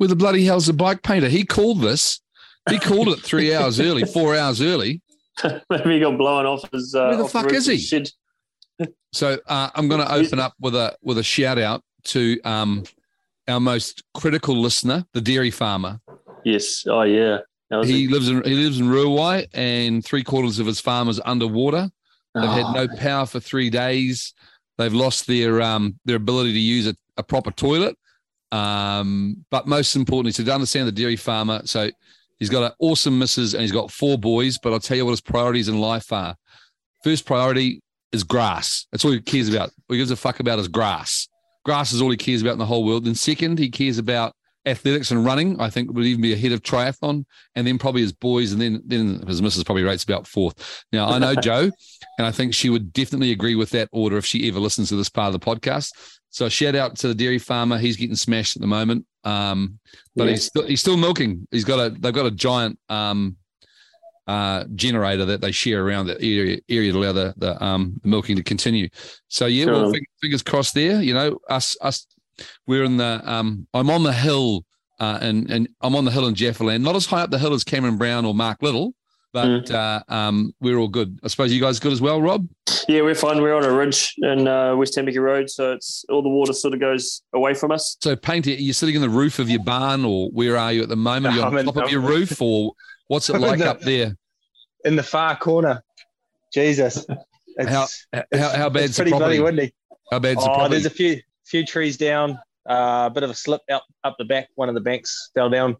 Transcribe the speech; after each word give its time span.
Where 0.00 0.08
the 0.08 0.16
bloody 0.16 0.46
hell's 0.46 0.64
the 0.64 0.72
bike 0.72 1.02
painter? 1.02 1.28
He 1.28 1.44
called 1.44 1.82
this. 1.82 2.22
He 2.70 2.78
called 2.78 3.08
it 3.08 3.20
three 3.20 3.54
hours 3.54 3.78
early, 3.78 4.04
four 4.04 4.34
hours 4.34 4.62
early. 4.62 5.02
Maybe 5.68 5.90
he 5.90 6.00
got 6.00 6.16
blown 6.16 6.46
off 6.46 6.64
his. 6.72 6.94
Uh, 6.94 7.08
Where 7.08 7.16
the 7.18 7.28
fuck 7.28 7.52
is 7.52 7.66
he? 7.66 8.06
So 9.12 9.38
uh, 9.46 9.68
I'm 9.74 9.88
going 9.88 10.00
to 10.00 10.10
open 10.10 10.38
up 10.38 10.54
with 10.58 10.74
a 10.74 10.96
with 11.02 11.18
a 11.18 11.22
shout 11.22 11.58
out 11.58 11.82
to 12.04 12.40
um, 12.44 12.84
our 13.46 13.60
most 13.60 14.02
critical 14.14 14.56
listener, 14.56 15.04
the 15.12 15.20
dairy 15.20 15.50
farmer. 15.50 16.00
Yes. 16.46 16.86
Oh 16.86 17.02
yeah. 17.02 17.40
He 17.84 18.08
lives 18.08 18.30
in 18.30 18.42
he 18.44 18.54
lives 18.54 18.80
in 18.80 18.86
Ruawai, 18.86 19.48
and 19.52 20.02
three 20.02 20.24
quarters 20.24 20.60
of 20.60 20.66
his 20.66 20.80
farm 20.80 21.10
is 21.10 21.20
underwater. 21.26 21.90
They've 22.34 22.44
had 22.48 22.64
Oh, 22.64 22.72
no 22.72 22.88
power 22.96 23.26
for 23.26 23.38
three 23.38 23.68
days. 23.68 24.32
They've 24.78 24.94
lost 24.94 25.26
their 25.26 25.60
um, 25.60 25.98
their 26.06 26.16
ability 26.16 26.54
to 26.54 26.58
use 26.58 26.86
a, 26.86 26.96
a 27.18 27.22
proper 27.22 27.50
toilet. 27.50 27.98
Um, 28.52 29.44
but 29.50 29.66
most 29.66 29.96
importantly, 29.96 30.32
so 30.32 30.44
to 30.44 30.52
understand 30.52 30.88
the 30.88 30.92
dairy 30.92 31.16
farmer, 31.16 31.62
so 31.64 31.90
he's 32.38 32.50
got 32.50 32.64
an 32.64 32.72
awesome 32.80 33.18
missus 33.18 33.54
and 33.54 33.62
he's 33.62 33.72
got 33.72 33.90
four 33.90 34.18
boys. 34.18 34.58
But 34.58 34.72
I'll 34.72 34.80
tell 34.80 34.96
you 34.96 35.04
what 35.04 35.12
his 35.12 35.20
priorities 35.20 35.68
in 35.68 35.80
life 35.80 36.12
are. 36.12 36.36
First 37.04 37.26
priority 37.26 37.82
is 38.12 38.24
grass. 38.24 38.86
That's 38.90 39.04
all 39.04 39.12
he 39.12 39.20
cares 39.20 39.48
about. 39.48 39.70
What 39.86 39.94
he 39.94 39.98
gives 39.98 40.10
a 40.10 40.16
fuck 40.16 40.40
about 40.40 40.58
is 40.58 40.68
grass. 40.68 41.28
Grass 41.64 41.92
is 41.92 42.02
all 42.02 42.10
he 42.10 42.16
cares 42.16 42.42
about 42.42 42.52
in 42.52 42.58
the 42.58 42.66
whole 42.66 42.84
world. 42.84 43.04
Then 43.04 43.14
second, 43.14 43.58
he 43.58 43.70
cares 43.70 43.98
about 43.98 44.34
athletics 44.66 45.10
and 45.10 45.24
running. 45.24 45.60
I 45.60 45.70
think 45.70 45.92
would 45.92 46.04
even 46.04 46.22
be 46.22 46.32
ahead 46.32 46.52
of 46.52 46.62
triathlon, 46.62 47.24
and 47.54 47.66
then 47.66 47.78
probably 47.78 48.02
his 48.02 48.12
boys, 48.12 48.52
and 48.52 48.60
then 48.60 48.82
then 48.84 49.26
his 49.26 49.42
missus 49.42 49.64
probably 49.64 49.82
rates 49.82 50.04
about 50.04 50.26
fourth. 50.26 50.84
Now 50.92 51.08
I 51.08 51.18
know 51.18 51.34
Joe, 51.42 51.70
and 52.18 52.26
I 52.26 52.30
think 52.30 52.54
she 52.54 52.70
would 52.70 52.92
definitely 52.92 53.30
agree 53.30 53.54
with 53.54 53.70
that 53.70 53.88
order 53.92 54.16
if 54.16 54.26
she 54.26 54.48
ever 54.48 54.58
listens 54.58 54.88
to 54.88 54.96
this 54.96 55.10
part 55.10 55.34
of 55.34 55.40
the 55.40 55.44
podcast. 55.44 55.92
So 56.30 56.48
shout 56.48 56.74
out 56.74 56.96
to 56.98 57.08
the 57.08 57.14
dairy 57.14 57.38
farmer. 57.38 57.76
He's 57.78 57.96
getting 57.96 58.14
smashed 58.16 58.56
at 58.56 58.60
the 58.62 58.68
moment, 58.68 59.04
um, 59.24 59.78
but 60.16 60.24
Yeah. 60.24 60.30
he's 60.30 60.44
still 60.44 60.66
he's 60.66 60.80
still 60.80 60.96
milking. 60.96 61.46
He's 61.50 61.64
got 61.64 61.78
a 61.80 61.90
they've 61.90 62.14
got 62.14 62.26
a 62.26 62.30
giant 62.30 62.78
um, 62.88 63.36
uh, 64.26 64.64
generator 64.76 65.24
that 65.24 65.40
they 65.40 65.50
share 65.50 65.84
around 65.84 66.06
the 66.06 66.14
area 66.22 66.58
area 66.68 66.92
to 66.92 66.98
allow 66.98 67.12
the, 67.12 67.34
the 67.36 67.62
um, 67.64 68.00
milking 68.04 68.36
to 68.36 68.42
continue. 68.44 68.88
So 69.28 69.46
yeah, 69.46 69.66
well, 69.66 69.90
Cool. 69.92 69.94
fingers 70.22 70.42
crossed 70.42 70.74
there. 70.74 71.02
You 71.02 71.14
know, 71.14 71.38
us 71.48 71.76
us 71.80 72.06
we're 72.66 72.84
in 72.84 72.96
the 72.96 73.20
um, 73.24 73.66
I'm 73.74 73.90
on 73.90 74.02
the 74.04 74.12
hill 74.12 74.64
uh, 75.00 75.18
and 75.20 75.50
and 75.50 75.68
I'm 75.80 75.96
on 75.96 76.04
the 76.04 76.10
hill 76.12 76.28
in 76.28 76.34
Jefferland, 76.34 76.82
not 76.82 76.94
as 76.94 77.06
high 77.06 77.22
up 77.22 77.30
the 77.30 77.38
hill 77.40 77.54
as 77.54 77.64
Cameron 77.64 77.96
Brown 77.96 78.24
or 78.24 78.34
Mark 78.34 78.62
Little, 78.62 78.94
but 79.32 79.70
uh, 79.70 80.02
um, 80.08 80.52
we're 80.60 80.76
all 80.78 80.88
good. 80.88 81.18
I 81.22 81.28
suppose 81.28 81.52
you 81.52 81.60
guys 81.60 81.78
good 81.80 81.92
as 81.92 82.00
well, 82.00 82.20
Rob. 82.20 82.46
yeah, 82.88 83.02
we're 83.02 83.14
fine. 83.14 83.40
We're 83.40 83.54
on 83.54 83.64
a 83.64 83.72
ridge 83.72 84.14
in 84.18 84.48
uh, 84.48 84.74
West 84.76 84.96
Temeke 84.96 85.20
Road, 85.20 85.48
so 85.50 85.72
it's 85.72 86.04
all 86.08 86.22
the 86.22 86.28
water 86.28 86.52
sort 86.52 86.74
of 86.74 86.80
goes 86.80 87.22
away 87.32 87.54
from 87.54 87.70
us. 87.70 87.96
So, 88.02 88.16
Painter, 88.16 88.50
are 88.50 88.54
you 88.54 88.72
sitting 88.72 88.94
in 88.96 89.00
the 89.02 89.08
roof 89.08 89.38
of 89.38 89.48
your 89.48 89.62
barn, 89.62 90.04
or 90.04 90.28
where 90.30 90.56
are 90.56 90.72
you 90.72 90.82
at 90.82 90.88
the 90.88 90.96
moment? 90.96 91.34
Are 91.34 91.38
you 91.38 91.42
on 91.44 91.48
I'm 91.52 91.58
in- 91.58 91.64
top 91.66 91.76
of 91.76 91.82
I'm- 91.82 91.90
your 91.90 92.00
roof, 92.00 92.40
or 92.42 92.72
what's 93.08 93.28
it 93.30 93.34
I'm 93.36 93.42
like 93.42 93.58
the- 93.60 93.70
up 93.70 93.80
there? 93.80 94.16
in 94.84 94.96
the 94.96 95.02
far 95.02 95.36
corner. 95.36 95.82
Jesus. 96.52 97.04
It's, 97.58 97.68
How 97.68 97.86
how, 98.32 98.48
how 98.56 98.66
it's 98.68 98.74
bad's 98.74 98.96
the 98.96 99.02
pretty 99.02 99.10
bloody 99.10 99.38
property? 99.38 99.40
windy. 99.40 99.74
How 100.10 100.18
bad's 100.20 100.36
the 100.42 100.48
Oh, 100.50 100.54
property? 100.54 100.70
there's 100.70 100.86
a 100.86 100.90
few 100.90 101.20
few 101.44 101.66
trees 101.66 101.98
down. 101.98 102.38
Uh, 102.66 103.08
a 103.08 103.10
bit 103.12 103.22
of 103.22 103.28
a 103.28 103.34
slip 103.34 103.60
out 103.70 103.82
up 104.04 104.14
the 104.18 104.24
back. 104.24 104.48
One 104.54 104.68
of 104.70 104.74
the 104.76 104.80
banks 104.80 105.30
fell 105.34 105.50
down. 105.50 105.76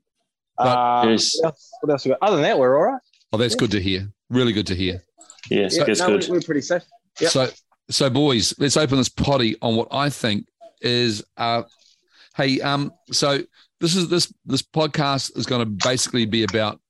But- 0.58 0.64
Uh, 0.66 1.00
what, 1.04 1.08
else, 1.12 1.40
what 1.80 1.92
else 1.92 2.04
we 2.04 2.10
got? 2.10 2.18
Other 2.20 2.36
than 2.36 2.42
that, 2.42 2.58
we're 2.58 2.76
all 2.76 2.92
right. 2.92 3.00
Oh, 3.32 3.38
that's 3.38 3.54
good 3.54 3.70
to 3.72 3.80
hear. 3.80 4.10
Really 4.28 4.52
good 4.52 4.66
to 4.68 4.74
hear. 4.74 5.02
Yes, 5.48 5.76
Yeah, 5.76 5.84
that's 5.84 6.00
no, 6.00 6.08
good. 6.08 6.28
We're, 6.28 6.36
we're 6.36 6.42
pretty 6.42 6.60
safe. 6.62 6.82
Yep. 7.20 7.30
So, 7.30 7.48
so 7.88 8.10
boys, 8.10 8.54
let's 8.58 8.76
open 8.76 8.98
this 8.98 9.08
potty 9.08 9.56
on 9.62 9.76
what 9.76 9.88
I 9.90 10.10
think 10.10 10.46
is. 10.80 11.24
Uh, 11.36 11.62
hey, 12.36 12.60
um, 12.60 12.92
so 13.10 13.40
this 13.80 13.96
is 13.96 14.08
this 14.08 14.32
this 14.44 14.62
podcast 14.62 15.36
is 15.36 15.46
going 15.46 15.60
to 15.60 15.86
basically 15.86 16.26
be 16.26 16.44
about 16.44 16.80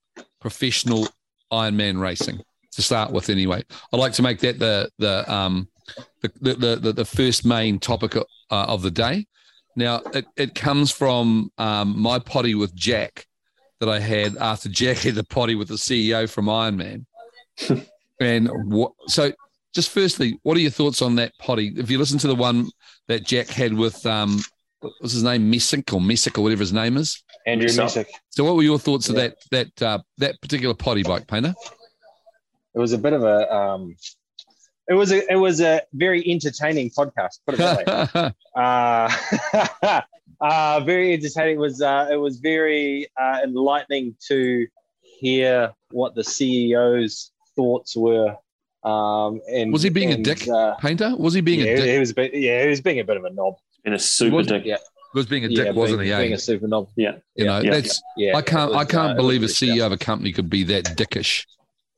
professional 0.41 1.09
Ironman 1.53 2.01
racing 2.01 2.41
to 2.73 2.83
start 2.83 3.13
with. 3.13 3.29
Anyway, 3.31 3.63
I'd 3.93 4.01
like 4.01 4.13
to 4.15 4.23
make 4.23 4.41
that 4.41 4.59
the 4.59 4.91
the 4.99 5.31
um 5.33 5.69
the 6.23 6.31
the 6.55 6.77
the, 6.77 6.93
the 6.93 7.05
first 7.05 7.45
main 7.45 7.79
topic 7.79 8.17
uh, 8.17 8.23
of 8.51 8.83
the 8.83 8.91
day. 8.91 9.27
Now, 9.77 10.03
it, 10.13 10.27
it 10.37 10.55
comes 10.55 10.91
from 10.91 11.53
um, 11.57 11.99
my 11.99 12.19
potty 12.19 12.55
with 12.55 12.75
Jack 12.75 13.27
that 13.81 13.89
I 13.89 13.99
had 13.99 14.37
after 14.37 14.69
Jack 14.69 14.99
had 14.99 15.15
the 15.15 15.25
potty 15.25 15.55
with 15.55 15.69
the 15.69 15.75
CEO 15.75 16.29
from 16.29 16.49
Iron 16.49 16.77
Man. 16.77 17.07
and 18.21 18.49
what, 18.73 18.93
so, 19.09 19.33
just 19.75 19.91
firstly, 19.91 20.39
what 20.43 20.57
are 20.57 20.61
your 20.61 20.71
thoughts 20.71 21.03
on 21.03 21.17
that 21.17 21.33
potty? 21.39 21.73
If 21.77 21.91
you 21.91 21.99
listen 21.99 22.19
to 22.19 22.29
the 22.29 22.35
one 22.35 22.69
that 23.09 23.25
Jack 23.25 23.49
had 23.49 23.73
with, 23.73 24.05
um, 24.07 24.41
what's 24.81 25.13
his 25.15 25.23
name, 25.23 25.51
Messick 25.51 25.93
or 25.93 26.01
Messick 26.01 26.39
or 26.39 26.43
whatever 26.43 26.61
his 26.61 26.73
name 26.73 26.97
is. 26.97 27.23
Andrew 27.47 27.69
So- 27.69 27.83
Messick. 27.85 28.11
So, 28.29 28.45
what 28.45 28.55
were 28.57 28.63
your 28.63 28.79
thoughts 28.79 29.09
of 29.09 29.17
that 29.17 29.35
that 29.51 29.83
uh, 29.83 29.99
that 30.19 30.41
particular 30.41 30.75
potty 30.75 31.03
bike 31.03 31.27
painter? 31.27 31.55
It 32.75 32.79
was 32.79 32.93
a 32.93 32.99
bit 32.99 33.13
of 33.15 33.25
a. 33.25 33.53
Um, 33.55 33.97
it 34.89 34.95
was 34.95 35.11
a. 35.11 35.33
It 35.33 35.37
was 35.37 35.61
a 35.61 35.83
very 35.95 36.23
entertaining 36.31 36.91
podcast. 36.91 37.39
Put 37.47 37.55
it 37.55 37.59
that 37.59 38.15
way. 38.15 38.33
uh, 38.63 40.01
uh, 40.41 40.81
very 40.81 41.13
entertaining. 41.13 41.57
It 41.57 41.61
was 41.61 41.83
uh, 41.83 42.09
it 42.11 42.17
was 42.17 42.39
very 42.41 43.07
uh, 43.21 43.41
enlightening 43.45 44.17
to 44.29 44.67
hear 45.01 45.73
what 45.91 46.15
the 46.15 46.23
CEO's 46.23 47.33
thoughts 47.57 47.97
were. 47.97 48.37
Um, 48.83 49.41
and 49.51 49.73
Was 49.73 49.83
he 49.83 49.91
being 49.91 50.13
a 50.13 50.17
dick? 50.17 50.49
Uh, 50.49 50.75
painter 50.77 51.15
was 51.17 51.35
he 51.35 51.43
being 51.43 51.61
yeah, 51.61 51.73
a 51.73 51.77
dick? 51.77 51.91
he 51.91 51.99
was. 51.99 52.11
a 52.11 52.15
bit- 52.15 52.35
Yeah, 52.35 52.63
he 52.63 52.69
was 52.71 52.81
being 52.81 53.01
a 53.01 53.05
bit 53.05 53.17
of 53.19 53.25
a 53.25 53.31
knob. 53.31 53.57
In 53.85 53.93
a 53.93 53.99
super 53.99 54.37
was- 54.37 54.47
dick. 54.47 54.63
Yeah, 54.65 54.77
He 55.13 55.19
was 55.19 55.27
being 55.27 55.45
a 55.45 55.49
yeah, 55.49 55.65
dick, 55.65 55.75
wasn't 55.77 56.01
being, 56.01 56.13
he? 56.13 56.19
Being 56.19 56.33
eh? 56.33 56.37
a 56.37 56.39
super 56.39 56.67
knob. 56.67 56.89
Yeah. 56.97 57.17
you 57.35 57.45
know, 57.45 57.61
yeah, 57.61 57.71
that's 57.73 58.01
Yeah, 58.17 58.37
I 58.37 58.43
can't 58.43 58.73
it 58.73 58.77
I 58.77 58.85
can't 58.87 59.13
uh, 59.13 59.15
believe 59.15 59.43
a 59.43 59.45
was 59.45 59.61
really 59.61 59.79
CEO 59.79 59.87
of 59.87 59.93
a 59.93 59.99
company 59.99 60.33
could 60.33 60.49
be 60.49 60.65
that 60.65 60.85
dickish. 60.97 61.45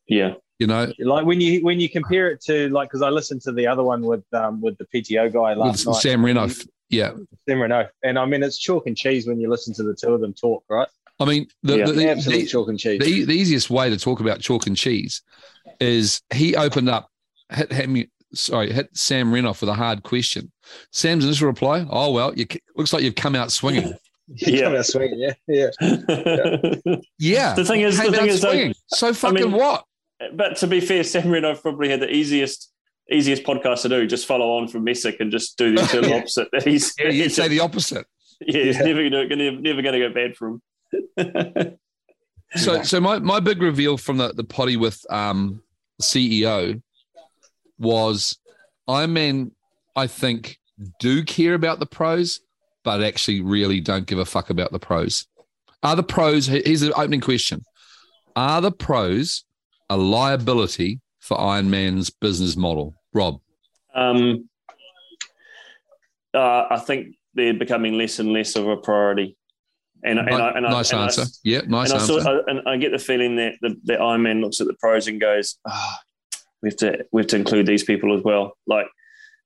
Yeah. 0.09 0.35
You 0.59 0.67
know, 0.67 0.93
like 0.99 1.25
when 1.27 1.41
you 1.41 1.61
when 1.65 1.81
you 1.81 1.89
compare 1.89 2.29
it 2.31 2.41
to 2.43 2.69
like 2.69 2.89
because 2.89 3.03
I 3.03 3.09
listened 3.11 3.43
to 3.43 3.53
the 3.53 3.67
other 3.67 3.83
one 3.83 4.03
with 4.03 4.23
um 4.33 4.61
with 4.61 4.79
the 4.79 4.85
PTO 4.85 5.33
guy 5.33 5.51
with 5.51 5.59
last 5.59 5.87
night, 5.87 5.97
Sam 5.97 6.23
Renouf. 6.23 6.67
Yeah, 6.93 7.13
Sam 7.49 7.59
Renouf, 7.59 7.89
and 8.05 8.19
I 8.19 8.25
mean 8.27 8.43
it's 8.45 8.59
chalk 8.59 8.87
and 8.87 8.97
cheese 8.97 9.27
when 9.27 9.41
you 9.41 9.49
listen 9.51 9.75
to 9.75 9.83
the 9.83 9.95
two 9.95 10.13
of 10.13 10.21
them 10.21 10.33
talk, 10.35 10.63
right? 10.69 10.87
I 11.19 11.25
mean 11.25 11.47
the 11.63 11.79
Yeah. 11.79 11.87
the, 11.87 11.93
the, 11.93 12.09
Absolute 12.11 12.39
the, 12.43 12.47
chalk 12.47 12.69
and 12.69 12.79
cheese. 12.79 13.01
the, 13.01 13.25
the 13.25 13.33
easiest 13.35 13.71
way 13.71 13.89
to 13.91 13.97
talk 13.99 14.21
about 14.21 14.41
chalk 14.41 14.67
and 14.67 14.77
cheese 14.77 15.23
is 15.81 16.21
he 16.33 16.55
opened 16.55 16.89
up 16.91 17.09
hit 17.51 17.73
him 17.73 18.05
sorry 18.35 18.73
hit 18.73 18.89
Sam 18.97 19.33
Renouf 19.33 19.61
with 19.61 19.71
a 19.71 19.75
hard 19.75 20.03
question. 20.03 20.53
Sam's 20.93 21.25
initial 21.25 21.47
reply, 21.49 21.87
"Oh 21.91 22.13
well, 22.13 22.35
you 22.35 22.47
looks 22.77 22.93
like 22.93 23.03
you've 23.03 23.15
come 23.15 23.35
out 23.35 23.51
swinging." 23.51 23.95
Yeah. 24.35 24.63
come 24.63 24.77
out 24.77 24.87
swinging, 24.87 25.19
yeah, 25.19 25.35
yeah. 25.49 25.71
Yeah, 27.19 27.55
The 27.55 27.65
thing 27.65 27.81
is- 27.81 27.97
the 27.99 28.05
thing 28.05 28.15
out 28.21 28.29
is, 28.29 28.41
though, 28.41 28.73
so 28.87 29.13
fucking 29.13 29.51
mean- 29.51 29.53
what? 29.53 29.85
but 30.35 30.57
to 30.59 30.67
be 30.69 30.81
fair, 30.81 31.03
Sam 31.05 31.25
Renouf 31.25 31.61
probably 31.63 31.89
had 31.91 32.01
the 32.01 32.09
easiest 32.11 32.72
easiest 33.11 33.43
podcast 33.45 33.83
to 33.83 33.89
do. 33.89 34.07
Just 34.07 34.27
follow 34.27 34.57
on 34.59 34.69
from 34.69 34.85
Messick 34.85 35.17
and 35.21 35.31
just 35.31 35.57
do 35.59 35.75
the 35.77 35.83
total 35.83 36.11
Yeah. 36.11 36.17
opposite. 36.19 36.49
He's, 36.65 36.95
Yeah, 36.99 37.07
you'd 37.07 37.23
he's 37.25 37.35
say 37.37 37.49
the 37.49 37.61
opposite. 37.61 38.07
yeah, 38.41 38.61
it's 38.63 38.79
Yeah. 38.79 38.85
never 38.85 39.03
gonna, 39.09 39.29
gonna 39.29 39.53
never 39.53 39.83
going 39.83 40.01
to 40.01 40.09
go 40.09 40.15
bad 40.15 40.37
for 40.37 40.49
him. 40.49 41.79
So, 42.57 42.83
so 42.83 43.01
my, 43.01 43.19
my 43.19 43.41
big 43.41 43.63
reveal 43.63 43.97
from 43.97 44.19
the, 44.19 44.33
the 44.35 44.45
potty 44.45 44.77
with 44.77 45.01
um, 45.09 45.63
CEO 46.03 46.83
was 47.79 48.39
Iron 48.87 49.13
Man, 49.15 49.53
I 49.97 50.07
think, 50.07 50.59
do 51.01 51.25
care 51.25 51.55
about 51.55 51.79
the 51.81 51.87
pros, 51.87 52.41
but 52.85 53.03
actually 53.03 53.41
really 53.41 53.81
don't 53.81 54.07
give 54.07 54.19
a 54.19 54.25
fuck 54.27 54.51
about 54.51 54.71
the 54.71 54.79
pros. 54.79 55.27
Are 55.83 55.97
the 55.97 56.03
pros, 56.03 56.47
here's 56.47 56.81
the 56.83 56.93
opening 56.93 57.21
question 57.23 57.63
Are 58.37 58.61
the 58.61 58.71
pros 58.73 59.45
a 59.89 59.97
liability 59.97 61.01
for 61.23 61.41
Iron 61.41 61.71
Man's 61.71 62.11
business 62.11 62.57
model? 62.57 62.95
Rob. 63.15 63.41
Um, 63.95 64.49
uh, 66.35 66.67
I 66.71 66.79
think 66.79 67.17
they're 67.35 67.55
becoming 67.55 67.95
less 67.95 68.19
and 68.19 68.33
less 68.33 68.57
of 68.57 68.67
a 68.67 68.77
priority. 68.77 69.37
And, 70.05 70.19
and, 70.19 70.31
I, 70.31 70.51
and, 70.51 70.63
nice 70.65 70.93
I, 70.93 70.97
and 70.97 71.05
answer. 71.05 71.23
I, 71.23 71.27
yeah, 71.45 71.61
nice 71.67 71.91
and 71.91 71.99
I, 71.99 72.03
answer. 72.03 72.21
sort 72.21 72.27
of, 72.27 72.47
and 72.49 72.69
I 72.69 72.77
get 72.77 72.91
the 72.91 72.99
feeling 72.99 73.37
that 73.37 73.55
the, 73.63 73.77
the 73.85 74.01
Iron 74.01 74.23
Man 74.23 74.41
looks 74.41 74.61
at 74.61 74.67
the 74.67 74.75
pros 74.75 75.07
and 75.07 75.21
goes, 75.21 75.59
"Ah, 75.65 76.01
we 76.61 76.71
have 76.71 76.77
to 76.79 77.07
we 77.13 77.23
have 77.23 77.29
to 77.29 77.37
include 77.37 77.67
these 77.67 77.85
people 77.85 78.17
as 78.17 78.25
well." 78.25 78.57
Like 78.67 78.87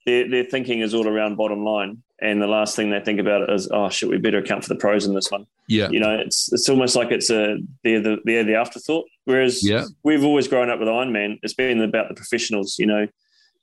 their 0.06 0.30
their 0.30 0.44
thinking 0.44 0.80
is 0.80 0.94
all 0.94 1.06
around 1.06 1.36
bottom 1.36 1.62
line, 1.62 2.02
and 2.20 2.40
the 2.40 2.46
last 2.46 2.76
thing 2.76 2.90
they 2.90 3.00
think 3.00 3.20
about 3.20 3.50
is, 3.50 3.68
"Oh 3.70 3.88
shit, 3.90 4.08
we 4.08 4.16
better 4.18 4.38
account 4.38 4.62
for 4.64 4.68
the 4.70 4.80
pros 4.80 5.06
in 5.06 5.14
this 5.14 5.30
one." 5.30 5.46
yeah, 5.68 5.88
You 5.90 6.00
know, 6.00 6.16
it's 6.16 6.52
it's 6.52 6.68
almost 6.68 6.94
like 6.96 7.10
it's 7.10 7.28
a 7.30 7.58
they're 7.84 8.00
the 8.00 8.18
they're 8.24 8.44
the 8.44 8.54
afterthought. 8.54 9.04
Whereas 9.24 9.66
Yeah. 9.68 9.84
we've 10.04 10.24
always 10.24 10.46
grown 10.48 10.70
up 10.70 10.78
with 10.78 10.88
Iron 10.88 11.12
Man. 11.12 11.38
It's 11.42 11.54
been 11.54 11.80
about 11.82 12.08
the 12.08 12.14
professionals. 12.14 12.78
You 12.78 12.86
know, 12.86 13.06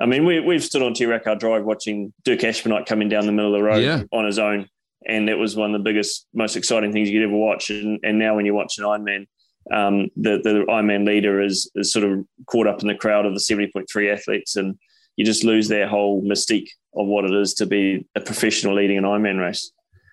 I 0.01 0.05
mean, 0.05 0.25
we 0.25 0.39
we've 0.39 0.63
stood 0.63 0.81
on 0.81 0.93
T 0.93 1.05
Rackard 1.05 1.39
Drive 1.39 1.63
watching 1.63 2.13
Dirk 2.25 2.39
Aschmoneit 2.39 2.85
coming 2.85 3.09
down 3.09 3.25
the 3.25 3.31
middle 3.31 3.53
of 3.55 3.59
the 3.59 3.63
road 3.63 3.83
Yeah. 3.83 4.03
on 4.11 4.25
his 4.25 4.37
own, 4.39 4.67
and 5.07 5.29
it 5.29 5.35
was 5.35 5.55
one 5.55 5.73
of 5.73 5.79
the 5.79 5.83
biggest, 5.83 6.27
most 6.33 6.55
exciting 6.57 6.91
things 6.91 7.09
you 7.09 7.19
could 7.19 7.25
ever 7.29 7.37
watch. 7.37 7.69
And 7.69 7.99
and 8.03 8.19
now 8.19 8.35
when 8.35 8.45
you 8.45 8.53
watch 8.53 8.77
an 8.77 8.85
Iron 8.85 9.03
Man, 9.05 9.27
um, 9.71 10.09
the 10.17 10.39
the 10.43 10.65
Iron 10.69 10.87
Man 10.87 11.05
leader 11.05 11.41
is 11.41 11.71
is 11.75 11.91
sort 11.93 12.03
of 12.05 12.25
caught 12.47 12.67
up 12.67 12.81
in 12.81 12.87
the 12.89 12.95
crowd 12.95 13.25
of 13.25 13.33
the 13.33 13.39
seventy 13.39 13.71
point 13.71 13.87
three 13.91 14.09
athletes, 14.11 14.57
and 14.57 14.77
you 15.15 15.23
just 15.23 15.43
lose 15.45 15.69
their 15.69 15.87
whole 15.87 16.21
mystique 16.23 16.69
of 16.95 17.07
what 17.07 17.25
it 17.25 17.33
is 17.33 17.53
to 17.55 17.65
be 17.65 18.05
a 18.15 18.21
professional 18.21 18.75
leading 18.75 18.97
an 18.97 19.03
Ironman 19.03 19.39
race. 19.39 19.71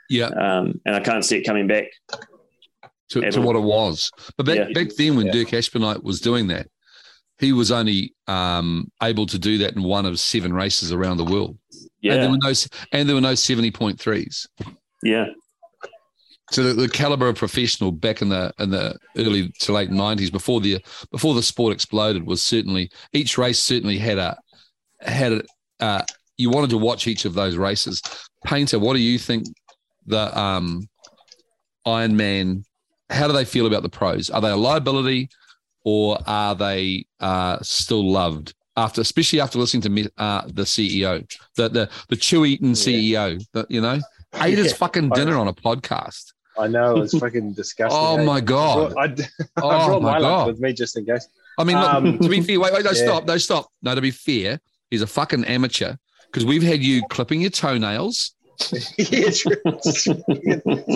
Yeah. 0.09 0.27
Um, 0.27 0.81
and 0.85 0.97
I 0.97 1.00
can't 1.00 1.25
see 1.25 1.38
it 1.38 1.44
coming 1.44 1.67
back. 1.67 1.87
to, 3.11 3.29
to 3.29 3.41
what 3.41 3.56
it 3.56 3.61
was. 3.62 4.09
But 4.37 4.47
back, 4.47 4.56
Yeah. 4.56 4.73
back 4.73 4.94
then, 4.97 5.17
when 5.17 5.27
Yeah. 5.27 5.32
Dirk 5.32 5.49
Aschmoneit 5.49 6.05
was 6.05 6.21
doing 6.21 6.47
that, 6.47 6.69
he 7.41 7.53
was 7.53 7.73
only 7.73 8.15
um, 8.29 8.88
able 9.03 9.27
to 9.27 9.38
do 9.38 9.59
that 9.59 9.75
in 9.75 9.82
one 9.82 10.06
of 10.06 10.21
seven 10.21 10.53
races 10.53 10.93
around 10.93 11.17
the 11.17 11.25
world. 11.25 11.59
And 11.73 11.88
there 12.12 12.23
Yeah. 12.23 12.31
were 12.31 12.38
no 12.41 12.53
and 12.93 13.09
there 13.09 13.17
were 13.17 13.21
no 13.21 13.35
point 13.73 13.99
threes. 13.99 14.47
Yeah. 15.03 15.27
So 16.53 16.62
the, 16.62 16.75
the 16.75 16.88
caliber 16.88 17.29
of 17.29 17.37
professional 17.37 17.93
back 17.93 18.23
in 18.23 18.29
the 18.29 18.53
in 18.59 18.71
the 18.71 18.97
early 19.17 19.53
to 19.61 19.73
late 19.73 19.91
nineties, 19.91 20.31
before 20.31 20.61
the 20.61 20.79
before 21.11 21.35
the 21.35 21.43
sport 21.43 21.73
exploded, 21.73 22.27
was 22.27 22.43
certainly 22.43 22.91
each 23.12 23.38
race 23.38 23.59
certainly 23.61 23.99
had 23.99 24.19
a 24.19 24.37
had 25.00 25.32
a 25.32 25.43
uh, 25.81 26.03
you 26.40 26.50
wanted 26.50 26.70
to 26.70 26.78
watch 26.78 27.06
each 27.06 27.25
of 27.25 27.34
those 27.34 27.56
races. 27.56 28.02
Painter, 28.44 28.78
what 28.78 28.94
do 28.94 29.00
you 29.00 29.19
think 29.19 29.46
the 30.06 30.37
um, 30.38 30.88
Ironman? 31.87 32.64
How 33.10 33.26
do 33.26 33.32
they 33.32 33.44
feel 33.44 33.66
about 33.66 33.82
the 33.82 33.88
pros? 33.88 34.31
Are 34.31 34.40
they 34.40 34.50
a 34.50 34.56
liability, 34.56 35.28
or 35.84 36.19
are 36.26 36.54
they 36.54 37.04
uh, 37.20 37.58
still 37.62 38.08
loved? 38.10 38.54
After, 38.76 39.00
especially 39.00 39.40
after 39.40 39.58
listening 39.58 39.82
to 39.82 39.88
me, 39.90 40.06
uh, 40.16 40.42
the 40.46 40.62
CEO, 40.62 41.28
the 41.56 41.69
the 41.69 41.90
the 42.08 42.16
chew 42.16 42.44
eating 42.44 42.72
CEO, 42.72 43.44
the, 43.52 43.66
you 43.69 43.81
know, 43.81 43.98
ate 44.40 44.56
his 44.58 44.72
fucking 44.72 45.10
dinner 45.10 45.36
on 45.36 45.48
a 45.48 45.52
podcast. 45.52 46.32
I 46.58 46.69
know 46.69 46.98
it's 47.02 47.19
fucking 47.25 47.52
disgusting. 47.54 47.98
Oh 48.00 48.16
eh? 48.16 48.25
my 48.25 48.40
god! 48.40 48.94
I, 48.96 49.04
I 49.04 49.14
Oh 49.56 49.86
brought 49.88 50.02
my 50.02 50.12
my 50.12 50.20
god! 50.20 50.46
with 50.46 50.60
me 50.60 50.72
just 50.72 50.96
in 50.96 51.04
case. 51.04 51.26
I 51.58 51.64
mean, 51.64 51.78
look, 51.78 51.93
Um, 51.94 52.19
to 52.20 52.28
be 52.28 52.40
fair, 52.40 52.58
wait, 52.60 52.72
wait, 52.72 52.84
no, 52.84 52.93
yeah. 52.93 53.04
stop, 53.04 53.26
no, 53.26 53.36
stop. 53.36 53.69
No, 53.82 53.94
to 53.94 54.00
be 54.00 54.12
fair, 54.12 54.60
he's 54.90 55.02
a 55.02 55.06
fucking 55.06 55.44
amateur 55.44 55.94
because 56.32 56.44
we've 56.44 56.62
had 56.62 56.82
you 56.82 57.03
clipping 57.09 57.41
your 57.41 57.50
toenails, 57.50 58.35
yeah, 58.99 59.31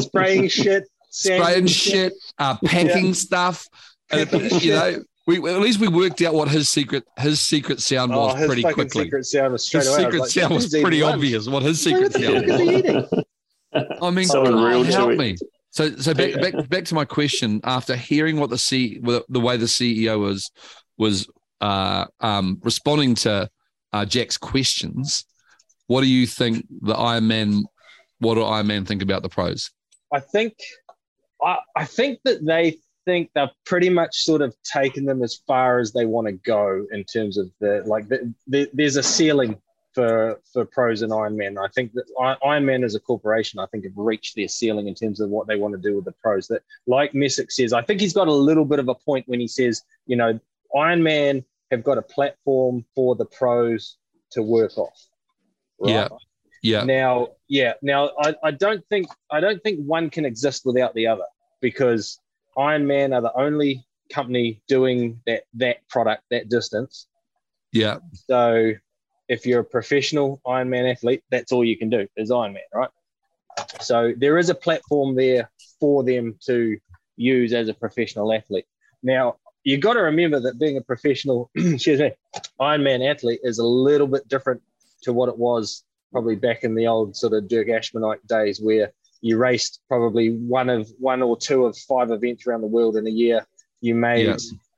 spraying 0.00 0.48
shit, 0.48 0.84
spraying 1.10 1.66
shit, 1.66 2.12
uh, 2.38 2.56
packing 2.64 3.14
stuff. 3.14 3.66
And, 4.10 4.30
you 4.62 4.72
know, 4.72 5.02
we 5.26 5.36
at 5.38 5.60
least 5.60 5.80
we 5.80 5.88
worked 5.88 6.20
out 6.22 6.34
what 6.34 6.48
his 6.48 6.68
secret 6.68 7.04
his 7.18 7.40
secret 7.40 7.80
sound 7.80 8.12
Oh, 8.12 8.26
was 8.26 8.38
his 8.38 8.46
pretty 8.46 8.62
fucking 8.62 8.74
quickly. 8.74 9.04
secret 9.04 9.24
sound 9.26 9.52
was 9.52 9.66
straight 9.66 9.80
His 9.84 9.88
away. 9.88 9.96
I 9.96 10.02
secret 10.04 10.20
like, 10.20 10.30
sound 10.30 10.54
was 10.54 10.68
pretty 10.68 11.02
lunch." 11.02 11.14
obvious. 11.14 11.48
What 11.48 11.62
his 11.62 11.80
secret 11.82 12.12
the 12.12 12.18
sound. 12.22 12.44
is 12.50 12.60
he 12.60 12.76
eating? 12.78 13.06
I 14.02 14.10
mean, 14.10 14.26
Someone 14.26 14.52
God, 14.52 14.64
real 14.68 14.84
help 14.84 15.10
chewy. 15.10 15.18
me. 15.18 15.36
So, 15.70 15.90
so 15.96 16.14
back, 16.14 16.34
back, 16.40 16.68
back 16.68 16.84
to 16.84 16.94
my 16.94 17.04
question. 17.04 17.60
After 17.64 17.96
hearing 17.96 18.38
what 18.38 18.50
the 18.50 18.58
C, 18.58 19.00
the 19.00 19.40
way 19.40 19.56
the 19.56 19.66
CEO 19.66 20.20
was 20.20 20.52
was 20.98 21.26
uh, 21.60 22.04
um, 22.20 22.60
responding 22.62 23.16
to 23.16 23.48
uh, 23.94 24.04
Jack's 24.04 24.36
questions, 24.36 25.24
what 25.86 26.00
do 26.00 26.08
you 26.08 26.26
think 26.26 26.66
the 26.80 26.94
Iron 26.94 27.28
Man? 27.28 27.64
What 28.18 28.34
do 28.34 28.42
Iron 28.42 28.66
Man 28.66 28.84
think 28.84 29.02
about 29.02 29.22
the 29.22 29.28
pros? 29.28 29.70
I 30.12 30.18
think, 30.18 30.54
I, 31.42 31.58
I 31.76 31.84
think 31.84 32.18
that 32.24 32.44
they 32.44 32.78
think 33.04 33.30
they've 33.34 33.48
pretty 33.66 33.90
much 33.90 34.24
sort 34.24 34.42
of 34.42 34.54
taken 34.64 35.04
them 35.04 35.22
as 35.22 35.40
far 35.46 35.78
as 35.78 35.92
they 35.92 36.06
want 36.06 36.26
to 36.26 36.32
go 36.32 36.86
in 36.90 37.04
terms 37.04 37.38
of 37.38 37.50
the 37.60 37.82
like. 37.86 38.08
The, 38.08 38.34
the, 38.48 38.68
there's 38.72 38.96
a 38.96 39.02
ceiling 39.02 39.58
for 39.92 40.40
for 40.52 40.64
pros 40.64 41.02
and 41.02 41.12
Ironman. 41.12 41.56
I 41.64 41.68
think 41.68 41.92
that 41.92 42.06
I- 42.20 42.36
Ironman 42.42 42.84
as 42.84 42.96
a 42.96 43.00
corporation, 43.00 43.60
I 43.60 43.66
think, 43.66 43.84
have 43.84 43.92
reached 43.96 44.34
their 44.34 44.48
ceiling 44.48 44.88
in 44.88 44.94
terms 44.94 45.20
of 45.20 45.30
what 45.30 45.46
they 45.46 45.56
want 45.56 45.72
to 45.74 45.80
do 45.80 45.94
with 45.94 46.04
the 46.04 46.12
pros. 46.20 46.48
That, 46.48 46.62
like 46.88 47.14
Messick 47.14 47.52
says, 47.52 47.72
I 47.72 47.82
think 47.82 48.00
he's 48.00 48.12
got 48.12 48.26
a 48.26 48.32
little 48.32 48.64
bit 48.64 48.80
of 48.80 48.88
a 48.88 48.94
point 48.94 49.28
when 49.28 49.38
he 49.38 49.46
says, 49.46 49.82
you 50.06 50.16
know, 50.16 50.40
Ironman 50.74 51.44
have 51.70 51.82
got 51.82 51.98
a 51.98 52.02
platform 52.02 52.84
for 52.94 53.14
the 53.16 53.24
pros 53.26 53.96
to 54.32 54.42
work 54.42 54.76
off. 54.78 55.06
Yeah. 55.82 56.08
Yeah, 56.62 56.84
Now, 56.84 57.28
yeah. 57.46 57.74
Now, 57.82 58.12
I, 58.18 58.34
I 58.42 58.50
don't 58.50 58.82
think 58.88 59.06
I 59.30 59.40
don't 59.40 59.62
think 59.62 59.84
one 59.84 60.08
can 60.08 60.24
exist 60.24 60.62
without 60.64 60.94
the 60.94 61.06
other 61.06 61.26
because 61.60 62.18
Iron 62.56 62.86
Man 62.86 63.12
are 63.12 63.20
the 63.20 63.36
only 63.36 63.84
company 64.10 64.62
doing 64.66 65.20
that 65.26 65.42
that 65.54 65.86
product 65.90 66.22
that 66.30 66.48
distance. 66.48 67.06
yeah, 67.72 67.98
So, 68.28 68.72
if 69.28 69.44
you're 69.44 69.60
a 69.60 69.64
professional 69.64 70.40
Ironman 70.46 70.90
athlete, 70.90 71.22
that's 71.30 71.52
all 71.52 71.64
you 71.64 71.76
can 71.76 71.90
do 71.90 72.06
is 72.16 72.30
Ironman, 72.30 72.60
right? 72.72 72.90
So 73.80 74.12
there 74.16 74.38
is 74.38 74.48
a 74.48 74.54
platform 74.54 75.14
there 75.14 75.50
for 75.80 76.02
them 76.02 76.38
to 76.46 76.78
use 77.16 77.52
as 77.52 77.68
a 77.68 77.74
professional 77.74 78.32
athlete. 78.32 78.66
Now, 79.02 79.36
you 79.64 79.78
got 79.78 79.94
to 79.94 80.00
remember 80.00 80.40
that 80.40 80.58
being 80.58 80.76
a 80.76 80.80
professional, 80.82 81.50
excuse 81.54 82.00
me, 82.00 82.12
Ironman 82.60 83.10
athlete 83.10 83.40
is 83.42 83.58
a 83.58 83.64
little 83.66 84.06
bit 84.06 84.28
different 84.28 84.62
to 85.02 85.12
what 85.12 85.28
it 85.28 85.38
was 85.38 85.84
probably 86.12 86.36
back 86.36 86.62
in 86.64 86.74
the 86.74 86.86
old 86.86 87.16
sort 87.16 87.32
of 87.32 87.48
Dirk 87.48 87.68
Aschmoneit 87.68 88.24
days, 88.28 88.60
where 88.60 88.92
you 89.20 89.36
raced 89.38 89.80
probably 89.88 90.30
one 90.36 90.68
of 90.68 90.90
one 90.98 91.22
or 91.22 91.36
two 91.36 91.64
of 91.64 91.76
five 91.76 92.10
events 92.10 92.46
around 92.46 92.60
the 92.60 92.66
world 92.68 92.96
in 92.96 93.06
a 93.06 93.10
year. 93.10 93.44
You 93.80 93.94
made, 93.94 94.26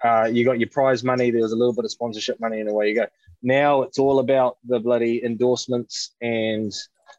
Yeah. 0.02 0.22
uh, 0.22 0.24
you 0.26 0.44
got 0.44 0.58
your 0.58 0.68
prize 0.70 1.04
money. 1.04 1.30
There 1.30 1.42
was 1.42 1.52
a 1.52 1.56
little 1.56 1.74
bit 1.74 1.84
of 1.84 1.90
sponsorship 1.90 2.40
money, 2.40 2.60
and 2.60 2.68
away 2.70 2.88
you 2.88 2.94
go. 2.94 3.06
Now 3.42 3.82
it's 3.82 3.98
all 3.98 4.18
about 4.18 4.56
the 4.66 4.80
bloody 4.80 5.22
endorsements 5.24 6.14
and 6.20 6.72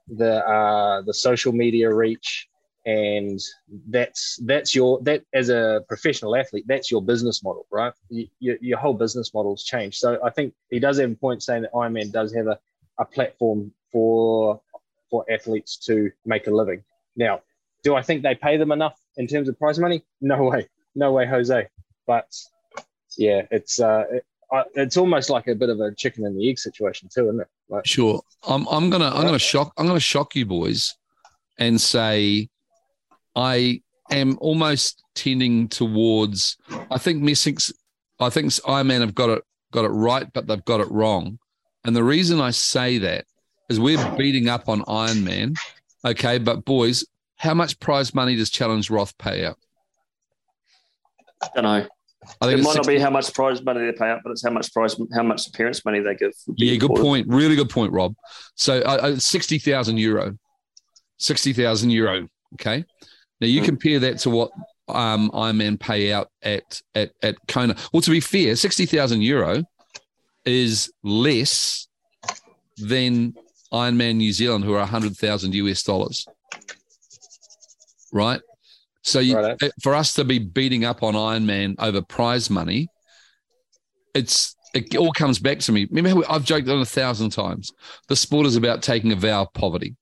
the 0.07 0.45
uh, 0.47 1.01
the 1.03 1.13
social 1.13 1.51
media 1.51 1.93
reach, 1.93 2.47
and 2.88 3.39
that's 3.89 4.39
that's 4.45 4.74
your 4.74 5.01
that 5.01 5.22
as 5.34 5.50
a 5.50 5.84
professional 5.89 6.38
athlete, 6.38 6.63
that's 6.68 6.89
your 6.89 7.01
business 7.01 7.44
model, 7.44 7.68
right? 7.69 7.92
You, 8.10 8.28
your, 8.39 8.56
your 8.62 8.78
whole 8.80 8.94
business 8.94 9.34
model's 9.34 9.66
changed. 9.66 9.98
So 9.98 10.18
I 10.24 10.30
think 10.30 10.54
he 10.72 10.80
does 10.80 10.98
have 11.00 11.12
a 11.12 11.16
point 11.16 11.44
saying 11.44 11.63
that 11.63 11.74
Ironman 11.74 12.13
does 12.13 12.34
have 12.34 12.48
a, 12.48 12.57
a 12.98 13.04
platform 13.06 13.74
for 13.92 14.62
for 15.12 15.25
athletes 15.30 15.75
to 15.88 16.10
make 16.25 16.48
a 16.48 16.51
living. 16.51 16.81
Now, 17.18 17.42
do 17.84 17.94
I 17.95 18.01
think 18.01 18.24
they 18.24 18.36
pay 18.36 18.56
them 18.56 18.72
enough 18.72 18.98
in 19.18 19.28
terms 19.28 19.50
of 19.50 19.60
prize 19.60 19.80
money? 19.80 20.04
No 20.22 20.44
way, 20.44 20.69
no 20.95 21.12
way, 21.12 21.25
Jose. 21.28 21.68
But 22.06 22.34
yeah, 23.18 23.42
it's 23.51 23.81
uh, 23.81 24.06
it, 24.12 24.25
I- 24.50 24.63
it's 24.75 24.95
almost 24.95 25.30
like 25.30 25.48
a 25.48 25.56
bit 25.56 25.68
of 25.68 25.81
a 25.81 25.94
chicken 25.94 26.25
and 26.25 26.39
the 26.39 26.50
egg 26.50 26.57
situation 26.57 27.10
too, 27.13 27.25
isn't 27.25 27.42
it? 27.42 27.48
Like, 27.68 27.86
sure. 27.86 28.22
I'm 28.48 28.66
I'm 28.69 28.89
gonna 28.89 29.10
I'm 29.10 29.25
gonna 29.25 29.39
shock 29.39 29.74
I'm 29.78 29.88
gonna 29.88 30.00
shock 30.00 30.38
you 30.38 30.45
boys, 30.45 30.95
and 31.60 31.81
say, 31.81 32.48
I 33.38 33.81
am 34.10 34.38
almost 34.42 35.04
tending 35.13 35.69
towards. 35.69 36.57
I 36.89 36.98
think 36.98 37.22
Messick's. 37.22 37.72
I 38.19 38.31
think 38.31 38.51
Iron 38.68 38.88
Man 38.88 39.01
have 39.01 39.13
got 39.13 39.30
it 39.30 39.44
got 39.72 39.86
it 39.86 39.89
right, 39.89 40.28
but 40.34 40.48
they've 40.48 40.66
got 40.66 40.81
it 40.81 40.89
wrong. 40.89 41.38
And 41.86 41.95
the 41.95 42.04
reason 42.04 42.42
I 42.42 42.50
say 42.50 42.98
that 42.98 43.25
is 43.69 43.80
we're 43.80 44.04
beating 44.18 44.50
up 44.50 44.68
on 44.68 44.84
Iron 44.88 45.24
Man. 45.24 45.54
Okay, 46.04 46.39
but 46.39 46.66
boys, 46.66 47.06
how 47.36 47.54
much 47.54 47.80
prize 47.80 48.13
money 48.16 48.36
does 48.36 48.50
Challenge 48.50 48.89
Roth 48.89 49.16
pay 49.19 49.45
out? 49.45 49.57
I 51.44 51.50
don't 51.53 51.63
know. 51.63 51.88
I 52.41 52.50
It 52.50 52.56
it's 52.56 52.63
might 52.63 52.75
not 52.75 52.88
be 52.88 52.98
how 52.98 53.12
much 53.12 53.32
prize 53.34 53.62
money 53.62 53.86
they 53.86 53.91
pay 53.91 54.10
out, 54.10 54.22
but 54.24 54.32
it's 54.32 54.44
how 54.44 54.50
much 54.50 54.74
prize, 54.74 54.96
how 55.13 55.24
much 55.24 55.48
appearance 55.48 55.86
money 55.86 56.00
they 56.00 56.15
give. 56.15 56.34
Yeah, 56.56 56.75
good 56.75 56.96
point. 56.96 57.27
Really 57.29 57.56
good 57.56 57.70
point, 57.70 57.94
Rob. 57.94 58.15
So 58.56 58.79
uh, 58.79 59.00
uh, 59.01 59.15
sixty 59.17 59.60
thousand 59.60 59.98
euro, 59.98 60.38
sixty 61.17 61.53
thousand 61.53 61.91
euro. 61.91 62.27
Okay. 62.56 62.84
Now 63.41 63.48
you 63.48 63.60
Hmm. 63.62 63.65
compare 63.65 64.00
that 64.00 64.20
to 64.20 64.29
what 64.29 64.51
um, 64.88 65.29
Ironman 65.32 65.79
pay 65.79 66.12
out 66.13 66.29
at 66.41 66.82
at 66.96 67.12
at 67.22 67.36
Kona. 67.48 67.75
Well, 67.91 68.01
to 68.01 68.12
be 68.12 68.20
fair, 68.20 68.56
sixty 68.56 68.86
thousand 68.86 69.22
euro 69.22 69.63
is 70.46 70.91
less 71.03 71.88
than 72.77 73.34
Ironman 73.74 74.15
New 74.15 74.32
Zealand, 74.32 74.63
who 74.63 74.74
are 74.74 74.86
hundred 74.86 75.17
thousand 75.17 75.53
US 75.56 75.84
dollars. 75.84 76.25
Right. 78.13 78.41
So 79.03 79.20
you, 79.20 79.36
Righto. 79.38 79.65
uh, 79.65 79.70
for 79.84 79.94
us 79.96 80.13
to 80.13 80.24
be 80.24 80.39
beating 80.39 80.86
up 80.86 81.03
on 81.03 81.13
Ironman 81.13 81.75
over 81.79 82.01
prize 82.01 82.50
money, 82.50 82.88
it's 84.13 84.56
it 84.74 84.96
all 84.96 85.12
comes 85.12 85.39
back 85.39 85.60
to 85.60 85.72
me. 85.72 85.88
Remember, 85.91 86.24
I've 86.29 86.44
joked 86.44 86.67
on 86.70 86.79
a 86.82 86.86
thousand 86.86 87.32
times. 87.32 87.72
The 88.08 88.15
sport 88.15 88.46
is 88.46 88.56
about 88.56 88.82
taking 88.82 89.12
a 89.12 89.15
vow 89.15 89.44
of 89.44 89.53
poverty. 89.53 89.96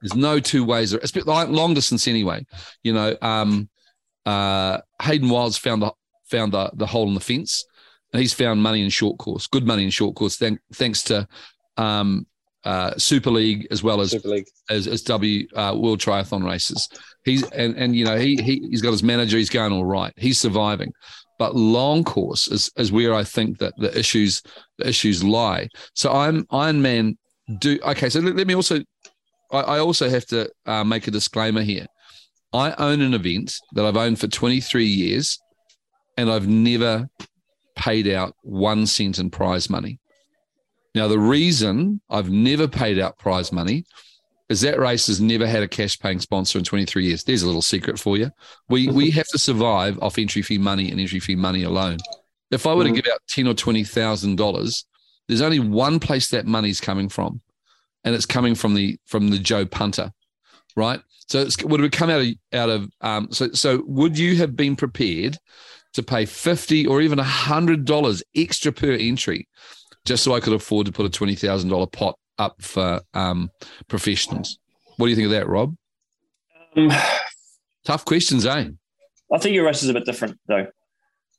There's 0.00 0.14
no 0.14 0.40
two 0.40 0.64
ways. 0.64 0.92
It's 0.92 1.10
a 1.10 1.14
bit 1.14 1.26
like 1.26 1.48
long 1.48 1.74
distance 1.74 2.08
anyway. 2.08 2.44
You 2.82 2.92
know, 2.92 3.16
um, 3.22 3.68
uh, 4.26 4.78
Hayden 5.02 5.28
Wilde's 5.28 5.58
found 5.58 5.82
the 5.82 5.92
found 6.30 6.52
the, 6.52 6.70
the 6.74 6.86
hole 6.86 7.08
in 7.08 7.14
the 7.14 7.20
fence, 7.20 7.64
and 8.12 8.20
he's 8.20 8.32
found 8.32 8.62
money 8.62 8.82
in 8.82 8.90
short 8.90 9.18
course, 9.18 9.46
good 9.46 9.66
money 9.66 9.84
in 9.84 9.90
short 9.90 10.14
course, 10.14 10.36
thank, 10.36 10.60
thanks 10.74 11.02
to 11.04 11.26
um, 11.76 12.26
uh, 12.64 12.96
Super 12.96 13.30
League 13.30 13.66
as 13.70 13.82
well 13.82 14.00
as 14.00 14.14
as, 14.68 14.86
as 14.86 15.02
W 15.02 15.46
uh, 15.54 15.74
World 15.76 16.00
Triathlon 16.00 16.44
races. 16.44 16.88
He's 17.24 17.42
and 17.50 17.76
and 17.76 17.96
you 17.96 18.04
know 18.04 18.18
he 18.18 18.36
he 18.36 18.66
he's 18.70 18.82
got 18.82 18.92
his 18.92 19.02
manager. 19.02 19.38
He's 19.38 19.50
going 19.50 19.72
all 19.72 19.84
right. 19.84 20.12
He's 20.16 20.38
surviving. 20.38 20.92
But 21.38 21.56
long 21.56 22.04
course 22.04 22.48
is, 22.48 22.70
is 22.76 22.92
where 22.92 23.14
I 23.14 23.24
think 23.24 23.58
that 23.58 23.72
the 23.78 23.96
issues 23.98 24.42
the 24.78 24.88
issues 24.88 25.24
lie. 25.24 25.68
So 25.94 26.12
I'm 26.12 26.46
Iron 26.50 26.82
Man. 26.82 27.16
Do 27.58 27.78
okay. 27.82 28.10
So 28.10 28.20
let, 28.20 28.36
let 28.36 28.46
me 28.46 28.54
also. 28.54 28.80
I, 29.52 29.58
I 29.60 29.78
also 29.78 30.08
have 30.08 30.26
to 30.26 30.50
uh, 30.66 30.84
make 30.84 31.06
a 31.06 31.10
disclaimer 31.10 31.62
here. 31.62 31.86
I 32.52 32.72
own 32.78 33.00
an 33.00 33.14
event 33.14 33.54
that 33.74 33.84
I've 33.84 33.96
owned 33.96 34.18
for 34.18 34.26
23 34.26 34.84
years, 34.84 35.38
and 36.16 36.30
I've 36.30 36.48
never 36.48 37.08
paid 37.76 38.08
out 38.08 38.34
one 38.42 38.86
cent 38.86 39.18
in 39.18 39.30
prize 39.30 39.70
money. 39.70 39.98
Now, 40.94 41.06
the 41.06 41.18
reason 41.18 42.00
I've 42.10 42.30
never 42.30 42.66
paid 42.66 42.98
out 42.98 43.18
prize 43.18 43.52
money 43.52 43.84
is 44.48 44.60
that 44.62 44.80
race 44.80 45.06
has 45.06 45.20
never 45.20 45.46
had 45.46 45.62
a 45.62 45.68
cash 45.68 45.96
paying 46.00 46.18
sponsor 46.18 46.58
in 46.58 46.64
23 46.64 47.06
years. 47.06 47.22
There's 47.22 47.42
a 47.42 47.46
little 47.46 47.62
secret 47.62 48.00
for 48.00 48.16
you. 48.16 48.32
We 48.68 48.88
we 48.88 49.08
have 49.12 49.28
to 49.28 49.38
survive 49.38 49.96
off 50.02 50.18
entry 50.18 50.42
fee 50.42 50.58
money 50.58 50.90
and 50.90 50.98
entry 51.00 51.20
fee 51.20 51.36
money 51.36 51.62
alone. 51.62 51.98
If 52.50 52.66
I 52.66 52.74
were 52.74 52.82
to 52.82 52.90
Mhm. 52.90 52.96
give 52.96 53.06
out 53.12 53.20
ten 53.28 53.46
or 53.46 53.54
twenty 53.54 53.84
thousand 53.84 54.34
dollars, 54.36 54.84
there's 55.28 55.40
only 55.40 55.60
one 55.60 56.00
place 56.00 56.28
that 56.30 56.46
money's 56.48 56.80
coming 56.80 57.08
from, 57.08 57.40
and 58.04 58.14
it's 58.14 58.26
coming 58.26 58.54
from 58.54 58.74
the 58.74 58.98
from 59.06 59.28
the 59.28 59.38
Joe 59.38 59.66
Punter, 59.66 60.12
right? 60.76 61.00
So 61.28 61.40
it's, 61.40 61.62
would 61.62 61.80
it 61.80 61.92
come 61.92 62.10
out 62.10 62.20
of 62.20 62.28
out 62.52 62.70
of 62.70 62.90
um, 63.00 63.28
so 63.30 63.50
so 63.52 63.82
would 63.86 64.18
you 64.18 64.36
have 64.36 64.56
been 64.56 64.76
prepared 64.76 65.38
to 65.94 66.02
pay 66.02 66.24
fifty 66.26 66.86
or 66.86 67.00
even 67.00 67.18
hundred 67.18 67.84
dollars 67.84 68.22
extra 68.36 68.72
per 68.72 68.92
entry, 68.92 69.48
just 70.04 70.24
so 70.24 70.34
I 70.34 70.40
could 70.40 70.52
afford 70.52 70.86
to 70.86 70.92
put 70.92 71.06
a 71.06 71.10
twenty 71.10 71.34
thousand 71.34 71.70
dollar 71.70 71.86
pot 71.86 72.18
up 72.38 72.60
for 72.62 73.00
um, 73.14 73.50
professionals? 73.88 74.58
What 74.96 75.06
do 75.06 75.10
you 75.10 75.16
think 75.16 75.26
of 75.26 75.32
that, 75.32 75.48
Rob? 75.48 75.76
Um, 76.76 76.90
Tough 77.84 78.04
questions, 78.04 78.44
eh? 78.44 78.68
I 79.32 79.38
think 79.38 79.54
your 79.54 79.64
race 79.64 79.82
is 79.82 79.88
a 79.88 79.94
bit 79.94 80.04
different 80.04 80.38
though, 80.46 80.66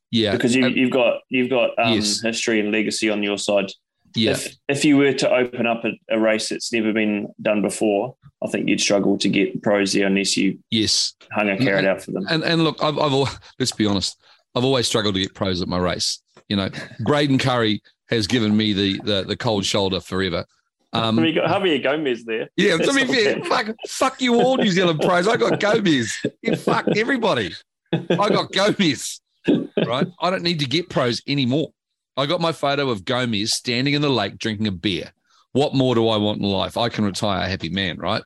Yeah, 0.10 0.32
because 0.32 0.56
you, 0.56 0.68
you've 0.68 0.91
got 0.91 1.20
you've 1.30 1.50
got 1.50 1.72
um, 1.77 1.94
Yes. 1.94 2.22
history 2.22 2.60
and 2.60 2.72
legacy 2.72 3.10
on 3.10 3.22
your 3.22 3.38
side. 3.38 3.72
Yeah, 4.15 4.32
If 4.32 4.56
if 4.68 4.86
you 4.86 4.98
were 4.98 5.13
to 5.13 5.30
open 5.30 5.65
up 5.65 5.84
a, 5.86 5.91
a 6.10 6.20
race 6.20 6.50
that's 6.50 6.72
never 6.74 6.94
been 6.94 7.34
done 7.41 7.62
before, 7.62 8.15
I 8.44 8.48
think 8.48 8.68
you'd 8.68 8.82
struggle 8.82 9.18
to 9.20 9.30
get 9.30 9.62
pros 9.62 9.94
there 9.94 10.08
unless 10.08 10.36
you 10.36 10.60
yes. 10.70 11.13
hung 11.32 11.50
a 11.50 11.58
carrot 11.58 11.86
out 11.86 12.01
for 12.01 12.12
them. 12.12 12.25
And 12.30 12.44
and 12.44 12.63
look, 12.63 12.84
I've, 12.84 12.98
I've 12.98 13.39
let's 13.60 13.72
be 13.72 13.86
honest, 13.86 14.18
I've 14.56 14.65
always 14.65 14.88
struggled 14.88 15.15
to 15.15 15.22
get 15.22 15.36
pros 15.36 15.62
at 15.62 15.68
my 15.68 15.77
race. 15.77 16.22
You 16.50 16.56
know, 16.56 16.70
Braden 17.00 17.38
Currie 17.38 17.82
has 18.10 18.27
given 18.27 18.56
me 18.56 18.74
the 18.74 19.00
the, 19.03 19.24
the 19.24 19.38
cold 19.38 19.65
shoulder 19.65 20.00
forever. 20.00 20.46
Um, 20.94 21.20
I 21.20 21.22
mean, 21.22 21.34
you 21.34 21.41
got 21.41 21.50
Javier 21.50 21.82
Gomez 21.82 22.25
there. 22.25 22.50
yeah, 22.58 22.75
to 22.75 22.94
be 22.94 23.06
fair, 23.13 23.41
fuck, 23.46 23.74
fuck 23.88 24.22
you 24.22 24.41
all, 24.41 24.58
New 24.58 24.72
Zealand 24.72 25.00
pros. 25.00 25.27
I 25.27 25.38
got 25.38 25.60
Gomez. 25.60 26.13
You 26.41 26.56
fuck 26.56 26.86
everybody. 26.98 27.53
I 27.94 28.30
got 28.30 28.51
Gomez. 28.51 29.22
Right? 29.48 30.08
I 30.20 30.30
don't 30.30 30.44
need 30.44 30.60
to 30.60 30.65
get 30.65 30.89
pros 30.89 31.22
anymore. 31.27 31.72
I 32.18 32.25
got 32.25 32.41
my 32.41 32.51
photo 32.51 32.89
of 32.89 33.06
Gomez 33.06 33.53
standing 33.53 33.94
in 33.94 34.01
the 34.01 34.10
lake 34.10 34.38
drinking 34.38 34.68
a 34.68 34.72
beer. 34.72 35.12
What 35.53 35.74
more 35.74 35.96
do 35.96 36.08
I 36.08 36.18
want 36.18 36.41
in 36.41 36.48
life? 36.48 36.77
I 36.77 36.89
can 36.89 37.06
retire 37.06 37.46
a 37.46 37.50
happy 37.50 37.70
man, 37.70 37.98
right? 37.98 38.24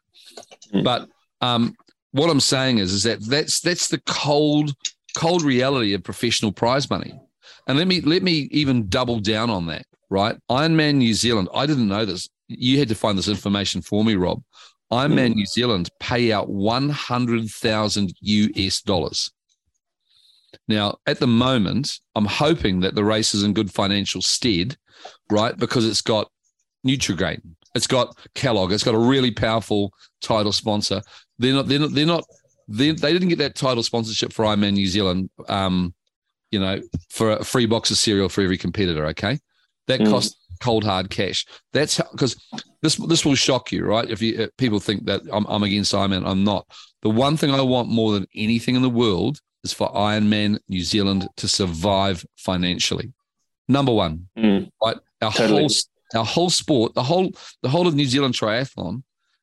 Mm. 0.74 0.84
But 0.84 1.08
um, 1.42 1.76
what 2.12 2.30
I'm 2.30 2.40
saying 2.40 2.80
is, 2.80 2.94
is 2.94 3.04
that 3.04 3.24
that's 3.26 3.60
that's 3.60 3.88
the 3.88 4.02
cold, 4.06 4.74
cold 5.18 5.42
reality 5.44 5.94
of 5.94 6.04
professional 6.04 6.52
prize 6.52 6.90
money. 6.90 7.20
And 7.68 7.78
let 7.78 7.88
me 7.88 8.02
let 8.02 8.24
me 8.24 8.48
even 8.52 8.88
double 8.90 9.20
down 9.20 9.50
on 9.50 9.66
that, 9.68 9.86
right? 10.10 10.38
Ironman 10.50 10.96
New 10.96 11.14
Zealand. 11.14 11.50
I 11.54 11.66
didn't 11.66 11.88
know 11.88 12.06
this. 12.06 12.30
You 12.48 12.78
had 12.78 12.90
to 12.90 12.96
find 12.96 13.18
this 13.18 13.28
information 13.28 13.82
for 13.82 14.04
me, 14.04 14.16
Rob. 14.16 14.44
Ironman 14.92 15.34
New 15.34 15.48
Zealand 15.48 15.90
pay 16.00 16.32
out 16.32 16.48
one 16.48 16.90
hundred 16.90 17.50
thousand 17.50 18.14
US 18.22 18.82
dollars. 18.82 19.32
Now, 20.68 20.98
at 21.06 21.20
the 21.20 21.28
moment, 21.28 22.00
I'm 22.16 22.26
hoping 22.26 22.80
that 22.82 22.96
the 22.96 23.04
race 23.04 23.34
is 23.34 23.44
in 23.44 23.54
good 23.54 23.72
financial 23.72 24.22
stead, 24.22 24.78
right? 25.30 25.56
Because 25.58 25.86
it's 25.88 26.02
got 26.02 26.30
Nutrigrain, 26.86 27.42
it's 27.74 27.88
got 27.88 28.18
Kellogg, 28.36 28.72
it's 28.72 28.84
got 28.84 28.96
a 28.96 29.00
really 29.00 29.32
powerful 29.32 29.92
title 30.22 30.52
sponsor. 30.52 31.02
They're 31.40 31.54
not, 31.54 31.68
they're 31.68 31.80
not, 31.80 31.94
they're 31.94 32.06
not, 32.06 32.24
they, 32.68 32.92
they 32.92 33.14
didn't 33.14 33.30
get 33.30 33.40
that 33.40 33.56
title 33.56 33.84
sponsorship 33.84 34.34
for 34.34 34.46
Ironman 34.46 34.74
New 34.74 34.88
Zealand, 34.88 35.30
um, 35.50 35.94
you 36.52 36.60
know, 36.60 36.80
for 37.10 37.32
a 37.32 37.44
free 37.44 37.66
box 37.66 37.92
of 37.92 37.98
cereal 37.98 38.30
for 38.30 38.42
every 38.42 38.58
competitor. 38.58 39.06
Okay, 39.08 39.40
that 39.88 40.00
Mm. 40.02 40.10
cost 40.10 40.38
cold 40.62 40.84
hard 40.84 41.10
cash. 41.10 41.46
That's 41.74 42.00
because 42.12 42.36
this 42.82 42.96
this 42.96 43.26
will 43.26 43.36
shock 43.36 43.72
you, 43.72 43.84
right? 43.84 44.10
If 44.10 44.22
you 44.22 44.40
if 44.40 44.56
people 44.58 44.80
think 44.80 45.06
that 45.06 45.22
I'm, 45.32 45.46
I'm 45.48 45.64
against 45.64 45.94
Ironman, 45.94 46.26
I'm 46.26 46.44
not. 46.44 46.66
The 47.02 47.10
one 47.10 47.36
thing 47.36 47.52
I 47.52 47.62
want 47.62 47.90
more 47.90 48.14
than 48.14 48.26
anything 48.34 48.76
in 48.76 48.82
the 48.82 48.90
world 48.90 49.40
is 49.66 49.74
for 49.74 49.92
Ironman 49.94 50.60
New 50.70 50.82
Zealand 50.84 51.28
to 51.38 51.48
survive 51.48 52.26
financially. 52.38 53.12
Number 53.68 53.92
one, 53.92 54.28
Mm. 54.38 54.70
right? 54.84 54.98
Our 55.22 55.32
Totally. 55.32 55.62
whole 55.64 55.70
our 56.14 56.24
whole 56.24 56.52
sport, 56.52 56.94
the 56.94 57.04
whole 57.04 57.32
the 57.64 57.70
whole 57.70 57.88
of 57.88 57.96
New 57.96 58.06
Zealand 58.06 58.36
triathlon 58.36 59.02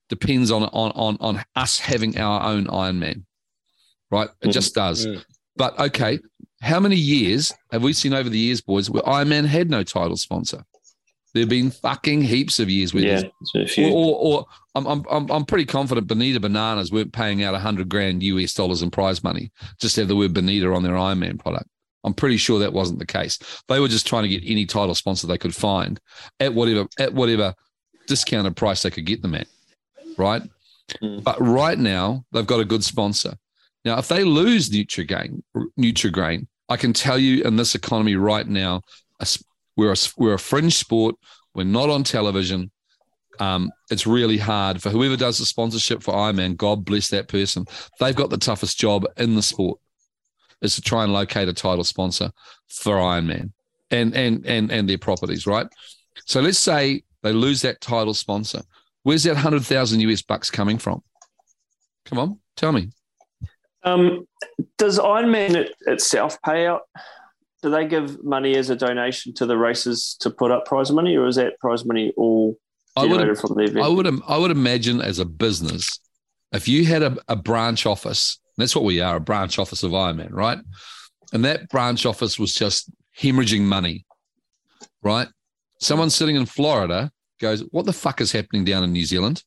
depends 0.09 0.51
on 0.51 0.63
on 0.65 0.93
on 0.93 1.17
on 1.21 1.45
us 1.57 1.79
having 1.81 2.17
our 2.17 2.41
own 2.53 2.67
Ironman, 2.67 3.25
right? 4.11 4.31
It 4.41 4.49
Mm. 4.49 4.53
just 4.53 4.75
does. 4.75 5.07
Mm. 5.07 5.25
But 5.57 5.79
okay, 5.79 6.21
how 6.63 6.79
many 6.81 6.97
years 6.97 7.53
have 7.73 7.83
we 7.83 7.93
seen 7.93 8.15
over 8.15 8.31
the 8.31 8.39
years, 8.39 8.61
boys, 8.61 8.89
where 8.89 9.03
Ironman 9.03 9.45
had 9.47 9.69
no 9.71 9.83
title 9.83 10.17
sponsor? 10.17 10.65
There 11.35 11.43
have 11.43 11.49
been 11.51 11.71
fucking 11.71 12.23
heaps 12.23 12.61
of 12.61 12.71
years 12.71 12.95
where 12.95 13.03
Yeah, 13.05 13.21
there's 13.23 13.33
it's 13.41 13.55
a 13.55 13.67
few. 13.67 13.87
or, 13.89 13.91
or, 13.91 14.15
or 14.27 14.47
I'm, 14.75 14.87
I'm, 14.87 15.05
I'm, 15.11 15.31
I'm 15.31 15.45
pretty 15.45 15.67
confident 15.67 16.07
Bonita 16.07 16.41
Bananas 16.41 16.91
weren't 16.91 17.13
paying 17.13 17.43
out 17.43 17.53
100 17.53 17.89
grand 17.89 18.23
US 18.23 18.55
dollars 18.55 18.83
in 18.83 18.91
prize 18.91 19.23
money 19.23 19.53
just 19.81 19.95
to 19.97 20.03
have 20.03 20.09
the 20.09 20.17
word 20.17 20.35
Bonita 20.35 20.73
on 20.73 20.83
their 20.83 20.95
Ironman 20.95 21.39
product. 21.39 21.69
I'm 22.05 22.15
pretty 22.15 22.37
sure 22.37 22.59
that 22.59 22.73
wasn't 22.73 22.99
the 22.99 23.07
case. 23.07 23.39
They 23.69 23.79
were 23.79 23.89
just 23.89 24.07
trying 24.07 24.25
to 24.25 24.29
get 24.29 24.43
any 24.45 24.67
title 24.67 24.95
sponsor 24.95 25.27
they 25.27 25.39
could 25.39 25.55
find 25.55 26.01
at 26.41 26.53
whatever 26.53 26.87
at 26.99 27.15
whatever 27.15 27.55
discounted 28.07 28.57
price 28.57 28.83
they 28.83 28.91
could 28.91 29.07
get 29.07 29.23
them 29.23 29.35
at, 29.35 29.47
right? 30.17 30.43
Mm. 31.03 31.23
But 31.23 31.41
right 31.41 31.79
now 31.79 32.25
they've 32.33 32.47
got 32.47 32.61
a 32.61 32.65
good 32.65 32.83
sponsor. 32.83 33.35
Now, 33.85 33.99
if 33.99 34.09
they 34.09 34.25
lose 34.25 34.71
Nutrigrain, 34.71 35.43
Nutrigrain, 35.79 36.47
I 36.69 36.77
can 36.77 36.93
tell 36.93 37.19
you 37.19 37.43
in 37.45 37.57
this 37.57 37.75
economy 37.75 38.15
right 38.15 38.47
now, 38.47 38.83
we're 39.77 39.93
a, 39.93 39.97
we're 40.17 40.35
a 40.35 40.39
fringe 40.39 40.77
sport. 40.77 41.17
We're 41.55 41.65
not 41.65 41.91
on 41.91 42.05
television. 42.05 42.71
Um, 43.39 43.71
it's 43.91 44.07
really 44.07 44.39
hard 44.39 44.83
for 44.83 44.91
whoever 44.91 45.17
does 45.17 45.39
the 45.39 45.47
sponsorship 45.47 46.03
for 46.03 46.15
Ironman. 46.15 46.57
God 46.57 46.85
bless 46.85 47.09
that 47.09 47.29
person. 47.29 47.67
They've 47.99 48.15
got 48.15 48.31
the 48.31 48.39
toughest 48.39 48.79
job 48.79 49.07
in 49.17 49.35
the 49.35 49.43
sport, 49.43 49.81
is 50.61 50.75
to 50.77 50.83
try 50.83 51.05
and 51.05 51.13
locate 51.13 51.49
a 51.49 51.53
title 51.53 51.85
sponsor 51.85 52.31
for 52.69 52.97
Ironman 52.97 53.53
and 53.93 54.15
and 54.15 54.45
and 54.47 54.73
and 54.73 54.89
their 54.89 54.99
properties, 54.99 55.47
right? 55.47 55.67
So 56.27 56.41
let's 56.41 56.59
say 56.59 57.03
they 57.23 57.33
lose 57.33 57.63
that 57.63 57.81
title 57.81 58.15
sponsor. 58.15 58.63
Where's 59.03 59.25
that 59.25 59.37
hundred 59.37 59.65
thousand 59.65 60.01
US 60.01 60.23
bucks 60.23 60.51
coming 60.51 60.79
from? 60.79 61.03
Come 62.07 62.19
on, 62.19 62.41
tell 62.57 62.73
me. 62.73 62.91
Um, 63.85 64.27
does 64.79 64.99
Ironman 64.99 65.55
it, 65.55 65.75
itself 65.87 66.41
pay 66.43 66.67
out? 66.67 66.83
Do 67.63 67.71
they 67.71 67.87
give 67.87 68.25
money 68.25 68.57
as 68.57 68.71
a 68.71 68.77
donation 68.77 69.35
to 69.35 69.47
the 69.47 69.57
races 69.57 70.17
to 70.21 70.31
put 70.31 70.51
up 70.51 70.65
prize 70.67 70.91
money, 70.91 71.17
or 71.17 71.27
is 71.27 71.37
that 71.37 71.59
prize 71.61 71.85
money 71.85 72.13
all 72.17 72.57
I 72.97 73.07
would 73.07 73.39
from 73.39 73.55
the 73.57 73.65
event? 73.65 73.85
I 73.85 73.89
would 73.89 74.23
I 74.29 74.37
would 74.37 74.51
imagine 74.51 75.01
as 75.01 75.19
a 75.19 75.25
business, 75.25 75.99
if 76.53 76.69
you 76.69 76.85
had 76.85 77.03
a, 77.03 77.17
a 77.29 77.37
branch 77.37 77.87
office, 77.87 78.39
that's 78.57 78.75
what 78.77 78.85
we 78.85 79.01
are, 79.01 79.17
a 79.17 79.21
branch 79.21 79.59
office 79.59 79.83
of 79.83 79.93
Ironman, 79.93 80.31
right? 80.31 80.59
And 81.33 81.45
that 81.45 81.69
branch 81.71 82.05
office 82.05 82.39
was 82.39 82.55
just 82.55 82.91
hemorrhaging 83.19 83.63
money, 83.63 84.05
right? 85.03 85.29
Someone 85.81 86.11
sitting 86.11 86.37
in 86.37 86.47
Florida 86.47 87.11
goes, 87.41 87.61
"What 87.71 87.87
the 87.87 87.93
fuck 87.93 88.21
is 88.21 88.33
happening 88.33 88.65
down 88.65 88.85
in 88.85 88.93
New 88.93 89.05
Zealand? 89.05 89.43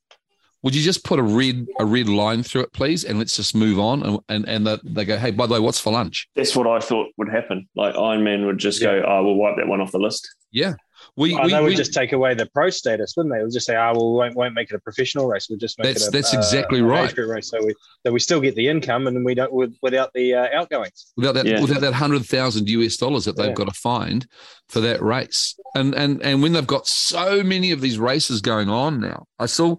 Would 0.63 0.73
you 0.73 0.81
just 0.81 1.03
put 1.03 1.19
a 1.19 1.23
red 1.23 1.67
a 1.79 1.85
red 1.85 2.09
line 2.09 2.41
through 2.41 2.61
it, 2.61 2.73
please, 2.73 3.03
and 3.03 3.19
let's 3.19 3.35
just 3.35 3.55
move 3.55 3.77
on?" 3.79 4.01
And 4.01 4.19
and, 4.29 4.49
and 4.49 4.67
the, 4.67 4.81
they 4.83 5.05
go, 5.05 5.17
"Hey, 5.17 5.29
by 5.29 5.45
the 5.45 5.53
way, 5.53 5.59
what's 5.59 5.79
for 5.79 5.93
lunch?" 5.93 6.27
That's 6.35 6.55
what 6.55 6.65
I 6.65 6.79
thought 6.79 7.09
would 7.17 7.29
happen. 7.29 7.69
Like 7.75 7.95
Iron 7.95 8.23
Man 8.23 8.47
would 8.47 8.57
just 8.57 8.81
go, 8.81 9.03
"Oh, 9.07 9.23
we'll 9.23 9.35
wipe 9.35 9.57
that 9.57 9.67
one 9.67 9.81
off 9.81 9.91
the 9.91 9.99
list." 9.99 10.27
Yeah, 10.51 10.73
we 11.17 11.33
Oh, 11.33 11.43
we, 11.43 11.51
they 11.51 11.61
would 11.61 11.69
we- 11.69 11.75
just 11.75 11.93
take 11.93 12.11
away 12.11 12.33
the 12.33 12.45
pro 12.47 12.69
status, 12.69 13.13
wouldn't 13.15 13.33
they? 13.33 13.39
We'll 13.39 13.49
just 13.49 13.65
say, 13.65 13.75
"Ah, 13.75 13.93
well, 13.93 14.11
we 14.13 14.17
won't, 14.19 14.35
won't 14.35 14.53
make 14.53 14.69
it 14.69 14.75
a 14.75 14.79
professional 14.79 15.27
race. 15.27 15.47
We'll 15.49 15.57
just 15.59 15.79
make 15.79 15.85
That's- 15.87 16.03
it." 16.05 16.09
A, 16.09 16.11
that's 16.11 16.33
uh, 16.33 16.37
exactly 16.37 16.79
an 16.79 16.85
right. 16.85 17.17
race, 17.17 17.49
so 17.49 17.63
we 17.65 17.73
so 18.05 18.11
we 18.11 18.19
still 18.19 18.41
get 18.41 18.55
the 18.55 18.67
income, 18.67 19.07
and 19.07 19.23
we 19.23 19.33
don't 19.33 19.51
without 19.81 20.11
the 20.13 20.33
uh, 20.33 20.47
outgoings. 20.53 21.13
without 21.15 21.33
that 21.35 21.45
Yeah. 21.45 21.61
without 21.61 21.81
that 21.81 21.93
hundred 21.93 22.25
thousand 22.25 22.67
US 22.69 22.97
dollars 22.97 23.25
that 23.25 23.37
they've 23.37 23.47
Yeah. 23.47 23.53
got 23.53 23.67
to 23.69 23.79
find 23.79 24.27
for 24.67 24.81
that 24.81 25.01
race. 25.01 25.57
And 25.73 25.95
and 25.95 26.21
and 26.21 26.41
when 26.43 26.51
they've 26.53 26.67
got 26.67 26.87
so 26.87 27.43
many 27.43 27.71
of 27.71 27.79
these 27.81 27.97
races 27.97 28.41
going 28.41 28.69
on 28.69 28.99
now, 28.99 29.25
I 29.39 29.45
saw 29.45 29.77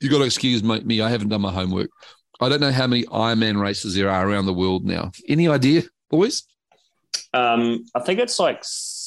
you 0.00 0.10
got 0.10 0.18
to 0.18 0.24
excuse 0.24 0.62
me, 0.62 0.80
me, 0.80 1.00
I 1.00 1.08
haven't 1.08 1.28
done 1.28 1.40
my 1.40 1.52
homework. 1.52 1.90
I 2.40 2.48
don't 2.48 2.60
know 2.60 2.72
how 2.72 2.88
many 2.88 3.04
Ironman 3.04 3.60
races 3.60 3.94
there 3.94 4.10
are 4.10 4.28
around 4.28 4.46
the 4.46 4.52
world 4.52 4.84
now. 4.84 5.12
Any 5.28 5.46
idea, 5.48 5.84
boys? 6.10 6.42
Um, 7.32 7.84
I 7.94 8.00
think 8.00 8.18
it's 8.20 8.38
like 8.40 8.62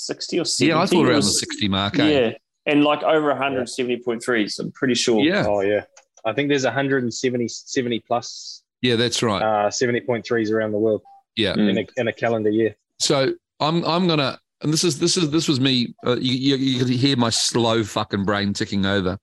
sixty 0.07 0.39
or 0.39 0.45
seventy. 0.45 0.69
Yeah, 0.73 0.81
I 0.81 0.85
thought 0.85 1.05
It 1.05 1.09
around 1.09 1.23
the 1.23 1.37
sixty 1.45 1.67
mark. 1.67 1.99
eh? 1.99 2.09
Yeah, 2.09 2.31
and 2.65 2.83
like 2.83 3.03
over 3.03 3.27
one 3.29 3.37
hundred 3.37 3.67
seventy 3.69 3.97
point 3.97 4.23
threes. 4.23 4.57
I'm 4.59 4.71
pretty 4.71 4.95
sure. 4.95 5.23
yeah, 5.23 5.45
Oh 5.47 5.61
yeah, 5.61 5.83
I 6.25 6.33
think 6.33 6.49
there's 6.49 6.65
170 6.65 7.47
70 7.47 7.99
plus 8.07 8.63
yeah, 8.81 8.95
that's 8.95 9.23
right. 9.23 9.41
uh, 9.41 9.69
70.3s 9.69 10.51
around 10.51 10.71
the 10.71 10.77
world 10.77 11.01
Yeah. 11.35 11.53
In 11.53 11.77
a 11.79 11.85
in 11.97 12.07
a 12.07 12.13
calendar 12.13 12.49
year. 12.49 12.75
So 12.99 13.33
I'm 13.59 13.83
I'm 13.85 14.07
gonna 14.07 14.39
and 14.61 14.71
this 14.73 14.83
is 14.83 14.99
this 14.99 15.17
is 15.17 15.29
this 15.31 15.47
was 15.47 15.59
me. 15.59 15.93
Uh, 16.05 16.15
you, 16.19 16.33
you 16.33 16.55
you 16.57 16.79
could 16.79 16.89
hear 16.89 17.17
my 17.17 17.29
slow 17.31 17.83
fucking 17.83 18.23
brain 18.25 18.53
ticking 18.53 18.85
over 18.85 19.17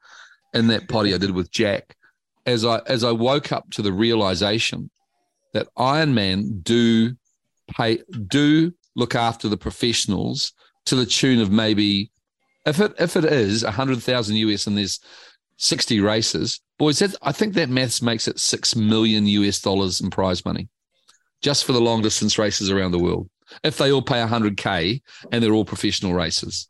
in 0.54 0.66
that 0.68 0.88
potty 0.88 1.12
I 1.14 1.18
did 1.18 1.30
with 1.32 1.50
Jack 1.50 1.96
as 2.46 2.64
I 2.64 2.80
as 2.86 3.02
I 3.04 3.10
woke 3.12 3.52
up 3.52 3.70
to 3.72 3.82
the 3.82 3.92
realization 3.92 4.90
that 5.52 5.68
Iron 5.76 6.14
Man 6.14 6.60
do 6.62 7.14
pay 7.70 7.98
do 8.28 8.72
look 8.96 9.14
after 9.14 9.48
the 9.48 9.56
professionals 9.56 10.52
to 10.86 10.94
the 10.94 11.06
tune 11.06 11.40
of 11.40 11.50
maybe 11.50 12.10
if 12.66 12.80
it 12.80 12.94
if 12.98 13.16
it 13.16 13.24
is 13.24 13.62
a 13.62 13.70
hundred 13.70 14.02
thousand 14.02 14.36
US 14.36 14.66
and 14.66 14.76
there's 14.76 15.00
sixty 15.56 16.00
races, 16.00 16.60
boys. 16.78 16.98
That, 16.98 17.14
I 17.22 17.32
think 17.32 17.54
that 17.54 17.68
maths 17.68 18.02
makes 18.02 18.28
it 18.28 18.38
six 18.38 18.74
million 18.74 19.26
US 19.26 19.60
dollars 19.60 20.00
in 20.00 20.10
prize 20.10 20.44
money, 20.44 20.68
just 21.42 21.64
for 21.64 21.72
the 21.72 21.80
long 21.80 22.02
distance 22.02 22.38
races 22.38 22.70
around 22.70 22.92
the 22.92 22.98
world. 22.98 23.28
If 23.62 23.76
they 23.76 23.92
all 23.92 24.02
pay 24.02 24.20
hundred 24.26 24.56
k 24.56 25.02
and 25.30 25.42
they're 25.42 25.52
all 25.52 25.64
professional 25.64 26.14
races, 26.14 26.68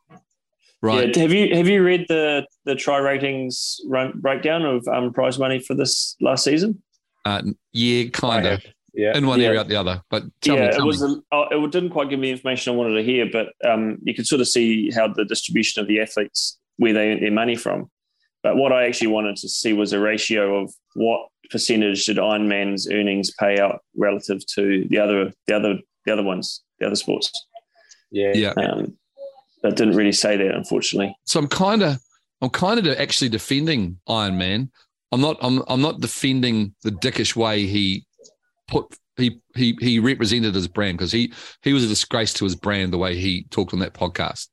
right? 0.81 1.15
Yeah. 1.15 1.21
Have 1.21 1.31
you 1.31 1.55
have 1.55 1.67
you 1.67 1.83
read 1.83 2.05
the 2.09 2.45
the 2.65 2.75
tri 2.75 2.97
ratings 2.97 3.79
run, 3.87 4.13
breakdown 4.15 4.63
of 4.63 4.87
um, 4.87 5.13
prize 5.13 5.39
money 5.39 5.59
for 5.59 5.73
this 5.75 6.15
last 6.19 6.43
season? 6.43 6.81
Uh, 7.23 7.41
yeah, 7.71 8.09
kind 8.09 8.45
of. 8.45 8.63
Yeah. 8.95 9.17
In 9.17 9.27
one 9.27 9.39
Yeah. 9.39 9.47
area 9.47 9.59
out 9.59 9.67
the 9.67 9.75
other, 9.75 10.01
but 10.09 10.23
tell 10.41 10.55
yeah, 10.55 10.67
me, 10.67 10.71
tell 10.71 10.81
it 10.81 10.85
was. 10.85 11.01
me. 11.01 11.21
A, 11.31 11.35
oh, 11.35 11.65
it 11.65 11.71
didn't 11.71 11.89
quite 11.89 12.09
give 12.09 12.19
me 12.19 12.27
the 12.27 12.31
information 12.33 12.73
I 12.73 12.77
wanted 12.77 12.95
to 12.95 13.03
hear, 13.03 13.27
but 13.31 13.47
um, 13.69 13.97
you 14.03 14.13
could 14.13 14.25
sort 14.25 14.41
of 14.41 14.47
see 14.47 14.89
how 14.91 15.07
the 15.07 15.25
distribution 15.25 15.81
of 15.81 15.87
the 15.87 15.99
athletes 15.99 16.57
where 16.77 16.93
they 16.93 17.11
earn 17.11 17.19
their 17.19 17.31
money 17.31 17.55
from. 17.55 17.89
But 18.41 18.57
what 18.57 18.71
I 18.71 18.85
actually 18.85 19.07
wanted 19.07 19.37
to 19.37 19.49
see 19.49 19.73
was 19.73 19.91
a 19.91 19.99
ratio 19.99 20.61
of 20.61 20.73
what 20.93 21.27
percentage 21.49 22.05
did 22.05 22.17
Ironman's 22.17 22.89
earnings 22.89 23.31
pay 23.31 23.59
out 23.59 23.81
relative 23.95 24.45
to 24.55 24.85
the 24.89 24.97
other, 24.97 25.31
the 25.47 25.55
other, 25.55 25.79
the 26.05 26.13
other 26.13 26.23
ones, 26.23 26.63
the 26.79 26.85
other 26.85 26.95
sports. 26.95 27.31
Yeah. 28.11 28.33
yeah. 28.33 28.53
Um, 28.57 28.97
that 29.63 29.75
didn't 29.75 29.95
really 29.95 30.11
say 30.11 30.37
that, 30.37 30.55
unfortunately. 30.55 31.15
So 31.25 31.39
I'm 31.39 31.47
kind 31.47 31.81
of, 31.81 31.97
I'm 32.41 32.51
kind 32.51 32.79
of 32.79 32.87
actually 32.99 33.29
defending 33.29 33.99
Iron 34.07 34.37
Man. 34.37 34.71
I'm 35.11 35.21
not, 35.21 35.37
I'm, 35.41 35.63
I'm 35.67 35.81
not 35.81 36.01
defending 36.01 36.75
the 36.83 36.91
dickish 36.91 37.35
way 37.35 37.65
he 37.65 38.05
put 38.67 38.97
he 39.17 39.39
he 39.55 39.77
he 39.79 39.99
represented 39.99 40.53
his 40.55 40.67
brand 40.67 40.97
because 40.97 41.11
he 41.11 41.31
he 41.61 41.73
was 41.73 41.83
a 41.83 41.87
disgrace 41.87 42.33
to 42.33 42.43
his 42.43 42.55
brand 42.55 42.91
the 42.91 42.97
way 42.97 43.15
he 43.15 43.43
talked 43.49 43.73
on 43.73 43.79
that 43.79 43.93
podcast, 43.93 44.49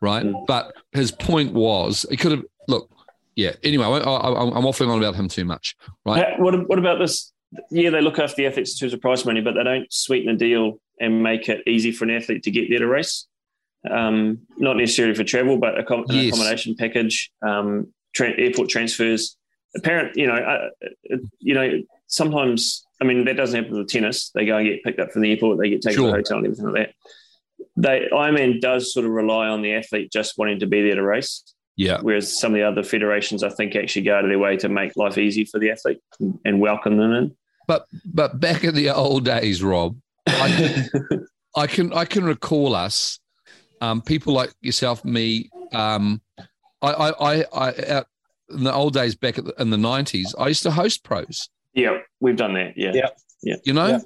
right? 0.00 0.24
Mm. 0.24 0.46
But 0.46 0.74
his 0.92 1.10
point 1.10 1.52
was 1.52 2.06
he 2.10 2.16
could 2.16 2.32
have 2.32 2.42
look, 2.68 2.90
yeah. 3.34 3.52
Anyway, 3.62 3.84
I, 3.84 3.98
I, 3.98 4.42
I'm 4.42 4.62
waffling 4.64 4.88
on 4.88 4.98
about 4.98 5.16
him 5.16 5.28
too 5.28 5.44
much, 5.44 5.76
right? 6.06 6.38
What, 6.38 6.68
what 6.68 6.78
about 6.78 6.98
this? 6.98 7.32
Yeah, 7.70 7.90
they 7.90 8.00
look 8.00 8.18
after 8.18 8.36
the 8.36 8.46
athletes 8.46 8.72
in 8.74 8.86
terms 8.86 8.94
of 8.94 9.00
prize 9.00 9.24
money, 9.24 9.40
but 9.40 9.54
they 9.54 9.64
don't 9.64 9.92
sweeten 9.92 10.32
the 10.32 10.38
deal 10.38 10.78
and 11.00 11.22
make 11.22 11.48
it 11.48 11.62
easy 11.66 11.92
for 11.92 12.04
an 12.04 12.10
athlete 12.10 12.42
to 12.44 12.50
get 12.50 12.68
there 12.68 12.78
to 12.80 12.86
race. 12.86 13.26
Um, 13.90 14.38
not 14.56 14.76
necessarily 14.76 15.14
for 15.14 15.24
travel, 15.24 15.58
but 15.58 15.74
accom- 15.74 16.08
an 16.08 16.16
Yes. 16.16 16.34
accommodation 16.34 16.74
package, 16.76 17.30
um, 17.46 17.92
tra- 18.14 18.38
airport 18.38 18.70
transfers. 18.70 19.36
Apparent, 19.76 20.16
you 20.16 20.26
know, 20.26 20.34
uh, 20.36 20.68
uh, 21.12 21.16
you 21.40 21.54
know, 21.54 21.80
sometimes. 22.06 22.84
I 23.04 23.06
mean, 23.06 23.24
that 23.26 23.36
doesn't 23.36 23.62
happen 23.62 23.78
with 23.78 23.88
tennis. 23.88 24.30
They 24.30 24.46
go 24.46 24.56
and 24.56 24.66
get 24.66 24.82
picked 24.82 24.98
up 24.98 25.12
from 25.12 25.22
the 25.22 25.30
airport. 25.30 25.58
They 25.58 25.68
get 25.70 25.82
taken 25.82 26.02
to 26.02 26.06
the 26.08 26.12
hotel 26.14 26.38
and 26.38 26.46
everything 26.46 26.66
like 26.66 26.74
that. 26.74 26.94
They 27.76 28.08
Ironman 28.12 28.60
does 28.60 28.92
sort 28.92 29.04
of 29.04 29.12
rely 29.12 29.48
on 29.48 29.62
the 29.62 29.74
athlete 29.74 30.10
just 30.10 30.38
wanting 30.38 30.60
to 30.60 30.66
be 30.66 30.82
there 30.82 30.94
to 30.94 31.02
race. 31.02 31.42
Yeah, 31.76 31.98
Whereas 32.00 32.38
some 32.38 32.52
of 32.52 32.56
the 32.56 32.62
other 32.62 32.84
federations, 32.84 33.42
I 33.42 33.48
think, 33.48 33.74
actually 33.74 34.02
go 34.02 34.16
out 34.16 34.24
of 34.24 34.30
their 34.30 34.38
way 34.38 34.56
to 34.58 34.68
make 34.68 34.96
life 34.96 35.18
easy 35.18 35.44
for 35.44 35.58
the 35.58 35.70
athlete 35.72 36.00
and- 36.44 36.60
welcome 36.60 36.96
them 36.96 37.12
in. 37.12 37.36
but 37.66 37.86
but 38.04 38.38
back 38.38 38.62
in 38.62 38.74
the 38.76 38.90
old 38.90 39.24
days, 39.24 39.60
Rob, 39.62 39.96
I, 40.26 40.88
I 41.56 41.66
can 41.66 41.92
I 41.92 42.04
can 42.04 42.24
recall 42.24 42.74
us, 42.76 43.18
um, 43.80 44.02
people 44.02 44.32
like 44.34 44.54
yourself, 44.60 45.04
me. 45.04 45.50
Um, 45.72 46.22
I 46.80 46.92
I 46.92 47.10
I, 47.10 47.44
I 47.52 47.86
out 47.88 48.06
in 48.50 48.62
the 48.62 48.72
old 48.72 48.94
days 48.94 49.16
back 49.16 49.36
at 49.38 49.44
the, 49.44 49.54
in 49.58 49.70
the 49.70 49.76
nineties, 49.78 50.32
I 50.38 50.48
used 50.48 50.62
to 50.62 50.70
host 50.70 51.02
pros. 51.02 51.48
Yeah, 51.74 51.98
we've 52.20 52.36
done 52.36 52.54
that. 52.54 52.74
Yeah. 52.76 52.92
Yeah. 53.42 53.56
You 53.64 53.72
know, 53.74 53.86
Yeah. 53.88 53.98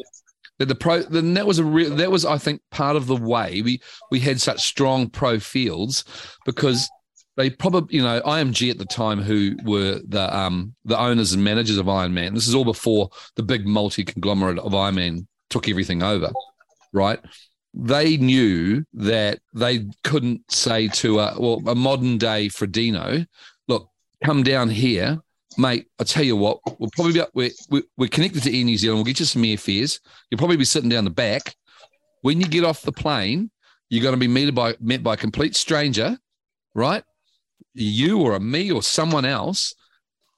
that 0.59 0.67
the 0.67 0.75
pro 0.75 1.03
then 1.03 1.35
that 1.35 1.47
was 1.47 1.59
a 1.59 1.65
real 1.65 1.95
that 1.97 2.11
was 2.11 2.25
I 2.25 2.39
think 2.39 2.61
part 2.71 2.97
of 2.97 3.07
the 3.07 3.17
way 3.17 3.63
we 3.63 3.81
we 4.11 4.21
had 4.21 4.41
such 4.41 4.61
strong 4.61 5.09
pro 5.09 5.39
fields 5.39 6.05
because 6.45 6.89
they 7.37 7.51
probably 7.51 7.97
you 7.97 8.03
know 8.03 8.21
IMG 8.23 8.69
at 8.71 8.79
the 8.79 8.85
time 8.85 9.23
who 9.23 9.57
were 9.65 10.01
the 10.09 10.37
um 10.37 10.75
the 10.85 10.99
owners 10.99 11.33
and 11.33 11.45
managers 11.45 11.79
of 11.79 11.87
Ironman. 11.87 12.35
This 12.35 12.49
is 12.49 12.55
all 12.55 12.65
before 12.65 13.11
the 13.37 13.45
big 13.45 13.67
multi 13.67 14.05
conglomerate 14.05 14.59
of 14.59 14.73
Ironman 14.73 15.27
took 15.51 15.69
everything 15.69 16.03
over, 16.03 16.31
right? 16.93 17.21
They 17.75 18.17
knew 18.17 18.83
that 18.95 19.39
they 19.54 19.87
couldn't 20.02 20.50
say 20.50 20.89
to 20.89 21.21
a 21.21 21.39
well 21.39 21.63
a 21.69 21.76
modern 21.76 22.19
day 22.19 22.49
Frodeno, 22.49 23.25
look, 23.69 23.89
come 24.25 24.43
down 24.43 24.69
here, 24.71 25.19
mate. 25.58 25.88
I 25.99 26.04
tell 26.04 26.25
you 26.25 26.36
what, 26.36 26.60
we'll 26.78 26.90
probably 26.94 27.14
be 27.14 27.23
we're, 27.34 27.50
we're 27.68 27.82
we're 27.97 28.08
connected 28.08 28.42
to 28.44 28.56
Air 28.56 28.64
New 28.64 28.78
Zealand. 28.78 28.99
We'll 28.99 29.04
get 29.04 29.21
you 29.21 29.26
some 29.26 29.42
airfares. 29.42 30.00
You'll 30.30 30.38
probably 30.38 30.56
be 30.56 30.64
sitting 30.64 30.88
down 30.88 31.04
the 31.04 31.10
back. 31.10 31.54
When 32.23 32.40
you 32.40 32.47
get 32.47 32.64
off 32.64 32.82
the 32.82 32.92
plane, 32.92 33.50
you're 33.90 34.02
going 34.02 34.14
to 34.14 34.18
be 34.18 34.28
met 34.28 34.54
by 34.54 34.75
met 34.80 35.02
by 35.02 35.14
a 35.14 35.16
complete 35.16 35.56
stranger, 35.56 36.18
right? 36.75 37.02
You 37.75 38.21
or 38.21 38.34
a 38.34 38.40
me 38.40 38.71
or 38.71 38.82
someone 38.82 39.25
else. 39.25 39.75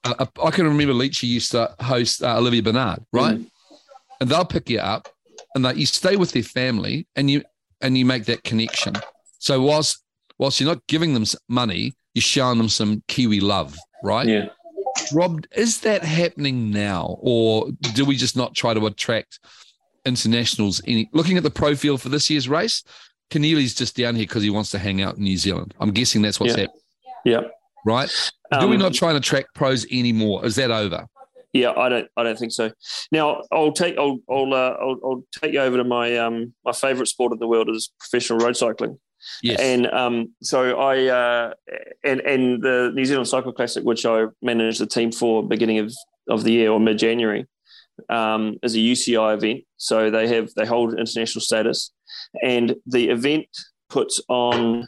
Uh, 0.03 0.15
uh, 0.19 0.25
I 0.43 0.51
can 0.51 0.65
remember 0.65 0.93
Leachy 0.93 1.27
used 1.27 1.51
to 1.51 1.73
host 1.79 2.23
uh, 2.23 2.37
Olivier 2.37 2.61
Bernhard, 2.61 3.05
right? 3.13 3.39
And 4.19 4.29
they'll 4.29 4.45
pick 4.45 4.69
you 4.69 4.79
up, 4.79 5.07
and 5.55 5.63
they, 5.63 5.75
you 5.75 5.85
stay 5.85 6.15
with 6.15 6.31
their 6.31 6.43
family, 6.43 7.07
and 7.15 7.29
you 7.29 7.43
and 7.81 7.97
you 7.97 8.05
make 8.05 8.25
that 8.25 8.43
connection. 8.43 8.93
So 9.39 9.61
whilst 9.61 10.03
whilst 10.39 10.59
you're 10.59 10.73
not 10.73 10.85
giving 10.87 11.13
them 11.13 11.25
money, 11.47 11.93
you're 12.13 12.21
showing 12.21 12.57
them 12.57 12.69
some 12.69 13.03
Kiwi 13.07 13.39
love, 13.39 13.77
right? 14.03 14.27
Yeah. 14.27 14.49
Rob, 15.13 15.45
is 15.55 15.81
that 15.81 16.03
happening 16.03 16.71
now, 16.71 17.17
or 17.19 17.69
do 17.93 18.05
we 18.05 18.15
just 18.15 18.35
not 18.35 18.55
try 18.55 18.73
to 18.73 18.85
attract 18.85 19.39
internationals? 20.05 20.81
Any 20.87 21.09
looking 21.13 21.37
at 21.37 21.43
the 21.43 21.49
profile 21.51 21.97
for 21.97 22.09
this 22.09 22.29
year's 22.29 22.47
race, 22.49 22.83
Kienle's 23.29 23.73
just 23.75 23.95
down 23.95 24.15
here 24.15 24.25
because 24.25 24.43
he 24.43 24.49
wants 24.49 24.71
to 24.71 24.79
hang 24.79 25.01
out 25.01 25.17
in 25.17 25.23
New 25.23 25.37
Zealand. 25.37 25.73
I'm 25.79 25.91
guessing 25.91 26.21
that's 26.21 26.39
what's 26.39 26.53
Yeah. 26.55 26.61
happening, 26.61 26.81
Yeah. 27.25 27.41
right? 27.85 28.09
do 28.59 28.67
we 28.67 28.75
Um, 28.75 28.81
not 28.81 28.93
try 28.93 29.07
and 29.09 29.17
attract 29.17 29.55
pros 29.55 29.85
anymore? 29.91 30.45
Is 30.45 30.55
that 30.57 30.71
over? 30.71 31.07
Yeah, 31.53 31.71
I 31.71 31.87
don't. 31.89 32.07
I 32.17 32.23
don't 32.23 32.37
think 32.39 32.51
so. 32.51 32.71
Now, 33.11 33.41
I'll 33.51 33.71
take. 33.73 33.97
I'll. 33.97 34.19
I'll. 34.29 34.53
Uh, 34.53 34.75
I'll, 34.79 34.99
I'll 35.03 35.23
take 35.41 35.53
you 35.53 35.59
over 35.61 35.77
to 35.77 35.83
my 35.83 36.15
um 36.17 36.53
my 36.65 36.71
favorite 36.71 37.07
sport 37.07 37.31
in 37.33 37.39
the 37.39 37.47
world 37.47 37.69
is 37.69 37.91
professional 37.99 38.39
road 38.39 38.55
cycling. 38.57 38.99
Yes. 39.43 39.59
And 39.59 39.87
um, 39.87 40.33
so 40.41 40.79
I 40.79 41.05
uh, 41.07 41.53
and 42.03 42.21
and 42.21 42.61
the 42.61 42.91
New 42.93 43.05
Zealand 43.05 43.27
Cycle 43.27 43.53
Classic, 43.53 43.83
which 43.83 44.05
I 44.05 44.25
managed 44.41 44.79
the 44.79 44.87
team 44.87 45.11
for 45.11 45.47
beginning 45.47 45.79
of, 45.79 45.93
of 46.29 46.43
the 46.43 46.51
year 46.51 46.71
or 46.71 46.79
mid 46.79 46.97
January, 46.97 47.45
um, 48.09 48.57
is 48.63 48.75
a 48.75 48.79
UCI 48.79 49.35
event. 49.35 49.63
So 49.77 50.09
they 50.09 50.27
have 50.27 50.53
they 50.55 50.65
hold 50.65 50.93
international 50.97 51.41
status, 51.41 51.91
and 52.43 52.75
the 52.85 53.09
event 53.09 53.45
puts 53.89 54.21
on 54.29 54.87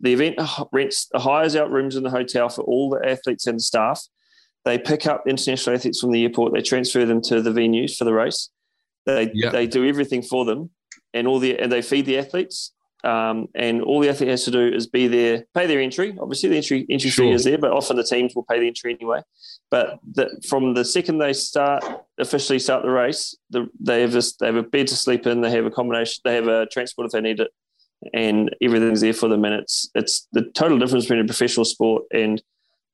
the 0.00 0.12
event 0.12 0.36
rents 0.72 1.08
hires 1.14 1.56
out 1.56 1.70
rooms 1.70 1.96
in 1.96 2.02
the 2.02 2.10
hotel 2.10 2.48
for 2.48 2.62
all 2.62 2.90
the 2.90 3.08
athletes 3.08 3.46
and 3.46 3.58
the 3.58 3.62
staff. 3.62 4.02
They 4.64 4.78
pick 4.78 5.06
up 5.06 5.24
international 5.26 5.76
athletes 5.76 6.00
from 6.00 6.10
the 6.10 6.22
airport. 6.22 6.52
They 6.52 6.62
transfer 6.62 7.06
them 7.06 7.22
to 7.22 7.40
the 7.40 7.50
venues 7.50 7.96
for 7.96 8.04
the 8.04 8.12
race. 8.12 8.50
They 9.06 9.30
Yeah. 9.32 9.50
they 9.50 9.66
do 9.66 9.86
everything 9.86 10.22
for 10.22 10.44
them, 10.44 10.70
and 11.14 11.26
all 11.26 11.38
the 11.38 11.58
and 11.58 11.72
they 11.72 11.82
feed 11.82 12.06
the 12.06 12.18
athletes. 12.18 12.72
Um, 13.02 13.48
and 13.54 13.82
all 13.82 14.00
the 14.00 14.08
athlete 14.10 14.28
has 14.30 14.44
to 14.44 14.50
do 14.50 14.66
is 14.66 14.86
be 14.86 15.08
there, 15.08 15.44
pay 15.54 15.66
their 15.66 15.80
entry. 15.80 16.16
Obviously, 16.20 16.50
the 16.50 16.56
entry 16.56 16.86
entry 16.90 17.10
Sure. 17.10 17.26
fee 17.26 17.32
is 17.32 17.44
there, 17.44 17.58
but 17.58 17.72
often 17.72 17.96
the 17.96 18.04
teams 18.04 18.34
will 18.34 18.44
pay 18.44 18.60
the 18.60 18.66
entry 18.68 18.94
anyway. 18.94 19.22
But 19.70 20.00
the, 20.12 20.42
from 20.48 20.74
the 20.74 20.84
second 20.84 21.18
they 21.18 21.32
start 21.32 21.84
officially 22.18 22.58
start 22.58 22.82
the 22.82 22.90
race, 22.90 23.36
the, 23.50 23.68
they 23.78 24.02
have 24.02 24.14
a, 24.14 24.22
they 24.40 24.46
have 24.46 24.56
a 24.56 24.62
bed 24.62 24.88
to 24.88 24.96
sleep 24.96 25.26
in. 25.26 25.40
They 25.40 25.50
have 25.50 25.64
a 25.64 25.68
accommodation. 25.68 26.20
They 26.24 26.34
have 26.34 26.48
a 26.48 26.66
transport 26.66 27.06
if 27.06 27.12
they 27.12 27.20
need 27.20 27.40
it, 27.40 27.50
and 28.12 28.54
everything's 28.60 29.00
there 29.00 29.14
for 29.14 29.28
them. 29.28 29.44
And 29.44 29.54
it's 29.54 29.90
it's 29.94 30.26
the 30.32 30.50
total 30.54 30.78
difference 30.78 31.04
between 31.04 31.20
a 31.20 31.26
professional 31.26 31.64
sport 31.64 32.04
and 32.12 32.42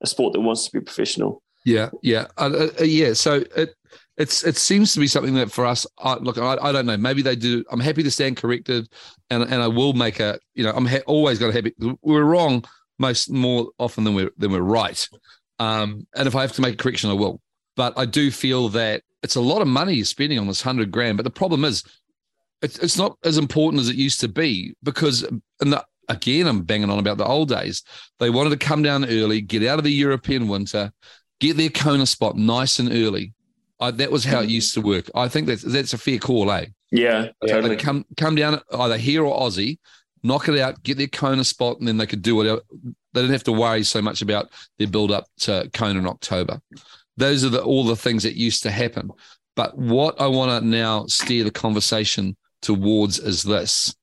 a 0.02 0.06
sport 0.06 0.34
that 0.34 0.40
wants 0.40 0.66
to 0.66 0.72
be 0.72 0.84
professional. 0.84 1.42
Yeah, 1.64 1.90
yeah, 2.02 2.26
uh, 2.36 2.68
uh, 2.80 2.84
yeah. 2.84 3.14
So 3.14 3.42
it 3.56 3.74
it's 4.16 4.44
it 4.44 4.56
seems 4.56 4.92
to 4.94 5.00
be 5.00 5.06
something 5.06 5.34
that 5.34 5.50
for 5.50 5.66
us. 5.66 5.86
I, 5.98 6.14
look, 6.14 6.38
I, 6.38 6.56
I 6.60 6.72
don't 6.72 6.86
know. 6.86 6.96
Maybe 6.96 7.22
they 7.22 7.36
do. 7.36 7.64
I'm 7.70 7.80
happy 7.80 8.02
to 8.02 8.10
stand 8.10 8.36
corrected, 8.36 8.88
and 9.30 9.42
and 9.42 9.62
I 9.62 9.68
will 9.68 9.92
make 9.92 10.20
a. 10.20 10.38
You 10.54 10.64
know, 10.64 10.72
I'm 10.72 10.86
ha- 10.86 11.02
always 11.06 11.38
going 11.38 11.52
to 11.52 11.58
happy. 11.58 11.74
We're 12.02 12.24
wrong 12.24 12.64
most 12.98 13.30
more 13.30 13.68
often 13.78 14.04
than 14.04 14.14
we're 14.14 14.30
than 14.38 14.52
we're 14.52 14.60
right. 14.60 15.06
Um, 15.58 16.06
and 16.14 16.26
if 16.26 16.34
I 16.34 16.42
have 16.42 16.52
to 16.52 16.62
make 16.62 16.74
a 16.74 16.76
correction, 16.76 17.10
I 17.10 17.14
will. 17.14 17.40
But 17.76 17.94
I 17.98 18.06
do 18.06 18.30
feel 18.30 18.68
that 18.70 19.02
it's 19.22 19.36
a 19.36 19.40
lot 19.40 19.62
of 19.62 19.68
money 19.68 19.94
you're 19.94 20.04
spending 20.04 20.38
on 20.38 20.46
this 20.46 20.62
hundred 20.62 20.90
grand. 20.90 21.18
But 21.18 21.24
the 21.24 21.30
problem 21.30 21.64
is, 21.64 21.84
it's 22.62 22.78
it's 22.78 22.96
not 22.96 23.18
as 23.22 23.36
important 23.36 23.80
as 23.80 23.88
it 23.88 23.96
used 23.96 24.20
to 24.20 24.28
be 24.28 24.74
because 24.82 25.24
and 25.60 25.72
the, 25.72 25.84
again, 26.08 26.46
I'm 26.46 26.62
banging 26.62 26.90
on 26.90 26.98
about 26.98 27.18
the 27.18 27.26
old 27.26 27.50
days. 27.50 27.82
They 28.18 28.30
wanted 28.30 28.58
to 28.58 28.66
come 28.66 28.82
down 28.82 29.04
early, 29.04 29.42
get 29.42 29.62
out 29.64 29.78
of 29.78 29.84
the 29.84 29.92
European 29.92 30.48
winter 30.48 30.90
get 31.40 31.56
their 31.56 31.68
Kona 31.68 32.06
spot 32.06 32.36
nice 32.36 32.78
and 32.78 32.90
early. 32.92 33.32
I, 33.80 33.90
that 33.92 34.10
was 34.10 34.24
how 34.24 34.40
it 34.40 34.48
used 34.48 34.74
to 34.74 34.80
work. 34.80 35.10
I 35.14 35.28
think 35.28 35.46
that's 35.46 35.62
that's 35.62 35.92
a 35.92 35.98
fair 35.98 36.18
call, 36.18 36.50
eh? 36.50 36.66
Yeah, 36.90 37.28
Yeah. 37.42 37.52
totally. 37.54 37.76
Come 37.76 38.04
come 38.16 38.34
down 38.34 38.60
either 38.72 38.96
here 38.96 39.24
or 39.24 39.38
Aussie, 39.38 39.78
knock 40.22 40.48
it 40.48 40.58
out, 40.58 40.82
get 40.82 40.98
their 40.98 41.08
Kona 41.08 41.44
spot, 41.44 41.78
and 41.78 41.86
then 41.86 41.96
they 41.96 42.06
could 42.06 42.22
do 42.22 42.36
whatever. 42.36 42.60
They 43.12 43.20
didn't 43.20 43.32
have 43.32 43.44
to 43.44 43.52
worry 43.52 43.82
so 43.82 44.00
much 44.00 44.22
about 44.22 44.50
their 44.78 44.88
build 44.88 45.10
up 45.10 45.26
to 45.40 45.68
Kona 45.72 45.98
in 45.98 46.06
October. 46.06 46.60
Those 47.16 47.44
are 47.44 47.48
the, 47.48 47.62
all 47.62 47.84
the 47.84 47.96
things 47.96 48.22
that 48.24 48.34
used 48.36 48.62
to 48.64 48.70
happen. 48.70 49.10
But 49.56 49.76
what 49.76 50.20
I 50.20 50.26
want 50.26 50.62
to 50.62 50.66
now 50.68 51.06
steer 51.06 51.44
the 51.44 51.50
conversation 51.50 52.36
towards 52.60 53.18
is 53.18 53.42
this. 53.42 53.94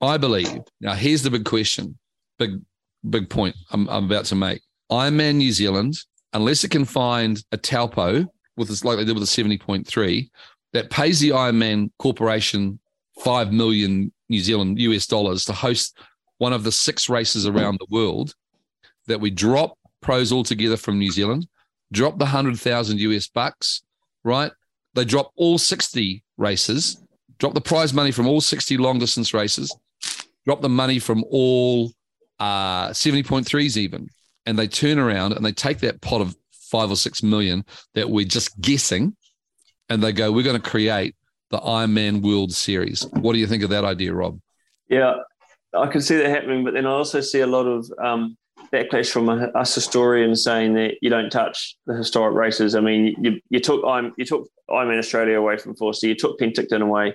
I 0.00 0.16
believe 0.16 0.60
now. 0.80 0.94
Here's 0.94 1.22
the 1.22 1.30
big 1.30 1.44
question, 1.44 1.98
big 2.38 2.60
big 3.08 3.28
point 3.30 3.56
I'm, 3.70 3.88
I'm 3.88 4.04
about 4.04 4.26
to 4.26 4.34
make. 4.34 4.60
Ironman 4.90 5.36
New 5.36 5.52
Zealand 5.52 5.94
unless 6.34 6.64
it 6.64 6.70
can 6.70 6.84
find 6.84 7.42
a 7.52 7.56
Taupo 7.56 8.26
with 8.56 8.68
this, 8.68 8.84
like 8.84 8.98
they 8.98 9.04
did 9.04 9.18
with 9.18 9.28
the 9.28 9.42
70.3, 9.42 10.30
that 10.72 10.90
pays 10.90 11.20
the 11.20 11.30
Ironman 11.30 11.90
Corporation 11.98 12.78
5 13.20 13.52
million 13.52 14.12
New 14.28 14.40
Zealand 14.40 14.78
US 14.78 15.06
dollars 15.06 15.44
to 15.44 15.52
host 15.52 15.98
one 16.38 16.52
of 16.52 16.64
the 16.64 16.72
six 16.72 17.08
races 17.08 17.46
around 17.46 17.78
the 17.78 17.86
world, 17.90 18.34
that 19.06 19.20
we 19.20 19.30
drop 19.30 19.78
pros 20.00 20.32
altogether 20.32 20.76
from 20.76 20.98
New 20.98 21.10
Zealand, 21.10 21.46
drop 21.92 22.18
the 22.18 22.24
100,000 22.24 22.98
US 22.98 23.28
bucks, 23.28 23.82
right? 24.24 24.50
They 24.94 25.04
drop 25.04 25.30
all 25.36 25.58
60 25.58 26.24
races, 26.36 27.02
drop 27.38 27.54
the 27.54 27.60
prize 27.60 27.94
money 27.94 28.10
from 28.10 28.26
all 28.26 28.40
60 28.40 28.76
long 28.76 28.98
distance 28.98 29.32
races, 29.32 29.74
drop 30.44 30.60
the 30.60 30.68
money 30.68 30.98
from 30.98 31.24
all 31.30 31.92
uh, 32.40 32.88
70.3s 32.88 33.76
even. 33.76 34.08
And 34.44 34.58
they 34.58 34.66
turn 34.66 34.98
around 34.98 35.34
and 35.34 35.44
they 35.44 35.52
take 35.52 35.78
that 35.80 36.00
pot 36.00 36.20
of 36.20 36.36
five 36.72 36.90
or 36.90 36.96
six 36.96 37.22
million 37.22 37.64
that 37.94 38.08
we're 38.08 38.24
just 38.24 38.58
guessing 38.60 39.14
and 39.90 40.02
they 40.02 40.10
go, 40.12 40.32
we're 40.32 40.42
going 40.42 40.60
to 40.60 40.70
create 40.70 41.14
the 41.50 41.58
Ironman 41.58 42.22
World 42.22 42.50
Series. 42.50 43.02
What 43.12 43.34
do 43.34 43.38
you 43.38 43.46
think 43.46 43.62
of 43.62 43.68
that 43.70 43.84
idea, 43.84 44.14
Rob? 44.14 44.40
Yeah, 44.88 45.16
I 45.74 45.86
can 45.86 46.00
see 46.00 46.16
that 46.16 46.30
happening, 46.30 46.64
but 46.64 46.72
then 46.72 46.86
I 46.86 46.90
also 46.90 47.20
see 47.20 47.40
a 47.40 47.46
lot 47.46 47.66
of 47.66 47.86
um, 48.02 48.38
backlash 48.72 49.10
from 49.10 49.28
us 49.28 49.74
historians 49.74 50.42
saying 50.42 50.72
that 50.74 50.94
you 51.02 51.10
don't 51.10 51.28
touch 51.30 51.76
the 51.86 51.94
historic 51.94 52.34
races. 52.34 52.74
I 52.74 52.80
mean, 52.80 53.14
you, 53.22 53.38
you 53.50 53.60
took 53.60 53.84
I'm 53.84 54.14
you 54.16 54.24
took 54.24 54.48
Ironman 54.70 54.98
Australia 54.98 55.38
away 55.38 55.58
from 55.58 55.76
Forster, 55.76 56.08
you 56.08 56.14
took 56.14 56.40
Penticton 56.40 56.80
away, 56.80 57.14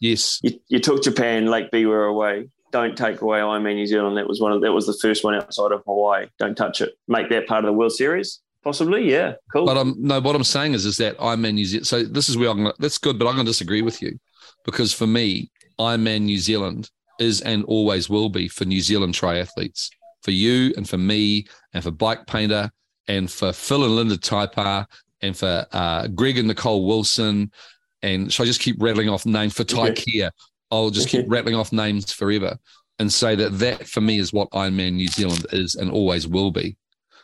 Yes. 0.00 0.40
you, 0.42 0.58
you 0.68 0.80
took 0.80 1.02
Japan, 1.04 1.46
Lake 1.46 1.70
Biwa 1.70 2.10
away. 2.10 2.48
Don't 2.72 2.96
take 2.98 3.20
away 3.20 3.38
Ironman 3.38 3.76
New 3.76 3.86
Zealand. 3.86 4.16
That 4.16 4.28
was 4.28 4.40
one 4.40 4.52
of 4.52 4.60
that 4.62 4.72
was 4.72 4.86
the 4.86 4.98
first 5.00 5.22
one 5.24 5.34
outside 5.36 5.70
of 5.72 5.82
Hawaii. 5.86 6.26
Don't 6.38 6.56
touch 6.56 6.80
it. 6.80 6.90
Make 7.06 7.30
that 7.30 7.46
part 7.46 7.64
of 7.64 7.68
the 7.68 7.72
World 7.72 7.92
Series. 7.92 8.40
Possibly, 8.64 9.10
yeah, 9.10 9.34
cool. 9.52 9.66
But 9.66 9.78
I'm 9.78 9.94
no, 9.98 10.20
what 10.20 10.34
I'm 10.34 10.44
saying 10.44 10.74
is, 10.74 10.84
is 10.84 10.96
that 10.98 11.16
Ironman 11.18 11.54
New 11.54 11.64
Zealand. 11.64 11.86
So 11.86 12.02
this 12.02 12.28
is 12.28 12.36
where 12.36 12.50
I'm. 12.50 12.58
Gonna, 12.58 12.74
that's 12.78 12.98
good, 12.98 13.18
but 13.18 13.26
I'm 13.26 13.34
going 13.34 13.46
to 13.46 13.50
disagree 13.50 13.82
with 13.82 14.02
you 14.02 14.18
because 14.64 14.92
for 14.92 15.06
me, 15.06 15.50
Ironman 15.78 16.22
New 16.22 16.38
Zealand 16.38 16.90
is 17.20 17.40
and 17.40 17.64
always 17.64 18.10
will 18.10 18.28
be 18.28 18.48
for 18.48 18.64
New 18.64 18.80
Zealand 18.80 19.14
triathletes, 19.14 19.90
for 20.22 20.32
you 20.32 20.72
and 20.76 20.88
for 20.88 20.98
me 20.98 21.46
and 21.72 21.82
for 21.82 21.90
Bike 21.90 22.26
Painter 22.26 22.70
and 23.06 23.30
for 23.30 23.52
Phil 23.52 23.84
and 23.84 23.96
Linda 23.96 24.16
Taipar 24.16 24.86
and 25.22 25.36
for 25.36 25.66
uh, 25.72 26.06
Greg 26.08 26.38
and 26.38 26.48
Nicole 26.48 26.86
Wilson. 26.86 27.50
And 28.02 28.32
so 28.32 28.42
I 28.42 28.46
just 28.46 28.60
keep 28.60 28.76
rattling 28.80 29.08
off 29.08 29.26
names 29.26 29.54
for 29.54 29.64
Ty 29.64 29.90
Okay. 29.90 30.02
Kia. 30.02 30.30
I'll 30.70 30.90
just 30.90 31.08
keep 31.08 31.24
rattling 31.28 31.54
off 31.54 31.72
names 31.72 32.12
forever 32.12 32.58
and 32.98 33.12
say 33.12 33.34
that 33.34 33.58
that 33.58 33.88
for 33.88 34.00
me 34.00 34.18
is 34.18 34.32
what 34.32 34.50
Ironman 34.50 34.94
New 34.94 35.08
Zealand 35.08 35.46
is 35.52 35.74
and 35.76 35.90
always 35.90 36.28
will 36.28 36.50
be. 36.50 36.76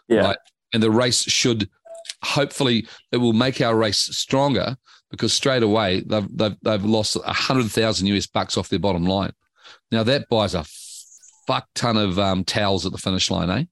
yeah, 0.08 0.20
right. 0.20 0.38
And 0.74 0.82
the 0.82 0.90
race 0.90 1.22
should 1.22 1.70
hopefully 2.22 2.86
it 3.12 3.16
will 3.16 3.32
make 3.32 3.60
our 3.62 3.74
race 3.76 3.98
stronger 3.98 4.76
because 5.10 5.32
straight 5.32 5.62
away 5.62 6.00
they've 6.06 6.28
they've, 6.36 6.56
they've 6.62 6.84
lost 6.84 7.16
a 7.16 7.32
hundred 7.32 7.70
thousand 7.70 8.06
US 8.08 8.26
bucks 8.26 8.58
off 8.58 8.68
their 8.68 8.78
bottom 8.78 9.04
line. 9.06 9.32
Now 9.90 10.02
that 10.02 10.28
buys 10.28 10.54
a 10.54 10.64
fuck 11.46 11.66
ton 11.74 11.96
of 11.96 12.18
um, 12.18 12.44
towels 12.44 12.84
at 12.84 12.92
the 12.92 12.98
finish 12.98 13.30
line, 13.30 13.50
eh? 13.50 13.64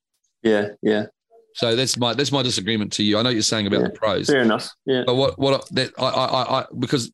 yeah, 0.42 0.68
yeah. 0.82 1.06
So 1.54 1.76
that's 1.76 1.98
my 1.98 2.14
that's 2.14 2.32
my 2.32 2.42
disagreement 2.42 2.92
to 2.94 3.02
you. 3.02 3.18
I 3.18 3.22
know 3.22 3.28
what 3.28 3.34
you're 3.34 3.42
saying 3.42 3.66
about 3.66 3.80
Yeah. 3.82 3.88
the 3.88 3.98
pros, 3.98 4.26
Fair 4.28 4.40
enough. 4.40 4.70
Yeah, 4.86 5.02
but 5.04 5.16
what 5.16 5.38
what 5.38 5.68
that 5.72 5.92
I, 5.98 6.04
I 6.06 6.24
I 6.24 6.60
I 6.60 6.66
because 6.78 7.12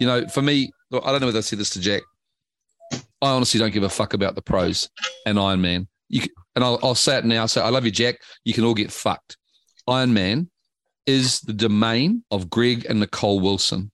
you 0.00 0.06
know 0.06 0.26
for 0.28 0.40
me 0.40 0.70
I 0.92 1.10
don't 1.12 1.20
know 1.20 1.26
whether 1.26 1.38
I 1.38 1.42
said 1.42 1.58
this 1.58 1.70
to 1.70 1.80
Jack. 1.80 2.02
I 3.20 3.30
honestly 3.30 3.58
don't 3.58 3.72
give 3.72 3.82
a 3.82 3.88
fuck 3.88 4.14
about 4.14 4.34
the 4.36 4.42
pros 4.42 4.88
and 5.26 5.38
Iron 5.38 5.60
Man. 5.60 5.88
You 6.08 6.20
can, 6.20 6.30
and 6.54 6.64
I'll, 6.64 6.78
I'll 6.82 6.94
say 6.94 7.18
it 7.18 7.24
now. 7.24 7.46
So 7.46 7.62
I 7.62 7.68
love 7.70 7.84
you, 7.84 7.90
Jack. 7.90 8.20
You 8.44 8.54
can 8.54 8.64
all 8.64 8.74
get 8.74 8.92
fucked. 8.92 9.36
Iron 9.86 10.14
Man 10.14 10.50
is 11.06 11.40
the 11.40 11.52
domain 11.52 12.24
of 12.30 12.48
Greg 12.48 12.86
and 12.88 13.00
Nicole 13.00 13.40
Wilson. 13.40 13.90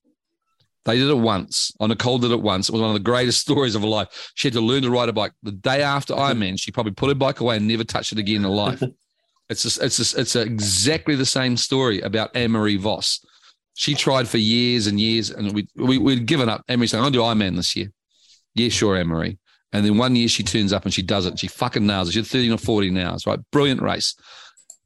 They 0.85 0.97
did 0.97 1.09
it 1.09 1.15
once. 1.15 1.71
Oh, 1.79 1.85
Nicole 1.85 2.17
did 2.17 2.31
it 2.31 2.41
once. 2.41 2.69
It 2.69 2.71
was 2.71 2.81
one 2.81 2.89
of 2.89 2.95
the 2.95 2.99
greatest 2.99 3.41
stories 3.47 3.75
of 3.75 3.81
her 3.81 3.87
life. 3.87 4.31
She 4.35 4.47
had 4.47 4.53
to 4.53 4.61
learn 4.61 4.83
to 4.83 4.89
ride 4.89 5.09
a 5.09 5.13
bike. 5.13 5.33
The 5.43 5.51
day 5.51 5.81
after 5.81 6.15
Iron 6.15 6.39
Man, 6.39 6.57
she 6.57 6.71
probably 6.71 6.93
put 6.93 7.09
her 7.09 7.15
bike 7.15 7.39
away 7.39 7.57
and 7.57 7.67
never 7.67 7.83
touched 7.83 8.11
it 8.11 8.19
again 8.19 8.37
in 8.37 8.43
her 8.43 8.49
life. 8.49 8.81
It's 9.49 9.63
just, 9.63 9.83
it's 9.83 9.97
just, 9.97 10.17
it's 10.17 10.37
exactly 10.37 11.13
the 11.15 11.25
same 11.25 11.57
story 11.57 11.99
about 11.99 12.33
Anne 12.33 12.51
Marie 12.51 12.77
Voss. 12.77 13.19
She 13.73 13.95
tried 13.95 14.29
for 14.29 14.37
years 14.37 14.87
and 14.87 14.97
years, 14.97 15.29
and 15.29 15.51
we, 15.51 15.67
we 15.75 15.97
we'd 15.97 16.25
given 16.25 16.47
up. 16.47 16.63
Anne 16.69 16.79
Marie 16.79 16.87
saying, 16.87 17.03
"I'll 17.03 17.11
do 17.11 17.21
Iron 17.21 17.39
Man 17.39 17.55
this 17.55 17.75
year." 17.75 17.91
Yeah, 18.55 18.69
sure, 18.69 18.95
Anne 18.95 19.07
Marie. 19.07 19.39
And 19.73 19.85
then 19.85 19.97
one 19.97 20.15
year 20.15 20.27
she 20.27 20.43
turns 20.43 20.73
up 20.73 20.83
and 20.83 20.93
she 20.93 21.01
does 21.01 21.25
it. 21.25 21.39
She 21.39 21.47
fucking 21.47 21.85
nails 21.85 22.09
it. 22.09 22.13
She's 22.13 22.29
13 22.29 22.51
or 22.51 22.57
14 22.57 22.97
hours, 22.97 23.25
right? 23.25 23.39
Brilliant 23.51 23.81
race. 23.81 24.15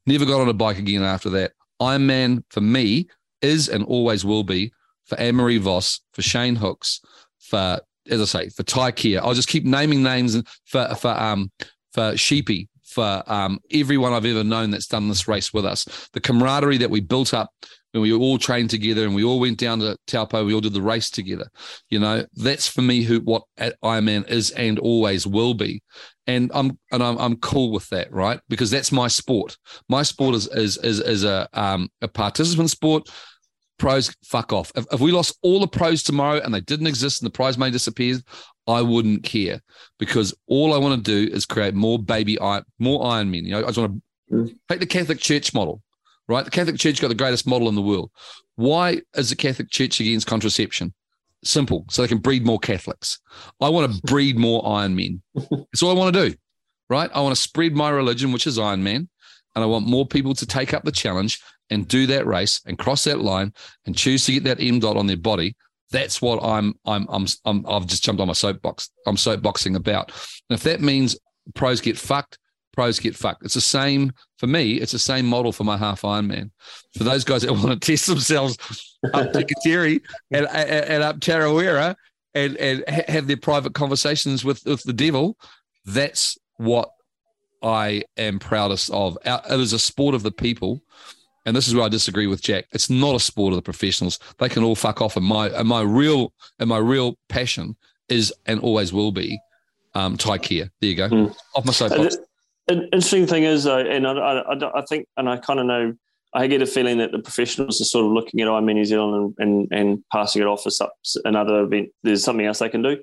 Never 0.06 0.24
got 0.24 0.40
on 0.40 0.48
a 0.48 0.52
bike 0.52 0.78
again 0.78 1.02
after 1.02 1.30
that. 1.30 1.52
Ironman 1.80 2.44
for 2.50 2.60
me 2.60 3.08
is 3.42 3.68
and 3.68 3.84
always 3.84 4.24
will 4.24 4.44
be 4.44 4.72
for 5.04 5.18
Anne 5.18 5.36
Marie 5.36 5.58
Voss, 5.58 6.00
for 6.12 6.22
Shane 6.22 6.56
Hooks, 6.56 7.00
for 7.38 7.80
as 8.08 8.20
I 8.20 8.24
say, 8.24 8.48
for 8.50 8.62
Ty 8.62 8.92
Kia. 8.92 9.20
I'll 9.22 9.34
just 9.34 9.48
keep 9.48 9.64
naming 9.64 10.02
names 10.02 10.40
for 10.64 10.94
for 10.94 11.10
um 11.10 11.50
for 11.92 12.16
Sheepy, 12.16 12.68
for 12.84 13.22
um 13.26 13.58
everyone 13.72 14.12
I've 14.12 14.26
ever 14.26 14.44
known 14.44 14.70
that's 14.70 14.86
done 14.86 15.08
this 15.08 15.28
race 15.28 15.52
with 15.52 15.64
us. 15.64 16.08
The 16.12 16.20
camaraderie 16.20 16.78
that 16.78 16.90
we 16.90 17.00
built 17.00 17.34
up 17.34 17.50
when 17.96 18.10
we 18.10 18.12
all 18.12 18.38
trained 18.38 18.70
together 18.70 19.04
and 19.04 19.14
we 19.14 19.24
all 19.24 19.40
went 19.40 19.58
down 19.58 19.80
to 19.80 19.96
Taupo, 20.06 20.44
we 20.44 20.54
all 20.54 20.60
did 20.60 20.74
the 20.74 20.82
race 20.82 21.10
together. 21.10 21.48
You 21.88 21.98
know, 21.98 22.24
that's 22.34 22.68
for 22.68 22.82
me 22.82 23.02
who 23.02 23.20
what 23.20 23.44
Ironman 23.58 24.28
is 24.28 24.50
and 24.50 24.78
always 24.78 25.26
will 25.26 25.54
be. 25.54 25.82
And 26.26 26.50
I'm 26.54 26.78
and 26.92 27.02
I'm 27.02 27.16
I'm 27.18 27.36
cool 27.36 27.72
with 27.72 27.88
that, 27.90 28.12
right? 28.12 28.40
Because 28.48 28.70
that's 28.70 28.92
my 28.92 29.08
sport. 29.08 29.56
My 29.88 30.02
sport 30.02 30.34
is 30.34 30.46
is 30.48 30.76
is, 30.78 31.00
is 31.00 31.24
a 31.24 31.48
um 31.52 31.88
a 32.02 32.08
participant 32.08 32.70
sport. 32.70 33.08
Pros, 33.78 34.14
fuck 34.24 34.52
off. 34.52 34.72
If, 34.74 34.86
if 34.90 35.00
we 35.00 35.12
lost 35.12 35.38
all 35.42 35.60
the 35.60 35.68
pros 35.68 36.02
tomorrow 36.02 36.40
and 36.42 36.52
they 36.52 36.62
didn't 36.62 36.86
exist 36.86 37.20
and 37.20 37.26
the 37.26 37.32
prize 37.32 37.58
money 37.58 37.70
disappeared, 37.70 38.22
I 38.66 38.80
wouldn't 38.80 39.22
care 39.22 39.60
because 39.98 40.34
all 40.46 40.72
I 40.72 40.78
want 40.78 41.04
to 41.04 41.26
do 41.26 41.32
is 41.32 41.44
create 41.44 41.74
more 41.74 41.98
baby 41.98 42.38
iron, 42.38 42.64
more 42.78 43.06
Iron 43.06 43.30
Men. 43.30 43.44
You 43.44 43.52
know, 43.52 43.58
I 43.58 43.66
just 43.66 43.78
want 43.78 43.94
to 43.94 44.02
Mm. 44.32 44.52
take 44.68 44.80
the 44.80 44.86
Catholic 44.86 45.20
Church 45.20 45.54
model, 45.54 45.82
right? 46.28 46.44
The 46.44 46.50
Catholic 46.50 46.78
Church 46.78 47.00
got 47.00 47.08
the 47.08 47.14
greatest 47.14 47.46
model 47.46 47.68
in 47.68 47.74
the 47.74 47.82
world. 47.82 48.10
Why 48.56 49.00
is 49.14 49.30
the 49.30 49.36
Catholic 49.36 49.70
Church 49.70 50.00
against 50.00 50.26
contraception? 50.26 50.94
Simple, 51.44 51.84
so 51.90 52.02
they 52.02 52.08
can 52.08 52.18
breed 52.18 52.44
more 52.44 52.58
Catholics. 52.58 53.18
I 53.60 53.68
want 53.68 53.92
to 53.92 54.00
breed 54.06 54.38
more 54.38 54.66
Iron 54.66 54.96
Men. 54.96 55.22
That's 55.34 55.82
all 55.82 55.90
I 55.90 55.94
want 55.94 56.14
to 56.14 56.30
do, 56.30 56.36
right? 56.88 57.10
I 57.14 57.20
want 57.20 57.34
to 57.34 57.40
spread 57.40 57.74
my 57.74 57.90
religion, 57.90 58.32
which 58.32 58.46
is 58.46 58.58
Iron 58.58 58.82
Man, 58.82 59.08
and 59.54 59.64
I 59.64 59.66
want 59.66 59.86
more 59.86 60.06
people 60.06 60.34
to 60.34 60.46
take 60.46 60.74
up 60.74 60.84
the 60.84 60.92
challenge 60.92 61.40
and 61.70 61.86
do 61.86 62.06
that 62.06 62.26
race 62.26 62.60
and 62.66 62.78
cross 62.78 63.04
that 63.04 63.20
line 63.20 63.52
and 63.86 63.96
choose 63.96 64.24
to 64.26 64.32
get 64.32 64.44
that 64.44 64.60
M 64.60 64.78
dot 64.78 64.96
on 64.96 65.06
their 65.06 65.16
body. 65.16 65.56
That's 65.90 66.20
what 66.20 66.42
I'm. 66.42 66.74
I'm. 66.84 67.06
I'm. 67.08 67.26
I'm 67.44 67.64
I've 67.66 67.86
just 67.86 68.02
jumped 68.02 68.20
on 68.20 68.26
my 68.26 68.32
soapbox. 68.32 68.90
I'm 69.06 69.16
soapboxing 69.16 69.76
about. 69.76 70.10
And 70.48 70.58
if 70.58 70.62
that 70.64 70.80
means 70.80 71.16
pros 71.54 71.80
get 71.80 71.96
fucked, 71.96 72.38
pros 72.76 73.00
get 73.00 73.16
fucked. 73.16 73.44
It's 73.44 73.54
the 73.54 73.60
same 73.60 74.12
for 74.38 74.46
me. 74.46 74.74
It's 74.74 74.92
the 74.92 74.98
same 74.98 75.26
model 75.26 75.50
for 75.50 75.64
my 75.64 75.76
half 75.76 76.02
Ironman. 76.02 76.50
For 76.96 77.02
those 77.02 77.24
guys 77.24 77.42
that 77.42 77.52
want 77.52 77.68
to 77.70 77.76
test 77.76 78.06
themselves 78.06 78.56
up 79.12 79.32
Tikitere 79.32 80.00
and, 80.30 80.46
and, 80.46 80.70
and 80.70 81.02
up 81.02 81.18
Tarawera 81.18 81.96
and, 82.34 82.56
and 82.58 82.84
have 83.08 83.26
their 83.26 83.38
private 83.38 83.74
conversations 83.74 84.44
with, 84.44 84.64
with 84.66 84.82
the 84.84 84.92
devil, 84.92 85.36
that's 85.86 86.38
what 86.58 86.90
I 87.62 88.04
am 88.16 88.38
proudest 88.38 88.90
of. 88.90 89.18
It 89.24 89.60
is 89.60 89.72
a 89.72 89.78
sport 89.78 90.14
of 90.14 90.22
the 90.22 90.30
people. 90.30 90.82
And 91.46 91.56
this 91.56 91.68
is 91.68 91.74
where 91.74 91.84
I 91.84 91.88
disagree 91.88 92.26
with 92.26 92.42
Jack. 92.42 92.66
It's 92.72 92.90
not 92.90 93.14
a 93.14 93.20
sport 93.20 93.52
of 93.52 93.56
the 93.56 93.62
professionals. 93.62 94.18
They 94.38 94.48
can 94.48 94.64
all 94.64 94.74
fuck 94.74 95.00
off. 95.00 95.16
And 95.16 95.24
my 95.24 95.48
and 95.50 95.68
my 95.68 95.80
real 95.80 96.32
and 96.58 96.68
my 96.68 96.78
real 96.78 97.16
passion 97.28 97.76
is 98.08 98.34
and 98.46 98.58
always 98.60 98.92
will 98.92 99.12
be 99.12 99.38
um, 99.94 100.16
Thai 100.16 100.38
care. 100.38 100.70
There 100.80 100.90
you 100.90 100.96
go. 100.96 101.08
Mm. 101.08 101.36
Off 101.54 101.64
my 101.64 101.72
soapbox. 101.72 102.16
The- 102.66 102.74
an 102.74 102.82
interesting 102.92 103.26
thing 103.26 103.44
is, 103.44 103.64
though, 103.64 103.78
and 103.78 104.06
I, 104.06 104.12
I, 104.12 104.54
I- 104.54 104.78
I 104.78 104.82
think, 104.88 105.06
and 105.16 105.28
I 105.28 105.36
kind 105.38 105.60
of 105.60 105.66
know, 105.66 105.94
I 106.34 106.46
get 106.48 106.60
a 106.62 106.66
feeling 106.66 106.98
that 106.98 107.12
the 107.12 107.18
professionals 107.18 107.80
are 107.80 107.84
sort 107.84 108.04
of 108.06 108.12
looking 108.12 108.40
at 108.40 108.46
Ironman 108.48 108.74
New 108.74 108.84
Zealand 108.84 109.34
and, 109.38 109.68
and, 109.70 109.80
and 109.80 110.04
passing 110.12 110.42
it 110.42 110.46
off 110.48 110.66
as 110.66 110.78
another 111.24 111.62
event. 111.62 111.88
There's 112.02 112.22
something 112.24 112.44
else 112.44 112.58
they 112.58 112.68
can 112.68 112.82
do. 112.82 112.98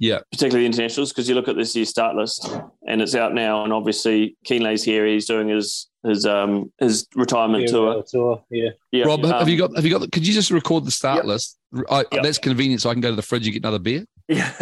Yeah. 0.00 0.18
Particularly 0.30 0.64
the 0.64 0.66
internationals, 0.66 1.10
because 1.10 1.28
you 1.28 1.34
look 1.34 1.48
at 1.48 1.56
this 1.56 1.74
year's 1.74 1.88
start 1.88 2.14
list 2.14 2.48
and 2.86 3.00
it's 3.02 3.14
out 3.14 3.34
now, 3.34 3.64
and 3.64 3.72
obviously 3.72 4.36
Kienle's 4.46 4.84
here. 4.84 5.06
He's 5.06 5.26
doing 5.26 5.48
his 5.48 5.88
his 6.06 6.24
um 6.26 6.72
his 6.78 7.06
retirement 7.16 7.62
Yeah, 7.64 7.70
tour. 7.70 8.04
Tour. 8.08 8.44
Yeah. 8.50 8.68
Yeah, 8.92 9.04
Rob, 9.06 9.24
have 9.24 9.42
um, 9.42 9.48
you 9.48 9.58
got 9.58 9.74
have 9.74 9.84
you 9.84 9.90
got 9.98 10.12
could 10.12 10.24
you 10.26 10.32
just 10.32 10.50
record 10.52 10.84
the 10.84 10.92
start 10.92 11.16
Yep. 11.16 11.24
list? 11.24 11.58
I, 11.90 12.04
Yep. 12.12 12.22
That's 12.22 12.38
convenient 12.38 12.80
so 12.82 12.90
I 12.90 12.92
can 12.92 13.00
go 13.00 13.10
to 13.10 13.16
the 13.16 13.22
fridge 13.22 13.46
and 13.46 13.54
get 13.54 13.62
another 13.62 13.78
beer. 13.80 14.04
Yeah. 14.28 14.52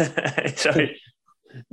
so, 0.55 0.87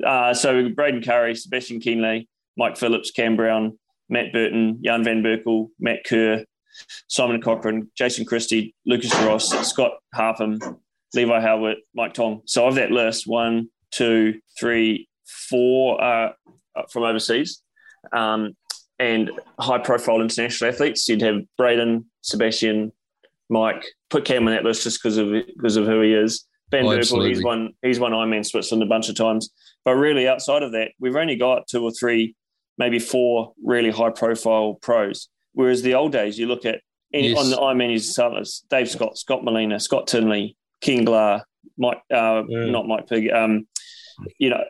uh, 0.05 0.35
so 0.35 0.68
Braden 0.68 1.03
Currie, 1.03 1.35
Sebastian 1.35 1.81
Kienle, 1.81 2.27
Mike 2.56 2.76
Phillips, 2.76 3.10
Cam 3.10 3.36
Brown, 3.36 3.78
Matt 4.08 4.32
Burton, 4.32 4.80
Jan 4.84 5.04
Van 5.04 5.22
Berkel, 5.22 5.68
Matt 5.78 6.04
Kerr, 6.04 6.44
Simon 7.08 7.40
Cochrane, 7.40 7.90
Jason 7.96 8.24
Christie, 8.24 8.74
Lucas 8.86 9.14
Ross, 9.20 9.50
Scott 9.68 9.92
Harpham, 10.14 10.78
Levi 11.14 11.40
Howard, 11.40 11.78
Mike 11.94 12.14
Tong. 12.14 12.42
So 12.46 12.66
of 12.66 12.74
that 12.76 12.90
list, 12.90 13.26
one, 13.26 13.68
two, 13.90 14.40
three, 14.58 15.08
four 15.24 16.02
uh, 16.02 16.32
from 16.90 17.04
overseas. 17.04 17.62
Um, 18.12 18.56
and 18.98 19.30
high 19.58 19.78
profile 19.78 20.20
international 20.20 20.70
athletes. 20.70 21.08
You'd 21.08 21.22
have 21.22 21.42
Braden, 21.56 22.04
Sebastian, 22.22 22.92
Mike. 23.48 23.84
Put 24.10 24.24
Cam 24.24 24.46
on 24.46 24.54
that 24.54 24.64
list 24.64 24.84
just 24.84 25.02
because 25.02 25.16
of 25.16 25.30
because 25.30 25.76
of 25.76 25.86
who 25.86 26.00
he 26.00 26.14
is. 26.14 26.46
Van 26.70 26.86
Oh, 26.86 26.90
Berkel, 26.90 27.28
he's 27.28 27.42
won 27.42 27.74
he's 27.82 27.98
won 27.98 28.12
Ironman 28.12 28.46
Switzerland 28.46 28.82
a 28.82 28.86
bunch 28.86 29.08
of 29.08 29.16
times. 29.16 29.50
But 29.84 29.96
really, 29.96 30.28
outside 30.28 30.62
of 30.62 30.72
that, 30.72 30.92
we've 30.98 31.16
only 31.16 31.36
got 31.36 31.66
two 31.66 31.82
or 31.82 31.90
three, 31.90 32.34
maybe 32.78 32.98
four 32.98 33.52
really 33.62 33.90
high 33.90 34.10
profile 34.10 34.74
pros. 34.80 35.28
Whereas 35.52 35.82
the 35.82 35.94
old 35.94 36.12
days, 36.12 36.38
you 36.38 36.46
look 36.46 36.64
at 36.64 36.80
any, 37.12 37.28
Yes. 37.28 37.38
on 37.38 37.50
the 37.50 37.56
Ironman, 37.56 37.92
you 37.92 37.98
sellers, 37.98 38.64
Dave 38.70 38.88
Scott, 38.90 39.16
Scott 39.16 39.44
Molina, 39.44 39.78
Scott 39.78 40.06
Tinley, 40.08 40.56
Ken 40.80 41.04
Glah, 41.04 41.40
Mike, 41.78 42.00
uh, 42.12 42.42
Mm. 42.42 42.70
not 42.72 42.88
Mike 42.88 43.08
Pigg, 43.08 43.30
um, 43.30 43.66
you 44.38 44.50
know. 44.50 44.64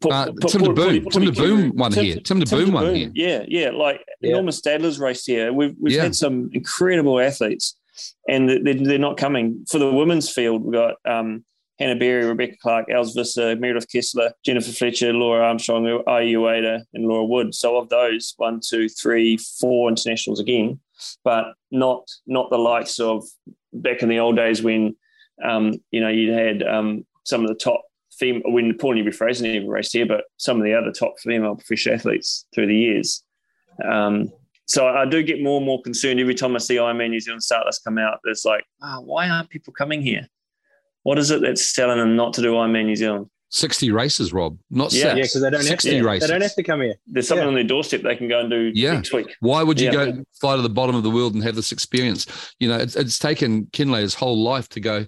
put- 0.00 0.12
Uh, 0.12 0.26
put- 0.40 0.50
Tim 0.52 0.60
put- 0.62 0.76
Boom. 0.76 1.02
put- 1.02 1.12
Tim 1.12 1.24
put- 1.24 1.36
Boom 1.36 1.70
one 1.74 1.90
Tim- 1.90 2.04
here. 2.04 2.16
Tim 2.24 2.38
de 2.38 2.46
Boom 2.46 2.72
one 2.72 2.94
here. 2.94 3.10
Yeah, 3.12 3.44
yeah. 3.48 3.70
Like 3.70 4.00
Yeah. 4.20 4.34
Normann 4.34 4.52
Stadler's 4.52 5.00
raced 5.00 5.26
here. 5.26 5.52
We've 5.52 5.74
we've 5.80 5.94
Yeah. 5.94 6.04
had 6.04 6.14
some 6.14 6.48
incredible 6.52 7.18
athletes, 7.18 7.76
and 8.28 8.48
they're, 8.48 8.74
they're 8.74 8.98
not 8.98 9.16
coming 9.16 9.64
for 9.68 9.78
the 9.80 9.90
women's 9.90 10.30
field. 10.30 10.62
We've 10.62 10.74
got 10.74 10.94
um, 11.04 11.44
Hannah 11.80 11.96
Berry, 11.96 12.26
Rebecca 12.26 12.56
Clark, 12.60 12.86
Els 12.90 13.14
Visser, 13.14 13.56
Meredith 13.56 13.90
Kessler, 13.90 14.32
Jennifer 14.44 14.70
Fletcher, 14.70 15.14
Laura 15.14 15.46
Armstrong, 15.46 15.84
Ayu 15.84 16.38
Ueda, 16.38 16.82
and 16.92 17.06
Laura 17.06 17.24
Wood. 17.24 17.54
So 17.54 17.78
of 17.78 17.88
those, 17.88 18.34
one, 18.36 18.60
two, 18.62 18.88
three, 18.88 19.38
four 19.38 19.88
internationals 19.88 20.40
again, 20.40 20.78
but 21.24 21.46
not 21.70 22.06
not 22.26 22.50
the 22.50 22.58
likes 22.58 23.00
of 23.00 23.24
back 23.72 24.02
in 24.02 24.10
the 24.10 24.18
old 24.18 24.36
days 24.36 24.62
when 24.62 24.94
um, 25.42 25.72
you 25.90 26.00
know 26.00 26.08
you 26.08 26.32
had 26.32 26.62
um, 26.62 27.06
some 27.24 27.42
of 27.42 27.48
the 27.48 27.54
top 27.54 27.82
female 28.12 28.42
when 28.52 28.76
Paul 28.76 28.94
Newby 28.94 29.10
Fraser 29.10 29.44
never 29.44 29.70
raced 29.70 29.94
here, 29.94 30.06
but 30.06 30.24
some 30.36 30.58
of 30.58 30.64
the 30.64 30.74
other 30.74 30.92
top 30.92 31.14
female 31.18 31.56
professional 31.56 31.94
athletes 31.94 32.46
through 32.54 32.66
the 32.66 32.76
years. 32.76 33.24
Um, 33.82 34.30
so 34.66 34.86
I 34.86 35.06
do 35.06 35.22
get 35.22 35.42
more 35.42 35.56
and 35.56 35.66
more 35.66 35.82
concerned 35.82 36.20
every 36.20 36.34
time 36.34 36.54
I 36.54 36.58
see 36.58 36.76
Ironman 36.76 37.10
New 37.10 37.20
Zealand 37.20 37.42
start 37.42 37.66
list 37.66 37.82
come 37.82 37.98
out. 37.98 38.20
It's 38.24 38.44
like, 38.44 38.64
ah, 38.82 39.00
why 39.00 39.28
aren't 39.28 39.48
people 39.48 39.72
coming 39.72 40.02
here? 40.02 40.28
What 41.02 41.18
is 41.18 41.30
it 41.30 41.40
that's 41.42 41.72
telling 41.72 41.98
them 41.98 42.16
not 42.16 42.32
to 42.34 42.42
do 42.42 42.52
Ironman 42.52 42.86
New 42.86 42.96
Zealand? 42.96 43.26
60 43.52 43.90
races, 43.90 44.32
Rob, 44.32 44.56
not 44.70 44.92
Yeah. 44.92 45.02
six. 45.02 45.04
Yeah, 45.04 45.14
because 45.14 45.34
they 45.42 45.50
don't 45.50 45.60
have 45.60 45.64
60 45.66 45.90
to. 45.90 46.02
races. 46.04 46.28
They 46.28 46.32
don't 46.34 46.42
have 46.42 46.54
to 46.54 46.62
come 46.62 46.82
here. 46.82 46.94
There's 47.06 47.26
something 47.26 47.42
Yeah. 47.44 47.48
on 47.48 47.54
their 47.54 47.64
doorstep 47.64 48.02
they 48.02 48.14
can 48.14 48.28
go 48.28 48.40
and 48.40 48.50
do 48.50 48.70
Yeah. 48.74 48.92
next 48.94 49.12
week. 49.12 49.34
Why 49.40 49.62
would 49.64 49.80
you 49.80 49.86
Yeah. 49.86 49.92
go 49.92 50.22
fly 50.40 50.54
to 50.56 50.62
the 50.62 50.68
bottom 50.68 50.94
of 50.94 51.02
the 51.02 51.10
world 51.10 51.34
and 51.34 51.42
have 51.42 51.56
this 51.56 51.72
experience? 51.72 52.26
You 52.60 52.68
know, 52.68 52.76
it's, 52.76 52.94
it's 52.94 53.18
taken 53.18 53.66
Kienle 53.72 54.00
his 54.00 54.14
whole 54.14 54.40
life 54.40 54.68
to 54.70 54.80
go, 54.80 55.06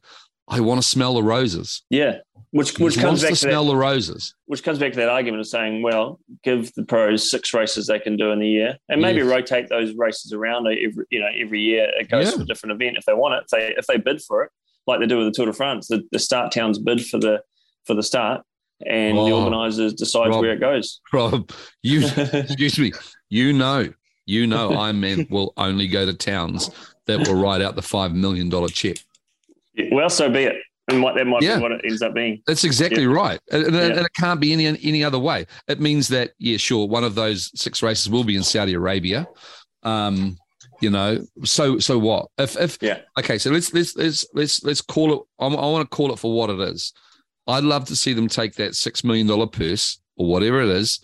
I 0.48 0.58
want 0.58 0.82
to 0.82 0.86
smell 0.86 1.14
the 1.14 1.22
roses. 1.22 1.82
Yeah, 1.88 2.18
which 2.50 2.76
He 2.76 2.82
which 2.82 2.94
comes 2.96 3.04
wants 3.06 3.22
back 3.22 3.30
to 3.34 3.36
to 3.38 3.46
that, 3.46 3.50
smell 3.52 3.66
the 3.66 3.76
roses. 3.76 4.34
which 4.46 4.64
comes 4.64 4.80
back 4.80 4.90
to 4.94 4.98
that 4.98 5.08
argument 5.08 5.40
of 5.40 5.46
saying, 5.46 5.82
well, 5.82 6.18
give 6.42 6.72
the 6.74 6.82
pros 6.84 7.30
six 7.30 7.54
races 7.54 7.86
they 7.86 8.00
can 8.00 8.16
do 8.16 8.32
in 8.32 8.40
the 8.40 8.48
year, 8.48 8.76
and 8.88 9.00
maybe 9.00 9.18
Yes. 9.20 9.28
rotate 9.28 9.68
those 9.68 9.94
races 9.94 10.32
around 10.32 10.66
every 10.66 11.04
you 11.12 11.20
know 11.20 11.28
every 11.38 11.60
year. 11.60 11.88
It 11.98 12.10
goes 12.10 12.26
Yeah. 12.30 12.38
to 12.38 12.42
a 12.42 12.44
different 12.44 12.72
event 12.82 12.96
if 12.98 13.04
they 13.04 13.14
want 13.14 13.34
it. 13.34 13.44
If 13.44 13.48
they 13.50 13.74
if 13.78 13.86
they 13.86 13.98
bid 13.98 14.20
for 14.20 14.42
it, 14.42 14.50
like 14.86 15.00
they 15.00 15.06
do 15.06 15.18
with 15.18 15.26
the 15.26 15.32
Tour 15.32 15.46
de 15.46 15.52
France, 15.52 15.88
the, 15.88 16.02
the 16.12 16.18
start 16.18 16.52
towns 16.52 16.78
bid 16.78 17.04
for 17.06 17.18
the 17.18 17.42
for 17.84 17.94
the 17.94 18.02
start, 18.02 18.42
and 18.86 19.16
the 19.16 19.22
Oh, 19.22 19.44
organisers 19.44 19.94
decide 19.94 20.28
Rob. 20.28 20.40
where 20.40 20.52
it 20.52 20.60
goes. 20.60 21.00
Rob, 21.12 21.50
you, 21.82 22.02
excuse 22.16 22.78
me, 22.78 22.92
you 23.28 23.52
know, 23.52 23.92
you 24.26 24.46
know, 24.46 24.70
I 24.72 24.92
Ironman 24.92 25.30
will 25.30 25.52
only 25.56 25.88
go 25.88 26.06
to 26.06 26.14
towns 26.14 26.70
that 27.06 27.26
will 27.26 27.40
write 27.42 27.60
out 27.60 27.74
the 27.74 27.82
$5 27.82 28.14
million 28.14 28.48
check. 28.68 28.96
well, 29.90 30.08
so 30.08 30.30
be 30.30 30.44
it. 30.44 30.54
And 30.88 31.02
what, 31.02 31.14
that 31.16 31.26
might 31.26 31.42
Yeah. 31.42 31.56
be 31.56 31.62
what 31.62 31.72
it 31.72 31.80
ends 31.84 32.02
up 32.02 32.14
being. 32.14 32.42
That's 32.46 32.64
exactly 32.64 33.06
right. 33.06 33.40
And, 33.50 33.64
and- 33.64 33.74
Yeah. 33.74 33.80
and 33.82 33.98
it 34.00 34.12
can't 34.16 34.40
be 34.40 34.52
any 34.52 34.66
any 34.66 35.02
other 35.04 35.18
way. 35.18 35.46
It 35.68 35.80
means 35.80 36.06
that, 36.08 36.32
yeah, 36.38 36.56
sure, 36.56 36.86
one 36.88 37.02
of 37.04 37.14
those 37.14 37.50
six 37.60 37.82
races 37.82 38.10
will 38.10 38.24
be 38.24 38.36
in 38.36 38.42
Saudi 38.44 38.74
Arabia. 38.74 39.26
Um, 39.82 40.36
you 40.82 40.90
know, 40.90 41.24
so 41.44 41.78
so 41.78 41.98
what? 41.98 42.26
If 42.38 42.56
if 42.60 42.78
Yeah. 42.80 42.98
okay, 43.18 43.38
so 43.38 43.50
let's 43.50 43.72
let's 43.72 43.96
let's 43.96 44.26
let's 44.34 44.62
let's 44.64 44.80
call 44.80 45.12
it. 45.14 45.20
I, 45.38 45.46
I 45.46 45.66
want 45.70 45.88
to 45.88 45.96
call 45.96 46.12
it 46.12 46.18
for 46.18 46.34
what 46.36 46.50
it 46.50 46.60
is. 46.60 46.92
I'd 47.46 47.64
love 47.64 47.86
to 47.86 47.96
see 47.96 48.12
them 48.12 48.28
take 48.28 48.54
that 48.54 48.74
six 48.74 49.04
million 49.04 49.26
dollar 49.26 49.46
purse 49.46 50.00
or 50.16 50.26
whatever 50.26 50.60
it 50.60 50.68
is, 50.68 51.00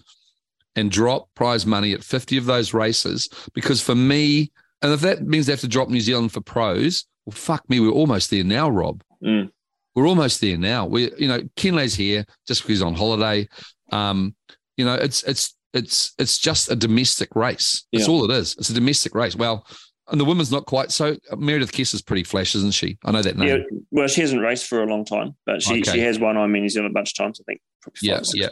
and 0.76 0.90
drop 0.90 1.28
prize 1.34 1.64
money 1.64 1.92
at 1.92 2.04
fifty 2.04 2.36
of 2.36 2.44
those 2.46 2.74
races. 2.74 3.28
Because 3.54 3.80
for 3.80 3.94
me, 3.94 4.50
and 4.82 4.92
if 4.92 5.00
that 5.00 5.22
means 5.22 5.46
they 5.46 5.52
have 5.52 5.60
to 5.60 5.68
drop 5.68 5.88
New 5.88 6.00
Zealand 6.00 6.32
for 6.32 6.40
pros, 6.40 7.06
well, 7.24 7.34
fuck 7.34 7.68
me, 7.70 7.80
we're 7.80 7.90
almost 7.90 8.30
there 8.30 8.44
now, 8.44 8.68
Rob. 8.68 9.02
Mm. 9.22 9.50
We're 9.94 10.08
almost 10.08 10.40
there 10.40 10.56
now. 10.56 10.86
We, 10.86 11.10
you 11.18 11.26
know, 11.28 11.40
Kienle's 11.56 11.94
here 11.94 12.24
just 12.46 12.62
because 12.62 12.78
he's 12.78 12.82
on 12.82 12.94
holiday. 12.94 13.48
Um, 13.90 14.34
you 14.76 14.84
know, 14.84 14.94
it's 14.94 15.22
it's 15.24 15.54
it's 15.74 16.12
it's 16.18 16.38
just 16.38 16.70
a 16.70 16.76
domestic 16.76 17.34
race. 17.34 17.84
That's 17.92 18.06
Yeah. 18.06 18.12
all 18.12 18.24
it 18.30 18.34
is. 18.36 18.54
It's 18.58 18.70
a 18.70 18.74
domestic 18.74 19.14
race. 19.14 19.36
Well, 19.36 19.66
and 20.10 20.18
the 20.18 20.24
women's 20.24 20.50
not 20.50 20.64
quite 20.66 20.90
so. 20.90 21.16
Meredith 21.36 21.72
Kiss 21.72 21.92
is 21.92 22.00
pretty 22.00 22.24
flash, 22.24 22.54
isn't 22.54 22.72
she? 22.74 22.96
I 23.04 23.10
know 23.10 23.20
that 23.22 23.36
name. 23.36 23.48
Yeah, 23.48 23.78
well, 23.90 24.08
she 24.08 24.22
hasn't 24.22 24.40
raced 24.40 24.66
for 24.66 24.82
a 24.82 24.86
long 24.86 25.04
time, 25.04 25.36
but 25.44 25.62
she, 25.62 25.80
Okay. 25.80 25.92
she 25.92 25.98
has 26.00 26.18
won 26.18 26.36
Ironman 26.36 26.62
New 26.62 26.68
Zealand 26.70 26.90
a 26.92 26.94
bunch 26.94 27.10
of 27.12 27.16
times. 27.16 27.40
I 27.40 27.44
think. 27.44 27.60
Probably 27.82 28.08
Yeah, 28.08 28.20
yeah. 28.34 28.48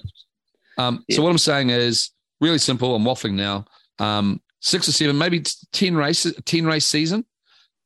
Um, 0.78 1.04
Yeah. 1.08 1.16
So 1.16 1.22
what 1.22 1.30
I'm 1.30 1.38
saying 1.38 1.70
is 1.70 2.10
really 2.40 2.58
simple. 2.58 2.94
I'm 2.94 3.04
waffling 3.04 3.34
now. 3.34 3.64
Um, 3.98 4.42
six 4.60 4.86
or 4.88 4.92
seven, 4.92 5.16
maybe 5.16 5.42
ten 5.72 5.96
races, 5.96 6.34
ten 6.44 6.66
race 6.66 6.84
season. 6.86 7.24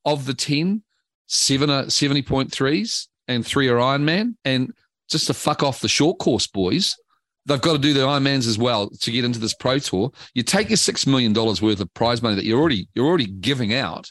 Of 0.05 0.27
the 0.27 0.35
ten, 0.35 0.83
seven 1.29 1.71
are 1.71 1.89
seventy 1.91 2.23
point 2.23 2.51
threes, 2.51 3.07
and 3.29 3.47
three 3.47 3.69
are 3.69 3.77
Ironman. 3.77 4.35
And 4.45 4.73
just 5.09 5.29
to 5.29 5.35
fuck 5.35 5.63
off 5.63 5.81
the 5.81 5.89
short 5.89 6.19
course 6.19 6.49
boys, 6.49 6.97
they've 7.47 7.61
got 7.61 7.73
to 7.73 7.79
do 7.79 7.93
the 7.93 8.01
Ironmans 8.01 8.47
as 8.47 8.59
well 8.59 8.91
to 8.91 9.11
get 9.11 9.25
into 9.25 9.39
this 9.39 9.55
pro 9.55 9.79
tour. 9.79 10.11
You 10.35 10.43
take 10.43 10.71
your 10.71 10.77
six 10.77 11.07
million 11.07 11.33
dollars 11.33 11.63
worth 11.63 11.81
of 11.81 11.93
prize 11.95 12.23
money 12.23 12.37
that 12.37 12.45
you're 12.45 12.61
already 12.61 12.89
you're 12.95 13.07
already 13.07 13.27
giving 13.27 13.75
out, 13.75 14.11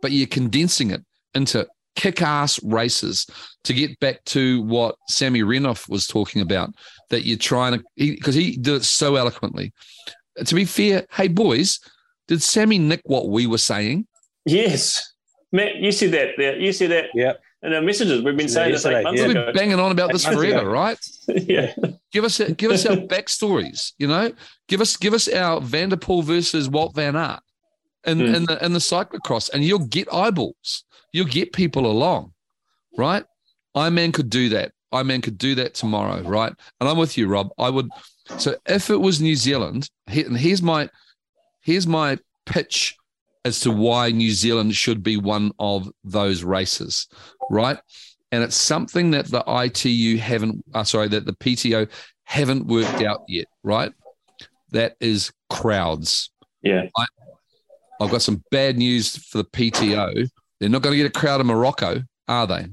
but 0.00 0.12
you're 0.12 0.26
condensing 0.26 0.90
it 0.90 1.04
into 1.34 1.66
kick-ass 1.96 2.62
races 2.62 3.26
to 3.64 3.74
get 3.74 3.98
back 4.00 4.24
to 4.24 4.62
what 4.62 4.94
Sammy 5.08 5.42
Renouf 5.42 5.88
was 5.88 6.06
talking 6.06 6.40
about 6.40 6.70
that 7.10 7.26
you're 7.26 7.36
trying 7.36 7.78
to 7.78 7.84
because 7.96 8.34
he, 8.34 8.56
did 8.56 8.76
it 8.76 8.84
so 8.84 9.16
eloquently. 9.16 9.72
To 10.44 10.54
be 10.54 10.64
fair, 10.64 11.06
hey 11.10 11.28
boys, 11.28 11.80
did 12.28 12.42
Sammy 12.42 12.78
nick 12.78 13.00
what 13.04 13.28
we 13.28 13.46
were 13.46 13.58
saying? 13.58 14.06
Yes, 14.46 15.14
Matt, 15.52 15.76
you 15.76 15.92
said 15.92 16.12
that. 16.12 16.28
There, 16.38 16.58
you 16.58 16.72
said 16.72 16.90
that. 16.92 17.06
Yeah. 17.14 17.34
In 17.62 17.74
our 17.74 17.82
messages, 17.82 18.22
we've 18.22 18.36
been 18.36 18.48
saying 18.48 18.72
this 18.72 18.84
yesterday, 18.84 18.96
like 18.96 19.04
months 19.04 19.22
We've 19.22 19.34
been 19.34 19.54
banging 19.54 19.80
on 19.80 19.92
about 19.92 20.12
this 20.12 20.24
forever, 20.34 20.60
ago. 20.60 20.70
right? 20.70 20.98
yeah, 21.28 21.74
Give 22.10 22.24
us 22.24 22.40
give 22.56 22.70
us 22.70 22.86
our 22.86 22.96
backstories, 22.96 23.92
you 23.98 24.08
know. 24.08 24.32
Give 24.66 24.80
us 24.80 24.96
give 24.96 25.12
us 25.12 25.28
our 25.28 25.60
Van 25.60 25.90
der 25.90 25.96
Poel 25.96 26.24
versus 26.24 26.68
Wout 26.68 26.94
Van 26.94 27.16
Aert 27.16 27.40
in, 28.04 28.20
in 28.20 28.34
hmm. 28.34 28.44
the 28.46 28.64
in 28.64 28.72
the 28.72 28.78
cyclocross, 28.78 29.50
and 29.52 29.62
you'll 29.62 29.86
get 29.86 30.12
eyeballs. 30.12 30.84
You'll 31.12 31.26
get 31.26 31.52
people 31.52 31.86
along, 31.86 32.32
right? 32.96 33.24
Ironman 33.76 34.12
could 34.12 34.30
do 34.30 34.48
that. 34.50 34.72
Ironman 34.92 35.22
could 35.22 35.38
do 35.38 35.54
that 35.56 35.74
tomorrow, 35.74 36.22
right? 36.22 36.52
And 36.80 36.88
I'm 36.88 36.98
with 36.98 37.16
you, 37.16 37.28
Rob. 37.28 37.50
I 37.58 37.70
would. 37.70 37.88
So 38.38 38.56
if 38.66 38.90
it 38.90 38.96
was 38.96 39.20
New 39.20 39.36
Zealand, 39.36 39.88
and 40.06 40.36
here's 40.36 40.62
my 40.62 40.88
here's 41.60 41.86
my 41.86 42.18
pitch 42.46 42.96
as 43.44 43.60
to 43.60 43.70
why 43.70 44.10
New 44.10 44.30
Zealand 44.30 44.74
should 44.74 45.02
be 45.02 45.16
one 45.16 45.52
of 45.58 45.90
those 46.04 46.42
races, 46.44 47.08
right? 47.50 47.78
And 48.32 48.42
it's 48.44 48.56
something 48.56 49.10
that 49.12 49.26
the 49.26 49.42
ITU 49.46 50.18
haven't, 50.18 50.64
uh, 50.74 50.84
sorry, 50.84 51.08
that 51.08 51.24
the 51.26 51.32
PTO 51.32 51.88
haven't 52.24 52.66
worked 52.66 53.02
out 53.02 53.22
yet, 53.28 53.46
right? 53.62 53.92
That 54.70 54.94
is 55.00 55.32
crowds. 55.48 56.30
yeah. 56.62 56.84
I've 58.00 58.10
got 58.10 58.22
some 58.22 58.42
bad 58.50 58.78
news 58.78 59.16
for 59.26 59.38
the 59.38 59.44
PTO. 59.44 60.26
They're 60.58 60.68
not 60.70 60.80
going 60.80 60.92
to 60.92 60.96
get 60.96 61.06
a 61.14 61.18
crowd 61.18 61.40
in 61.42 61.48
Morocco, 61.48 62.02
are 62.28 62.46
they? 62.46 62.66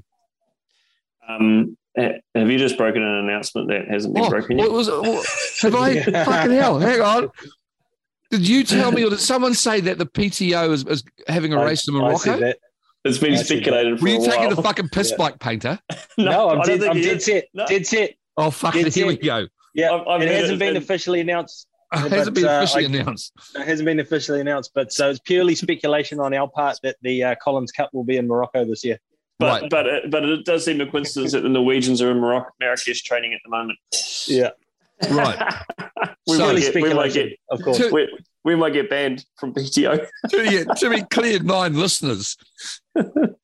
Um, 1.27 1.77
have 1.97 2.49
you 2.51 2.57
just 2.57 2.77
broken 2.77 3.01
an 3.01 3.25
announcement 3.25 3.67
that 3.69 3.87
hasn't 3.89 4.13
been 4.13 4.23
Oh, 4.23 4.29
broken 4.29 4.57
yet? 4.57 4.69
what 4.69 4.77
was 4.77 4.87
have 5.61 5.75
I? 5.75 6.01
fucking 6.23 6.51
hell! 6.51 6.79
Hang 6.79 7.01
on. 7.01 7.29
Did 8.29 8.47
you 8.47 8.63
tell 8.63 8.91
me, 8.91 9.03
or 9.05 9.09
did 9.09 9.19
someone 9.19 9.53
say 9.53 9.79
that 9.81 9.97
the 9.97 10.05
PTO 10.05 10.71
is, 10.71 10.83
is 10.85 11.03
having 11.27 11.53
a 11.53 11.59
I- 11.61 11.65
race 11.65 11.87
in 11.87 11.93
Morocco? 11.93 12.17
said 12.17 12.39
that. 12.41 12.57
It's 13.05 13.19
been 13.19 13.33
I 13.35 13.37
speculated 13.37 13.99
for 13.99 14.03
Were 14.03 14.09
you 14.09 14.21
a 14.21 14.25
taking 14.25 14.47
while. 14.47 14.55
the 14.55 14.61
fucking 14.63 14.89
piss 14.89 15.11
Yeah. 15.11 15.17
bike 15.17 15.39
painter? 15.39 15.79
No, 16.17 16.49
I'm, 16.49 16.61
dead, 16.61 16.79
think 16.81 16.91
I'm 16.91 17.01
dead 17.01 17.17
is. 17.17 17.25
set. 17.25 17.45
No. 17.53 17.65
Dead 17.67 17.87
set. 17.87 18.15
Oh 18.35 18.49
fuck! 18.51 18.75
It's 18.75 18.95
Here 18.95 19.07
we 19.07 19.17
go. 19.17 19.47
Yeah, 19.73 19.91
I've- 19.93 20.09
I've 20.09 20.21
it 20.23 20.29
hasn't 20.29 20.55
it- 20.55 20.59
been 20.59 20.67
and- 20.69 20.77
officially 20.77 21.21
announced. 21.21 21.67
It 21.93 22.11
hasn't 22.11 22.35
been 22.35 22.45
uh, 22.45 22.57
officially 22.61 22.85
I- 22.85 22.89
announced. 22.89 23.31
It 23.55 23.65
hasn't 23.65 23.85
been 23.85 23.99
officially 24.01 24.41
announced, 24.41 24.71
but 24.75 24.91
so 24.91 25.09
it's 25.09 25.19
purely 25.19 25.55
speculation 25.55 26.19
on 26.19 26.33
our 26.33 26.49
part 26.49 26.77
that 26.83 26.97
the 27.01 27.23
uh, 27.23 27.35
Collins 27.41 27.71
Cup 27.71 27.91
will 27.93 28.03
be 28.03 28.17
in 28.17 28.27
Morocco 28.27 28.65
this 28.65 28.83
year. 28.83 28.99
But 29.39 29.61
Right. 29.61 29.69
but 29.69 29.85
it, 29.87 30.11
but 30.11 30.25
it 30.25 30.43
does 30.43 30.65
seem 30.65 30.81
a 30.81 30.85
coincidence 30.85 31.31
that 31.31 31.43
the 31.43 31.49
Norwegians 31.49 32.01
are 32.01 32.11
in 32.11 32.17
Morocco, 32.19 32.49
Marrakesh 32.59 33.03
training 33.03 33.33
at 33.33 33.39
the 33.45 33.49
moment. 33.51 33.79
Yeah, 34.27 34.49
Right. 35.09 35.53
we, 36.27 36.37
So- 36.37 36.53
might 36.53 36.59
get, 36.59 36.75
we 36.75 36.93
might 36.93 37.13
get 37.13 37.33
of 37.49 37.61
course. 37.61 37.77
To- 37.77 37.89
we, 37.91 38.07
we 38.43 38.55
might 38.55 38.73
get 38.73 38.89
banned 38.89 39.25
from 39.37 39.53
PTO. 39.53 40.07
to, 40.29 40.51
yeah, 40.51 40.63
to 40.63 40.89
be 40.89 41.01
clear, 41.11 41.39
nine 41.39 41.75
listeners. 41.75 42.37
The 42.95 43.35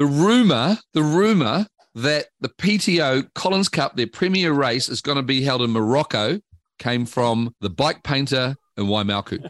rumor, 0.00 0.78
the 0.94 1.02
rumor 1.02 1.66
that 1.94 2.26
the 2.40 2.48
PTO 2.48 3.32
Collins 3.34 3.68
Cup, 3.68 3.96
their 3.96 4.06
premier 4.06 4.52
race, 4.52 4.88
is 4.88 5.00
going 5.00 5.16
to 5.16 5.22
be 5.22 5.42
held 5.42 5.62
in 5.62 5.70
Morocco, 5.70 6.40
came 6.78 7.06
from 7.06 7.54
the 7.60 7.70
bike 7.70 8.02
painter 8.02 8.56
in 8.76 8.86
Waimauku. 8.86 9.48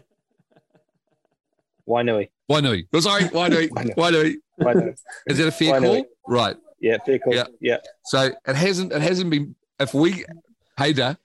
Wainui. 1.87 2.29
Wainui. 2.49 2.87
Oh, 2.93 2.99
sorry, 2.99 3.23
Wainui. 3.23 3.69
Wainui. 3.95 3.95
Wainui. 3.95 4.35
Wainui. 4.61 4.95
Is 5.27 5.37
that 5.37 5.47
a 5.47 5.51
fair 5.51 5.73
Wainui. 5.73 5.81
call? 5.81 6.05
Right. 6.27 6.55
Yeah, 6.79 6.97
fair 7.05 7.19
call. 7.19 7.33
Yeah. 7.33 7.45
Yeah. 7.59 7.77
So 8.05 8.31
it 8.47 8.55
hasn't 8.55 8.91
it 8.93 9.01
hasn't 9.01 9.29
been 9.29 9.55
if 9.79 9.93
we 9.93 10.23
Hader, 10.77 11.17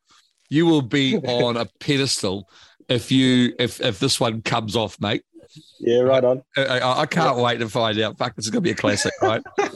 you 0.50 0.66
will 0.66 0.82
be 0.82 1.16
on 1.24 1.56
a 1.56 1.66
pedestal 1.80 2.48
if 2.88 3.10
you 3.10 3.54
if 3.58 3.80
if 3.80 3.98
this 3.98 4.18
one 4.20 4.42
comes 4.42 4.76
off, 4.76 5.00
mate. 5.00 5.22
Yeah, 5.78 6.00
right 6.00 6.24
on. 6.24 6.42
I, 6.56 6.62
I, 6.80 7.00
I 7.02 7.06
can't 7.06 7.36
wait 7.38 7.58
to 7.58 7.68
find 7.68 7.98
out. 8.00 8.18
Fuck, 8.18 8.34
this 8.36 8.46
is 8.46 8.50
gonna 8.50 8.60
be 8.62 8.70
a 8.70 8.74
classic, 8.74 9.12
right? 9.22 9.42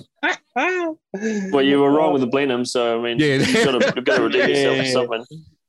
Well, 1.53 1.63
you 1.63 1.79
were 1.81 1.93
wrong 1.93 2.13
with 2.13 2.21
the 2.23 2.27
Blenheim, 2.27 2.65
so 2.65 2.99
I 2.99 3.03
mean, 3.03 3.19
Yeah. 3.21 3.37
you've 3.37 3.65
got 3.65 3.81
to, 3.81 3.93
you've 3.95 4.05
got 4.05 4.17
to 4.17 4.23
redeem 4.25 4.49
yourself 4.49 4.75
Yeah. 4.77 4.81
with 4.81 4.93
something. 4.93 5.25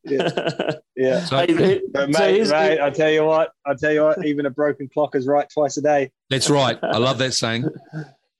Yeah. 0.05 0.71
Yeah. 0.95 1.25
So 1.25 1.37
Hey, 1.37 1.53
hey, 1.53 1.81
so 1.95 2.07
mate, 2.07 2.33
here's- 2.35 2.49
mate, 2.49 2.79
I 2.81 2.89
tell 2.89 3.11
you 3.11 3.23
what, 3.25 3.51
I 3.67 3.75
tell 3.75 3.91
you 3.91 4.01
what, 4.03 4.25
even 4.25 4.47
a 4.47 4.49
broken 4.49 4.89
clock 4.91 5.15
is 5.15 5.27
right 5.27 5.47
twice 5.53 5.77
a 5.77 5.81
day. 5.81 6.11
that's 6.31 6.49
right. 6.49 6.79
I 6.81 6.97
love 6.97 7.19
that 7.19 7.33
saying. 7.33 7.65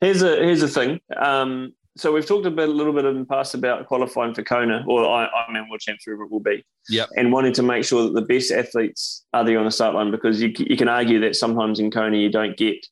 Here's 0.02 0.24
a 0.24 0.38
here's 0.38 0.62
the 0.62 0.68
thing. 0.68 1.00
Um, 1.16 1.74
so 1.98 2.12
we've 2.12 2.26
talked 2.26 2.46
a 2.46 2.52
bit, 2.52 2.70
a 2.70 2.72
little 2.72 2.94
bit 2.94 3.06
in 3.06 3.20
the 3.20 3.26
past 3.26 3.54
about 3.56 3.88
qualifying 3.88 4.34
for 4.34 4.44
Kona, 4.44 4.84
or 4.88 5.06
I, 5.06 5.26
I 5.26 5.52
mean, 5.52 5.68
World 5.70 5.82
Champs, 5.82 6.04
whoever 6.06 6.24
it 6.24 6.32
will 6.32 6.40
be. 6.40 6.64
Yep. 6.90 7.10
And 7.18 7.32
wanting 7.32 7.54
to 7.54 7.64
make 7.64 7.84
sure 7.84 8.04
that 8.04 8.14
the 8.14 8.22
best 8.22 8.52
athletes 8.52 9.26
are 9.34 9.44
there 9.44 9.60
on 9.60 9.66
the 9.66 9.72
start 9.72 9.96
line 9.96 10.12
because 10.12 10.42
you, 10.42 10.54
you 10.58 10.78
can 10.78 10.88
argue 10.88 11.20
that 11.22 11.36
sometimes 11.36 11.80
in 11.80 11.92
Kona 11.92 12.18
you 12.18 12.30
don't 12.30 12.56
get 12.58 12.86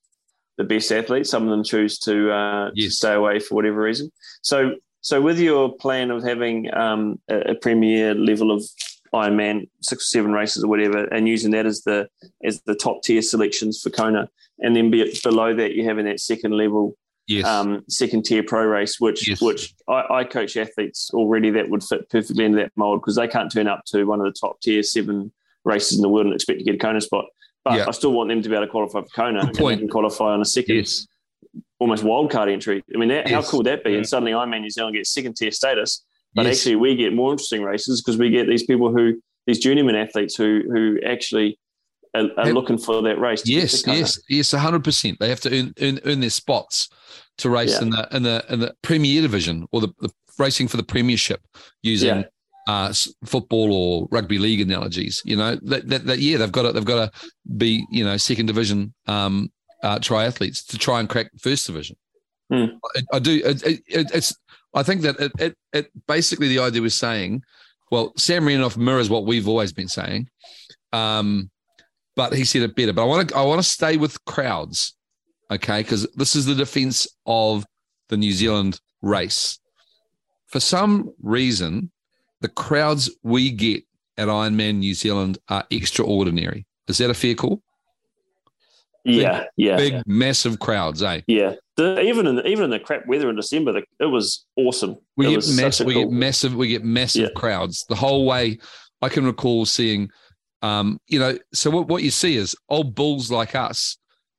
the 0.57 0.63
best 0.63 0.91
athletes. 0.91 1.29
Some 1.29 1.43
of 1.43 1.49
them 1.49 1.63
choose 1.63 1.99
to, 1.99 2.31
uh, 2.31 2.71
to 2.75 2.89
stay 2.89 3.13
away 3.13 3.39
for 3.39 3.55
whatever 3.55 3.81
reason. 3.81 4.11
So 4.41 4.75
so 5.01 5.21
with 5.21 5.39
your 5.39 5.73
plan 5.73 6.11
of 6.11 6.21
having 6.21 6.73
um, 6.75 7.17
a, 7.29 7.51
a 7.51 7.55
premier 7.55 8.13
level 8.13 8.51
of 8.51 8.61
Ironman, 9.13 9.69
six 9.81 10.03
or 10.03 10.07
seven 10.07 10.33
races 10.33 10.65
or 10.65 10.67
whatever, 10.67 11.05
and 11.05 11.29
using 11.29 11.51
that 11.51 11.65
as 11.65 11.83
the 11.83 12.09
as 12.43 12.61
the 12.63 12.75
top 12.75 13.03
tier 13.03 13.21
selections 13.21 13.81
for 13.81 13.89
Kona, 13.89 14.29
and 14.59 14.75
then 14.75 14.91
be 14.91 15.17
below 15.23 15.53
that 15.55 15.75
you're 15.75 15.87
having 15.87 16.03
that 16.05 16.19
second 16.19 16.51
level 16.51 16.97
Yes. 17.27 17.45
um, 17.45 17.83
second 17.89 18.23
tier 18.23 18.41
pro 18.41 18.63
race, 18.65 18.99
which 18.99 19.27
Yes. 19.27 19.41
which 19.41 19.73
I, 19.87 20.03
I 20.19 20.23
coach 20.23 20.55
athletes 20.55 21.11
already 21.13 21.49
that 21.51 21.69
would 21.69 21.83
fit 21.83 22.09
perfectly 22.09 22.45
into 22.45 22.57
that 22.59 22.71
mold 22.77 23.01
because 23.01 23.15
they 23.17 23.27
can't 23.27 23.51
turn 23.51 23.67
up 23.67 23.83
to 23.87 24.05
one 24.05 24.19
of 24.21 24.25
the 24.25 24.31
top 24.39 24.61
tier 24.61 24.81
seven 24.81 25.31
races 25.65 25.97
in 25.97 26.01
the 26.01 26.09
world 26.09 26.27
and 26.27 26.35
expect 26.35 26.59
to 26.59 26.65
get 26.65 26.75
a 26.75 26.77
Kona 26.77 27.01
spot. 27.01 27.25
But 27.65 27.75
Yeah. 27.79 27.85
I 27.87 27.91
still 27.91 28.13
want 28.13 28.29
them 28.29 28.41
to 28.41 28.47
be 28.49 28.55
able 28.55 28.65
to 28.65 28.71
qualify 28.71 29.01
for 29.01 29.07
Kona 29.09 29.39
Good 29.41 29.49
and 29.49 29.57
point. 29.57 29.79
can 29.81 29.89
qualify 29.89 30.31
on 30.31 30.41
a 30.41 30.45
second, 30.45 30.75
yes. 30.77 31.05
almost 31.79 32.03
wildcard 32.05 32.49
entry. 32.51 32.81
I 32.93 32.97
mean, 32.97 33.09
that, 33.09 33.29
how 33.29 33.41
cool 33.41 33.59
would 33.59 33.67
that 33.67 33.83
be? 33.83 33.91
Yeah. 33.91 33.97
And 33.97 34.07
suddenly 34.07 34.31
Ironman 34.31 34.61
New 34.61 34.69
Zealand 34.69 34.95
gets 34.95 35.09
second 35.13 35.35
tier 35.35 35.51
status, 35.51 36.05
but 36.33 36.45
actually 36.47 36.75
we 36.77 36.95
get 36.95 37.13
more 37.13 37.31
interesting 37.33 37.61
races 37.63 38.01
because 38.01 38.17
we 38.17 38.29
get 38.29 38.47
these 38.47 38.63
people 38.63 38.91
who 38.93 39.21
these 39.47 39.59
journeyman 39.59 39.95
athletes 39.95 40.35
who 40.35 40.61
who 40.71 40.97
actually 41.05 41.59
are, 42.13 42.29
are 42.37 42.53
looking 42.53 42.77
for 42.77 43.01
that 43.01 43.19
race. 43.19 43.41
to 43.43 43.51
Yes, 43.51 43.85
yes, 43.87 44.19
yes, 44.29 44.51
hundred 44.51 44.83
percent. 44.83 45.19
They 45.19 45.29
have 45.29 45.41
to 45.41 45.57
earn, 45.59 45.73
earn 45.81 45.99
earn 46.05 46.19
their 46.19 46.29
spots 46.29 46.89
to 47.39 47.49
race 47.49 47.73
Yeah. 47.73 47.81
in 47.83 47.89
the 47.91 48.07
in 48.11 48.23
the 48.23 48.45
in 48.49 48.59
the 48.59 48.75
Premier 48.81 49.21
Division 49.21 49.67
or 49.71 49.81
the, 49.81 49.89
the 49.99 50.09
racing 50.39 50.67
for 50.67 50.77
the 50.77 50.83
Premiership 50.83 51.41
using 51.81 52.19
Yeah. 52.19 52.23
uh, 52.67 52.93
football 53.25 53.73
or 53.73 54.07
rugby 54.11 54.37
league 54.39 54.61
analogies. 54.61 55.21
You 55.25 55.37
know 55.37 55.55
that, 55.63 55.87
that, 55.89 56.05
that 56.05 56.19
yeah, 56.19 56.37
they've 56.37 56.51
got 56.51 56.63
to 56.63 56.71
they've 56.71 56.85
got 56.85 57.11
to 57.13 57.29
be 57.57 57.85
you 57.91 58.03
know 58.03 58.17
second 58.17 58.45
division 58.47 58.93
um, 59.07 59.51
uh, 59.83 59.99
triathletes 59.99 60.65
to 60.67 60.77
try 60.77 60.99
and 60.99 61.09
crack 61.09 61.31
first 61.39 61.67
division. 61.67 61.95
Hmm. 62.51 62.65
I, 62.95 63.01
I 63.13 63.19
do. 63.19 63.41
It, 63.43 63.63
it, 63.65 63.81
it's 64.13 64.35
I 64.73 64.83
think 64.83 65.01
that 65.01 65.19
it, 65.19 65.31
it 65.39 65.57
it 65.73 65.91
basically 66.07 66.47
the 66.47 66.59
idea 66.59 66.81
was 66.81 66.95
saying, 66.95 67.41
well, 67.91 68.13
Sam 68.17 68.45
Renouf 68.45 68.77
mirrors 68.77 69.09
what 69.09 69.25
we've 69.25 69.47
always 69.47 69.73
been 69.73 69.87
saying. 69.87 70.29
Um, 70.93 71.49
but 72.17 72.33
he 72.33 72.43
said 72.43 72.63
it 72.63 72.75
better. 72.75 72.91
But 72.91 73.03
I 73.03 73.05
want 73.05 73.29
to 73.29 73.37
I 73.37 73.43
want 73.43 73.59
to 73.59 73.67
stay 73.67 73.95
with 73.95 74.23
crowds, 74.25 74.95
okay? 75.49 75.81
Because 75.83 76.05
this 76.15 76.35
is 76.35 76.45
the 76.45 76.55
defense 76.55 77.07
of 77.25 77.65
the 78.09 78.17
New 78.17 78.33
Zealand 78.33 78.81
race. 79.01 79.59
For 80.47 80.59
some 80.59 81.13
reason, 81.21 81.91
the 82.41 82.49
crowds 82.49 83.09
we 83.23 83.51
get 83.51 83.83
at 84.17 84.27
Ironman 84.27 84.79
New 84.79 84.93
Zealand 84.93 85.37
are 85.47 85.63
extraordinary. 85.69 86.65
Is 86.87 86.97
that 86.97 87.09
a 87.09 87.13
fair 87.13 87.35
call? 87.35 87.61
yeah, 89.03 89.45
yeah. 89.55 89.77
Big, 89.77 90.03
massive 90.05 90.59
crowds, 90.59 91.01
eh? 91.01 91.21
Yeah, 91.27 91.53
the, 91.77 92.01
even 92.01 92.27
in 92.27 92.45
even 92.45 92.65
in 92.65 92.69
the 92.71 92.79
crap 92.79 93.05
weather 93.07 93.29
in 93.29 93.35
December, 93.35 93.71
the, 93.73 93.83
it 93.99 94.05
was 94.07 94.45
awesome. 94.57 94.97
We 95.15 95.27
it 95.27 95.29
get 95.29 95.35
was 95.37 95.55
massive. 95.55 95.87
We 95.87 95.93
cool- 95.93 96.03
get 96.05 96.11
massive. 96.11 96.55
We 96.55 96.67
get 96.67 96.83
massive 96.83 97.21
Yeah. 97.23 97.39
crowds 97.39 97.85
the 97.87 97.95
whole 97.95 98.25
way. 98.25 98.57
I 99.01 99.09
can 99.09 99.25
recall 99.25 99.65
seeing, 99.65 100.09
um, 100.61 100.99
you 101.07 101.19
know. 101.19 101.37
So 101.53 101.69
what, 101.69 101.87
what 101.87 102.03
you 102.03 102.11
see 102.11 102.35
is 102.35 102.55
old 102.69 102.95
bulls 102.95 103.31
like 103.31 103.55
us. 103.55 103.97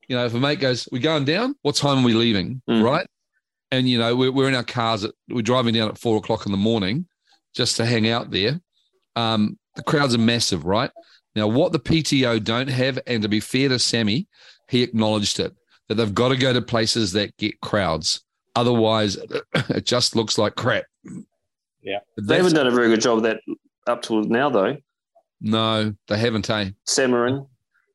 You 0.08 0.16
know, 0.16 0.24
if 0.24 0.34
a 0.34 0.40
mate 0.40 0.60
goes, 0.60 0.88
"We're 0.90 1.02
going 1.02 1.24
down. 1.24 1.54
What 1.62 1.76
time 1.76 1.98
are 1.98 2.04
we 2.04 2.14
leaving?" 2.14 2.62
Mm. 2.68 2.82
Right, 2.82 3.06
and 3.70 3.88
you 3.88 3.98
know, 3.98 4.16
we're, 4.16 4.32
we're 4.32 4.48
in 4.48 4.54
our 4.54 4.64
cars. 4.64 5.04
At, 5.04 5.12
we're 5.28 5.42
driving 5.42 5.74
down 5.74 5.88
at 5.88 5.98
four 5.98 6.16
o'clock 6.16 6.46
in 6.46 6.52
the 6.52 6.58
morning, 6.58 7.06
just 7.54 7.76
to 7.76 7.86
hang 7.86 8.08
out 8.08 8.30
there. 8.30 8.60
Um, 9.16 9.58
the 9.76 9.82
crowds 9.82 10.14
are 10.14 10.18
massive, 10.18 10.64
right? 10.64 10.90
Now, 11.34 11.46
what 11.46 11.72
the 11.72 11.78
PTO 11.78 12.42
don't 12.42 12.68
have, 12.68 12.98
and 13.06 13.22
to 13.22 13.28
be 13.28 13.40
fair 13.40 13.68
to 13.68 13.78
Sammy, 13.78 14.26
he 14.68 14.82
acknowledged 14.82 15.40
it 15.40 15.54
that 15.88 15.94
they've 15.94 16.14
got 16.14 16.28
to 16.28 16.36
go 16.36 16.52
to 16.52 16.62
places 16.62 17.12
that 17.12 17.36
get 17.36 17.60
crowds. 17.60 18.22
Otherwise, 18.54 19.16
it 19.54 19.86
just 19.86 20.16
looks 20.16 20.38
like 20.38 20.54
crap. 20.54 20.84
Yeah. 21.82 22.00
They 22.20 22.36
haven't 22.36 22.54
done 22.54 22.66
a 22.66 22.70
very 22.70 22.88
good 22.88 23.00
job 23.00 23.18
of 23.18 23.22
that 23.24 23.40
up 23.86 24.02
till 24.02 24.22
now, 24.24 24.50
though. 24.50 24.76
No, 25.40 25.94
they 26.08 26.18
haven't, 26.18 26.48
eh? 26.50 26.70
Samarin, 26.88 27.46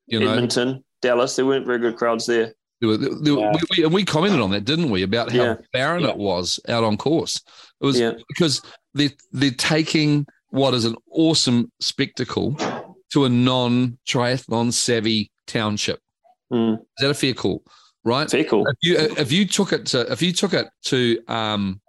You 0.07 0.19
know, 0.19 0.31
Edmonton, 0.33 0.83
Dallas, 1.01 1.35
there 1.35 1.45
weren't 1.45 1.65
very 1.65 1.79
good 1.79 1.97
crowds 1.97 2.25
there. 2.25 2.53
there 2.81 2.89
were, 2.89 2.97
there 2.97 3.33
were- 3.35 3.39
Yeah. 3.41 3.51
we, 3.51 3.59
we, 3.77 3.83
and 3.85 3.93
we 3.93 4.03
commented 4.05 4.39
on 4.41 4.51
that, 4.51 4.65
didn't 4.65 4.89
we? 4.89 5.03
About 5.03 5.31
how 5.31 5.43
Yeah. 5.43 5.55
barren 5.71 6.03
Yeah. 6.03 6.09
it 6.11 6.17
was 6.17 6.59
out 6.67 6.83
on 6.83 6.97
course. 6.97 7.41
It 7.81 7.85
was 7.85 8.01
because 8.29 8.61
they're, 8.93 9.11
they're 9.31 9.51
taking 9.51 10.25
what 10.49 10.73
is 10.73 10.85
an 10.85 10.95
awesome 11.11 11.71
spectacle 11.79 12.55
to 13.13 13.25
a 13.25 13.29
non 13.29 13.97
triathlon 14.07 14.71
savvy 14.73 15.31
township. 15.47 15.99
Mm. 16.51 16.75
Is 16.75 16.79
that 16.99 17.09
a 17.09 17.13
fair 17.13 17.33
call? 17.33 17.63
Right? 18.05 18.29
Fair 18.29 18.43
cool. 18.43 18.67
if 18.67 18.75
you 18.81 18.95
if 19.17 19.31
you 19.31 19.45
took 19.47 19.71
it 19.71 19.85
to 19.87 20.11
if 20.11 20.21
you 20.21 20.33
took 20.33 20.53
it 20.53 20.67
to 20.85 21.19
um 21.27 21.79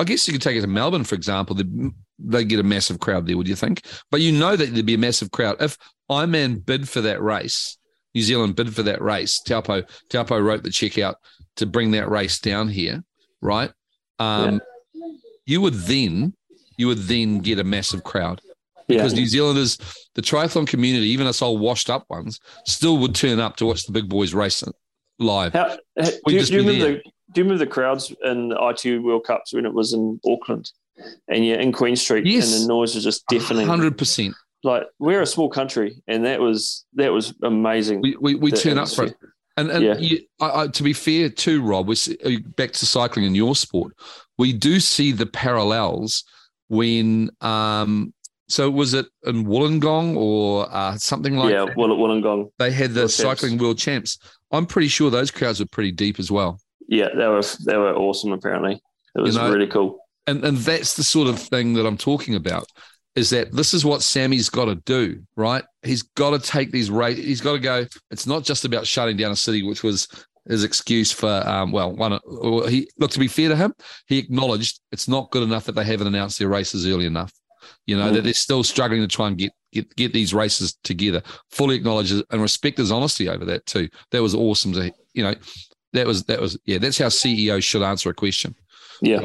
I 0.00 0.04
guess 0.04 0.26
you 0.26 0.32
could 0.32 0.42
take 0.42 0.56
it 0.56 0.62
to 0.62 0.66
Melbourne 0.66 1.04
for 1.04 1.14
example 1.14 1.54
they 1.54 1.64
they 2.22 2.44
get 2.44 2.60
a 2.60 2.62
massive 2.64 3.00
crowd 3.00 3.26
there 3.26 3.36
would 3.36 3.48
you 3.48 3.56
think 3.56 3.82
but 4.10 4.20
you 4.20 4.32
know 4.32 4.56
that 4.56 4.72
there'd 4.72 4.86
be 4.86 4.94
a 4.94 4.98
massive 4.98 5.30
crowd 5.30 5.56
if 5.60 5.76
Ironman 6.10 6.64
bid 6.64 6.88
for 6.88 7.00
that 7.00 7.22
race 7.22 7.78
New 8.14 8.22
Zealand 8.22 8.56
bid 8.56 8.74
for 8.74 8.82
that 8.82 9.00
race 9.00 9.40
Taupo 9.40 9.82
Taupo 10.08 10.38
wrote 10.38 10.62
the 10.62 10.70
check 10.70 10.98
out 10.98 11.16
to 11.56 11.66
bring 11.66 11.92
that 11.92 12.08
race 12.10 12.38
down 12.40 12.68
here 12.68 13.02
right 13.40 13.70
um 14.18 14.60
you 15.46 15.60
would 15.60 15.74
then 15.74 16.34
you 16.76 16.86
would 16.86 16.98
then 16.98 17.38
get 17.40 17.58
a 17.58 17.64
massive 17.64 18.02
crowd 18.04 18.40
Yeah. 18.88 18.96
because 18.96 19.14
New 19.14 19.26
Zealanders, 19.26 19.76
the 20.14 20.22
triathlon 20.22 20.66
community, 20.66 21.08
even 21.08 21.26
us 21.26 21.42
old 21.42 21.60
washed 21.60 21.90
up 21.90 22.04
ones, 22.08 22.40
still 22.64 22.98
would 22.98 23.14
turn 23.14 23.38
up 23.38 23.56
to 23.56 23.66
watch 23.66 23.84
the 23.84 23.92
big 23.92 24.08
boys 24.08 24.32
race 24.34 24.64
live. 25.18 25.52
How, 25.52 25.76
do, 25.96 26.10
you, 26.28 26.42
do 26.42 26.52
you 26.52 26.58
remember 26.60 26.84
the, 26.86 26.94
do 27.32 27.40
you 27.40 27.44
remember 27.44 27.58
the 27.64 27.70
crowds 27.70 28.12
in 28.24 28.48
the 28.48 28.68
ITU 28.68 29.02
World 29.02 29.24
Cups 29.24 29.52
when 29.52 29.66
it 29.66 29.74
was 29.74 29.92
in 29.92 30.18
Auckland? 30.26 30.72
And 31.28 31.44
you're 31.46 31.58
in 31.60 31.72
Queen 31.72 31.96
Street 31.96 32.26
Yes. 32.26 32.52
and 32.54 32.64
the 32.64 32.68
noise 32.68 32.94
was 32.94 33.04
just 33.04 33.26
deafening. 33.28 33.66
Hundred 33.66 33.96
percent. 33.98 34.34
Like 34.62 34.84
we're 34.98 35.22
a 35.22 35.26
small 35.26 35.48
country 35.48 36.02
and 36.06 36.24
that 36.26 36.40
was 36.40 36.84
that 36.94 37.12
was 37.12 37.34
amazing. 37.42 38.00
We 38.02 38.16
we, 38.20 38.34
we 38.34 38.50
turn 38.50 38.78
up 38.78 38.88
for 38.88 39.04
it. 39.04 39.14
And 39.56 39.70
and 39.70 39.84
Yeah. 39.84 39.96
you, 39.98 40.20
I, 40.40 40.62
I, 40.62 40.66
to 40.68 40.82
be 40.82 40.92
fair 40.92 41.28
too, 41.30 41.62
Rob, 41.62 41.88
we 41.88 41.96
uh, 42.24 42.30
back 42.56 42.72
to 42.72 42.86
cycling 42.86 43.24
in 43.26 43.34
your 43.34 43.54
sport. 43.56 43.94
We 44.38 44.52
do 44.52 44.80
see 44.80 45.12
the 45.12 45.26
parallels 45.26 46.24
when 46.68 47.30
um. 47.40 48.12
So 48.48 48.68
was 48.68 48.94
it 48.94 49.06
in 49.24 49.46
Wollongong 49.46 50.16
or 50.16 50.66
uh, 50.74 50.96
something 50.96 51.36
like 51.36 51.52
yeah, 51.52 51.66
that? 51.66 51.76
Woll- 51.76 51.96
Wollongong. 51.96 52.50
They 52.58 52.72
had 52.72 52.94
the 52.94 53.02
World 53.02 53.10
Champs. 53.10 53.14
cycling 53.16 53.58
world 53.58 53.78
champs. 53.78 54.18
I'm 54.50 54.66
pretty 54.66 54.88
sure 54.88 55.08
those 55.08 55.30
crowds 55.30 55.60
were 55.60 55.66
pretty 55.66 55.92
deep 55.92 56.18
as 56.18 56.32
well. 56.32 56.60
Yeah, 56.88 57.10
they 57.16 57.28
were 57.28 57.42
they 57.64 57.76
were 57.76 57.94
awesome 57.94 58.32
apparently. 58.32 58.82
It 59.14 59.20
was 59.20 59.36
You 59.36 59.42
know, 59.42 59.52
really 59.52 59.68
cool. 59.68 60.00
And 60.26 60.44
and 60.44 60.56
that's 60.58 60.94
the 60.94 61.04
sort 61.04 61.28
of 61.28 61.38
thing 61.38 61.74
that 61.74 61.86
I'm 61.86 61.96
talking 61.98 62.34
about. 62.34 62.66
Is 63.16 63.30
that 63.30 63.52
this 63.52 63.74
is 63.74 63.84
what 63.84 64.02
Sammy's 64.02 64.48
got 64.48 64.66
to 64.66 64.76
do, 64.76 65.20
right? 65.36 65.64
He's 65.82 66.02
got 66.02 66.30
to 66.30 66.38
take 66.38 66.70
these 66.70 66.90
race. 66.90 67.18
He's 67.18 67.40
got 67.40 67.54
to 67.54 67.58
go. 67.58 67.84
It's 68.12 68.26
not 68.26 68.44
just 68.44 68.64
about 68.64 68.86
shutting 68.86 69.16
down 69.16 69.32
a 69.32 69.36
city, 69.36 69.64
which 69.64 69.82
was 69.82 70.06
his 70.48 70.62
excuse 70.62 71.10
for. 71.10 71.28
Um, 71.46 71.72
well, 71.72 71.92
one. 71.94 72.20
He 72.68 72.88
look 72.98 73.10
to 73.10 73.18
be 73.18 73.26
fair 73.26 73.48
to 73.48 73.56
him, 73.56 73.74
he 74.06 74.18
acknowledged 74.18 74.80
it's 74.92 75.08
not 75.08 75.30
good 75.32 75.42
enough 75.42 75.64
that 75.64 75.72
they 75.72 75.84
haven't 75.84 76.06
announced 76.06 76.38
their 76.38 76.48
races 76.48 76.86
early 76.86 77.06
enough. 77.06 77.32
You 77.86 77.96
know 77.96 78.10
Mm. 78.10 78.14
that 78.14 78.24
they're 78.24 78.32
still 78.34 78.62
struggling 78.62 79.00
to 79.02 79.08
try 79.08 79.26
and 79.26 79.36
get 79.36 79.52
get 79.72 79.94
get 79.96 80.12
these 80.12 80.32
races 80.32 80.78
together. 80.84 81.20
Fully 81.50 81.74
acknowledges 81.76 82.22
and 82.30 82.40
respect 82.40 82.78
his 82.78 82.92
honesty 82.92 83.28
over 83.28 83.44
that 83.46 83.66
too. 83.66 83.88
That 84.12 84.22
was 84.22 84.34
awesome 84.36 84.72
to 84.74 84.92
you 85.14 85.24
know. 85.24 85.34
That 85.94 86.06
was 86.06 86.22
that 86.24 86.40
was 86.40 86.56
yeah. 86.64 86.78
That's 86.78 86.98
how 86.98 87.08
CEOs 87.08 87.64
should 87.64 87.82
answer 87.82 88.08
a 88.10 88.14
question. 88.14 88.54
Yeah. 89.02 89.20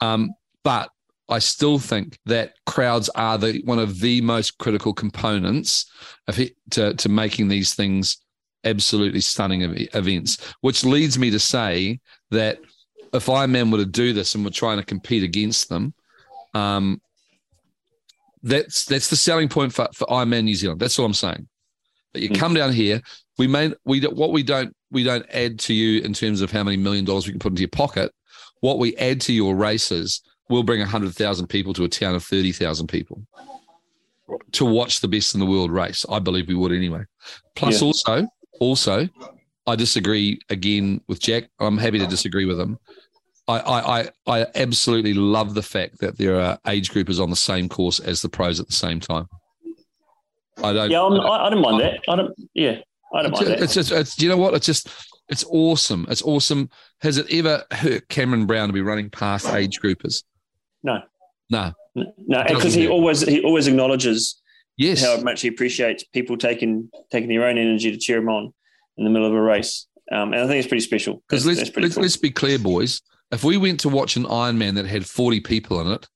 Um, 0.00 0.30
but 0.62 0.90
I 1.28 1.38
still 1.38 1.78
think 1.78 2.18
that 2.26 2.54
crowds 2.66 3.08
are 3.10 3.38
the 3.38 3.62
one 3.64 3.78
of 3.78 4.00
the 4.00 4.20
most 4.20 4.58
critical 4.58 4.92
components 4.92 5.86
of 6.28 6.38
it, 6.38 6.54
to 6.70 6.94
to 6.94 7.08
making 7.08 7.48
these 7.48 7.74
things 7.74 8.18
absolutely 8.64 9.20
stunning 9.20 9.62
ev- 9.62 9.88
events. 9.94 10.38
Which 10.60 10.84
leads 10.84 11.18
me 11.18 11.30
to 11.30 11.38
say 11.38 12.00
that 12.30 12.58
if 13.12 13.26
Ironman 13.26 13.70
were 13.70 13.78
to 13.78 13.86
do 13.86 14.12
this 14.12 14.34
and 14.34 14.44
we're 14.44 14.50
trying 14.50 14.78
to 14.78 14.84
compete 14.84 15.22
against 15.22 15.68
them, 15.68 15.94
um, 16.52 17.00
that's 18.42 18.84
that's 18.84 19.08
the 19.08 19.16
selling 19.16 19.48
point 19.48 19.72
for, 19.72 19.88
for 19.94 20.06
Ironman 20.08 20.44
New 20.44 20.54
Zealand. 20.54 20.80
That's 20.80 20.98
all 20.98 21.06
I'm 21.06 21.14
saying. 21.14 21.48
But 22.12 22.22
you 22.22 22.30
Mm. 22.30 22.38
come 22.38 22.54
down 22.54 22.72
here, 22.72 23.00
we 23.38 23.46
may 23.46 23.72
we 23.84 24.00
what 24.00 24.32
we 24.32 24.42
don't 24.42 24.74
we 24.90 25.02
don't 25.02 25.26
add 25.32 25.58
to 25.60 25.74
you 25.74 26.02
in 26.02 26.12
terms 26.12 26.40
of 26.40 26.50
how 26.50 26.62
many 26.62 26.76
million 26.76 27.04
dollars 27.04 27.26
we 27.26 27.32
can 27.32 27.40
put 27.40 27.52
into 27.52 27.62
your 27.62 27.68
pocket. 27.68 28.12
What 28.64 28.78
we 28.78 28.96
add 28.96 29.20
to 29.22 29.32
your 29.34 29.54
races 29.54 30.22
will 30.48 30.62
bring 30.62 30.80
hundred 30.80 31.14
thousand 31.14 31.48
people 31.48 31.74
to 31.74 31.84
a 31.84 31.88
town 31.88 32.14
of 32.14 32.24
thirty 32.24 32.50
thousand 32.50 32.86
people 32.86 33.20
to 34.52 34.64
watch 34.64 35.02
the 35.02 35.08
best 35.08 35.34
in 35.34 35.40
the 35.40 35.44
world 35.44 35.70
race. 35.70 36.06
I 36.08 36.18
believe 36.18 36.48
we 36.48 36.54
would 36.54 36.72
anyway. 36.72 37.02
Plus, 37.56 37.82
Yeah. 37.82 37.86
also, 37.88 38.26
also, 38.60 39.06
I 39.66 39.76
disagree 39.76 40.38
again 40.48 41.02
with 41.08 41.20
Jack. 41.20 41.50
I'm 41.60 41.76
happy 41.76 41.98
to 41.98 42.06
disagree 42.06 42.46
with 42.46 42.58
him. 42.58 42.78
I, 43.46 43.58
I, 43.58 44.00
I, 44.00 44.08
I 44.26 44.46
absolutely 44.54 45.12
love 45.12 45.52
the 45.52 45.62
fact 45.62 45.98
that 46.00 46.16
there 46.16 46.40
are 46.40 46.58
age 46.66 46.90
groupers 46.90 47.22
on 47.22 47.28
the 47.28 47.36
same 47.36 47.68
course 47.68 48.00
as 48.00 48.22
the 48.22 48.30
pros 48.30 48.60
at 48.60 48.66
the 48.66 48.72
same 48.72 48.98
time. 48.98 49.26
I 50.62 50.72
don't. 50.72 50.90
Yeah, 50.90 51.02
I'm, 51.02 51.20
I, 51.20 51.46
I 51.48 51.50
don't 51.50 51.60
mind 51.60 51.82
that. 51.82 52.00
I 52.08 52.16
don't. 52.16 52.34
Yeah, 52.54 52.78
I 53.14 53.24
don't 53.24 53.32
It's, 53.32 53.40
mind 53.42 53.52
that. 53.52 53.60
it's 53.62 53.74
just, 53.74 53.92
it's, 53.92 54.18
you 54.22 54.30
know 54.30 54.38
what? 54.38 54.54
It's 54.54 54.64
just, 54.64 54.88
it's 55.28 55.44
awesome. 55.48 56.06
It's 56.08 56.22
awesome. 56.22 56.68
Has 57.00 57.18
it 57.18 57.26
ever 57.32 57.64
hurt 57.72 58.08
Cameron 58.08 58.46
Brown 58.46 58.68
to 58.68 58.72
be 58.72 58.82
running 58.82 59.10
past 59.10 59.46
age 59.48 59.80
groupers? 59.80 60.22
No. 60.82 61.00
No. 61.50 61.72
no, 61.94 62.42
because 62.48 62.74
he 62.74 62.82
do. 62.82 62.90
always 62.90 63.20
he 63.20 63.42
always 63.42 63.66
acknowledges 63.66 64.40
Yes. 64.76 65.04
how 65.04 65.20
much 65.22 65.42
he 65.42 65.48
appreciates 65.48 66.02
people 66.04 66.36
taking 66.36 66.90
taking 67.12 67.28
their 67.28 67.44
own 67.46 67.58
energy 67.58 67.90
to 67.92 67.96
cheer 67.98 68.18
him 68.18 68.28
on 68.28 68.52
in 68.96 69.04
the 69.04 69.10
middle 69.10 69.26
of 69.28 69.32
a 69.34 69.40
race. 69.40 69.86
Um, 70.12 70.32
and 70.32 70.42
I 70.42 70.46
think 70.46 70.58
it's 70.58 70.68
pretty 70.68 70.84
special. 70.84 71.22
Because 71.28 71.46
let's, 71.46 71.60
let's, 71.76 71.94
cool. 71.94 72.02
let's 72.02 72.16
be 72.16 72.30
clear, 72.30 72.58
boys. 72.58 73.00
If 73.30 73.44
we 73.44 73.56
went 73.56 73.80
to 73.80 73.88
watch 73.88 74.16
an 74.16 74.24
Ironman 74.24 74.74
that 74.74 74.86
had 74.86 75.06
40 75.06 75.40
people 75.40 75.80
in 75.80 75.86
it, 75.88 76.06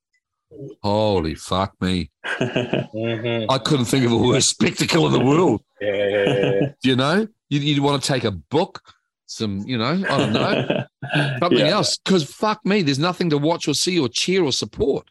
holy 0.83 1.35
fuck 1.35 1.75
me. 1.81 2.11
Mhm. 2.27 3.47
I 3.49 3.59
couldn't 3.59 3.87
think 3.87 4.05
of 4.05 4.13
a 4.13 4.17
worse 4.19 4.47
spectacle 4.51 5.07
in 5.07 5.13
the 5.13 5.25
world. 5.25 5.63
Yeah, 5.81 5.95
yeah, 5.95 6.09
yeah, 6.09 6.51
yeah. 6.61 6.73
You 6.83 6.97
know, 6.97 7.29
you'd, 7.49 7.63
you'd 7.63 7.81
want 7.83 8.03
to 8.03 8.09
take 8.13 8.25
a 8.25 8.31
book, 8.31 8.83
some, 9.29 9.61
you 9.61 9.77
know, 9.79 9.85
I 10.09 10.17
don't 10.19 10.33
know, 10.33 10.85
something 11.41 11.59
Yeah. 11.59 11.67
else. 11.69 11.99
Because 11.99 12.25
fuck 12.25 12.65
me, 12.65 12.83
there's 12.83 12.99
nothing 12.99 13.31
to 13.31 13.39
watch 13.39 13.69
or 13.69 13.75
see 13.75 13.99
or 14.01 14.09
cheer 14.09 14.43
or 14.43 14.53
support. 14.53 15.09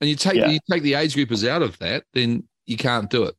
And 0.00 0.08
you 0.08 0.16
take 0.16 0.36
Yeah. 0.36 0.48
you 0.50 0.60
take 0.70 0.82
the 0.82 0.94
age 0.94 1.14
groupers 1.14 1.46
out 1.46 1.62
of 1.62 1.76
that, 1.80 2.04
then 2.14 2.44
you 2.66 2.76
can't 2.76 3.10
do 3.10 3.24
it. 3.24 3.34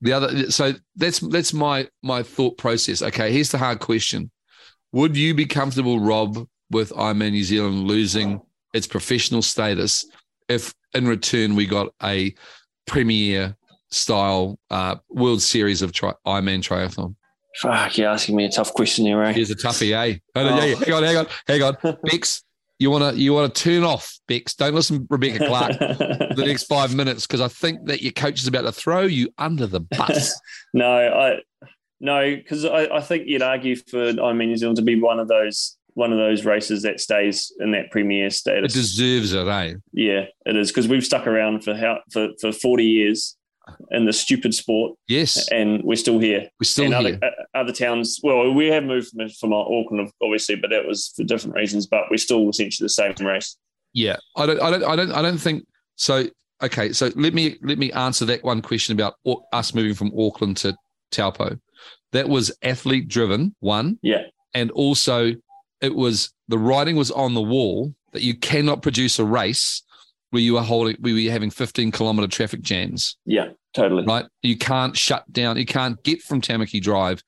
The 0.00 0.12
other, 0.12 0.50
so 0.50 0.74
that's 0.96 1.20
that's 1.20 1.52
my 1.54 1.88
my 2.02 2.22
thought 2.22 2.58
process. 2.58 3.00
Okay, 3.02 3.32
here's 3.32 3.50
the 3.50 3.58
hard 3.58 3.78
question: 3.80 4.30
Would 4.92 5.16
you 5.16 5.34
be 5.34 5.46
comfortable, 5.46 5.98
Rob, 6.00 6.46
with 6.70 6.90
Ironman 6.90 7.30
New 7.32 7.44
Zealand 7.44 7.84
losing 7.86 8.40
its 8.74 8.86
professional 8.86 9.40
status 9.42 10.04
if, 10.48 10.74
in 10.94 11.08
return, 11.08 11.54
we 11.56 11.64
got 11.66 11.88
a 12.02 12.34
premier 12.86 13.56
style 13.90 14.58
uh, 14.70 14.96
World 15.08 15.40
Series 15.42 15.80
of 15.82 15.92
tri- 15.92 16.14
Ironman 16.26 16.60
triathlon? 16.60 17.14
Fuck, 17.56 17.98
you're 17.98 18.08
asking 18.08 18.36
me 18.36 18.44
a 18.44 18.50
tough 18.50 18.72
question 18.72 19.06
here, 19.06 19.22
eh? 19.22 19.32
Here's 19.32 19.50
a 19.50 19.56
toughie, 19.56 19.92
eh? 19.92 20.18
Oh, 20.36 20.40
Oh. 20.48 20.64
yeah. 20.64 20.74
Hang 20.76 20.92
on, 20.94 21.02
hang 21.02 21.16
on, 21.16 21.26
hang 21.46 21.62
on. 21.62 21.96
Bex, 22.04 22.44
you 22.78 22.90
wanna 22.90 23.12
you 23.14 23.32
wanna 23.32 23.48
turn 23.48 23.82
off, 23.84 24.16
Bex. 24.28 24.54
Don't 24.54 24.74
listen 24.74 25.00
to 25.00 25.06
Rebecca 25.10 25.46
Clarke 25.46 25.76
for 25.78 26.34
the 26.34 26.44
next 26.46 26.64
five 26.64 26.94
minutes 26.94 27.26
because 27.26 27.40
I 27.40 27.48
think 27.48 27.86
that 27.86 28.02
your 28.02 28.12
coach 28.12 28.40
is 28.40 28.46
about 28.46 28.62
to 28.62 28.72
throw 28.72 29.02
you 29.02 29.30
under 29.38 29.66
the 29.66 29.80
bus. 29.80 30.38
no, 30.74 30.88
I 30.88 31.40
no, 32.00 32.36
because 32.36 32.64
I, 32.64 32.84
I 32.94 33.00
think 33.00 33.26
you'd 33.26 33.42
argue 33.42 33.74
for 33.74 34.12
Ironman 34.12 34.48
New 34.48 34.56
Zealand 34.56 34.76
to 34.76 34.84
be 34.84 35.00
one 35.00 35.18
of 35.18 35.26
those 35.26 35.76
one 35.94 36.12
of 36.12 36.18
those 36.18 36.44
races 36.44 36.82
that 36.82 37.00
stays 37.00 37.52
in 37.58 37.72
that 37.72 37.90
premier 37.90 38.30
status. 38.30 38.72
it 38.72 38.78
deserves 38.78 39.32
it, 39.32 39.48
eh? 39.48 39.74
yeah, 39.92 40.26
it 40.46 40.54
is 40.56 40.68
because 40.68 40.86
we've 40.86 41.04
stuck 41.04 41.26
around 41.26 41.64
for 41.64 41.74
how 41.74 41.98
for, 42.12 42.28
for 42.40 42.52
forty 42.52 42.84
years 42.84 43.36
in 43.90 44.04
the 44.04 44.12
stupid 44.12 44.54
sport, 44.54 44.96
Yes, 45.08 45.48
and 45.50 45.82
we're 45.84 45.96
still 45.96 46.18
here. 46.18 46.48
we're 46.60 46.64
still 46.64 46.86
and 46.92 47.06
here. 47.06 47.18
other 47.22 47.26
uh, 47.54 47.58
other 47.58 47.72
towns, 47.72 48.20
well, 48.22 48.52
we 48.52 48.66
have 48.68 48.84
moved 48.84 49.08
from, 49.08 49.28
from 49.30 49.52
Auckland, 49.52 50.10
obviously, 50.22 50.56
but 50.56 50.70
that 50.70 50.86
was 50.86 51.12
for 51.16 51.24
different 51.24 51.56
reasons. 51.56 51.86
But 51.86 52.04
we're 52.10 52.16
still 52.18 52.48
essentially 52.48 52.84
the 52.84 52.90
same 52.90 53.14
race. 53.26 53.56
Yeah, 53.92 54.16
I 54.36 54.46
don't, 54.46 54.60
I 54.60 54.70
don't, 54.70 54.84
I 54.84 54.96
don't, 54.96 55.12
I 55.12 55.22
don't 55.22 55.38
think 55.38 55.64
so. 55.96 56.26
Okay, 56.62 56.92
so 56.92 57.10
let 57.14 57.34
me 57.34 57.56
let 57.62 57.78
me 57.78 57.92
answer 57.92 58.24
that 58.26 58.42
one 58.44 58.60
question 58.62 58.92
about 58.98 59.14
us 59.52 59.74
moving 59.74 59.94
from 59.94 60.12
Auckland 60.18 60.56
to 60.58 60.76
Taupo. 61.12 61.56
That 62.12 62.28
was 62.28 62.50
athlete 62.62 63.08
driven, 63.08 63.54
one, 63.60 63.98
Yeah, 64.02 64.22
and 64.54 64.70
also 64.72 65.34
it 65.80 65.94
was 65.94 66.32
the 66.48 66.58
writing 66.58 66.96
was 66.96 67.10
on 67.10 67.34
the 67.34 67.42
wall 67.42 67.94
that 68.12 68.22
you 68.22 68.34
cannot 68.34 68.82
produce 68.82 69.18
a 69.18 69.24
race 69.24 69.82
where 70.30 70.42
you 70.42 70.56
are 70.58 70.64
holding, 70.64 70.96
where 71.00 71.12
you're 71.12 71.32
having 71.32 71.50
15 71.50 71.90
kilometer 71.90 72.28
traffic 72.28 72.60
jams. 72.62 73.16
yeah, 73.24 73.48
totally. 73.74 74.04
right? 74.04 74.26
You 74.42 74.56
can't 74.58 74.96
shut 74.96 75.30
down. 75.32 75.56
You 75.56 75.66
can't 75.66 76.02
get 76.02 76.22
from 76.22 76.40
Tamaki 76.40 76.80
Drive 76.82 77.22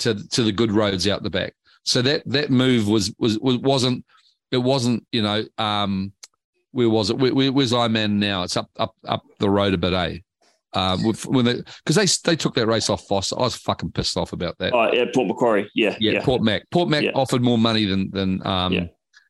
to 0.00 0.14
to 0.28 0.42
the 0.42 0.52
good 0.52 0.72
roads 0.72 1.06
out 1.08 1.22
the 1.22 1.30
back. 1.30 1.54
So 1.84 2.02
that 2.02 2.22
that 2.26 2.50
move 2.50 2.88
was 2.88 3.14
was, 3.18 3.38
was 3.38 3.58
wasn't 3.58 4.04
it 4.50 4.58
wasn't 4.58 5.06
you 5.12 5.22
know 5.22 5.44
um 5.58 6.12
where 6.72 6.90
was 6.90 7.08
it? 7.10 7.16
Where, 7.18 7.34
where, 7.34 7.52
where's 7.52 7.72
Ironman 7.72 8.12
now? 8.12 8.42
It's 8.42 8.56
up 8.56 8.68
up 8.78 8.94
up 9.06 9.22
the 9.38 9.48
road 9.48 9.72
a 9.74 9.78
bit, 9.78 9.92
eh? 9.94 10.18
Um, 10.74 11.00
when 11.28 11.46
they 11.46 11.54
because 11.84 11.96
they 11.96 12.30
they 12.30 12.36
took 12.36 12.54
that 12.56 12.66
race 12.66 12.90
off 12.90 13.06
Forster, 13.06 13.36
I 13.38 13.42
was 13.44 13.56
fucking 13.56 13.92
pissed 13.92 14.18
off 14.18 14.34
about 14.34 14.58
that. 14.58 14.74
Oh, 14.74 14.92
yeah, 14.92 15.06
Port 15.14 15.28
Macquarie. 15.28 15.70
Yeah, 15.74 15.96
yeah, 16.00 16.12
yeah, 16.12 16.24
Port 16.24 16.42
Mac. 16.42 16.68
Port 16.70 16.90
Mac 16.90 17.02
Yeah. 17.04 17.12
offered 17.14 17.40
more 17.42 17.56
money 17.56 17.86
than 17.86 18.10
than 18.10 18.46
um, 18.46 18.72
Yeah. 18.74 18.80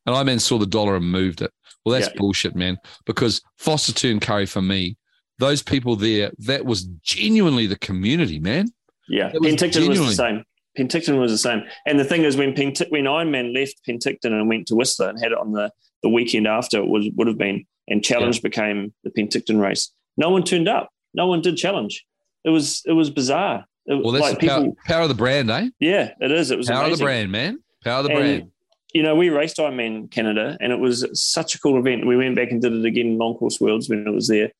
and 0.06 0.16
Ironman 0.16 0.40
saw 0.40 0.58
the 0.58 0.66
dollar 0.66 0.96
and 0.96 1.08
moved 1.08 1.42
it. 1.42 1.52
Well, 1.86 1.94
that's 1.94 2.08
Yeah. 2.12 2.18
bullshit, 2.18 2.54
man. 2.56 2.76
Because 3.06 3.40
Forster 3.56 3.92
Tuncurry 3.92 4.46
for 4.48 4.60
me, 4.60 4.96
those 5.38 5.62
people 5.62 5.96
there, 5.96 6.32
that 6.40 6.66
was 6.66 6.82
genuinely 7.02 7.66
the 7.66 7.78
community, 7.78 8.38
man. 8.40 8.66
yeah. 9.08 9.30
Was 9.32 9.52
Penticton 9.54 9.88
was 9.88 10.00
the 10.00 10.12
same. 10.12 10.42
Penticton 10.76 11.18
was 11.20 11.30
the 11.32 11.38
same. 11.38 11.62
And 11.86 11.98
the 11.98 12.04
thing 12.04 12.24
is, 12.24 12.36
when 12.36 12.52
Pentic- 12.54 12.90
when 12.90 13.04
Ironman 13.04 13.54
left 13.54 13.76
Penticton 13.88 14.32
and 14.32 14.48
went 14.48 14.66
to 14.66 14.74
Whistler 14.74 15.08
and 15.08 15.18
had 15.22 15.32
it 15.32 15.38
on 15.38 15.52
the, 15.52 15.70
the 16.02 16.08
weekend 16.10 16.46
after, 16.46 16.78
it 16.78 16.86
was 16.88 17.08
would 17.14 17.28
have 17.28 17.38
been, 17.38 17.64
and 17.88 18.02
Challenge 18.04 18.42
became 18.42 18.92
the 19.04 19.10
Penticton 19.10 19.60
race. 19.60 19.92
No 20.18 20.28
one 20.30 20.42
turned 20.42 20.68
up. 20.68 20.90
No 21.14 21.26
one 21.28 21.40
did 21.40 21.56
Challenge. 21.56 22.04
It 22.44 22.50
was 22.50 22.82
it 22.84 22.92
was 22.92 23.08
bizarre. 23.10 23.64
It, 23.86 24.02
Well, 24.02 24.10
that's 24.12 24.22
like 24.22 24.40
the 24.40 24.48
power, 24.48 24.60
people. 24.62 24.76
power 24.86 25.02
of 25.02 25.08
the 25.08 25.14
brand, 25.14 25.50
eh? 25.50 25.68
Yeah, 25.78 26.10
it 26.20 26.32
is. 26.32 26.50
It 26.50 26.58
was 26.58 26.66
Power 26.66 26.86
of 26.90 26.98
the 26.98 27.04
brand, 27.04 27.30
man. 27.30 27.58
Power 27.84 28.00
of 28.00 28.06
the 28.06 28.10
And, 28.10 28.18
brand. 28.18 28.50
You 28.96 29.02
know, 29.02 29.14
we 29.14 29.28
raced 29.28 29.58
Ironman 29.58 30.10
Canada, 30.10 30.56
and 30.58 30.72
it 30.72 30.78
was 30.78 31.06
such 31.12 31.54
a 31.54 31.58
cool 31.60 31.78
event. 31.78 32.06
We 32.06 32.16
went 32.16 32.34
back 32.34 32.50
and 32.50 32.62
did 32.62 32.72
it 32.72 32.84
again 32.86 33.08
in 33.08 33.18
Long 33.18 33.34
Course 33.34 33.60
Worlds 33.60 33.90
when 33.90 34.06
it 34.06 34.10
was 34.10 34.26
there. 34.28 34.50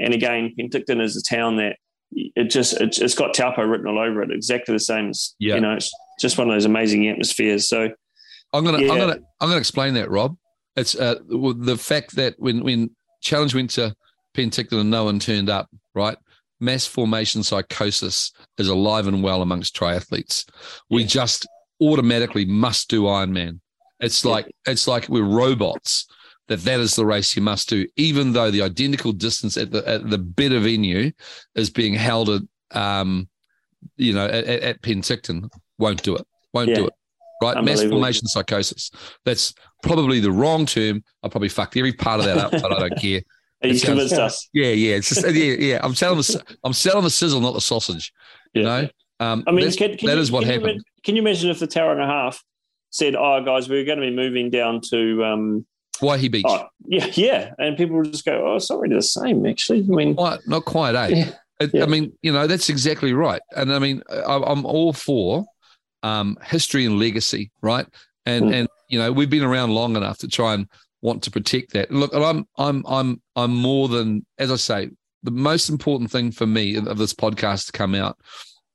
And 0.00 0.12
again, 0.12 0.52
Penticton 0.58 1.00
is 1.00 1.16
a 1.16 1.22
town 1.22 1.58
that 1.58 1.76
it 2.12 2.50
just 2.50 2.80
it, 2.80 2.98
it's 2.98 3.14
got 3.14 3.34
Taupo 3.34 3.62
written 3.62 3.86
all 3.86 4.00
over 4.00 4.20
it, 4.22 4.32
exactly 4.32 4.74
the 4.74 4.80
same 4.80 5.10
as 5.10 5.36
Yeah. 5.38 5.54
you 5.54 5.60
know. 5.60 5.74
It's 5.74 5.92
just 6.18 6.36
one 6.36 6.48
of 6.48 6.54
those 6.56 6.64
amazing 6.64 7.08
atmospheres. 7.08 7.68
So 7.68 7.88
I'm 8.52 8.64
gonna, 8.64 8.82
yeah. 8.82 8.90
I'm 8.92 8.98
gonna, 8.98 9.18
I'm 9.40 9.48
gonna 9.48 9.58
explain 9.58 9.94
that, 9.94 10.10
Rob. 10.10 10.36
It's 10.74 10.96
uh, 10.96 11.20
the 11.28 11.76
fact 11.78 12.16
that 12.16 12.34
when 12.38 12.64
when 12.64 12.90
Challenge 13.22 13.54
went 13.54 13.70
to 13.70 13.94
Penticton 14.36 14.80
and 14.80 14.90
no 14.90 15.04
one 15.04 15.20
turned 15.20 15.48
up, 15.48 15.68
right? 15.94 16.18
Mass 16.58 16.84
formation 16.84 17.44
psychosis 17.44 18.32
is 18.58 18.66
alive 18.66 19.06
and 19.06 19.22
well 19.22 19.40
amongst 19.40 19.76
triathletes. 19.76 20.44
We 20.90 21.02
Yeah. 21.02 21.06
just 21.06 21.46
automatically 21.80 22.44
must 22.44 22.88
do 22.88 23.02
Ironman. 23.04 23.60
It's 24.00 24.24
like 24.24 24.54
it's 24.66 24.86
like 24.88 25.08
we're 25.08 25.22
robots. 25.22 26.06
That 26.48 26.60
that 26.64 26.78
is 26.78 26.94
the 26.94 27.06
race 27.06 27.34
you 27.34 27.40
must 27.40 27.70
do, 27.70 27.86
even 27.96 28.34
though 28.34 28.50
the 28.50 28.60
identical 28.60 29.12
distance 29.12 29.56
at 29.56 29.70
the 29.70 29.88
at 29.88 30.10
the 30.10 30.18
better 30.18 30.60
venue 30.60 31.10
is 31.54 31.70
being 31.70 31.94
held 31.94 32.28
at 32.28 32.42
um, 32.78 33.28
you 33.96 34.12
know, 34.12 34.26
at, 34.26 34.44
at, 34.44 34.82
Penticton. 34.82 35.48
Won't 35.78 36.02
do 36.02 36.16
it. 36.16 36.26
Won't 36.52 36.74
do 36.74 36.86
it. 36.86 36.92
Right? 37.42 37.62
Mass 37.64 37.82
formation 37.82 38.26
psychosis. 38.26 38.90
That's 39.24 39.54
probably 39.82 40.20
the 40.20 40.32
wrong 40.32 40.66
term. 40.66 41.02
I 41.22 41.28
probably 41.28 41.48
fucked 41.48 41.76
every 41.76 41.92
part 41.92 42.20
of 42.20 42.26
that 42.26 42.38
up, 42.38 42.50
but 42.52 42.72
I 42.72 42.88
don't 42.88 43.00
care. 43.00 43.22
he's 43.60 43.84
convinced 43.84 44.14
us. 44.14 44.48
Yeah, 44.52 44.68
yeah. 44.68 44.96
It's 44.96 45.08
just 45.08 45.24
yeah, 45.24 45.54
yeah. 45.54 45.80
I'm 45.82 45.94
selling 45.94 46.18
the 46.18 46.56
I'm 46.62 46.72
selling 46.72 47.04
the 47.04 47.10
sizzle, 47.10 47.40
not 47.40 47.54
the 47.54 47.60
sausage. 47.60 48.12
You 48.54 48.62
Yeah. 48.62 48.80
know. 48.82 48.88
Um, 49.20 49.44
I 49.46 49.52
mean, 49.52 49.70
can, 49.70 49.96
can 49.96 50.06
that 50.06 50.16
you, 50.16 50.20
is 50.20 50.32
what 50.32 50.44
you 50.44 50.52
happened. 50.52 50.82
can 51.04 51.14
you 51.16 51.22
imagine 51.22 51.48
if 51.48 51.60
the 51.60 51.66
tower 51.66 51.92
and 51.92 52.02
a 52.02 52.06
half 52.06 52.42
said, 52.94 53.14
"Oh, 53.16 53.42
guys, 53.44 53.68
we're 53.68 53.84
going 53.84 54.00
to 54.00 54.06
be 54.08 54.14
moving 54.14 54.50
down 54.50 54.80
to 54.90 55.24
um, 55.24 55.66
Waihi 56.00 56.30
Beach. 56.30 56.44
oh, 56.48 56.66
yeah, 56.86 57.06
yeah," 57.14 57.52
and 57.58 57.76
people 57.76 57.96
would 57.96 58.12
just 58.12 58.24
go, 58.24 58.46
"Oh, 58.46 58.56
it's 58.56 58.70
not 58.70 58.78
really 58.80 58.94
the 58.94 59.02
same, 59.02 59.44
actually." 59.46 59.80
I 59.80 59.94
mean, 59.94 60.14
Quite, 60.14 60.40
not 60.46 60.64
quite, 60.64 60.94
eh? 60.94 61.08
yeah, 61.08 61.30
It- 61.60 61.70
Yeah. 61.74 61.82
I 61.82 61.86
mean, 61.86 62.12
you 62.22 62.32
know, 62.32 62.46
that's 62.46 62.68
exactly 62.68 63.12
right. 63.12 63.42
And 63.56 63.72
I 63.72 63.78
mean, 63.78 64.02
I, 64.10 64.36
I'm 64.46 64.64
all 64.64 64.92
for 64.92 65.44
um, 66.02 66.36
history 66.44 66.84
and 66.86 66.98
legacy, 66.98 67.50
right? 67.62 67.86
And 68.26 68.44
Mm. 68.46 68.54
and 68.54 68.68
you 68.88 68.98
know, 68.98 69.10
we've 69.12 69.30
been 69.30 69.42
around 69.44 69.70
long 69.70 69.96
enough 69.96 70.18
to 70.18 70.28
try 70.28 70.54
and 70.54 70.68
want 71.02 71.22
to 71.24 71.30
protect 71.30 71.72
that. 71.72 71.90
Look, 71.90 72.14
and 72.14 72.24
I'm 72.24 72.46
I'm 72.58 72.84
I'm 72.86 73.20
I'm 73.36 73.54
more 73.54 73.88
than 73.88 74.24
as 74.38 74.50
I 74.52 74.56
say, 74.56 74.90
the 75.22 75.30
most 75.30 75.68
important 75.68 76.10
thing 76.10 76.30
for 76.32 76.46
me 76.46 76.76
of 76.76 76.98
this 76.98 77.14
podcast 77.14 77.66
to 77.66 77.72
come 77.72 77.94
out 77.94 78.18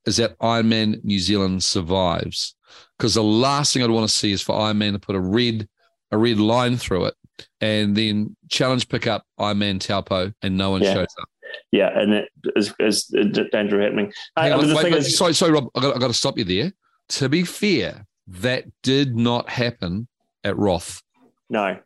is 0.06 0.16
that 0.16 0.38
Ironman 0.40 1.02
New 1.04 1.18
Zealand 1.20 1.62
survives. 1.64 2.54
Because 2.98 3.14
the 3.14 3.22
last 3.22 3.72
thing 3.72 3.82
I'd 3.82 3.90
want 3.90 4.08
to 4.08 4.14
see 4.14 4.32
is 4.32 4.42
for 4.42 4.54
Ironman 4.54 4.92
to 4.92 4.98
put 4.98 5.16
a 5.16 5.20
red 5.20 5.68
a 6.12 6.18
red 6.18 6.38
line 6.38 6.76
through 6.76 7.04
it 7.06 7.14
and 7.60 7.96
then 7.96 8.36
challenge 8.50 8.88
pick 8.88 9.06
up 9.06 9.24
Ironman 9.38 9.80
Taupo 9.80 10.32
and 10.42 10.56
no 10.56 10.70
one 10.70 10.82
Yeah. 10.82 10.94
shows 10.94 11.06
up. 11.20 11.28
Yeah, 11.72 11.90
and 11.98 12.12
it 12.12 12.28
is, 12.56 12.74
is 12.80 13.04
danger 13.04 13.80
happening. 13.80 14.12
Hang 14.36 14.52
I 14.52 14.56
on, 14.56 14.66
mean, 14.66 14.74
wait, 14.76 14.92
is, 14.92 15.16
sorry, 15.16 15.34
sorry, 15.34 15.52
Rob. 15.52 15.68
I 15.74 15.80
got, 15.80 15.96
I 15.96 15.98
got 15.98 16.08
to 16.08 16.14
stop 16.14 16.36
you 16.36 16.44
there. 16.44 16.72
To 17.10 17.28
be 17.28 17.44
fair, 17.44 18.06
that 18.26 18.64
did 18.82 19.16
not 19.16 19.48
happen 19.48 20.08
at 20.44 20.56
Roth, 20.56 21.00
no, 21.48 21.78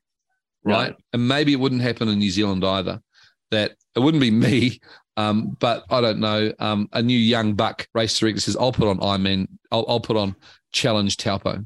right? 0.64 0.91
No. 0.91 0.97
And 1.12 1.28
maybe 1.28 1.53
it 1.53 1.61
wouldn't 1.61 1.82
happen 1.82 2.09
in 2.09 2.18
New 2.18 2.30
Zealand 2.30 2.64
either. 2.64 3.01
That 3.51 3.72
it 3.95 4.01
wouldn't 4.01 4.20
be 4.22 4.30
me, 4.47 4.80
um, 5.17 5.57
but 5.61 5.85
I 5.91 6.01
don't 6.01 6.21
know. 6.21 6.53
Um, 6.59 6.89
a 6.93 7.03
new 7.03 7.19
young 7.19 7.55
buck 7.55 7.87
race 7.95 8.19
director 8.19 8.41
says, 8.41 8.57
"I'll 8.57 8.73
put 8.73 8.89
on 8.89 8.99
Ironman. 8.99 9.47
I'll, 9.71 9.85
I'll 9.89 10.01
put 10.01 10.17
on 10.17 10.35
Challenge 10.73 11.17
Taupo." 11.17 11.65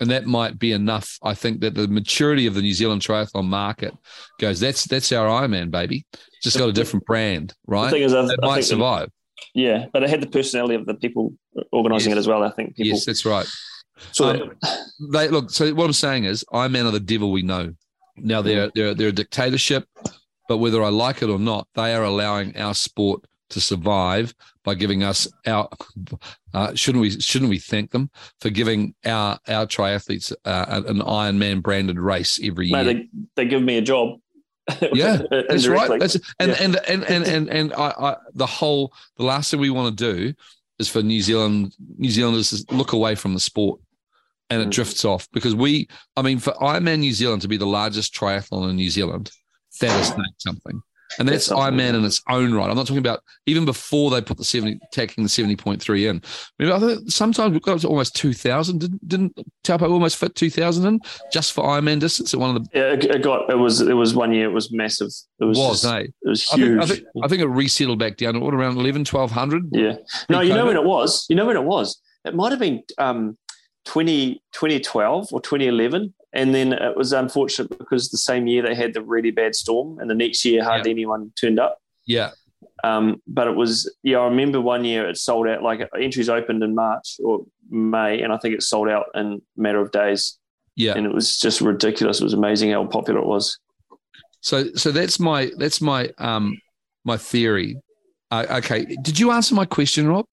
And 0.00 0.10
that 0.12 0.26
might 0.26 0.60
be 0.60 0.70
enough. 0.70 1.18
I 1.24 1.34
think 1.34 1.60
that 1.62 1.74
the 1.74 1.88
maturity 1.88 2.46
of 2.46 2.54
the 2.54 2.62
New 2.62 2.72
Zealand 2.72 3.02
triathlon 3.02 3.46
market 3.46 3.92
goes. 4.38 4.60
That's 4.60 4.84
that's 4.84 5.10
our 5.10 5.26
Ironman, 5.26 5.70
baby. 5.72 6.06
Just 6.42 6.56
got 6.56 6.68
a 6.68 6.72
different 6.72 7.04
brand, 7.04 7.50
The 7.66 7.72
right? 7.72 7.90
thing 7.90 8.02
is, 8.02 8.14
I, 8.14 8.24
It 8.24 8.38
I 8.42 8.46
might 8.46 8.64
survive. 8.64 9.10
yeah, 9.54 9.86
but 9.92 10.04
it 10.04 10.10
had 10.10 10.20
the 10.20 10.28
personality 10.28 10.76
of 10.76 10.86
the 10.86 10.94
people 10.94 11.34
organising 11.72 12.10
Yes. 12.10 12.16
it 12.16 12.20
as 12.20 12.28
well. 12.28 12.44
I 12.44 12.50
think 12.50 12.76
people. 12.76 12.90
Yes, 12.90 13.04
that's 13.06 13.24
right. 13.24 13.46
so 14.12 14.28
Um, 14.30 14.52
they 15.12 15.26
look. 15.26 15.50
So 15.50 15.74
what 15.74 15.86
I'm 15.86 15.92
saying 15.92 16.26
is, 16.26 16.44
Ironman 16.52 16.84
are 16.86 16.92
the 16.92 17.00
devil 17.00 17.32
we 17.32 17.42
know. 17.42 17.74
Now 18.16 18.40
they're 18.40 18.70
they're 18.76 18.94
they're 18.94 19.08
a 19.08 19.12
dictatorship, 19.12 19.84
but 20.48 20.58
whether 20.58 20.82
I 20.82 20.88
like 20.88 21.22
it 21.22 21.28
or 21.30 21.38
not, 21.38 21.68
they 21.74 21.94
are 21.94 22.02
allowing 22.04 22.56
our 22.56 22.74
sport 22.74 23.24
to 23.50 23.60
survive 23.60 24.34
by 24.64 24.74
giving 24.74 25.02
us 25.02 25.28
our. 25.46 25.68
Uh, 26.52 26.74
shouldn't 26.74 27.00
we 27.02 27.10
shouldn't 27.10 27.48
we 27.50 27.58
thank 27.58 27.90
them 27.92 28.10
for 28.40 28.50
giving 28.50 28.94
our 29.06 29.38
our 29.48 29.66
triathletes 29.66 30.32
uh, 30.44 30.82
an 30.86 30.98
Ironman 31.00 31.62
branded 31.62 31.98
race 31.98 32.40
every 32.42 32.68
year? 32.68 32.82
mate, 32.84 33.10
they, 33.36 33.44
they 33.44 33.48
give 33.48 33.62
me 33.62 33.78
a 33.78 33.82
job. 33.82 34.18
Yeah, 34.92 35.22
That's 35.30 35.66
right. 35.66 35.98
That's 35.98 36.16
and, 36.38 36.50
Yeah. 36.50 36.56
and 36.60 36.76
and 36.88 37.04
and 37.04 37.24
and 37.26 37.48
and 37.48 37.72
I, 37.74 37.88
I 37.98 38.16
the 38.34 38.46
whole 38.46 38.92
the 39.16 39.24
last 39.24 39.50
thing 39.50 39.60
we 39.60 39.70
want 39.70 39.96
to 39.96 40.12
do 40.12 40.34
is 40.78 40.88
for 40.88 41.02
New 41.02 41.22
Zealand 41.22 41.74
New 41.96 42.10
Zealanders 42.10 42.50
to 42.64 42.74
look 42.74 42.92
away 42.92 43.14
from 43.14 43.32
the 43.34 43.40
sport 43.40 43.80
and 44.50 44.60
it 44.62 44.68
Mm. 44.68 44.72
drifts 44.72 45.04
off 45.06 45.26
because 45.32 45.54
we 45.54 45.88
I 46.16 46.22
mean 46.22 46.38
for 46.38 46.52
Ironman 46.54 46.98
New 47.00 47.12
Zealand 47.14 47.40
to 47.42 47.48
be 47.48 47.56
the 47.56 47.66
largest 47.66 48.14
triathlon 48.14 48.68
in 48.68 48.76
New 48.76 48.90
Zealand 48.90 49.30
that 49.78 50.00
is 50.00 50.08
saying 50.08 50.24
something. 50.38 50.82
And 51.18 51.26
that's 51.26 51.46
That's 51.46 51.58
something. 51.58 51.78
Ironman 51.78 51.94
in 51.94 52.04
its 52.04 52.20
own 52.28 52.52
right. 52.52 52.68
I'm 52.68 52.76
not 52.76 52.86
talking 52.86 52.98
about 52.98 53.20
even 53.46 53.64
before 53.64 54.10
they 54.10 54.20
put 54.20 54.36
the 54.36 54.44
70 54.44 54.78
taking 54.92 55.24
the 55.24 55.30
70.3 55.30 56.10
in. 56.10 56.22
I 56.60 56.62
mean, 56.62 56.70
I 56.70 56.78
think 56.78 57.10
sometimes 57.10 57.52
we've 57.52 57.62
got 57.62 57.76
up 57.76 57.80
to 57.80 57.88
almost 57.88 58.14
2,000. 58.16 58.78
Didn't, 58.78 59.08
didn't 59.08 59.38
Taupo 59.64 59.90
almost 59.90 60.18
fit 60.18 60.34
2,000 60.34 60.86
in 60.86 61.00
just 61.32 61.54
for 61.54 61.64
Ironman 61.64 61.98
distance 61.98 62.34
at 62.34 62.40
one 62.40 62.54
of 62.54 62.62
the 62.62 62.70
Yeah, 62.78 62.92
it, 62.92 63.04
it 63.06 63.22
got 63.22 63.48
it 63.48 63.56
was 63.56 63.80
it 63.80 63.94
was 63.94 64.14
one 64.14 64.34
year. 64.34 64.50
It 64.50 64.52
was 64.52 64.70
massive. 64.70 65.08
It 65.40 65.44
was 65.46 65.56
was, 65.56 65.80
just- 65.82 65.94
eh? 65.94 65.98
it 66.00 66.28
was 66.28 66.46
I 66.52 66.56
think, 66.56 66.66
huge. 66.68 66.82
I, 66.82 66.86
think, 66.86 67.06
I 67.24 67.28
think 67.28 67.42
it 67.42 67.48
resettled 67.48 67.98
back 67.98 68.18
down 68.18 68.34
to 68.34 68.40
what 68.40 68.52
around 68.52 68.76
11, 68.76 69.06
1200. 69.06 69.70
yeah. 69.72 69.96
No, 70.28 70.40
you 70.40 70.52
know 70.52 70.66
when 70.66 70.76
it 70.76 70.84
was. 70.84 71.24
You 71.30 71.36
know 71.36 71.46
when 71.46 71.56
it 71.56 71.64
was. 71.64 71.98
It 72.26 72.34
might 72.34 72.50
have 72.50 72.60
been 72.60 72.82
um, 72.98 73.38
20, 73.86 74.34
2012 74.52 75.28
or 75.32 75.40
2011. 75.40 76.12
And 76.34 76.54
then 76.54 76.72
it 76.74 76.96
was 76.96 77.12
unfortunate 77.12 77.76
because 77.78 78.10
the 78.10 78.18
same 78.18 78.46
year 78.46 78.62
they 78.62 78.74
had 78.74 78.92
the 78.94 79.02
really 79.02 79.30
bad 79.30 79.54
storm, 79.54 79.98
and 79.98 80.10
the 80.10 80.14
next 80.14 80.44
year 80.44 80.62
hardly 80.62 80.90
anyone 80.90 81.32
turned 81.40 81.58
up. 81.58 81.78
Yeah. 82.06 82.30
Um, 82.84 83.20
but 83.26 83.48
it 83.48 83.56
was, 83.56 83.92
yeah, 84.02 84.18
I 84.18 84.24
remember 84.24 84.60
one 84.60 84.84
year 84.84 85.08
it 85.08 85.16
sold 85.16 85.48
out, 85.48 85.62
like 85.62 85.88
entries 85.98 86.28
opened 86.28 86.62
in 86.62 86.74
March 86.74 87.16
or 87.24 87.44
May, 87.70 88.22
and 88.22 88.32
I 88.32 88.38
think 88.38 88.54
it 88.54 88.62
sold 88.62 88.88
out 88.88 89.06
in 89.14 89.26
a 89.26 89.60
matter 89.60 89.80
of 89.80 89.90
days. 89.90 90.38
Yeah. 90.76 90.94
And 90.94 91.06
it 91.06 91.12
was 91.12 91.38
just 91.38 91.60
ridiculous. 91.60 92.20
It 92.20 92.24
was 92.24 92.34
amazing 92.34 92.70
how 92.70 92.84
popular 92.86 93.20
it 93.20 93.26
was. 93.26 93.58
So 94.40 94.72
so 94.74 94.92
that's 94.92 95.18
my 95.18 95.50
that's 95.58 95.80
my 95.80 96.10
um 96.18 96.56
my 97.04 97.16
theory. 97.16 97.76
Uh, 98.30 98.46
okay. 98.50 98.84
Did 99.02 99.18
you 99.18 99.32
answer 99.32 99.54
my 99.56 99.64
question, 99.64 100.06
Rob? 100.06 100.26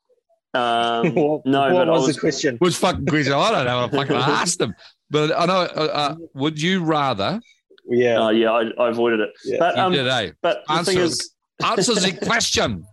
Um, 0.54 1.16
what 1.16 1.46
no, 1.46 1.62
what 1.62 1.86
but 1.86 1.89
I 1.89 1.91
was, 1.91 2.08
was- 2.08 2.16
the 2.16 2.20
question? 2.20 2.58
Which 2.58 2.76
fucking 2.76 3.08
question? 3.08 3.34
I 3.34 3.52
don't 3.52 3.66
know. 3.66 3.86
I 3.86 3.89
fucking 3.89 4.16
asked 4.16 4.60
them. 4.60 4.76
But 5.10 5.38
I 5.38 5.45
know. 5.45 5.62
Uh, 5.62 5.89
uh, 5.93 6.16
would 6.34 6.62
you 6.62 6.84
rather? 6.84 7.39
Yeah, 7.88 8.20
uh, 8.26 8.30
yeah, 8.30 8.51
I, 8.51 8.64
I 8.80 8.89
avoided 8.89 9.20
it. 9.20 9.30
Yeah. 9.45 9.58
But, 9.60 9.76
You 9.76 9.82
um, 9.84 9.91
did, 9.93 10.08
eh? 10.08 10.32
but 10.41 10.64
the 10.68 10.74
Answer 10.74 10.91
thing 10.91 11.01
it. 11.01 11.03
is, 11.06 11.32
Answer 11.64 11.93
the 11.93 12.12
question. 12.26 12.84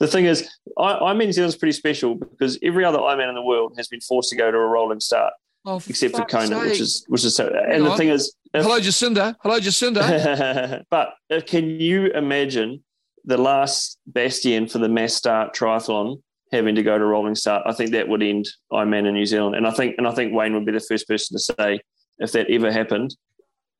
the 0.00 0.08
thing 0.10 0.24
is, 0.26 0.48
I, 0.76 0.94
Ironman 0.94 1.26
New 1.26 1.32
Zealand's 1.32 1.56
pretty 1.56 1.72
special 1.72 2.16
because 2.16 2.58
every 2.62 2.84
other 2.84 2.98
Ironman 2.98 3.28
in 3.28 3.34
the 3.36 3.42
world 3.42 3.74
has 3.76 3.86
been 3.86 4.00
forced 4.00 4.30
to 4.30 4.36
go 4.36 4.50
to 4.50 4.56
a 4.56 4.66
rolling 4.66 4.98
start, 5.00 5.32
Oh, 5.64 5.80
except 5.88 6.12
for 6.12 6.22
fuck's 6.22 6.32
Kona, 6.32 6.58
which 6.58 6.80
is 6.80 7.04
which 7.08 7.24
is 7.24 7.36
so. 7.36 7.44
Hang 7.52 7.74
And 7.76 7.86
the 7.86 7.90
on. 7.92 7.96
thing 7.96 8.08
is, 8.08 8.34
if- 8.52 8.64
Hello, 8.64 8.80
Jacinda. 8.80 9.36
Hello, 9.42 9.60
Jacinda. 9.60 10.82
but 10.90 11.14
uh, 11.30 11.40
can 11.46 11.70
you 11.80 12.06
imagine 12.06 12.82
the 13.24 13.38
last 13.38 13.98
bastion 14.08 14.66
for 14.66 14.78
the 14.78 14.88
mass 14.88 15.14
start 15.14 15.54
triathlon 15.54 16.20
having 16.52 16.74
to 16.74 16.82
go 16.82 16.98
to 16.98 17.04
rolling 17.04 17.34
start? 17.34 17.62
I 17.66 17.72
think 17.72 17.90
that 17.92 18.08
would 18.08 18.22
end 18.22 18.46
Ironman 18.72 19.06
in 19.06 19.14
New 19.14 19.26
Zealand, 19.26 19.56
and 19.56 19.66
I 19.66 19.70
think 19.70 19.96
and 19.98 20.06
I 20.06 20.12
think 20.12 20.34
Wayne 20.34 20.54
would 20.54 20.66
be 20.66 20.72
the 20.72 20.80
first 20.80 21.08
person 21.08 21.36
to 21.36 21.40
say 21.40 21.80
if 22.18 22.32
that 22.32 22.50
ever 22.50 22.70
happened, 22.70 23.16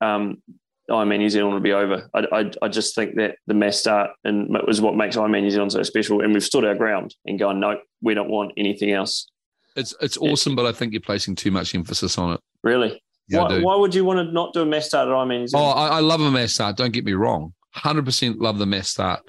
um, 0.01 0.41
Ironman 0.89 1.19
New 1.19 1.29
Zealand 1.29 1.53
would 1.53 1.63
be 1.63 1.71
over. 1.71 2.09
I, 2.13 2.27
I, 2.31 2.51
I 2.63 2.67
just 2.67 2.95
think 2.95 3.15
that 3.15 3.37
the 3.47 3.53
mass 3.53 3.77
start 3.77 4.11
and 4.23 4.49
was 4.67 4.81
what 4.81 4.95
makes 4.95 5.15
Ironman 5.15 5.43
New 5.43 5.51
Zealand 5.51 5.71
so 5.71 5.83
special, 5.83 6.21
and 6.21 6.33
we've 6.33 6.43
stood 6.43 6.65
our 6.65 6.75
ground 6.75 7.15
and 7.25 7.39
gone, 7.39 7.59
no, 7.59 7.79
we 8.01 8.13
don't 8.13 8.29
want 8.29 8.51
anything 8.57 8.91
else. 8.91 9.27
It's 9.75 9.95
it's 10.01 10.17
awesome, 10.17 10.55
but 10.55 10.65
I 10.65 10.71
think 10.71 10.93
you're 10.93 11.01
placing 11.01 11.35
too 11.35 11.51
much 11.51 11.73
emphasis 11.73 12.17
on 12.17 12.33
it. 12.33 12.39
Really? 12.63 13.01
Yeah, 13.29 13.43
why, 13.43 13.59
why 13.61 13.75
would 13.77 13.95
you 13.95 14.03
want 14.03 14.27
to 14.27 14.31
not 14.33 14.53
do 14.53 14.61
a 14.61 14.65
mass 14.65 14.87
start 14.87 15.07
at 15.07 15.13
Ironman 15.13 15.39
New 15.39 15.47
Oh, 15.55 15.69
I, 15.71 15.87
I 15.87 15.99
love 16.01 16.21
a 16.21 16.29
mass 16.29 16.53
start. 16.53 16.75
Don't 16.75 16.91
get 16.91 17.05
me 17.05 17.13
wrong. 17.13 17.53
Hundred 17.71 18.05
percent 18.05 18.39
love 18.39 18.59
the 18.59 18.65
mass 18.65 18.89
start. 18.89 19.21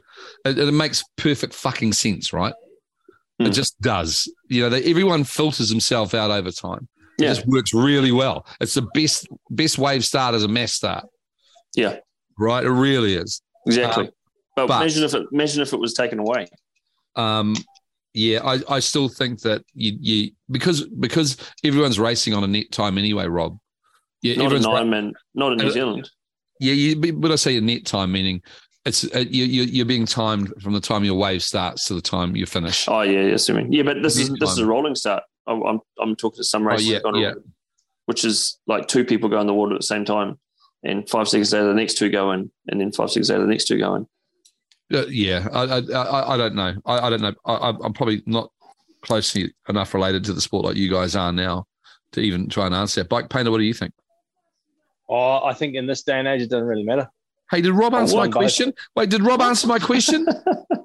It, 0.45 0.59
it 0.59 0.73
makes 0.73 1.03
perfect 1.17 1.55
fucking 1.55 1.93
sense, 1.95 2.33
right? 2.33 2.53
It 3.39 3.47
Hmm. 3.47 3.53
just 3.53 3.81
does. 3.81 4.33
You 4.49 4.63
know, 4.63 4.69
they, 4.71 4.85
everyone 4.85 5.25
filters 5.25 5.69
himself 5.69 6.15
out 6.15 6.31
over 6.31 6.51
time. 6.51 6.89
It 7.19 7.25
Yeah. 7.25 7.29
just 7.35 7.47
works 7.47 7.73
really 7.75 8.13
well. 8.13 8.47
It's 8.61 8.75
the 8.75 8.87
best 8.95 9.27
best 9.51 9.79
wave 9.79 10.05
start 10.05 10.35
as 10.35 10.43
a 10.45 10.49
mass 10.49 10.73
start. 10.73 11.07
Yeah. 11.77 11.97
Right. 12.39 12.65
It 12.65 12.71
really 12.71 13.15
is. 13.15 13.41
exactly. 13.67 14.07
um, 14.07 14.11
but, 14.57 14.67
but- 14.69 14.83
imagine 14.83 15.05
if 15.05 15.15
it 15.15 15.27
imagine 15.33 15.63
if 15.63 15.73
it 15.73 15.79
was 15.81 15.95
taken 15.95 16.19
away. 16.19 16.47
Um, 17.17 17.55
yeah, 18.13 18.41
I, 18.45 18.61
I 18.69 18.79
still 18.81 19.09
think 19.09 19.41
that 19.41 19.63
you, 19.75 19.97
you 20.01 20.31
because 20.51 20.85
because 20.87 21.37
everyone's 21.65 21.99
racing 21.99 22.35
on 22.35 22.45
a 22.45 22.47
net 22.47 22.71
time 22.71 22.99
anyway, 22.99 23.27
Rob. 23.27 23.59
Yeah, 24.23 24.37
Not 24.37 24.41
in 24.41 24.47
everyone's 24.47 24.67
ra- 24.67 25.11
not 25.35 25.53
in 25.53 25.59
New 25.59 25.71
Zealand. 25.73 26.11
Yeah, 26.61 26.73
you, 26.73 27.13
but 27.13 27.33
I 27.33 27.37
say 27.37 27.57
a 27.57 27.61
net 27.61 27.85
time, 27.85 28.13
meaning 28.13 28.43
it's 28.87 29.05
uh, 29.15 29.19
you, 29.21 29.45
you, 29.45 29.63
you're 29.65 29.87
being 29.87 30.07
timed 30.07 30.53
from 30.63 30.73
the 30.75 30.81
time 30.81 31.05
your 31.05 31.15
wave 31.15 31.43
starts 31.43 31.87
to 31.87 31.95
the 31.95 32.03
time 32.03 32.37
you 32.37 32.47
finish. 32.47 32.87
Oh 32.89 33.03
yeah, 33.03 33.23
yeah, 33.23 33.35
assuming. 33.35 33.73
Yeah, 33.73 33.83
but 33.83 34.03
this 34.03 34.19
is 34.19 34.31
this 34.41 34.51
is 34.51 34.59
a 34.59 34.67
rolling 34.67 34.95
start. 34.95 35.23
I'm 35.47 35.63
I'm, 35.63 35.81
I'm 36.01 36.17
talking 36.17 36.39
to 36.39 36.45
some 36.45 36.63
Oh, 36.67 36.71
races, 36.71 36.89
yeah, 36.89 36.99
on 37.05 37.15
yeah. 37.17 37.33
which 38.07 38.25
is 38.25 38.59
like 38.67 38.87
two 38.89 39.05
people 39.05 39.29
go 39.29 39.41
in 39.41 39.47
the 39.47 39.55
water 39.55 39.75
at 39.75 39.81
the 39.81 39.87
same 39.87 40.05
time, 40.05 40.39
and 40.83 41.09
five 41.09 41.29
seconds 41.29 41.53
later 41.53 41.67
the 41.69 41.75
next 41.75 41.95
two 41.99 42.11
go 42.11 42.33
in, 42.33 42.51
and 42.69 42.81
then 42.81 42.93
five 42.93 43.11
seconds 43.11 43.31
later 43.31 43.43
the 43.43 43.49
next 43.49 43.65
two 43.67 43.79
go 43.79 43.95
in. 43.95 44.07
Uh, 44.93 45.07
yeah, 45.09 45.49
I, 45.53 45.63
I 45.65 45.79
I 45.79 46.35
I 46.35 46.37
don't 46.37 46.55
know. 46.55 46.75
I, 46.85 47.07
I 47.07 47.11
don't 47.11 47.23
know. 47.23 47.35
I, 47.47 47.55
I'm- 47.55 47.79
I'm 47.83 47.93
probably 47.95 48.23
not 48.27 48.51
closely 49.03 49.53
enough 49.69 49.93
related 49.95 50.25
to 50.25 50.33
the 50.33 50.41
sport 50.41 50.65
like 50.65 50.77
you 50.77 50.91
guys 50.91 51.15
are 51.17 51.33
now 51.33 51.67
to 52.13 52.21
even 52.21 52.49
try 52.49 52.67
and 52.67 52.75
answer 52.75 53.03
that. 53.03 53.09
Bike 53.09 53.29
painter, 53.31 53.51
what 53.51 53.59
do 53.59 53.65
you 53.65 53.75
think? 53.75 53.93
oh, 55.09 55.45
I 55.45 55.53
think 55.53 55.75
in 55.75 55.87
this 55.87 56.03
day 56.03 56.19
and 56.19 56.27
age, 56.29 56.41
it 56.43 56.51
doesn't 56.51 56.67
really 56.67 56.85
matter. 56.85 57.09
Hey, 57.51 57.61
did 57.61 57.73
Rob 57.73 57.95
answer 57.95 58.17
my 58.17 58.27
both. 58.27 58.35
question? 58.35 58.73
Wait, 58.97 59.11
did 59.11 59.23
Rob 59.23 59.41
answer 59.41 59.67
my 59.67 59.79
question? 59.79 60.27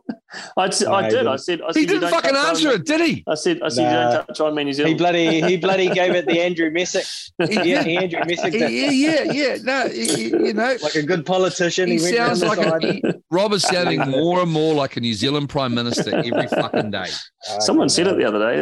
I, 0.57 0.63
I 0.63 0.67
No, 0.67 1.01
he 1.03 1.09
did. 1.09 1.27
I 1.27 1.35
said. 1.35 1.61
I 1.61 1.71
said 1.71 1.79
he 1.79 1.85
didn't 1.85 2.09
fucking 2.09 2.35
answer 2.35 2.69
it, 2.71 2.85
did 2.85 3.01
he? 3.01 3.23
I 3.27 3.35
said. 3.35 3.61
I 3.61 3.69
said 3.69 3.83
Nah. 3.83 3.89
you 4.11 4.15
don't 4.17 4.27
touch 4.27 4.39
Ironman 4.39 4.65
New 4.65 4.73
Zealand. 4.73 4.93
He 4.93 4.97
bloody 4.97 5.41
he 5.41 5.57
bloody 5.57 5.89
gave 5.93 6.13
it 6.15 6.25
the 6.25 6.39
Andrew 6.41 6.69
Messick. 6.71 7.05
Yeah, 7.39 7.83
he 7.83 7.97
Andrew 7.97 8.19
Messick 8.25 8.53
yeah, 8.53 8.67
yeah, 8.67 9.23
yeah. 9.31 9.57
No, 9.63 9.87
he- 9.89 10.05
he- 10.13 10.23
you 10.29 10.53
know, 10.53 10.77
like 10.81 10.95
a 10.95 11.03
good 11.03 11.25
politician. 11.25 11.87
he 11.89 11.97
He, 11.97 12.01
went 12.03 12.15
sounds 12.15 12.43
like 12.43 12.59
a, 12.59 13.13
Rob 13.31 13.53
is 13.53 13.63
sounding 13.63 13.99
more 14.09 14.41
and 14.41 14.51
more 14.51 14.73
like 14.73 14.97
a 14.97 14.99
New 14.99 15.13
Zealand 15.13 15.49
Prime 15.49 15.73
Minister 15.73 16.15
every 16.15 16.47
fucking 16.47 16.91
day. 16.91 17.07
Someone 17.59 17.89
said 17.89 18.07
it 18.07 18.17
the 18.17 18.25
other 18.25 18.39
day. 18.39 18.61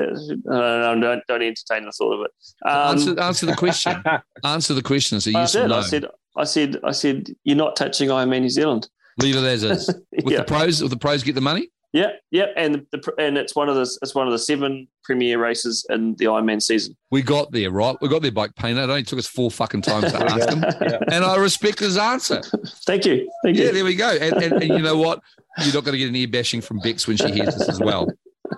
Uh, 0.49 0.95
no, 0.95 0.99
don't 0.99 1.23
don't 1.28 1.41
entertain 1.41 1.86
the 1.86 1.91
thought 1.91 2.13
of 2.13 2.25
it. 2.25 2.32
Um, 2.69 2.97
answer, 2.97 3.19
answer 3.19 3.45
the 3.45 3.55
question. 3.55 4.03
Answer 4.43 4.73
the 4.73 4.84
question. 4.84 5.19
So 5.21 5.32
I 5.32 5.41
yes 5.41 5.55
or 5.55 5.61
did. 5.61 5.67
no. 5.69 5.78
I 5.78 5.82
said. 5.82 6.05
I 6.36 6.43
said. 6.43 6.78
I 6.84 6.91
said. 6.91 7.28
You're 7.43 7.57
not 7.57 7.75
touching 7.75 8.09
Ironman 8.09 8.41
New 8.41 8.49
Zealand. 8.49 8.88
Leave 9.20 9.36
it 9.36 9.43
as 9.43 9.63
is. 9.63 9.88
With 10.24 10.32
yeah. 10.34 10.38
the 10.39 10.43
pros, 10.43 10.82
with 10.82 10.91
the 10.91 10.97
pros 10.97 11.24
get 11.24 11.36
the 11.36 11.41
money. 11.41 11.70
Yeah, 11.93 12.11
yeah, 12.32 12.47
and 12.57 12.86
the, 12.91 13.13
and 13.18 13.38
it's 13.38 13.55
one 13.55 13.70
of 13.70 13.76
the 13.76 13.82
it's 14.01 14.13
one 14.13 14.28
of 14.28 14.34
the 14.34 14.38
seven 14.39 14.88
premier 15.03 15.39
races 15.39 15.86
in 15.89 16.15
the 16.15 16.26
Ironman 16.26 16.61
season. 16.61 16.95
We 17.11 17.22
got 17.22 17.51
there, 17.51 17.72
right? 17.72 17.95
We 18.01 18.09
got 18.09 18.22
there, 18.22 18.32
bike 18.32 18.53
painter. 18.55 18.82
It 18.82 18.89
only 18.89 19.03
took 19.03 19.18
us 19.18 19.26
four 19.26 19.49
fucking 19.49 19.82
times 19.84 20.11
to 20.11 20.18
ask 20.32 20.49
him, 20.49 20.63
Yeah. 20.82 20.99
and 21.11 21.24
I 21.24 21.38
respect 21.38 21.80
his 21.80 21.97
answer. 21.97 22.41
Thank 22.86 23.05
you, 23.05 23.28
thank 23.43 23.57
Yeah, 23.57 23.65
you. 23.65 23.72
there 23.72 23.86
we 23.86 23.95
go. 23.95 24.09
And, 24.09 24.34
and, 24.43 24.53
and 24.61 24.63
you 24.63 24.80
know 24.80 24.97
what? 24.97 25.22
You're 25.63 25.74
not 25.74 25.86
going 25.86 25.93
to 25.93 25.97
get 25.97 26.09
any 26.09 26.26
bashing 26.26 26.61
from 26.61 26.80
Bex 26.80 27.07
when 27.07 27.18
she 27.18 27.32
hears 27.32 27.55
this 27.55 27.70
as 27.70 27.80
well. 27.80 28.07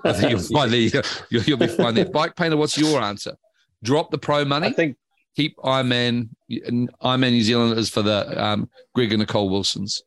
I 0.03 0.11
think 0.13 0.31
you'll 0.31 0.39
find 0.41 0.73
there. 0.73 1.03
You'll, 1.29 1.43
you'll 1.43 1.57
be 1.57 1.67
fine 1.67 1.93
there. 1.93 2.05
Bike 2.09 2.35
painter, 2.35 2.57
what's 2.57 2.77
your 2.77 2.99
answer? 2.99 3.37
Drop 3.83 4.09
the 4.11 4.17
pro 4.17 4.43
money. 4.43 4.67
I 4.67 4.73
think 4.73 4.97
keep 5.35 5.55
Ironman. 5.57 6.29
Ironman 6.51 7.31
New 7.31 7.43
Zealand 7.43 7.77
is 7.77 7.89
for 7.89 8.01
the 8.01 8.43
um, 8.43 8.69
Greg 8.95 9.13
and 9.13 9.19
Nicole 9.19 9.49
Wilsons. 9.49 10.01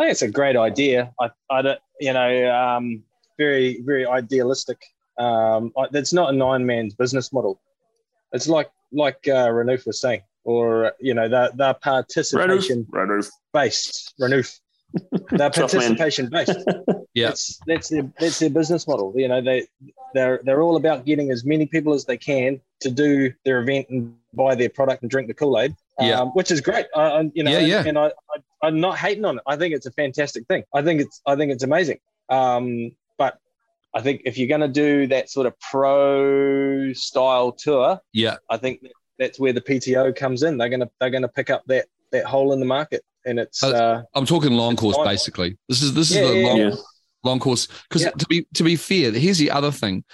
I 0.00 0.04
think 0.04 0.12
it's 0.12 0.22
a 0.22 0.30
great 0.30 0.56
idea. 0.56 1.12
I, 1.20 1.28
I 1.50 1.60
don't, 1.60 1.78
you 2.00 2.14
know, 2.14 2.50
um, 2.50 3.02
very, 3.36 3.82
very 3.82 4.06
idealistic. 4.06 4.82
Um, 5.18 5.74
I, 5.76 5.88
that's 5.90 6.14
not 6.14 6.32
a 6.32 6.32
nine 6.32 6.64
man's 6.64 6.94
business 6.94 7.34
model. 7.34 7.60
It's 8.32 8.48
like, 8.48 8.70
like 8.92 9.18
uh, 9.28 9.48
Renouf 9.48 9.86
was 9.86 10.00
saying, 10.00 10.22
or 10.44 10.94
you 11.00 11.12
know, 11.12 11.28
they're, 11.28 11.50
they're 11.54 11.74
participation 11.74 12.86
Renouf. 12.90 13.28
based. 13.52 14.14
Renouf. 14.18 14.58
They're 15.30 15.50
participation 15.50 16.28
based. 16.30 16.58
Yeah. 17.12 17.28
That's 17.28 17.60
that's 17.66 17.88
their 17.88 18.08
that's 18.20 18.38
their 18.38 18.50
business 18.50 18.86
model. 18.86 19.12
You 19.16 19.26
know, 19.26 19.40
they 19.40 19.66
they're 20.14 20.40
they're 20.44 20.62
all 20.62 20.76
about 20.76 21.04
getting 21.04 21.32
as 21.32 21.44
many 21.44 21.66
people 21.66 21.92
as 21.92 22.04
they 22.04 22.16
can 22.16 22.60
to 22.82 22.90
do 22.90 23.32
their 23.44 23.60
event 23.62 23.88
and 23.90 24.14
buy 24.32 24.54
their 24.54 24.68
product 24.68 25.02
and 25.02 25.10
drink 25.10 25.26
the 25.26 25.34
Kool 25.34 25.58
Aid. 25.58 25.74
Yeah. 26.00 26.20
Um, 26.20 26.28
which 26.30 26.50
is 26.50 26.60
great. 26.60 26.86
I, 26.94 27.30
you 27.34 27.42
know, 27.42 27.50
Yeah, 27.50 27.58
yeah. 27.60 27.84
and 27.86 27.98
I, 27.98 28.06
I 28.06 28.36
I'm 28.62 28.80
not 28.80 28.96
hating 28.98 29.24
on 29.24 29.36
it. 29.38 29.42
I 29.46 29.56
think 29.56 29.74
it's 29.74 29.86
a 29.86 29.92
fantastic 29.92 30.46
thing. 30.46 30.64
I 30.74 30.82
think 30.82 31.00
it's 31.00 31.20
I 31.26 31.36
think 31.36 31.52
it's 31.52 31.62
amazing. 31.64 31.98
Um, 32.28 32.90
but 33.18 33.38
I 33.94 34.00
think 34.00 34.22
if 34.24 34.38
you're 34.38 34.48
going 34.48 34.60
to 34.60 34.68
do 34.68 35.06
that 35.08 35.30
sort 35.30 35.46
of 35.46 35.54
pro 35.60 36.92
style 36.92 37.52
tour, 37.52 38.00
Yeah. 38.12 38.36
I 38.48 38.56
think 38.56 38.80
that's 39.18 39.38
where 39.38 39.52
the 39.52 39.60
PTO 39.60 40.14
comes 40.16 40.42
in. 40.42 40.58
They're 40.58 40.68
gonna 40.68 40.90
they're 41.00 41.10
gonna 41.10 41.28
pick 41.28 41.50
up 41.50 41.62
that 41.66 41.86
that 42.12 42.24
hole 42.24 42.52
in 42.52 42.60
the 42.60 42.66
market, 42.66 43.02
and 43.26 43.38
it's 43.38 43.62
Uh, 43.62 43.68
uh, 43.68 44.02
I'm 44.14 44.26
talking 44.26 44.52
long 44.52 44.76
course, 44.76 44.96
basically. 45.04 45.58
This 45.68 45.82
is 45.82 45.92
this 45.94 46.10
is 46.10 46.16
the 46.16 46.36
yeah, 46.38 46.46
long 46.46 46.56
Yeah. 46.58 46.70
long 47.24 47.38
course. 47.38 47.66
Because 47.88 48.02
Yeah. 48.02 48.10
to 48.10 48.26
be 48.26 48.46
to 48.54 48.62
be 48.62 48.76
fair, 48.76 49.12
here's 49.12 49.38
the 49.38 49.50
other 49.50 49.70
thing, 49.70 50.04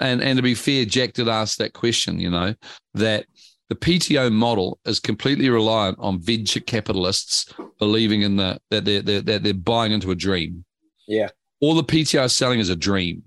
and 0.00 0.20
and 0.22 0.36
to 0.36 0.42
be 0.42 0.54
fair, 0.54 0.84
Jack 0.84 1.12
did 1.12 1.28
ask 1.28 1.58
that 1.58 1.72
question. 1.74 2.18
You 2.18 2.30
know 2.30 2.54
that 2.94 3.26
the 3.68 3.74
PTO 3.74 4.32
model 4.32 4.78
is 4.84 5.00
completely 5.00 5.48
reliant 5.50 5.96
on 5.98 6.20
venture 6.20 6.60
capitalists 6.60 7.52
believing 7.78 8.22
in 8.22 8.36
the 8.36 8.58
that 8.70 8.84
they're, 8.84 9.02
they're 9.02 9.20
that 9.22 9.42
they're 9.42 9.54
buying 9.54 9.92
into 9.92 10.10
a 10.10 10.14
dream. 10.14 10.64
Yeah. 11.08 11.28
all 11.60 11.74
the 11.74 11.84
PTO 11.84 12.24
is 12.24 12.34
selling 12.34 12.58
is 12.60 12.68
a 12.68 12.76
dream, 12.76 13.22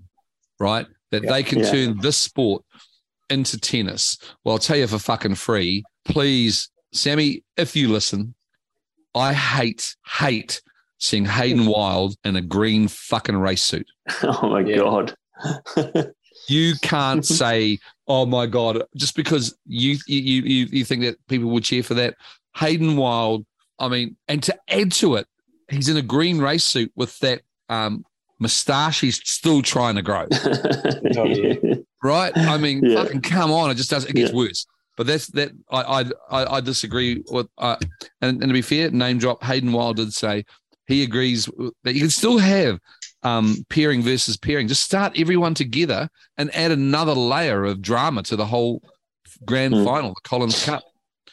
right? 0.58 0.86
That 1.10 1.24
Yeah. 1.24 1.32
they 1.32 1.42
can 1.42 1.58
Yeah. 1.60 1.70
turn 1.70 1.98
this 2.00 2.16
sport 2.18 2.62
into 3.28 3.58
tennis. 3.58 4.16
Well, 4.44 4.54
I'll 4.54 4.58
tell 4.58 4.76
you 4.76 4.86
for 4.86 4.98
fucking 4.98 5.34
free, 5.36 5.82
please, 6.04 6.68
Sammy, 6.92 7.42
if 7.56 7.74
you 7.76 7.88
listen, 7.88 8.34
I 9.14 9.32
hate, 9.32 9.96
hate 10.18 10.60
seeing 10.98 11.24
Hayden 11.24 11.66
Wilde 11.72 12.14
in 12.24 12.36
a 12.36 12.40
green 12.42 12.86
fucking 12.88 13.36
race 13.36 13.62
suit. 13.62 13.86
Oh 14.22 14.48
my 14.48 14.60
Yeah. 14.60 14.76
god. 14.78 15.14
You 16.48 16.74
can't 16.82 17.24
say, 17.24 17.78
"Oh 18.10 18.26
my 18.26 18.46
god," 18.46 18.82
just 18.96 19.14
because 19.14 19.56
you 19.66 19.96
you 20.06 20.20
you 20.42 20.66
you 20.70 20.84
think 20.84 21.02
that 21.02 21.16
people 21.28 21.48
would 21.50 21.64
cheer 21.64 21.82
for 21.84 21.94
that. 21.94 22.14
Hayden 22.56 22.96
Wilde, 22.96 23.46
I 23.78 23.86
mean, 23.88 24.16
and 24.26 24.42
to 24.42 24.58
add 24.68 24.90
to 24.92 25.14
it, 25.14 25.26
he's 25.70 25.88
in 25.88 25.96
a 25.96 26.02
green 26.02 26.38
race 26.40 26.64
suit 26.64 26.90
with 26.96 27.16
that 27.20 27.42
um, 27.68 28.04
moustache 28.40 29.00
he's 29.00 29.20
still 29.28 29.62
trying 29.62 29.94
to 29.94 30.02
grow. 30.02 30.26
yeah. 31.12 31.54
right? 32.02 32.32
I 32.36 32.56
mean, 32.58 32.84
Yeah. 32.84 33.04
fucking 33.04 33.20
come 33.22 33.52
on! 33.52 33.70
It 33.70 33.76
just 33.76 33.90
does. 33.90 34.04
It 34.04 34.14
gets 34.14 34.30
Yeah. 34.32 34.36
worse. 34.36 34.66
But 34.96 35.06
that's 35.06 35.28
that. 35.28 35.52
I 35.70 36.10
I 36.30 36.56
I, 36.56 36.60
disagree 36.60 37.22
with. 37.30 37.46
Uh, 37.56 37.76
and, 38.20 38.42
and 38.42 38.50
to 38.50 38.52
be 38.52 38.62
fair, 38.62 38.90
name 38.90 39.18
drop. 39.18 39.42
Hayden 39.44 39.72
Wilde 39.72 39.96
did 39.96 40.12
say 40.12 40.44
he 40.88 41.02
agrees 41.04 41.48
that 41.84 41.94
you 41.94 42.00
can 42.00 42.10
still 42.10 42.38
have 42.38 42.78
um, 43.22 43.64
pairing 43.68 44.02
versus 44.02 44.36
pairing. 44.36 44.68
Just 44.68 44.82
start 44.82 45.12
everyone 45.18 45.54
together 45.54 46.08
and 46.38 46.54
add 46.54 46.70
another 46.70 47.12
layer 47.14 47.64
of 47.64 47.82
drama 47.82 48.22
to 48.24 48.36
the 48.36 48.46
whole 48.46 48.82
grand 49.44 49.74
Hmm. 49.74 49.84
final, 49.84 50.10
the 50.14 50.20
Collins 50.28 50.64
Cup. 50.64 50.82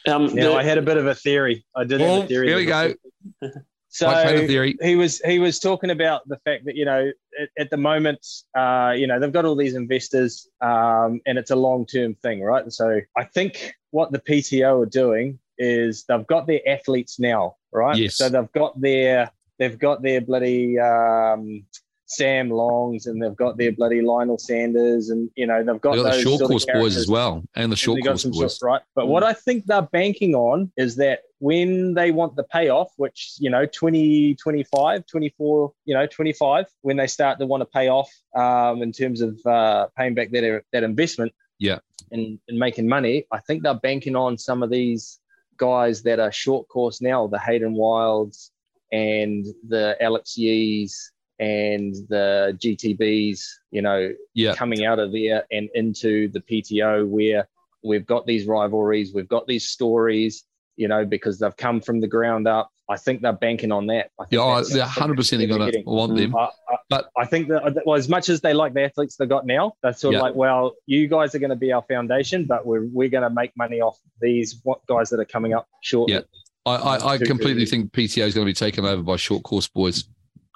Um, 0.06 0.26
Now 0.34 0.52
the- 0.52 0.56
I 0.56 0.62
had 0.62 0.78
a 0.78 0.82
bit 0.82 0.96
of 0.96 1.06
a 1.06 1.14
theory. 1.14 1.64
I 1.74 1.84
did 1.84 2.00
have 2.00 2.24
a 2.24 2.26
theory. 2.26 2.48
here 2.48 2.56
we 2.56 2.66
go. 2.66 2.94
So 3.90 4.06
White 4.06 4.46
theory. 4.46 4.76
he 4.82 4.96
was 4.96 5.18
he 5.24 5.38
was 5.38 5.58
talking 5.58 5.88
about 5.88 6.20
the 6.28 6.36
fact 6.44 6.66
that 6.66 6.76
you 6.76 6.84
know 6.84 7.10
at, 7.40 7.48
at 7.58 7.70
the 7.70 7.78
moment 7.78 8.24
uh, 8.54 8.92
you 8.94 9.06
know 9.06 9.18
they've 9.18 9.32
got 9.32 9.46
all 9.46 9.56
these 9.56 9.74
investors 9.74 10.46
um, 10.60 11.22
and 11.26 11.38
it's 11.38 11.50
a 11.50 11.56
long 11.56 11.86
term 11.86 12.14
thing, 12.16 12.42
right? 12.42 12.62
And 12.62 12.72
so 12.72 13.00
I 13.16 13.24
think 13.24 13.74
what 13.90 14.12
the 14.12 14.18
PTO 14.18 14.82
are 14.82 14.86
doing 14.86 15.38
is 15.56 16.04
they've 16.04 16.26
got 16.26 16.46
their 16.46 16.60
athletes 16.68 17.18
now, 17.18 17.56
right? 17.72 17.96
Yes. 17.96 18.16
So 18.16 18.28
they've 18.28 18.52
got 18.52 18.78
their 18.78 19.32
they've 19.58 19.78
got 19.78 20.02
their 20.02 20.20
bloody 20.20 20.78
um, 20.78 21.64
Sam 22.06 22.48
Longs 22.48 23.06
and 23.06 23.22
they've 23.22 23.36
got 23.36 23.58
their 23.58 23.72
bloody 23.72 24.00
Lionel 24.00 24.38
Sanders 24.38 25.10
and 25.10 25.30
you 25.36 25.46
know 25.46 25.62
they've 25.62 25.80
got, 25.80 25.92
They 25.92 26.02
got 26.02 26.04
the 26.04 26.10
those 26.10 26.22
short 26.22 26.42
course 26.42 26.64
boys 26.64 26.96
as 26.96 27.08
well, 27.08 27.44
and 27.54 27.70
the 27.70 27.76
short 27.76 28.00
got 28.02 28.12
course 28.22 28.24
boys. 28.24 28.58
right? 28.62 28.80
But 28.94 29.08
what 29.08 29.22
I 29.22 29.34
think 29.34 29.66
they're 29.66 29.82
banking 29.82 30.34
on 30.34 30.72
is 30.76 30.96
that 30.96 31.20
when 31.40 31.94
they 31.94 32.10
want 32.10 32.34
the 32.34 32.44
payoff, 32.44 32.88
which, 32.96 33.34
you 33.38 33.48
know, 33.50 33.64
20, 33.66 34.34
25, 34.36 35.06
24, 35.06 35.72
you 35.84 35.94
know, 35.94 36.06
25, 36.06 36.64
when 36.80 36.96
they 36.96 37.06
start 37.06 37.38
to 37.38 37.46
want 37.46 37.60
to 37.60 37.66
pay 37.66 37.88
off 37.88 38.10
um, 38.34 38.82
in 38.82 38.90
terms 38.90 39.20
of 39.20 39.38
uh, 39.46 39.86
paying 39.96 40.14
back 40.14 40.30
that, 40.32 40.62
that 40.72 40.82
investment 40.82 41.32
Yeah. 41.60 41.78
and, 42.10 42.40
and 42.48 42.58
making 42.58 42.88
money, 42.88 43.24
I 43.30 43.38
think 43.38 43.62
they're 43.62 43.74
banking 43.74 44.16
on 44.16 44.36
some 44.36 44.64
of 44.64 44.70
these 44.70 45.20
guys 45.58 46.02
that 46.02 46.18
are 46.18 46.32
short 46.32 46.66
course 46.68 47.00
now, 47.00 47.28
the 47.28 47.38
Hayden 47.38 47.74
Wildes 47.74 48.50
and 48.92 49.44
the 49.68 49.96
Alex 50.00 50.36
Yees 50.36 51.12
and 51.40 51.94
the 52.08 52.56
GTBs, 52.62 53.40
you 53.70 53.82
know, 53.82 54.12
Yeah. 54.34 54.54
coming 54.54 54.84
out 54.84 54.98
of 54.98 55.12
there 55.12 55.44
and 55.52 55.68
into 55.74 56.28
the 56.28 56.40
PTO 56.40 57.06
where 57.06 57.48
we've 57.84 58.06
got 58.06 58.26
these 58.26 58.46
rivalries, 58.46 59.14
we've 59.14 59.28
got 59.28 59.46
these 59.46 59.68
stories, 59.68 60.44
you 60.76 60.88
know, 60.88 61.04
because 61.04 61.38
they've 61.38 61.56
come 61.56 61.80
from 61.80 62.00
the 62.00 62.08
ground 62.08 62.48
up. 62.48 62.70
I 62.90 62.96
think 62.96 63.20
they're 63.20 63.34
banking 63.34 63.70
on 63.70 63.86
that. 63.88 64.10
I 64.18 64.24
think 64.24 64.32
Yeah, 64.40 64.62
they're 64.72 64.84
hundred 64.86 65.16
percent. 65.18 65.42
What 65.50 65.58
gonna 65.58 65.82
want 65.84 66.16
them. 66.16 66.32
Mm, 66.32 66.38
I, 66.40 66.44
I, 66.72 66.76
But- 66.88 67.10
I 67.18 67.26
think 67.26 67.48
that 67.48 67.82
well, 67.84 67.96
as 67.96 68.08
much 68.08 68.30
as 68.30 68.40
they 68.40 68.54
like 68.54 68.72
the 68.72 68.82
athletes 68.84 69.16
they've 69.16 69.28
got 69.28 69.46
now, 69.46 69.74
they're 69.82 69.92
sort 69.92 70.14
Yeah. 70.14 70.20
of 70.20 70.22
like, 70.22 70.34
well, 70.34 70.74
you 70.86 71.06
guys 71.06 71.34
are 71.34 71.38
going 71.38 71.50
to 71.50 71.56
be 71.56 71.70
our 71.70 71.82
foundation, 71.82 72.46
but 72.46 72.64
we're 72.66 72.86
we're 72.86 73.10
going 73.10 73.24
to 73.24 73.30
make 73.30 73.54
money 73.58 73.80
off 73.82 73.98
these 74.22 74.58
what 74.64 74.84
guys 74.86 75.10
that 75.10 75.20
are 75.20 75.26
coming 75.26 75.52
up 75.52 75.68
shortly. 75.82 76.14
Yeah. 76.14 76.20
I, 76.68 76.96
I, 76.96 77.08
I 77.14 77.18
completely 77.18 77.66
think 77.66 77.92
PTO 77.92 78.26
is 78.26 78.34
going 78.34 78.46
to 78.46 78.50
be 78.50 78.54
taken 78.54 78.84
over 78.84 79.02
by 79.02 79.16
short 79.16 79.42
course 79.42 79.68
boys. 79.68 80.04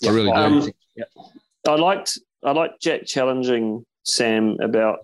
I 0.02 0.06
Yeah, 0.06 0.10
really 0.12 0.30
do. 0.30 0.36
Um, 0.36 0.70
yeah. 0.96 1.04
I 1.66 1.74
liked 1.76 2.18
I 2.44 2.52
liked 2.52 2.80
Jack 2.82 3.06
challenging 3.06 3.84
Sam 4.04 4.56
about 4.60 5.00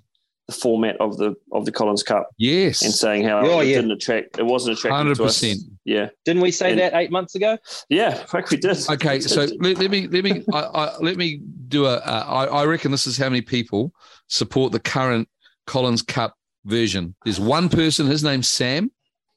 the 0.49 0.55
format 0.55 0.97
of 0.99 1.19
the 1.19 1.35
of 1.53 1.67
the 1.67 1.73
Collins 1.73 2.03
Cup 2.03 2.31
yes, 2.39 2.81
and 2.83 2.93
saying 2.93 3.25
how 3.25 3.41
Oh, 3.47 3.61
it 3.61 3.67
yeah. 3.69 3.77
didn't 3.77 3.93
attract 3.93 4.39
it 4.39 4.47
wasn't 4.47 4.79
attractive 4.79 4.97
hundred 4.97 5.17
to 5.17 5.25
us. 5.25 5.39
percent. 5.41 5.61
Yeah, 5.85 6.09
Didn't 6.25 6.43
we 6.43 6.51
say 6.51 6.71
And- 6.71 6.81
that 6.81 6.95
eight 6.95 7.11
months 7.11 7.35
ago? 7.35 7.59
yeah, 7.89 8.09
I 8.33 8.41
think 8.41 8.51
we 8.51 8.57
did. 8.57 8.89
Okay, 8.91 9.21
so 9.35 9.47
let, 9.61 9.79
let 9.79 9.91
me 9.91 10.09
let 10.09 10.25
me 10.25 10.43
I, 10.53 10.59
I, 10.61 10.97
let 10.99 11.17
me 11.17 11.41
do 11.69 11.85
a. 11.87 11.97
Uh, 11.97 12.25
I, 12.27 12.45
I 12.63 12.65
reckon 12.65 12.91
this 12.91 13.07
is 13.07 13.17
how 13.19 13.29
many 13.29 13.43
people 13.43 13.93
support 14.29 14.73
the 14.73 14.81
current 14.81 15.29
Collins 15.67 16.03
Cup 16.03 16.35
version. 16.65 17.15
There's 17.25 17.39
one 17.41 17.69
person, 17.69 18.07
his 18.07 18.25
name's 18.25 18.49
Sam, 18.49 18.91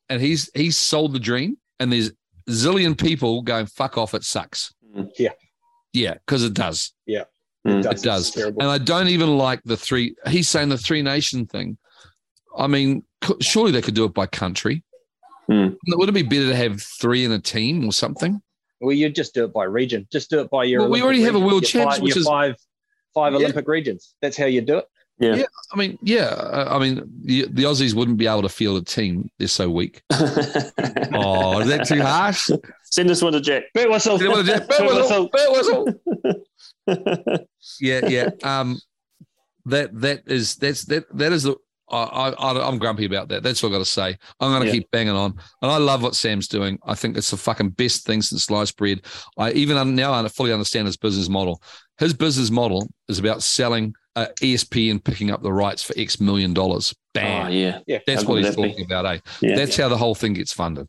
and 0.10 0.22
he's 0.22 0.50
he's 0.56 0.78
sold 0.78 1.14
the 1.14 1.20
dream. 1.20 1.58
And 1.82 1.92
there's 1.92 2.10
a 2.10 2.52
zillion 2.52 2.96
people 2.96 3.42
going 3.42 3.66
fuck 3.66 3.98
off. 3.98 4.14
It 4.14 4.24
sucks. 4.24 4.72
Mm. 4.96 5.10
Yeah. 5.18 5.30
yeah, 5.94 6.14
because 6.14 6.44
it 6.44 6.54
does. 6.54 6.94
Yeah, 7.08 7.24
It 7.66 7.82
does. 8.04 8.28
It's 8.28 8.32
terrible. 8.36 8.62
And 8.62 8.70
I 8.70 8.78
don't 8.78 9.08
even 9.08 9.38
like 9.38 9.62
the 9.64 9.76
three. 9.78 10.16
He's 10.28 10.48
saying 10.48 10.70
the 10.70 10.78
three 10.78 11.02
nation 11.02 11.48
thing. 11.48 11.78
I 12.56 12.68
mean, 12.68 13.04
surely 13.40 13.72
they 13.72 13.82
could 13.82 13.96
do 13.96 14.06
it 14.06 14.14
by 14.14 14.28
country. 14.28 14.84
Hmm. 15.48 15.70
Would 15.88 16.10
it 16.10 16.12
be 16.12 16.22
better 16.22 16.50
to 16.50 16.56
have 16.56 16.82
three 16.82 17.26
in 17.26 17.32
a 17.32 17.40
team 17.40 17.88
or 17.88 17.92
something? 17.94 18.42
Well, 18.80 18.96
you 18.96 19.10
just 19.10 19.34
do 19.34 19.44
it 19.46 19.54
by 19.54 19.64
region. 19.64 20.08
Just 20.12 20.30
do 20.30 20.40
it 20.42 20.50
by 20.52 20.66
your. 20.66 20.82
Well, 20.82 20.90
we 20.90 21.02
Olympic 21.02 21.06
already 21.06 21.22
have 21.24 21.36
a 21.36 21.40
world 21.40 21.64
Your 21.64 21.70
champs, 21.84 21.96
five, 21.96 22.04
which 22.04 22.16
your 22.16 22.22
is- 22.22 22.28
five 22.28 22.56
five 23.16 23.34
Yeah. 23.34 23.40
Olympic 23.40 23.68
regions. 23.68 24.14
That's 24.22 24.38
how 24.38 24.46
you 24.46 24.62
do 24.62 24.78
it. 24.78 24.86
Yeah. 25.22 25.36
Yeah. 25.36 25.46
I 25.72 25.78
mean, 25.78 25.98
yeah. 26.02 26.26
uh, 26.26 26.68
I 26.76 26.80
mean, 26.80 27.04
the, 27.24 27.48
the 27.50 27.64
Aussies 27.64 27.94
wouldn't 27.94 28.18
be 28.18 28.26
able 28.28 28.42
to 28.42 28.50
field 28.50 28.82
a 28.82 28.84
team. 28.84 29.30
They're 29.38 29.48
so 29.48 29.70
weak. 29.70 30.02
Oh, 31.14 31.60
is 31.60 31.68
that 31.68 31.86
too 31.88 32.02
harsh? 32.02 32.50
Send 32.86 33.10
this 33.10 33.22
one 33.22 33.34
to 33.34 33.42
Jack. 33.42 33.64
Bet 33.74 33.90
whistle. 33.90 34.18
Bit 34.18 34.30
whistle, 34.32 34.60
bit 34.68 35.52
whistle, 35.52 35.86
bit 35.86 36.38
whistle. 36.88 37.46
Yeah, 37.80 38.08
yeah. 38.08 38.30
Um, 38.44 38.80
that 39.66 39.90
that 40.02 40.24
is 40.26 40.56
that's 40.56 40.86
that 40.86 41.06
that 41.18 41.32
is 41.34 41.44
the. 41.44 41.56
I, 41.90 42.34
I 42.40 42.68
I'm 42.68 42.78
grumpy 42.80 43.04
about 43.06 43.28
that. 43.30 43.44
That's 43.44 43.62
all 43.64 43.70
I 43.70 43.74
got 43.74 43.80
to 43.80 43.86
say. 43.86 44.18
I'm 44.40 44.52
going 44.52 44.62
to 44.62 44.68
Yeah. 44.68 44.74
keep 44.74 44.92
banging 44.92 45.14
on, 45.16 45.34
and 45.62 45.72
I 45.72 45.78
love 45.78 46.02
what 46.02 46.16
Sam's 46.16 46.48
doing. 46.48 46.80
I 46.86 46.96
think 46.96 47.18
it's 47.18 47.32
the 47.32 47.38
fucking 47.38 47.72
best 47.72 48.06
thing 48.06 48.22
since 48.22 48.46
sliced 48.46 48.78
bread. 48.78 49.02
I 49.38 49.52
even 49.52 49.76
un- 49.76 49.94
now 49.94 50.14
I 50.14 50.26
fully 50.30 50.54
understand 50.54 50.86
his 50.88 50.96
business 50.96 51.28
model. 51.28 51.62
His 52.00 52.14
business 52.14 52.50
model 52.50 52.90
is 53.10 53.20
about 53.20 53.44
selling 53.44 53.94
uh, 54.16 54.28
ESPN 54.42 55.04
picking 55.04 55.32
up 55.32 55.42
the 55.44 55.54
rights 55.54 55.84
for 55.84 55.94
X 55.98 56.20
million 56.20 56.54
dollars. 56.54 56.94
Bam. 57.14 57.48
Oh 57.48 57.50
yeah, 57.50 57.80
Yeah. 57.88 58.00
That's 58.08 58.24
How 58.24 58.30
what 58.30 58.36
he's 58.38 58.46
would 58.48 58.56
that 58.58 58.62
be? 58.62 58.70
talking 58.70 58.86
about, 58.86 59.06
eh? 59.06 59.20
yeah. 59.42 59.56
That's 59.56 59.76
how 59.78 59.90
the 59.90 59.98
whole 59.98 60.16
thing 60.16 60.34
gets 60.34 60.54
funded. 60.54 60.88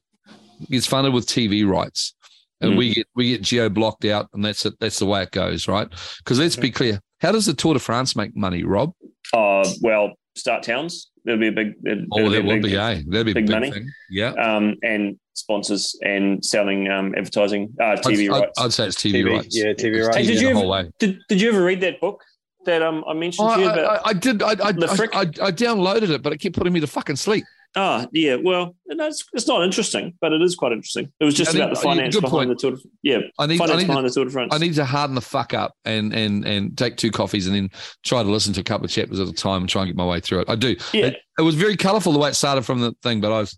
It's 0.71 0.87
funded 0.87 1.13
with 1.13 1.27
TV 1.27 1.67
rights, 1.69 2.15
and 2.61 2.73
Mm. 2.75 2.77
we 2.79 2.95
get 2.95 3.07
we 3.17 3.31
get 3.31 3.43
geo 3.43 3.69
blocked 3.69 4.05
out, 4.05 4.29
and 4.33 4.45
that's 4.45 4.65
it. 4.67 4.75
That's 4.81 4.99
the 4.99 5.07
way 5.07 5.23
it 5.23 5.31
goes, 5.33 5.67
right? 5.69 5.89
Because 6.19 6.39
let's 6.39 6.57
be 6.57 6.71
clear, 6.71 7.01
How 7.21 7.33
does 7.33 7.47
the 7.47 7.55
Tour 7.55 7.75
de 7.75 7.81
France 7.81 8.15
make 8.17 8.37
money, 8.37 8.63
Rob? 8.65 8.93
Uh, 9.33 9.69
well, 9.81 10.13
start 10.37 10.63
towns. 10.65 11.11
There'll 11.25 11.41
be 11.41 11.49
a 11.49 11.53
big. 11.53 11.75
It'll, 11.87 12.05
Oh, 12.13 12.19
it'll 12.19 12.31
that 12.33 12.41
a 12.41 12.47
would 12.47 12.63
big- 12.63 12.73
be, 12.73 12.77
eh? 12.77 13.01
That'd 13.09 13.27
be 13.27 13.33
big 13.33 13.47
big, 13.47 13.51
money. 13.51 13.71
thing. 13.71 13.89
Yeah. 14.11 14.33
Um, 14.33 14.75
and 14.83 15.17
sponsors 15.35 15.97
and 16.05 16.45
selling 16.45 16.89
um, 16.91 17.15
advertising, 17.17 17.73
uh, 17.81 17.97
TV 18.05 18.25
I'd, 18.33 18.41
rights. 18.41 18.59
I'd, 18.59 18.65
I'd 18.67 18.73
say 18.73 18.87
it's 18.87 18.97
TV, 18.97 19.23
TV, 19.25 19.31
rights. 19.31 19.57
yeah, 19.57 19.73
TV 19.73 19.97
It's 19.99 20.07
rights. 20.09 20.17
Hey, 20.19 20.27
did 20.27 20.41
you 20.41 20.49
ever- 20.51 20.91
did 20.99 21.19
Did 21.29 21.41
you 21.41 21.49
ever 21.51 21.65
read 21.65 21.81
that 21.81 22.01
book 22.01 22.23
that 22.67 22.83
um 22.83 23.05
I 23.09 23.15
mentioned 23.15 23.49
Oh, 23.51 23.57
to 23.57 23.63
you 23.63 23.69
I, 23.69 23.73
about? 23.73 24.07
I, 24.07 24.11
I 24.11 24.13
did. 24.13 24.43
I, 24.43 24.51
I, 24.53 24.69
I, 24.69 24.97
frick? 24.97 25.15
I, 25.15 25.21
I 25.23 25.51
downloaded 25.53 26.11
it, 26.11 26.23
but 26.23 26.33
it 26.33 26.39
kept 26.39 26.57
putting 26.57 26.73
me 26.73 26.81
to 26.81 26.87
fucking 26.87 27.17
sleep. 27.17 27.45
Ah, 27.75 28.07
yeah. 28.13 28.37
Well, 28.37 28.77
no, 28.87 29.07
it's, 29.07 29.25
it's 29.33 29.47
not 29.47 29.65
interesting, 29.65 30.13
but 30.21 30.31
it 30.33 30.43
is 30.43 30.55
quite 30.55 30.73
interesting. 30.73 31.11
It 31.19 31.25
was 31.25 31.35
just 31.35 31.55
I 31.55 31.59
about 31.59 31.75
the 31.75 31.81
finance 31.81 32.15
behind 32.15 32.31
point. 32.31 32.49
the 32.51 32.55
Tour. 32.55 32.73
De, 32.73 32.83
yeah, 33.03 33.19
I 33.39 33.47
need, 33.47 33.55
I 33.55 33.65
finance 33.65 33.81
need, 33.81 33.87
behind 33.87 34.05
to, 34.05 34.11
the 34.11 34.15
Tour 34.15 34.25
de 34.27 34.31
France. 34.31 34.55
I 34.55 34.59
need 34.59 34.75
to 34.75 34.85
harden 34.85 35.15
the 35.15 35.23
fuck 35.23 35.55
up 35.55 35.75
and 35.87 36.13
and 36.13 36.45
and 36.45 36.77
take 36.77 36.99
two 36.99 37.11
coffees 37.11 37.47
and 37.47 37.57
then 37.57 37.71
try 38.05 38.23
to 38.23 38.29
listen 38.29 38.53
to 38.55 38.61
a 38.61 38.65
couple 38.65 38.85
of 38.85 38.91
chapters 38.91 39.21
at 39.21 39.29
a 39.29 39.33
time 39.33 39.63
and 39.63 39.71
try 39.71 39.83
and 39.83 39.89
get 39.89 39.97
my 39.97 40.05
way 40.05 40.21
through 40.21 40.41
it. 40.41 40.51
I 40.51 40.55
do. 40.55 40.77
yeah. 40.93 41.07
It, 41.07 41.17
it 41.39 41.43
was 41.43 41.55
very 41.55 41.77
colourful 41.79 42.13
the 42.13 42.19
way 42.19 42.29
it 42.29 42.35
started 42.35 42.63
from 42.67 42.81
the 42.81 42.95
thing, 43.03 43.23
but 43.23 43.33
I 43.33 43.41
was 43.41 43.57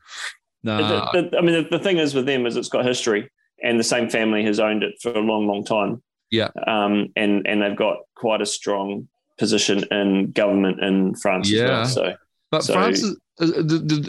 no. 0.62 0.78
I 1.12 1.40
mean, 1.40 1.54
the, 1.54 1.66
the 1.72 1.78
thing 1.80 1.98
is 1.98 2.14
with 2.14 2.24
them 2.26 2.46
is 2.46 2.56
it's 2.56 2.68
got 2.68 2.84
history, 2.86 3.28
and 3.64 3.80
the 3.80 3.84
same 3.84 4.08
family 4.08 4.44
has 4.44 4.60
owned 4.60 4.84
it 4.84 4.94
for 5.02 5.12
a 5.12 5.18
long, 5.20 5.48
long 5.48 5.64
time. 5.64 6.02
Yeah. 6.34 6.48
Um, 6.66 7.08
and 7.16 7.46
and 7.46 7.62
they've 7.62 7.76
got 7.76 7.98
quite 8.16 8.40
a 8.40 8.46
strong 8.46 9.08
position 9.38 9.84
in 9.90 10.30
government 10.32 10.80
in 10.82 11.14
France 11.16 11.50
Yeah. 11.50 11.80
as 11.82 11.96
well. 11.96 12.06
So 12.06 12.16
But 12.50 12.62
So- 12.64 12.72
France 12.74 13.02
is, 13.02 13.16
uh, 13.40 13.46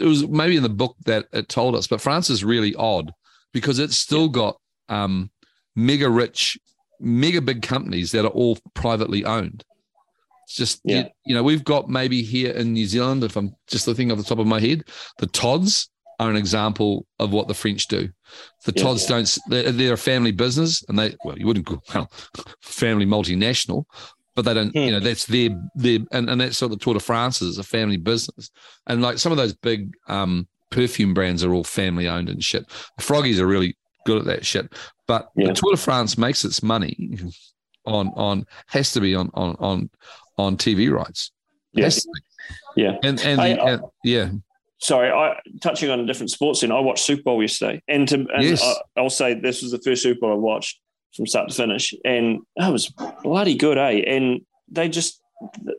was 0.06 0.26
maybe 0.28 0.56
in 0.56 0.62
the 0.62 0.68
book 0.68 0.94
that 1.04 1.26
it 1.32 1.48
told 1.48 1.74
us, 1.74 1.86
but 1.88 2.00
France 2.00 2.30
is 2.30 2.44
really 2.44 2.74
odd 2.76 3.10
because 3.52 3.78
it's 3.80 3.96
still 3.96 4.28
got 4.28 4.56
um, 4.88 5.30
mega 5.74 6.08
rich, 6.08 6.56
mega 7.00 7.40
big 7.40 7.60
companies 7.62 8.12
that 8.12 8.24
are 8.24 8.28
all 8.40 8.56
privately 8.74 9.24
owned. 9.24 9.64
It's 10.44 10.54
just, 10.54 10.80
you- 10.84 10.96
Yeah. 10.96 11.08
you, 11.26 11.34
know, 11.34 11.42
we've 11.42 11.64
got 11.64 11.88
maybe 11.88 12.22
here 12.22 12.52
in 12.52 12.72
New 12.72 12.86
Zealand, 12.86 13.24
if 13.24 13.34
I'm 13.36 13.50
just 13.66 13.84
thinking 13.84 14.12
off 14.12 14.18
the 14.18 14.24
top 14.24 14.38
of 14.38 14.46
my 14.46 14.60
head, 14.60 14.84
the 15.18 15.26
Todds 15.26 15.90
are 16.18 16.30
an 16.30 16.36
example 16.36 17.06
of 17.18 17.32
what 17.32 17.48
the 17.48 17.54
French 17.54 17.86
do. 17.88 18.08
The 18.64 18.72
Yeah. 18.74 18.82
Todds 18.82 19.06
don't, 19.06 19.38
they're, 19.48 19.70
they're 19.72 19.94
a 19.94 19.98
family 19.98 20.32
business 20.32 20.82
and 20.88 20.98
they, 20.98 21.14
well, 21.24 21.38
you 21.38 21.46
wouldn't 21.46 21.66
go, 21.66 21.80
well, 21.94 22.10
family 22.62 23.06
multinational, 23.06 23.84
but 24.34 24.44
they 24.44 24.54
don't, 24.54 24.74
you 24.74 24.90
know, 24.90 25.00
that's 25.00 25.26
their, 25.26 25.50
their, 25.74 25.98
and, 26.12 26.28
and 26.30 26.40
that's 26.40 26.60
what 26.60 26.70
the 26.70 26.76
Tour 26.76 26.94
de 26.94 27.00
France 27.00 27.42
is, 27.42 27.58
a 27.58 27.62
family 27.62 27.96
business. 27.96 28.50
And 28.86 29.02
like 29.02 29.18
some 29.18 29.32
of 29.32 29.38
those 29.38 29.54
big 29.54 29.94
um, 30.08 30.46
perfume 30.70 31.14
brands 31.14 31.44
are 31.44 31.52
all 31.54 31.64
family 31.64 32.08
owned 32.08 32.28
and 32.28 32.42
shit. 32.42 32.64
Froggies 33.00 33.38
are 33.40 33.46
really 33.46 33.76
good 34.06 34.18
at 34.18 34.24
that 34.26 34.44
shit. 34.46 34.72
But 35.06 35.28
Yeah. 35.36 35.48
the 35.48 35.54
Tour 35.54 35.72
de 35.72 35.76
France 35.76 36.16
makes 36.18 36.44
its 36.44 36.62
money 36.62 37.18
on, 37.84 38.08
on, 38.16 38.44
has 38.68 38.92
to 38.92 39.00
be 39.00 39.14
on, 39.14 39.30
on, 39.34 39.54
on, 39.58 39.90
on 40.38 40.56
TV 40.56 40.90
rights. 40.90 41.30
yeah, 41.72 41.88
to 41.88 42.00
be. 42.74 42.82
yeah. 42.82 42.96
And, 43.02 43.20
and, 43.20 43.40
I- 43.40 43.54
the, 43.54 43.62
and 43.64 43.82
yeah, 44.04 44.30
Sorry, 44.78 45.10
I 45.10 45.38
touching 45.62 45.90
on 45.90 46.00
a 46.00 46.06
different 46.06 46.30
sports. 46.30 46.60
Then 46.60 46.70
I 46.72 46.80
watched 46.80 47.04
Super 47.04 47.22
Bowl 47.22 47.40
yesterday, 47.42 47.82
and 47.88 48.06
to 48.08 48.14
and 48.34 48.42
Yes. 48.44 48.62
I, 48.62 48.74
I'll 49.00 49.10
say 49.10 49.34
this 49.34 49.62
was 49.62 49.72
the 49.72 49.78
first 49.80 50.02
Super 50.02 50.20
Bowl 50.20 50.32
I 50.32 50.36
watched 50.36 50.78
from 51.16 51.26
start 51.26 51.48
to 51.48 51.54
finish, 51.54 51.94
and 52.04 52.40
that 52.56 52.70
was 52.70 52.92
bloody 53.22 53.54
good, 53.56 53.78
eh? 53.78 54.02
And 54.06 54.42
they 54.68 54.88
just 54.88 55.20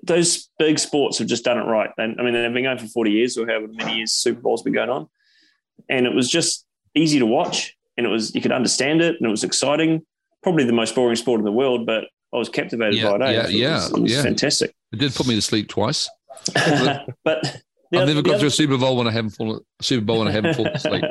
those 0.04 0.50
big 0.60 0.80
sports 0.80 1.18
have 1.20 1.28
just 1.28 1.44
done 1.44 1.58
it 1.58 1.64
right. 1.64 1.90
And 1.98 2.20
I 2.20 2.24
mean, 2.24 2.34
they've 2.34 2.52
been 2.54 2.64
going 2.64 2.78
for 2.80 2.88
forty 2.88 3.12
years 3.12 3.38
or 3.38 3.46
however 3.48 3.68
many 3.70 3.98
years 3.98 4.12
Super 4.14 4.42
Bowl's 4.42 4.64
been 4.64 4.74
going 4.74 4.90
on, 4.90 5.08
and 5.90 6.06
it 6.08 6.14
was 6.14 6.30
just 6.30 6.66
easy 6.96 7.20
to 7.20 7.26
watch, 7.28 7.76
and 7.98 8.06
it 8.08 8.10
was 8.10 8.34
you 8.34 8.42
could 8.42 8.52
understand 8.52 9.02
it, 9.02 9.16
and 9.20 9.28
it 9.28 9.32
was 9.32 9.44
exciting. 9.44 10.06
Probably 10.42 10.64
the 10.64 10.74
most 10.74 10.96
boring 10.96 11.16
sport 11.16 11.40
in 11.40 11.46
the 11.46 11.52
world, 11.52 11.86
but 11.86 12.06
I 12.34 12.38
was 12.38 12.50
captivated 12.50 12.96
Yeah, 12.96 13.16
by 13.16 13.16
it. 13.18 13.22
eh? 13.22 13.32
yeah, 13.32 13.40
It 13.40 13.44
was, 13.46 13.54
yeah, 13.54 13.88
it 13.98 14.02
was 14.02 14.12
yeah. 14.12 14.22
fantastic. 14.24 14.76
it 14.94 14.98
did 15.00 15.14
put 15.14 15.28
me 15.28 15.36
to 15.36 15.42
sleep 15.42 15.68
twice. 15.70 16.10
but 17.24 17.62
I've 17.94 18.02
other- 18.02 18.14
never 18.14 18.22
got 18.22 18.32
other- 18.32 18.40
through 18.40 18.48
a 18.48 18.52
Super 18.52 18.78
Bowl 18.78 18.98
when 18.98 19.08
I 19.08 19.12
haven't 19.12 19.32
fallen 19.32 19.60
Super 19.82 20.06
Bowl 20.06 20.20
when 20.20 20.28
I 20.28 20.32
haven't 20.32 20.56
fallen 20.56 20.74
asleep. 20.76 21.04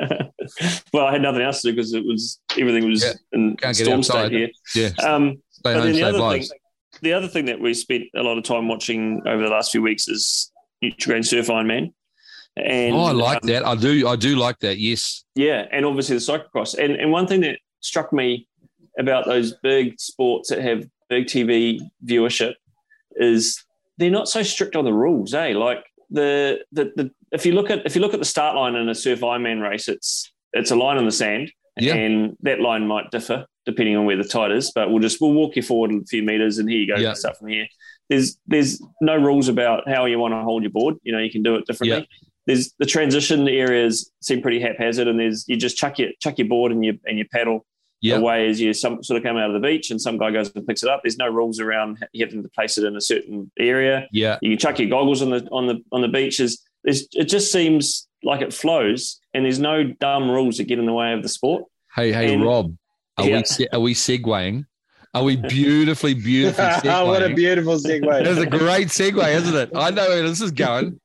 well, 0.93 1.05
I 1.07 1.11
had 1.13 1.21
nothing 1.21 1.41
else 1.41 1.61
to 1.61 1.69
do 1.69 1.75
because 1.75 1.93
it 1.93 2.05
was 2.05 2.39
everything 2.57 2.89
was 2.89 3.03
Yeah. 3.03 3.13
in 3.33 3.57
storm 3.73 3.99
outside. 3.99 4.27
state 4.27 4.31
here. 4.73 4.91
Yeah, 4.99 5.05
Um, 5.07 5.41
stay 5.51 5.73
home, 5.73 5.87
the 5.87 5.93
save 5.95 6.03
other 6.03 6.19
lives. 6.19 6.49
thing, 6.49 6.59
the 7.01 7.13
other 7.13 7.27
thing 7.27 7.45
that 7.45 7.59
we 7.59 7.73
spent 7.73 8.03
a 8.15 8.23
lot 8.23 8.37
of 8.37 8.43
time 8.43 8.67
watching 8.67 9.21
over 9.27 9.43
the 9.43 9.49
last 9.49 9.71
few 9.71 9.81
weeks 9.81 10.07
is 10.07 10.51
Nutrigrain 10.83 11.25
Surf 11.25 11.47
Ironman. 11.47 11.93
And 12.55 12.95
oh, 12.95 13.01
I 13.01 13.11
like 13.11 13.43
um, 13.43 13.47
that. 13.49 13.65
I 13.67 13.75
do. 13.75 14.07
I 14.07 14.15
do 14.15 14.35
like 14.35 14.57
that. 14.59 14.79
Yes. 14.79 15.23
yeah, 15.35 15.65
and 15.71 15.85
obviously 15.85 16.15
the 16.15 16.21
cyclocross. 16.21 16.75
And 16.77 16.95
and 16.95 17.11
one 17.11 17.27
thing 17.27 17.41
that 17.41 17.59
struck 17.81 18.11
me 18.11 18.47
about 18.99 19.25
those 19.25 19.53
big 19.61 19.99
sports 19.99 20.49
that 20.49 20.59
have 20.61 20.83
big 21.09 21.27
TV 21.27 21.79
viewership 22.05 22.53
is 23.17 23.63
they're 23.99 24.09
not 24.09 24.27
so 24.27 24.41
strict 24.41 24.75
on 24.75 24.85
the 24.85 24.93
rules, 24.93 25.33
eh? 25.35 25.53
Like 25.55 25.83
the 26.09 26.59
the, 26.71 26.91
the 26.95 27.11
if 27.31 27.45
you 27.45 27.51
look 27.53 27.69
at 27.69 27.85
if 27.85 27.95
you 27.95 28.01
look 28.01 28.13
at 28.13 28.19
the 28.19 28.25
start 28.25 28.55
line 28.55 28.75
in 28.75 28.87
a 28.89 28.95
surf 28.95 29.21
Ironman 29.21 29.61
race, 29.61 29.87
it's 29.87 30.31
it's 30.53 30.71
a 30.71 30.75
line 30.75 30.97
in 30.97 31.05
the 31.05 31.11
sand, 31.11 31.51
Yeah. 31.77 31.95
and 31.95 32.37
that 32.41 32.59
line 32.61 32.87
might 32.87 33.11
differ 33.11 33.45
depending 33.65 33.97
on 33.97 34.05
where 34.05 34.15
the 34.15 34.23
tide 34.23 34.51
is. 34.51 34.71
But 34.73 34.89
we'll 34.89 34.99
just 35.01 35.19
we'll 35.19 35.33
walk 35.33 35.55
you 35.55 35.61
forward 35.61 35.91
a 35.91 36.05
few 36.05 36.23
meters, 36.23 36.57
and 36.57 36.69
here 36.69 36.79
you 36.79 36.87
go, 36.87 36.99
Yeah. 36.99 37.13
start 37.13 37.37
from 37.37 37.49
here. 37.49 37.67
There's 38.09 38.37
there's 38.47 38.81
no 39.01 39.15
rules 39.17 39.49
about 39.49 39.87
how 39.89 40.05
you 40.05 40.17
want 40.19 40.33
to 40.33 40.41
hold 40.41 40.63
your 40.63 40.71
board. 40.71 40.95
You 41.03 41.11
know, 41.11 41.19
you 41.19 41.29
can 41.29 41.43
do 41.43 41.55
it 41.55 41.65
differently. 41.67 41.99
Yeah. 41.99 42.05
There's 42.45 42.73
the 42.79 42.85
transition 42.85 43.47
areas 43.49 44.09
seem 44.21 44.41
pretty 44.41 44.61
haphazard, 44.61 45.09
and 45.09 45.19
there's 45.19 45.43
you 45.49 45.57
just 45.57 45.75
chuck 45.77 45.99
your 45.99 46.09
chuck 46.21 46.37
your 46.37 46.47
board 46.47 46.71
and 46.71 46.85
you 46.85 46.97
and 47.05 47.17
your 47.17 47.27
paddle 47.29 47.65
Yeah. 48.01 48.17
away 48.17 48.47
is 48.47 48.61
you 48.61 48.73
some 48.73 49.01
sort 49.03 49.17
of 49.17 49.23
come 49.23 49.37
out 49.37 49.49
of 49.49 49.53
the 49.59 49.67
beach, 49.67 49.89
and 49.91 49.99
some 50.01 50.17
guy 50.17 50.31
goes 50.31 50.51
and 50.53 50.65
picks 50.67 50.83
it 50.83 50.89
up. 50.89 51.01
There's 51.03 51.17
no 51.17 51.27
rules 51.27 51.59
around 51.59 52.05
you 52.13 52.25
having 52.25 52.43
to 52.43 52.49
place 52.49 52.77
it 52.77 52.83
in 52.83 52.95
a 52.95 53.01
certain 53.01 53.51
area. 53.59 54.07
Yeah. 54.11 54.37
You 54.41 54.51
can 54.51 54.59
chuck 54.59 54.77
your 54.79 54.89
goggles 54.89 55.21
on 55.21 55.31
the 55.31 55.47
on 55.51 55.67
the 55.67 55.83
on 55.91 56.01
the 56.01 56.07
beaches. 56.07 56.61
There's, 56.83 57.07
it 57.13 57.25
just 57.25 57.51
seems 57.51 58.07
like 58.23 58.41
it 58.41 58.53
flows, 58.53 59.19
and 59.33 59.43
there's 59.45 59.59
no 59.59 59.83
dumb 59.83 60.29
rules 60.29 60.57
that 60.57 60.65
get 60.65 60.77
in 60.79 60.85
the 60.85 60.93
way 60.93 61.13
of 61.13 61.23
the 61.23 61.29
sport. 61.29 61.63
Hey, 61.95 62.11
hey, 62.11 62.33
And- 62.33 62.43
Rob. 62.43 62.75
Are 63.17 63.25
Yeah. 63.27 63.41
we 63.57 63.67
are 63.73 63.79
we 63.79 63.93
segueing? 63.95 64.65
Are 65.15 65.23
we 65.23 65.35
beautifully, 65.57 66.13
beautifully 66.13 66.63
what 66.91 67.23
a 67.23 67.29
segueing? 67.29 67.35
beautiful 67.35 67.73
segue. 67.77 68.23
That's 68.23 68.37
a 68.39 68.45
great 68.45 68.89
segue, 68.89 69.27
isn't 69.35 69.55
it? 69.55 69.71
I 69.75 69.89
know 69.89 70.07
where 70.07 70.21
this 70.29 70.39
is 70.41 70.51
going. 70.51 70.99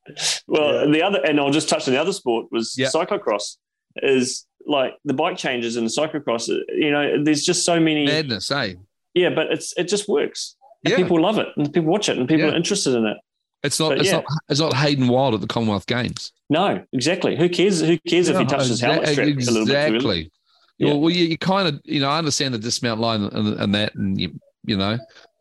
Well, 0.47 0.85
Yeah. 0.87 0.93
the 0.93 1.03
other, 1.03 1.25
and 1.25 1.41
I'll 1.41 1.51
just 1.51 1.71
touch 1.71 1.89
on 1.89 1.95
the 1.95 2.01
other 2.01 2.13
sport 2.13 2.49
was 2.53 2.75
cyclocross. 2.77 3.57
Is 3.97 4.47
like 4.67 4.95
the 5.05 5.15
bike 5.15 5.37
changes 5.37 5.77
in 5.77 5.85
the 5.85 5.91
cyclocross. 5.91 6.49
You 6.49 6.91
know, 6.91 7.23
there's 7.23 7.45
just 7.45 7.65
so 7.65 7.79
many. 7.81 8.07
Madness, 8.07 8.51
eh? 8.51 8.75
Yeah, 9.15 9.31
but 9.31 9.47
it's 9.53 9.73
it 9.77 9.89
just 9.89 10.09
works. 10.09 10.57
And 10.85 10.93
Yeah. 10.93 10.97
people 10.97 11.21
love 11.21 11.39
it, 11.39 11.49
and 11.57 11.73
people 11.73 11.91
watch 11.91 12.09
it, 12.09 12.19
and 12.19 12.29
people 12.29 12.47
Yeah. 12.47 12.53
are 12.53 12.57
interested 12.57 12.95
in 12.95 13.07
it. 13.07 13.17
It's 13.63 13.79
not. 13.79 13.91
But 13.91 13.99
It's 13.99 14.09
yeah. 14.09 14.17
not. 14.17 14.25
It's 14.49 14.61
not 14.61 14.75
Hayden 14.75 15.09
Wilde 15.09 15.35
at 15.35 15.41
the 15.41 15.47
Commonwealth 15.47 15.87
Games. 15.87 16.33
No, 16.51 16.83
exactly. 16.93 17.37
Who 17.37 17.49
cares? 17.49 17.81
Who 17.81 17.99
cares 18.09 18.29
if 18.29 18.39
he 18.39 18.45
touches 18.45 18.69
his 18.69 18.81
helmet 18.81 19.09
strap 19.09 19.27
a 19.27 19.31
little 19.31 19.37
bit? 19.37 19.45
too 19.47 19.51
early? 19.61 19.63
Exactly. 19.93 20.31
Well, 20.81 21.01
well, 21.01 21.11
you, 21.11 21.27
you 21.27 21.39
kind 21.39 21.69
of, 21.69 21.81
you 21.85 22.01
know, 22.01 22.09
I 22.09 22.19
understand 22.19 22.55
the 22.55 22.59
dismount 22.59 22.99
line 23.01 23.23
and, 23.23 23.61
and 23.61 23.75
that, 23.75 23.95
and 23.95 24.21
you, 24.21 24.33
you 24.67 24.77
know, 24.77 24.99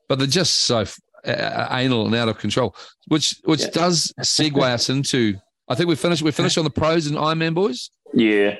but 0.08 0.20
they're 0.20 0.28
just 0.28 0.54
so 0.66 0.86
uh, 1.26 1.68
anal 1.72 2.06
and 2.06 2.14
out 2.14 2.30
of 2.30 2.38
control, 2.38 2.76
which 3.08 3.38
which 3.46 3.72
does 3.72 4.14
segue 4.20 4.62
us 4.62 4.90
into. 4.90 5.36
I 5.68 5.74
think 5.76 5.90
we 5.90 5.96
finished. 5.96 6.22
We 6.22 6.32
finished 6.32 6.58
on 6.60 6.64
the 6.64 6.70
pros 6.70 7.08
and 7.08 7.18
Ironman 7.18 7.56
boys. 7.56 7.90
Yeah, 8.14 8.56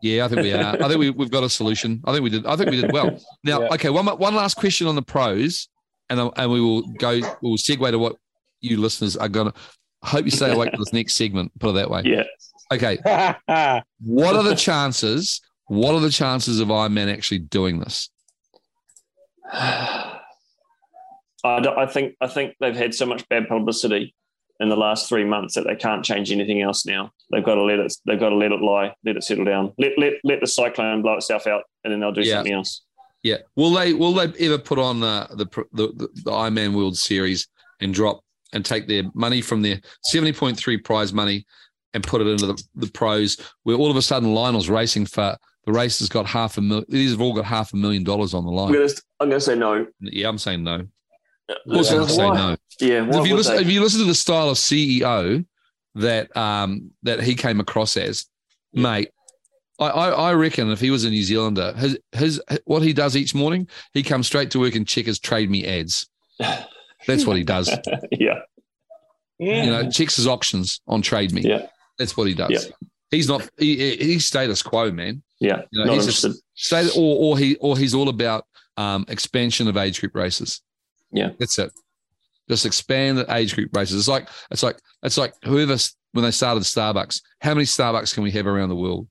Yeah, 0.00 0.24
I 0.24 0.28
think 0.28 0.42
we 0.42 0.52
are. 0.52 0.76
I 0.82 0.88
think 0.88 0.98
we, 0.98 1.10
we've 1.10 1.30
got 1.30 1.42
a 1.42 1.50
solution. 1.50 2.00
I 2.04 2.12
think 2.12 2.22
we 2.22 2.30
did. 2.30 2.46
I 2.46 2.56
think 2.56 2.70
we 2.70 2.80
did 2.80 2.92
well. 2.92 3.18
Now, 3.42 3.62
Yeah. 3.62 3.74
okay, 3.74 3.90
one 3.90 4.06
one 4.06 4.34
last 4.34 4.54
question 4.56 4.86
on 4.86 4.94
the 4.94 5.02
pros, 5.02 5.68
and 6.08 6.20
and 6.36 6.50
we 6.52 6.60
will 6.60 6.82
go. 6.82 7.20
We'll 7.42 7.56
segue 7.56 7.90
to 7.90 7.98
what 7.98 8.16
you 8.60 8.80
listeners 8.80 9.16
are 9.16 9.28
gonna. 9.28 9.52
I 10.02 10.08
hope 10.10 10.24
you 10.24 10.30
stay 10.30 10.52
awake 10.52 10.70
for 10.70 10.76
this 10.78 10.92
next 10.92 11.14
segment. 11.14 11.50
Put 11.58 11.70
it 11.70 11.72
that 11.74 11.90
way. 11.90 12.02
yeah. 12.04 12.22
Okay, 12.72 12.98
what 14.00 14.36
are 14.36 14.42
the 14.44 14.54
chances? 14.54 15.40
What 15.66 15.94
are 15.94 16.00
the 16.00 16.10
chances 16.10 16.60
of 16.60 16.70
Iron 16.70 16.94
Man 16.94 17.08
actually 17.08 17.40
doing 17.40 17.80
this? 17.80 18.08
I, 19.52 20.20
don't- 21.60 21.78
I 21.78 21.86
think 21.86 22.14
I 22.20 22.26
think 22.26 22.54
they've 22.60 22.76
had 22.76 22.94
so 22.94 23.06
much 23.06 23.28
bad 23.28 23.48
publicity 23.48 24.14
in 24.60 24.68
the 24.68 24.76
last 24.76 25.08
three 25.08 25.24
months 25.24 25.54
that 25.54 25.64
they 25.64 25.76
can't 25.76 26.04
change 26.04 26.32
anything 26.32 26.62
else 26.62 26.84
now. 26.84 27.12
They've 27.30 27.44
got 27.44 27.54
to 27.56 27.62
let 27.62 27.78
it. 27.78 27.94
They've 28.06 28.18
got 28.18 28.30
to 28.30 28.36
let 28.36 28.52
it 28.52 28.60
lie. 28.60 28.94
Let 29.04 29.16
it 29.16 29.22
settle 29.24 29.44
down. 29.44 29.72
Let 29.78 29.92
let 29.98 30.14
let 30.24 30.40
the 30.40 30.46
cyclone 30.46 31.02
blow 31.02 31.14
itself 31.14 31.46
out, 31.46 31.62
and 31.84 31.92
then 31.92 32.00
they'll 32.00 32.12
do 32.12 32.22
Yeah. 32.22 32.34
something 32.36 32.52
else. 32.54 32.84
Yeah. 33.22 33.38
Will 33.56 33.72
they? 33.72 33.94
Will 33.94 34.12
they 34.14 34.32
ever 34.46 34.58
put 34.58 34.78
on 34.78 35.00
the 35.00 35.26
the 35.30 35.46
the, 35.72 35.88
the, 35.94 36.08
the 36.24 36.32
Iron 36.32 36.54
Man 36.54 36.74
World 36.74 36.96
Series 36.96 37.46
and 37.80 37.92
drop 37.94 38.20
and 38.52 38.64
take 38.64 38.88
their 38.88 39.04
money 39.14 39.40
from 39.40 39.62
their 39.62 39.80
seventy 40.04 40.32
point 40.32 40.56
three 40.58 40.78
prize 40.78 41.12
money 41.12 41.44
and 41.94 42.02
put 42.02 42.20
it 42.20 42.26
into 42.26 42.46
the, 42.46 42.62
the 42.74 42.90
pros, 42.90 43.36
where 43.62 43.76
all 43.76 43.90
of 43.90 43.96
a 43.96 44.02
sudden 44.02 44.34
Lionel's 44.34 44.68
racing 44.68 45.06
for 45.06 45.36
the 45.66 45.72
race 45.72 45.98
has 45.98 46.08
got 46.08 46.26
half 46.26 46.56
a 46.58 46.60
million. 46.60 46.84
These 46.88 47.10
have 47.12 47.20
all 47.20 47.34
got 47.34 47.44
half 47.44 47.72
a 47.72 47.76
million 47.76 48.04
dollars 48.04 48.34
on 48.34 48.44
the 48.44 48.50
line. 48.50 48.74
I'm 49.20 49.28
gonna 49.28 49.40
say 49.40 49.54
no. 49.54 49.86
Yeah, 50.00 50.28
I'm 50.28 50.38
saying 50.38 50.64
no. 50.64 50.86
Of 51.48 51.56
course, 51.72 51.90
I'm 51.90 51.94
Yeah. 51.94 51.98
going 51.98 52.08
to 52.08 52.14
say 52.14 52.28
no. 52.30 52.56
Yeah, 52.80 53.00
why 53.02 53.20
if 53.20 53.26
you 53.26 53.36
listen, 53.36 53.56
if 53.56 53.70
you 53.70 53.80
listen 53.80 54.00
to 54.00 54.06
the 54.06 54.14
style 54.14 54.50
of 54.50 54.56
CEO 54.56 55.44
that 55.94 56.34
um 56.36 56.90
that 57.02 57.20
he 57.22 57.34
came 57.34 57.58
across 57.60 57.96
as, 57.96 58.26
mate, 58.72 59.08
I, 59.80 59.86
I 59.86 60.08
I 60.30 60.34
reckon 60.34 60.70
if 60.70 60.80
he 60.80 60.90
was 60.90 61.04
a 61.04 61.10
New 61.10 61.22
Zealander, 61.22 61.72
his 61.76 61.98
his 62.12 62.40
what 62.64 62.82
he 62.82 62.92
does 62.92 63.16
each 63.16 63.34
morning, 63.34 63.68
he 63.94 64.02
comes 64.02 64.26
straight 64.26 64.50
to 64.52 64.60
work 64.60 64.74
and 64.74 64.86
check 64.86 65.06
his 65.06 65.18
trade 65.18 65.50
me 65.50 65.66
ads. 65.66 66.06
That's 67.06 67.24
what 67.26 67.36
he 67.36 67.44
does. 67.44 67.68
yeah, 68.12 68.40
Yeah. 69.38 69.64
You 69.64 69.70
know, 69.70 69.90
checks 69.90 70.16
his 70.16 70.26
auctions 70.26 70.80
on 70.86 71.00
Trade 71.02 71.32
Me. 71.32 71.42
Yeah. 71.42 71.66
That's 71.98 72.16
what 72.16 72.26
he 72.28 72.34
does. 72.34 72.50
Yeah. 72.50 72.60
He's 73.10 73.26
not. 73.28 73.48
He, 73.58 73.96
he's 73.96 74.26
status 74.26 74.62
quo, 74.62 74.90
man. 74.92 75.22
yeah. 75.40 75.62
You 75.72 75.80
know, 75.80 75.84
Not 75.86 75.94
he's 75.94 76.02
interested. 76.04 76.28
just 76.28 76.42
state 76.54 76.90
or 76.96 77.16
or 77.34 77.38
he 77.38 77.56
or 77.56 77.76
he's 77.78 77.94
all 77.94 78.08
about 78.08 78.44
um, 78.76 79.04
expansion 79.08 79.66
of 79.68 79.76
age 79.76 79.98
group 80.00 80.14
races. 80.14 80.60
Yeah. 81.12 81.30
that's 81.38 81.58
it. 81.58 81.72
Just 82.48 82.64
expand 82.66 83.18
the 83.18 83.26
age 83.34 83.54
group 83.54 83.74
races. 83.76 83.98
It's 83.98 84.08
like 84.08 84.28
it's 84.50 84.62
like 84.62 84.78
it's 85.02 85.18
like 85.18 85.34
whoever 85.44 85.76
when 86.12 86.24
they 86.24 86.30
started 86.30 86.62
Starbucks. 86.62 87.20
How 87.40 87.52
many 87.54 87.64
Starbucks 87.66 88.14
can 88.14 88.22
we 88.22 88.30
have 88.32 88.46
around 88.46 88.70
the 88.70 88.76
world? 88.76 89.06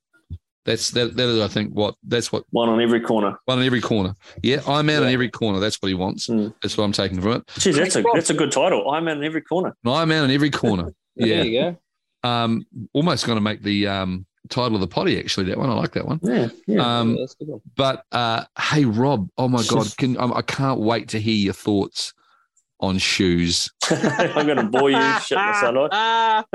That's 0.66 0.90
that. 0.92 1.16
That 1.16 1.30
is, 1.30 1.40
I 1.40 1.48
think, 1.48 1.72
what 1.72 1.96
that's 2.04 2.32
what 2.32 2.44
One 2.50 2.68
on 2.68 2.82
every 2.82 3.00
corner. 3.00 3.38
one 3.46 3.60
on 3.60 3.64
every 3.66 3.80
corner. 3.80 4.16
Yeah, 4.44 4.58
I'm 4.68 4.90
out 4.90 5.04
in 5.04 5.08
Yeah. 5.10 5.14
every 5.14 5.30
corner. 5.30 5.60
That's 5.60 5.78
what 5.82 5.88
he 5.90 5.94
wants. 5.94 6.28
Mm. 6.28 6.54
That's 6.62 6.78
what 6.78 6.84
I'm 6.84 6.92
taking 6.92 7.22
from 7.22 7.34
it. 7.34 7.44
Geez, 7.60 7.76
that's 7.78 7.96
a 7.96 8.04
that's 8.14 8.32
a 8.32 8.34
good 8.34 8.52
title. 8.52 8.90
I'm 8.90 9.08
out 9.08 9.18
in 9.18 9.24
every 9.24 9.42
corner. 9.42 9.76
I'm 9.86 10.12
out 10.12 10.26
in 10.26 10.32
every 10.32 10.50
corner. 10.50 10.94
Yeah. 11.16 11.26
There 11.28 11.28
Yeah, 11.28 11.44
you 11.44 11.78
go. 12.24 12.30
um, 12.30 12.66
almost 12.94 13.26
going 13.26 13.38
to 13.38 13.42
make 13.42 13.62
the 13.64 13.88
um 13.88 14.26
title 14.48 14.76
of 14.76 14.82
the 14.82 14.88
potty. 14.88 15.20
Actually, 15.20 15.46
that 15.48 15.58
one 15.58 15.70
I 15.70 15.74
like 15.74 15.92
that 15.94 16.06
one. 16.06 16.20
Yeah, 16.24 16.48
yeah. 16.66 17.00
Um, 17.00 17.12
Yeah, 17.16 17.22
that's 17.22 17.36
good 17.36 17.48
one. 17.50 17.62
But 17.76 18.04
uh, 18.12 18.46
hey, 18.60 18.86
Rob, 18.86 19.30
oh 19.38 19.48
my 19.48 19.64
God, 19.68 19.96
can 19.98 20.18
um, 20.18 20.34
I 20.34 20.42
can't 20.42 20.80
wait 20.80 21.10
to 21.10 21.20
hear 21.20 21.36
your 21.36 21.54
thoughts 21.54 22.14
on 22.80 22.98
shoes. 22.98 23.72
I'm 23.90 24.46
going 24.46 24.58
to 24.58 24.64
bore 24.64 24.90
you 24.92 25.20
shit. 25.22 25.38
Ah. 25.40 26.46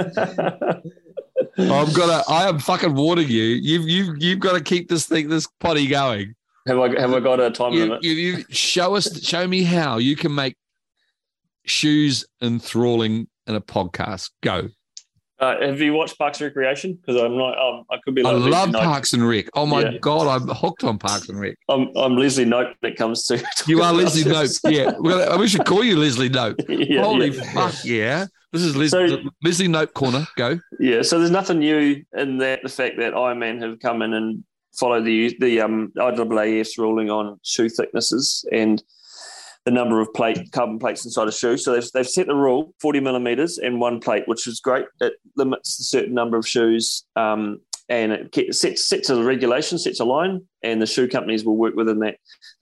I'm 1.59 1.93
gonna, 1.93 2.23
I 2.29 2.49
am 2.49 2.59
fucking 2.59 2.95
warning 2.95 3.29
you. 3.29 3.43
You've 3.43 3.89
you've 3.89 4.23
you've 4.23 4.39
got 4.39 4.53
to 4.53 4.63
keep 4.63 4.89
this 4.89 5.07
thing, 5.07 5.29
this 5.29 5.47
potty 5.61 5.87
going. 5.89 6.35
have 6.67 6.79
I 6.79 7.01
have 7.01 7.13
I 7.13 7.21
got 7.21 7.41
a 7.41 7.51
time 7.51 7.73
You, 7.73 7.81
limit? 7.81 8.05
you, 8.05 8.13
you 8.13 8.45
show 8.51 8.95
us, 8.95 9.23
show 9.25 9.47
me 9.47 9.65
how 9.65 9.99
you 9.99 10.15
can 10.17 10.35
make 10.35 10.57
shoes 11.65 12.25
enthralling 12.41 13.29
in 13.47 13.55
a 13.55 13.61
podcast. 13.61 14.31
Go. 14.43 14.69
Uh, 15.43 15.67
have 15.67 15.81
you 15.81 15.93
watched 15.93 16.17
Parks 16.19 16.41
and 16.41 16.47
Recreation? 16.47 16.95
Because 16.95 17.21
I'm 17.21 17.37
not. 17.37 17.59
Um, 17.59 17.85
I 17.91 17.97
could 18.05 18.15
be. 18.15 18.23
I 18.25 18.31
Like 18.31 18.35
Leslie 18.53 18.73
love. 18.73 18.73
Parks 18.85 19.13
and 19.13 19.29
Rec. 19.29 19.47
Oh 19.55 19.67
my 19.67 19.81
Yeah. 19.83 19.99
God, 19.99 20.29
I'm 20.29 20.47
hooked 20.55 20.85
on 20.85 20.99
Parks 20.99 21.29
and 21.29 21.41
Rec. 21.41 21.57
I'm, 21.69 21.89
I'm 21.97 22.17
Leslie 22.17 22.45
Knope 22.45 22.73
when 22.79 22.93
it 22.93 22.97
comes 22.97 23.27
to. 23.27 23.45
You 23.67 23.83
are 23.83 23.93
Leslie 23.93 24.23
Knope. 24.23 24.61
Yeah, 24.71 24.93
well, 25.01 25.37
we 25.41 25.49
should 25.49 25.65
call 25.67 25.83
you 25.83 25.97
Leslie 25.99 26.31
Knope. 26.31 26.65
yeah, 26.89 27.03
Holy 27.03 27.31
yeah. 27.31 27.53
fuck, 27.53 27.75
yeah. 27.85 28.27
This 28.53 28.63
is 28.63 28.77
Les- 28.77 28.91
So- 28.91 29.19
Leslie 29.43 29.67
Knope 29.67 29.93
corner. 29.95 30.27
Go. 30.37 30.61
Yeah, 30.79 31.03
so 31.03 31.19
there's 31.19 31.31
nothing 31.33 31.59
new 31.59 32.05
in 32.17 32.39
that 32.39 32.63
the 32.63 32.69
fact 32.69 32.99
that 32.99 33.13
Ironman 33.15 33.61
have 33.63 33.81
come 33.81 34.03
in 34.03 34.15
and 34.15 34.45
followed 34.79 35.05
the 35.05 35.37
the 35.41 35.61
um, 35.61 35.93
IAAF's 35.97 36.79
ruling 36.79 37.11
on 37.11 37.41
shoe 37.43 37.69
thicknesses 37.69 38.45
and 38.53 38.81
the 39.65 39.71
number 39.71 40.01
of 40.01 40.13
plate 40.15 40.51
carbon 40.53 40.79
plates 40.79 41.05
inside 41.05 41.29
a 41.29 41.33
shoe. 41.33 41.57
So 41.57 41.73
they've, 41.73 41.91
they've 41.93 42.09
set 42.09 42.27
the 42.27 42.35
rule 42.35 42.75
40 42.81 43.01
millimeters 43.01 43.59
and 43.59 43.81
one 43.81 44.01
plate, 44.01 44.25
which 44.27 44.47
is 44.47 44.61
great. 44.61 44.87
It 45.01 45.15
limits 45.37 45.79
a 45.79 45.85
certain 45.85 46.15
number 46.15 46.37
of 46.37 46.47
shoes 46.47 47.05
um, 47.17 47.61
and 47.89 48.13
it 48.13 48.55
sets 48.55 48.89
sets 48.89 49.11
a 49.11 49.23
regulation, 49.23 49.79
sets 49.79 50.01
a 50.01 50.05
line, 50.05 50.43
and 50.63 50.81
the 50.81 50.87
shoe 50.87 51.09
companies 51.09 51.45
will 51.45 51.57
work 51.57 51.75
within 51.75 51.99
that. 52.01 52.17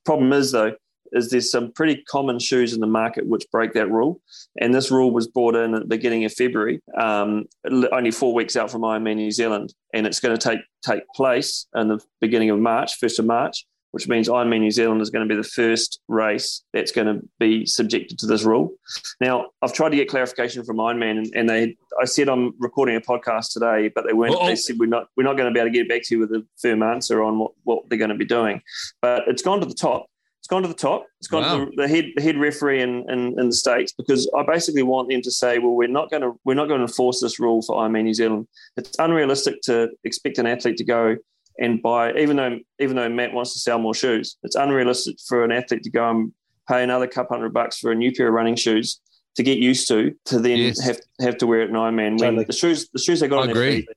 Problem 0.05 0.32
is 0.32 0.53
though, 0.53 0.72
is 1.12 1.30
there's 1.30 1.51
some 1.51 1.72
pretty 1.72 2.03
common 2.09 2.38
shoes 2.38 2.72
in 2.72 2.80
the 2.80 2.86
market 2.86 3.26
which 3.26 3.44
break 3.51 3.72
that 3.74 3.90
rule. 3.90 4.20
And 4.61 4.74
this 4.74 4.90
rule 4.90 5.11
was 5.11 5.26
brought 5.26 5.57
in 5.57 5.74
at 5.74 5.80
the 5.80 5.86
beginning 5.86 6.24
of 6.24 6.32
February, 6.32 6.80
um, 7.01 7.46
only 7.92 8.11
four 8.11 8.34
weeks 8.34 8.57
out 8.57 8.70
from 8.70 8.82
Ironman 8.82 9.16
New 9.16 9.30
Zealand, 9.30 9.74
and 9.92 10.07
it's 10.07 10.20
going 10.20 10.36
to 10.36 10.48
take 10.48 10.61
take 10.84 11.03
place 11.14 11.66
in 11.74 11.88
the 11.88 12.01
beginning 12.20 12.51
of 12.51 12.59
March, 12.59 12.96
first 12.98 13.18
of 13.18 13.26
March, 13.26 13.66
which 13.93 14.09
means 14.09 14.28
Ironman 14.28 14.61
New 14.61 14.70
Zealand 14.70 15.01
is 15.01 15.11
going 15.11 15.28
to 15.28 15.32
be 15.32 15.41
the 15.41 15.47
first 15.47 16.01
race 16.09 16.62
that's 16.72 16.93
going 16.93 17.07
to 17.07 17.20
be 17.38 17.66
subjected 17.66 18.18
to 18.20 18.26
this 18.26 18.45
rule. 18.45 18.72
Now, 19.20 19.47
I've 19.62 19.72
tried 19.72 19.91
to 19.91 19.97
get 19.97 20.09
clarification 20.09 20.64
from 20.64 20.76
Ironman, 20.76 21.18
and, 21.18 21.32
and 21.34 21.49
they, 21.49 21.76
I 22.01 22.05
said 22.05 22.28
I'm 22.28 22.55
recording 22.59 22.97
a 22.97 23.01
podcast 23.01 23.53
today, 23.53 23.91
but 23.95 24.07
they 24.07 24.12
weren't. 24.12 24.34
Uh-oh. 24.34 24.47
They 24.47 24.53
oh. 24.53 24.57
said 24.57 24.76
we're 24.78 24.86
not 24.86 25.09
we're 25.16 25.24
not 25.24 25.36
going 25.36 25.53
to 25.53 25.55
be 25.55 25.61
able 25.61 25.70
to 25.70 25.78
get 25.78 25.88
back 25.88 26.03
to 26.05 26.14
you 26.14 26.20
with 26.20 26.30
a 26.32 26.47
firm 26.61 26.82
answer 26.82 27.22
on 27.22 27.38
what, 27.38 27.53
what 27.64 27.88
they're 27.88 27.99
going 27.99 28.11
to 28.11 28.16
be 28.16 28.24
doing. 28.24 28.62
But 29.03 29.24
it's 29.26 29.43
gone 29.43 29.61
to 29.61 29.66
the 29.66 29.74
top. 29.74 30.07
It's 30.38 30.49
gone 30.49 30.62
to 30.62 30.68
the 30.68 30.74
top. 30.74 31.05
It's 31.18 31.28
gone 31.28 31.43
Wow. 31.43 31.59
to 31.59 31.64
the, 31.66 31.82
the 31.82 31.88
head 31.88 32.07
the 32.16 32.22
head 32.22 32.38
referee 32.38 32.80
in, 32.80 33.05
in, 33.11 33.38
in 33.38 33.49
the 33.49 33.55
states 33.55 33.93
because 33.93 34.30
I 34.36 34.43
basically 34.43 34.82
want 34.82 35.11
them 35.11 35.20
to 35.22 35.30
say, 35.30 35.59
well, 35.59 35.72
we're 35.72 35.88
not 35.88 36.11
going 36.11 36.22
to 36.22 36.32
we're 36.45 36.55
not 36.55 36.68
going 36.68 36.78
to 36.78 36.86
enforce 36.86 37.20
this 37.20 37.38
rule 37.38 37.61
for 37.62 37.76
Ironman 37.76 38.05
New 38.05 38.14
Zealand. 38.14 38.47
It's 38.76 38.99
unrealistic 38.99 39.61
to 39.62 39.91
expect 40.05 40.38
an 40.38 40.47
athlete 40.47 40.78
to 40.78 40.84
go 40.84 41.16
and 41.61 41.80
buy, 41.82 42.12
even 42.14 42.36
though 42.36 42.58
even 42.78 42.96
though 42.96 43.08
Matt 43.08 43.32
wants 43.32 43.52
to 43.52 43.58
sell 43.58 43.78
more 43.78 43.94
shoes, 43.94 44.36
it's 44.42 44.56
unrealistic 44.56 45.16
for 45.28 45.44
an 45.44 45.52
athlete 45.52 45.82
to 45.84 45.90
go 45.90 46.11
and 46.11 46.32
pay 46.68 46.82
another 46.82 47.06
couple 47.06 47.36
hundred 47.36 47.52
bucks 47.52 47.78
for 47.78 47.92
a 47.92 47.94
new 47.94 48.12
pair 48.12 48.28
of 48.28 48.34
running 48.34 48.56
shoes 48.56 49.00
to 49.36 49.42
get 49.42 49.58
used 49.58 49.86
to, 49.88 50.14
to 50.24 50.38
then 50.40 50.58
Yes. 50.58 50.80
have 50.80 50.98
have 51.20 51.36
to 51.38 51.46
wear 51.46 51.61
it 51.61 51.70
in 51.70 51.76
Ironman. 51.76 52.18
When 52.18 52.18
Totally. 52.18 52.44
the 52.44 52.52
shoes 52.52 52.88
the 52.92 52.98
shoes 52.98 53.20
they 53.20 53.28
got 53.28 53.40
I 53.40 53.42
on 53.42 53.52
their 53.52 53.72
feet, 53.72 53.88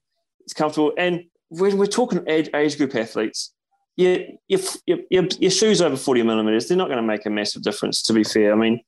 it's 0.41 0.53
comfortable. 0.53 0.93
And 0.97 1.23
when 1.49 1.77
we're 1.77 1.85
talking 1.85 2.23
age, 2.27 2.49
age 2.53 2.77
group 2.77 2.95
athletes, 2.95 3.53
yeah, 3.95 4.17
your, 4.47 4.59
your, 4.85 4.97
your, 5.09 5.27
your 5.39 5.51
shoes 5.51 5.81
over 5.81 5.95
40 5.95 6.23
millimeters, 6.23 6.67
they're 6.67 6.77
not 6.77 6.87
going 6.87 6.97
to 6.97 7.03
make 7.03 7.25
a 7.25 7.29
massive 7.29 7.61
difference, 7.61 8.01
to 8.03 8.13
be 8.13 8.23
fair. 8.23 8.51
I 8.51 8.55
mean, 8.55 8.81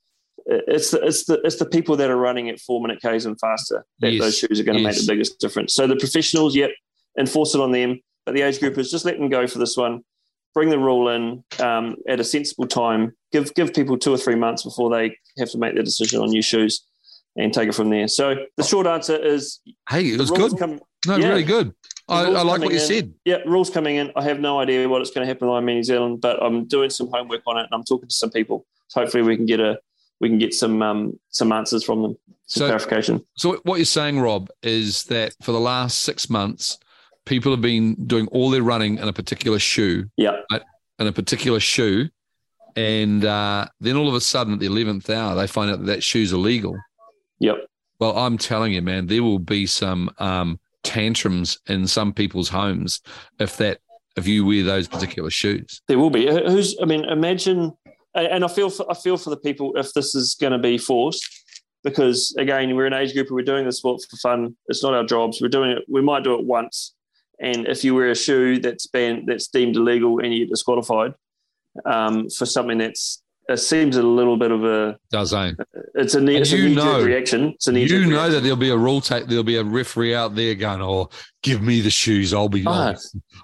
it's 0.48 0.92
the, 0.92 1.02
it's 1.06 1.26
the 1.26 1.42
it's 1.44 1.58
the 1.58 1.66
people 1.66 1.96
that 1.98 2.10
are 2.10 2.18
running 2.18 2.50
at 2.50 2.60
four 2.60 2.82
minute 2.82 3.00
Ks 3.00 3.26
and 3.26 3.40
faster 3.40 3.86
that 4.00 4.12
Yes, 4.12 4.22
those 4.22 4.38
shoes 4.38 4.60
are 4.60 4.64
going 4.64 4.78
to 4.78 4.84
make 4.84 4.96
the 4.96 5.06
biggest 5.08 5.40
difference. 5.40 5.74
So 5.74 5.88
the 5.88 5.96
professionals, 5.96 6.56
yep, 6.56 6.72
enforce 7.18 7.56
it 7.56 7.62
on 7.62 7.72
them. 7.72 8.00
But 8.26 8.36
the 8.36 8.42
age 8.42 8.60
group 8.60 8.78
is 8.78 8.90
just 8.92 9.06
let 9.06 9.18
them 9.18 9.30
go 9.30 9.48
for 9.48 9.60
this 9.60 9.78
one. 9.78 10.02
Bring 10.54 10.70
the 10.70 10.80
rule 10.80 11.10
in 11.10 11.44
um, 11.60 11.96
at 12.08 12.20
a 12.20 12.24
sensible 12.24 12.66
time. 12.68 13.14
Give 13.32 13.54
give 13.56 13.74
people 13.74 13.98
two 13.98 14.14
or 14.14 14.18
three 14.18 14.36
months 14.36 14.64
before 14.64 14.90
they 14.90 15.18
have 15.38 15.50
to 15.52 15.58
make 15.58 15.74
their 15.76 15.84
decision 15.84 16.22
on 16.22 16.30
new 16.30 16.42
shoes, 16.42 16.84
and 17.36 17.54
take 17.54 17.70
it 17.70 17.76
from 17.76 17.90
there. 17.90 18.08
So 18.08 18.36
the 18.58 18.64
short 18.64 18.88
answer 18.88 19.16
is 19.16 19.60
Hey, 19.90 20.06
it 20.14 20.20
was 20.20 20.32
good. 20.32 20.58
come- 20.58 20.80
No, 21.06 21.18
yeah. 21.18 21.28
really 21.30 21.44
good. 21.44 21.74
I, 22.08 22.22
I 22.26 22.44
like 22.44 22.62
what 22.62 22.70
you 22.72 22.80
in. 22.80 22.86
said. 22.86 23.14
yeah, 23.26 23.38
rules 23.48 23.70
coming 23.70 23.96
in. 23.98 24.12
I 24.16 24.22
have 24.24 24.40
no 24.40 24.60
idea 24.60 24.88
what 24.88 25.02
it's 25.02 25.10
going 25.12 25.26
to 25.26 25.28
happen 25.28 25.48
on 25.50 25.66
New 25.66 25.84
Zealand, 25.84 26.22
but 26.22 26.42
I'm 26.42 26.66
doing 26.66 26.90
some 26.92 27.10
homework 27.12 27.42
on 27.48 27.58
it 27.58 27.62
and 27.62 27.70
I'm 27.74 27.84
talking 27.84 28.08
to 28.08 28.14
some 28.16 28.30
people. 28.30 28.66
So 28.90 29.02
hopefully 29.02 29.24
we 29.24 29.36
can 29.36 29.46
get 29.48 29.60
a 29.60 29.80
we 30.22 30.30
can 30.30 30.38
get 30.38 30.54
some 30.54 30.82
um, 30.82 31.20
some 31.30 31.52
answers 31.52 31.84
from 31.84 32.02
them, 32.04 32.16
some 32.46 32.62
So, 32.62 32.68
clarification. 32.68 33.26
so 33.36 33.60
what 33.64 33.76
you're 33.78 33.86
saying, 33.86 34.20
Rob, 34.20 34.50
is 34.64 35.04
that 35.06 35.34
for 35.42 35.52
the 35.52 35.60
last 35.60 36.02
six 36.02 36.30
months, 36.30 36.78
people 37.26 37.52
have 37.52 37.62
been 37.62 37.96
doing 38.08 38.28
all 38.28 38.50
their 38.50 38.64
running 38.64 38.98
in 38.98 39.08
a 39.08 39.14
particular 39.14 39.60
shoe, 39.60 40.06
Yeah, 40.18 40.38
in 41.00 41.08
a 41.08 41.12
particular 41.12 41.60
shoe, 41.60 42.10
and 42.76 43.26
uh, 43.26 43.68
then 43.80 43.96
all 43.96 44.08
of 44.08 44.16
a 44.16 44.22
sudden 44.22 44.54
at 44.54 44.60
the 44.60 44.66
eleventh 44.68 45.10
hour, 45.10 45.36
they 45.36 45.48
find 45.48 45.72
out 45.72 45.80
that 45.80 45.86
that 45.86 46.04
shoe's 46.04 46.34
illegal. 46.34 46.78
yep, 47.40 47.58
Well, 48.00 48.18
I'm 48.18 48.38
telling 48.38 48.74
you, 48.74 48.82
man, 48.82 49.08
there 49.08 49.24
will 49.24 49.40
be 49.40 49.66
some 49.66 50.10
um, 50.20 50.60
tantrums 50.84 51.60
in 51.68 51.88
some 51.88 52.14
people's 52.14 52.50
homes 52.50 53.02
if 53.40 53.58
that 53.58 53.80
if 54.16 54.28
you 54.28 54.46
wear 54.46 54.64
those 54.64 54.88
particular 54.88 55.30
shoes. 55.30 55.82
there 55.88 56.00
will 56.00 56.10
be. 56.10 56.28
Who's? 56.28 56.78
I 56.82 56.86
mean, 56.86 57.04
imagine. 57.06 57.74
And 58.14 58.46
I 58.46 58.48
feel 58.48 58.70
for, 58.70 58.90
I 58.90 58.94
feel 58.94 59.18
for 59.18 59.30
the 59.30 59.36
people 59.38 59.76
if 59.76 59.92
this 59.92 60.16
is 60.16 60.38
going 60.40 60.54
to 60.54 60.58
be 60.58 60.78
forced, 60.78 61.28
because 61.84 62.34
again, 62.40 62.74
we're 62.74 62.86
an 62.86 62.94
age 62.94 63.14
group 63.14 63.28
and 63.28 63.36
we're 63.36 63.42
doing 63.44 63.66
this 63.66 63.80
sport 63.80 64.02
for 64.10 64.16
fun. 64.16 64.56
It's 64.68 64.82
not 64.82 64.94
our 64.94 65.04
jobs. 65.04 65.42
We're 65.42 65.50
doing 65.50 65.72
it. 65.72 65.84
We 65.90 66.02
might 66.02 66.24
do 66.24 66.34
it 66.40 66.46
once, 66.46 66.95
and 67.40 67.68
if 67.68 67.84
you 67.84 67.96
wear 67.96 68.10
a 68.12 68.16
shoe 68.16 68.60
that's 68.60 68.88
been 68.88 69.26
that's 69.26 69.48
deemed 69.48 69.76
illegal 69.76 70.20
and 70.20 70.34
you 70.34 70.46
get 70.46 70.50
disqualified 70.50 71.14
um, 71.86 72.30
for 72.30 72.46
something 72.46 72.78
that's 72.78 73.22
it 73.48 73.58
seems 73.58 73.96
a 73.96 74.02
little 74.02 74.38
bit 74.38 74.50
of 74.50 74.64
a 74.64 74.98
Does 75.12 75.32
eh? 75.32 75.52
it's 75.94 76.16
a 76.16 76.22
knee, 76.22 76.36
And 76.38 76.42
it's 76.42 76.52
a 76.52 76.58
knee 76.58 76.74
know- 76.74 77.04
reaction. 77.04 77.50
It's 77.50 77.68
a 77.68 77.72
knee 77.72 77.84
You 77.84 78.06
know 78.08 78.28
that 78.30 78.42
there'll 78.42 78.58
be 78.58 78.72
a 78.72 78.78
rule 78.78 79.02
take. 79.02 79.28
There'll 79.28 79.44
be 79.44 79.58
a 79.58 79.64
referee 79.64 80.16
out 80.16 80.34
there 80.34 80.56
going, 80.56 80.82
"Oh, 80.82 81.10
give 81.44 81.62
me 81.62 81.80
the 81.82 81.92
shoes. 81.92 82.34
I'll 82.34 82.50
be, 82.50 82.64
Ah. 82.66 82.96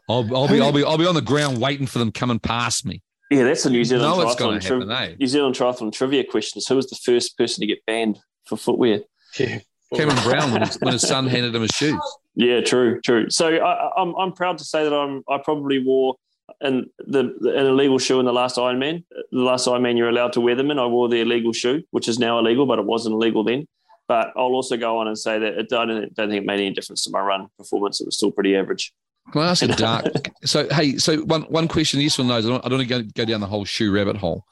I'll, 0.09 0.25
I'll, 0.35 0.37
I'll 0.37 0.47
be, 0.47 0.59
I'll 0.59 0.71
be, 0.71 0.83
I'll 0.83 0.97
be 0.97 1.05
on 1.05 1.13
the 1.13 1.21
ground 1.21 1.61
waiting 1.61 1.85
for 1.85 1.99
them 1.99 2.11
coming 2.11 2.39
past 2.39 2.83
me." 2.83 3.03
Yeah, 3.29 3.43
that's 3.43 3.63
a 3.67 3.69
New 3.69 3.83
Zealand 3.85 4.09
No, 4.17 4.21
it's 4.23 4.33
triathlon. 4.35 4.39
going 4.39 4.59
to 4.59 4.67
tri- 4.67 4.77
happen, 4.79 4.91
eh? 4.91 5.15
New 5.19 5.27
Zealand 5.27 5.55
triathlon 5.55 5.91
trivia 5.93 6.23
questions. 6.23 6.65
Who 6.67 6.75
was 6.77 6.89
the 6.89 6.95
first 6.97 7.37
person 7.37 7.61
to 7.61 7.67
get 7.67 7.85
banned 7.85 8.17
for 8.47 8.57
footwear? 8.57 9.01
Cameron 9.37 10.23
Brown 10.23 10.51
when 10.51 10.61
his, 10.63 10.77
when 10.81 10.93
his 10.93 11.07
son 11.07 11.27
handed 11.27 11.53
him 11.53 11.61
his 11.61 11.71
shoes. 11.71 12.01
Yeah, 12.35 12.61
true, 12.61 13.01
true. 13.01 13.29
So 13.29 13.47
I, 13.49 13.57
I- 13.87 14.01
I'm 14.01 14.15
I'm 14.15 14.31
proud 14.33 14.57
to 14.59 14.63
say 14.63 14.83
that 14.83 14.93
I'm 14.93 15.23
I 15.29 15.37
probably 15.43 15.83
wore 15.83 16.15
an 16.61 16.85
the, 16.99 17.35
the 17.39 17.57
an 17.57 17.65
illegal 17.67 17.99
shoe 17.99 18.19
in 18.19 18.25
the 18.25 18.33
last 18.33 18.55
Ironman. 18.57 19.03
The 19.31 19.39
last 19.39 19.67
Ironman 19.67 19.97
you're 19.97 20.09
allowed 20.09 20.33
to 20.33 20.41
wear 20.41 20.55
them 20.55 20.71
in. 20.71 20.79
I 20.79 20.85
wore 20.85 21.09
the 21.09 21.21
illegal 21.21 21.53
shoe, 21.53 21.83
which 21.91 22.07
is 22.07 22.19
now 22.19 22.39
illegal, 22.39 22.65
but 22.65 22.79
it 22.79 22.85
wasn't 22.85 23.13
illegal 23.13 23.43
then. 23.43 23.67
But 24.07 24.31
I'll 24.35 24.43
also 24.53 24.75
go 24.77 24.97
on 24.97 25.07
and 25.07 25.17
say 25.17 25.39
that 25.39 25.53
it 25.59 25.73
I 25.73 25.85
don't, 25.85 26.13
don't 26.13 26.29
think 26.29 26.41
it 26.43 26.45
made 26.45 26.59
any 26.59 26.71
difference 26.73 27.03
to 27.05 27.11
my 27.11 27.19
run 27.19 27.47
performance. 27.57 28.01
It 28.01 28.05
was 28.05 28.17
still 28.17 28.31
pretty 28.31 28.55
average. 28.55 28.93
Can 29.31 29.41
I 29.41 29.49
ask 29.49 29.63
a 29.63 29.67
dark? 29.75 30.05
so 30.45 30.67
hey, 30.69 30.97
so 30.97 31.17
one 31.23 31.43
one 31.43 31.67
question, 31.67 31.99
yes 31.99 32.17
or 32.19 32.23
no? 32.25 32.35
I 32.35 32.41
don't, 32.41 32.65
I 32.65 32.69
don't 32.69 32.79
want 32.79 32.89
to 32.89 33.03
go, 33.03 33.09
go 33.15 33.25
down 33.25 33.41
the 33.41 33.47
whole 33.47 33.65
shoe 33.65 33.91
rabbit 33.93 34.17
hole. 34.17 34.45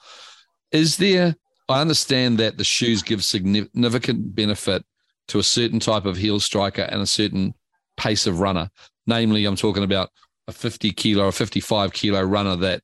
Is 0.72 0.98
there? 0.98 1.36
I 1.68 1.82
understand 1.82 2.40
that 2.40 2.58
the 2.58 2.64
shoes 2.64 3.04
give 3.04 3.24
significant 3.24 4.34
benefit 4.36 4.84
to 5.28 5.38
a 5.38 5.44
certain 5.44 5.80
type 5.80 6.06
of 6.06 6.18
heel 6.18 6.40
striker 6.40 6.82
and 6.82 7.00
a 7.02 7.06
certain 7.06 7.54
pace 8.00 8.26
of 8.26 8.40
runner. 8.40 8.70
Namely, 9.06 9.46
I'm 9.46 9.56
talking 9.56 9.84
about 9.84 10.10
a 10.48 10.52
50 10.52 10.92
kilo 10.94 11.26
or 11.26 11.32
55 11.32 11.94
kilo 11.94 12.22
runner 12.22 12.56
that 12.56 12.82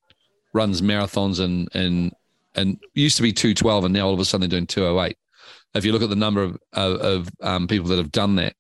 runs 0.54 0.82
marathons 0.82 1.44
in 1.44 1.68
in 1.74 2.12
and 2.54 2.80
used 2.94 3.18
to 3.18 3.24
be 3.24 3.34
212 3.34 3.86
and 3.86 3.94
now 3.94 4.08
all 4.08 4.14
of 4.14 4.20
a 4.20 4.26
sudden 4.26 4.42
they're 4.48 4.58
doing 4.58 4.68
208 4.68 5.18
if 5.74 5.84
you 5.84 5.92
look 5.92 6.02
at 6.02 6.10
the 6.10 6.16
number 6.16 6.42
of, 6.42 6.58
of, 6.72 7.02
of 7.02 7.30
um, 7.42 7.68
people 7.68 7.88
that 7.88 7.98
have 7.98 8.12
done 8.12 8.36
that 8.36 8.56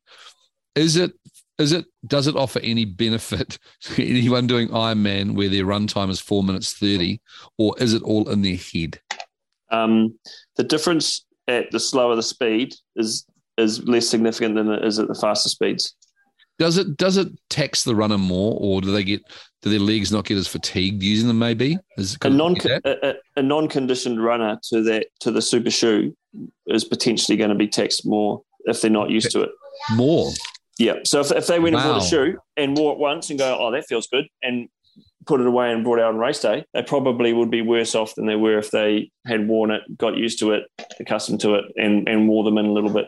is 0.75 0.97
it 0.97 1.13
is 1.57 1.71
it 1.71 1.85
does 2.05 2.27
it 2.27 2.35
offer 2.35 2.59
any 2.59 2.83
benefit 2.83 3.57
to 3.81 4.05
anyone 4.05 4.47
doing 4.47 4.67
Ironman 4.69 5.35
where 5.35 5.47
their 5.47 5.63
runtime 5.63 6.09
is 6.09 6.19
four 6.19 6.43
minutes 6.43 6.73
30 6.73 7.21
or 7.57 7.75
is 7.77 7.93
it 7.93 8.01
all 8.03 8.27
in 8.29 8.41
their 8.41 8.57
head 8.57 8.99
Um, 9.71 10.19
the 10.57 10.63
difference 10.63 11.25
at 11.47 11.71
the 11.71 11.79
slower 11.79 12.15
the 12.15 12.23
speed 12.23 12.75
is 12.95 13.25
is 13.57 13.87
less 13.87 14.07
significant 14.07 14.55
than 14.55 14.69
it 14.69 14.83
is 14.83 14.99
at 14.99 15.07
the 15.07 15.15
faster 15.15 15.49
speeds. 15.49 15.95
Does 16.57 16.77
it 16.77 16.97
does 16.97 17.17
it 17.17 17.27
tax 17.49 17.83
the 17.83 17.95
runner 17.95 18.17
more 18.17 18.57
or 18.59 18.81
do 18.81 18.91
they 18.91 19.03
get 19.03 19.21
do 19.61 19.69
their 19.69 19.79
legs 19.79 20.11
not 20.11 20.25
get 20.25 20.37
as 20.37 20.47
fatigued 20.47 21.03
using 21.03 21.27
them 21.27 21.39
maybe 21.39 21.77
is 21.97 22.17
A 22.21 22.29
non 22.29 22.55
a, 22.65 23.09
a, 23.09 23.13
a 23.37 23.41
non 23.41 23.67
conditioned 23.67 24.23
runner 24.23 24.59
to 24.69 24.81
that 24.83 25.07
to 25.21 25.31
the 25.31 25.41
super 25.41 25.71
shoe 25.71 26.15
is 26.67 26.83
potentially 26.83 27.37
going 27.37 27.49
to 27.49 27.55
be 27.55 27.67
taxed 27.67 28.05
more 28.05 28.41
if 28.65 28.81
they're 28.81 28.91
not 28.91 29.09
used 29.09 29.31
to 29.31 29.41
it. 29.41 29.49
more 29.91 30.31
Yeah. 30.77 30.95
So 31.03 31.21
if, 31.21 31.31
if 31.31 31.47
they 31.47 31.59
went 31.59 31.75
and 31.75 31.83
bought 31.83 32.03
a 32.03 32.05
shoe 32.05 32.37
and 32.57 32.77
wore 32.77 32.93
it 32.93 32.99
once 32.99 33.29
and 33.29 33.39
go, 33.39 33.57
oh, 33.59 33.71
that 33.71 33.85
feels 33.85 34.07
good, 34.07 34.27
and 34.43 34.67
put 35.25 35.41
it 35.41 35.47
away 35.47 35.71
and 35.71 35.83
brought 35.83 35.99
out 35.99 36.13
on 36.13 36.17
race 36.17 36.39
day, 36.39 36.65
they 36.73 36.83
probably 36.83 37.33
would 37.33 37.49
be 37.49 37.61
worse 37.61 37.95
off 37.95 38.15
than 38.15 38.25
they 38.25 38.35
were 38.35 38.57
if 38.57 38.71
they 38.71 39.11
had 39.25 39.47
worn 39.47 39.71
it, 39.71 39.81
got 39.97 40.17
used 40.17 40.39
to 40.39 40.51
it, 40.51 40.63
accustomed 40.99 41.39
to 41.41 41.55
it, 41.55 41.65
and 41.77 42.07
and 42.07 42.27
wore 42.27 42.43
them 42.43 42.57
in 42.57 42.65
a 42.65 42.71
little 42.71 42.91
bit. 42.91 43.07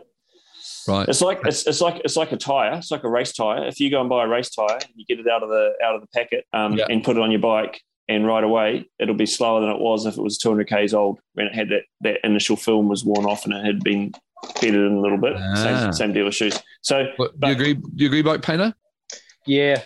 Right 0.88 1.08
It's 1.08 1.22
like 1.22 1.40
it's, 1.46 1.68
it's 1.68 1.82
like 1.82 2.02
it's 2.06 2.16
like 2.16 2.32
a 2.32 2.38
tire. 2.38 2.74
It's 2.76 2.92
like 2.92 3.04
a 3.04 3.10
race 3.10 3.34
tire. 3.34 3.66
If 3.68 3.80
you 3.80 3.90
go 3.90 4.00
and 4.02 4.10
buy 4.10 4.24
a 4.24 4.28
race 4.28 4.50
tire, 4.50 4.76
and 4.76 4.86
you 4.96 5.06
get 5.06 5.20
it 5.20 5.28
out 5.28 5.44
of 5.44 5.50
the 5.50 5.74
out 5.84 5.96
of 5.96 6.02
the 6.02 6.08
packet 6.08 6.46
um, 6.54 6.74
Yeah. 6.74 6.86
and 6.90 7.04
put 7.04 7.18
it 7.18 7.22
on 7.22 7.32
your 7.32 7.40
bike, 7.42 7.82
and 8.08 8.26
right 8.26 8.44
away 8.44 8.90
it'll 9.00 9.16
be 9.16 9.26
slower 9.26 9.62
than 9.62 9.70
it 9.70 9.80
was 9.80 10.06
if 10.06 10.18
it 10.18 10.22
was 10.22 10.38
200 10.38 10.68
k's 10.68 10.94
old 10.94 11.20
when 11.34 11.48
it 11.48 11.54
had 11.56 11.70
that 11.70 11.84
that 12.02 12.20
initial 12.24 12.56
film 12.56 12.88
was 12.88 13.04
worn 13.06 13.26
off 13.26 13.46
and 13.46 13.54
it 13.54 13.66
had 13.66 13.84
been 13.84 14.12
bedded 14.62 14.76
in 14.76 14.94
a 14.94 15.02
little 15.02 15.18
bit. 15.18 15.34
Ah. 15.36 15.56
Same 15.56 15.94
same 15.94 16.14
deal 16.14 16.26
with 16.26 16.36
shoes. 16.36 16.58
So 16.82 17.06
What, 17.18 17.40
do 17.40 17.48
you 17.48 17.54
agree 17.54 17.74
do 17.74 17.82
you 17.96 18.08
agree 18.08 18.22
bike 18.22 18.42
painter 18.42 18.74
Yeah. 19.46 19.82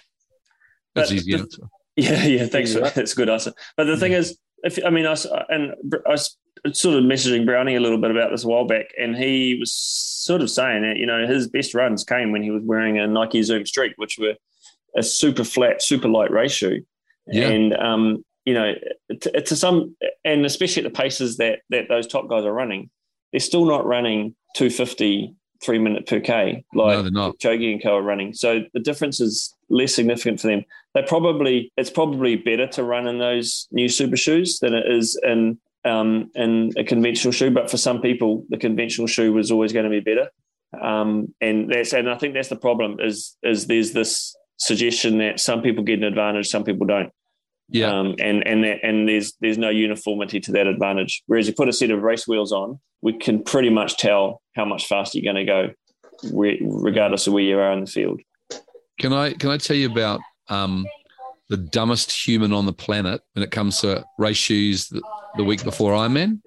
that's 0.96 1.10
But 1.10 1.12
easy 1.18 1.32
the- 1.34 1.40
answer. 1.40 1.62
Yeah, 1.98 2.24
yeah, 2.26 2.46
thanks. 2.46 2.72
For, 2.74 2.80
Yeah. 2.80 2.90
that's 2.90 3.12
a 3.12 3.16
good 3.16 3.30
answer. 3.30 3.52
But 3.76 3.84
the 3.84 3.98
thing 3.98 4.14
is, 4.14 4.38
if 4.64 4.80
I 4.86 4.90
mean, 4.90 5.06
I 5.06 5.12
s- 5.14 5.28
and 5.50 5.74
I 6.08 6.12
was 6.12 6.38
sort 6.74 6.98
of 6.98 7.04
messaging 7.04 7.46
Brownie 7.46 7.76
a 7.76 7.80
little 7.80 7.98
bit 7.98 8.12
about 8.12 8.32
this 8.32 8.44
a 8.44 8.48
while 8.48 8.66
back, 8.66 8.86
and 9.00 9.16
he 9.16 9.58
was 9.60 9.72
sort 9.74 10.42
of 10.42 10.50
saying 10.50 10.84
that 10.84 10.98
you 10.98 11.06
know 11.06 11.26
his 11.28 11.48
best 11.48 11.74
runs 11.74 12.04
came 12.04 12.32
when 12.32 12.44
he 12.44 12.52
was 12.52 12.64
wearing 12.64 13.00
a 13.00 13.08
Nike 13.08 13.42
Zoom 13.44 13.66
Streak, 13.66 13.94
which 13.98 14.18
were 14.20 14.36
a 14.98 15.04
super 15.04 15.44
flat, 15.44 15.82
super 15.82 16.08
light 16.10 16.32
race 16.32 16.52
shoe, 16.52 16.82
Yeah. 17.28 17.48
and 17.50 17.74
um, 17.78 18.26
you 18.46 18.54
know, 18.54 18.74
to, 19.22 19.42
to 19.42 19.56
some, 19.56 19.96
and 20.26 20.46
especially 20.46 20.84
at 20.86 20.92
the 20.92 20.98
paces 20.98 21.38
that 21.38 21.60
that 21.70 21.86
those 21.90 22.08
top 22.08 22.28
guys 22.30 22.44
are 22.46 22.54
running, 22.54 22.90
they're 23.32 23.40
still 23.40 23.66
not 23.66 23.86
running 23.86 24.36
250 24.56 25.36
three 25.64 25.78
minute 25.78 26.08
per 26.08 26.20
k 26.20 26.66
like 26.74 27.06
no 27.14 27.34
Jogi 27.34 27.72
and 27.72 27.84
Co 27.84 27.96
are 27.98 28.02
running. 28.02 28.34
So 28.34 28.62
the 28.74 28.80
difference 28.80 29.20
is 29.20 29.56
less 29.70 29.94
significant 29.94 30.40
for 30.42 30.48
them. 30.48 30.64
They 30.94 31.04
probably 31.04 31.72
it's 31.78 31.90
probably 31.90 32.36
better 32.36 32.68
to 32.68 32.84
run 32.84 33.08
in 33.08 33.18
those 33.18 33.68
new 33.72 33.88
super 33.88 34.18
shoes 34.18 34.60
than 34.60 34.74
it 34.74 34.86
is 34.92 35.20
in 35.24 35.60
um, 35.86 36.30
in 36.36 36.72
a 36.78 36.84
conventional 36.84 37.32
shoe. 37.32 37.52
But 37.52 37.72
for 37.72 37.78
some 37.78 38.02
people, 38.02 38.46
the 38.50 38.58
conventional 38.58 39.08
shoe 39.08 39.34
was 39.34 39.52
always 39.52 39.74
going 39.74 39.86
to 39.86 39.90
be 39.90 40.00
better. 40.00 40.30
Um, 40.80 41.34
and 41.42 41.70
that's 41.70 41.94
and 41.94 42.10
I 42.10 42.18
think 42.18 42.34
that's 42.34 42.50
the 42.50 42.56
problem 42.56 43.00
is 43.00 43.38
is 43.44 43.68
there's 43.68 43.92
this 43.92 44.36
suggestion 44.58 45.18
that 45.18 45.40
some 45.40 45.62
people 45.62 45.84
get 45.84 46.00
an 46.00 46.06
advantage, 46.06 46.48
some 46.48 46.64
people 46.64 46.86
don't. 46.88 47.12
yeah 47.70 47.92
Um, 47.92 48.16
and 48.20 48.46
and 48.48 48.64
that, 48.64 48.80
and 48.84 49.08
there's 49.08 49.34
there's 49.42 49.58
no 49.58 49.70
uniformity 49.70 50.40
to 50.42 50.52
that 50.54 50.68
advantage. 50.68 51.24
Whereas 51.28 51.48
you 51.48 51.54
put 51.54 51.70
a 51.70 51.74
set 51.74 51.92
of 51.92 52.02
race 52.04 52.28
wheels 52.28 52.52
on, 52.52 52.80
we 53.02 53.14
can 53.18 53.44
pretty 53.44 53.70
much 53.70 53.98
tell 53.98 54.42
how 54.56 54.66
much 54.66 54.88
faster 54.88 55.18
you're 55.18 55.34
going 55.34 55.46
to 55.46 55.52
go, 55.52 55.70
re- 56.34 56.62
regardless 56.62 57.28
of 57.28 57.34
where 57.34 57.44
you 57.44 57.58
are 57.60 57.72
in 57.72 57.82
the 57.82 57.92
field. 57.92 58.22
Can 59.00 59.14
I 59.14 59.34
can 59.34 59.50
I 59.50 59.58
tell 59.58 59.76
you 59.76 59.90
about 59.90 60.22
um, 60.52 60.86
the 61.50 61.58
dumbest 61.58 62.12
human 62.12 62.54
on 62.54 62.66
the 62.66 62.74
planet 62.74 63.22
when 63.34 63.44
it 63.44 63.52
comes 63.52 63.82
to 63.82 64.06
race 64.18 64.38
shoes 64.38 64.88
the, 64.90 65.02
the 65.38 65.44
week 65.44 65.64
before 65.64 65.94
Ironman? 65.94 66.42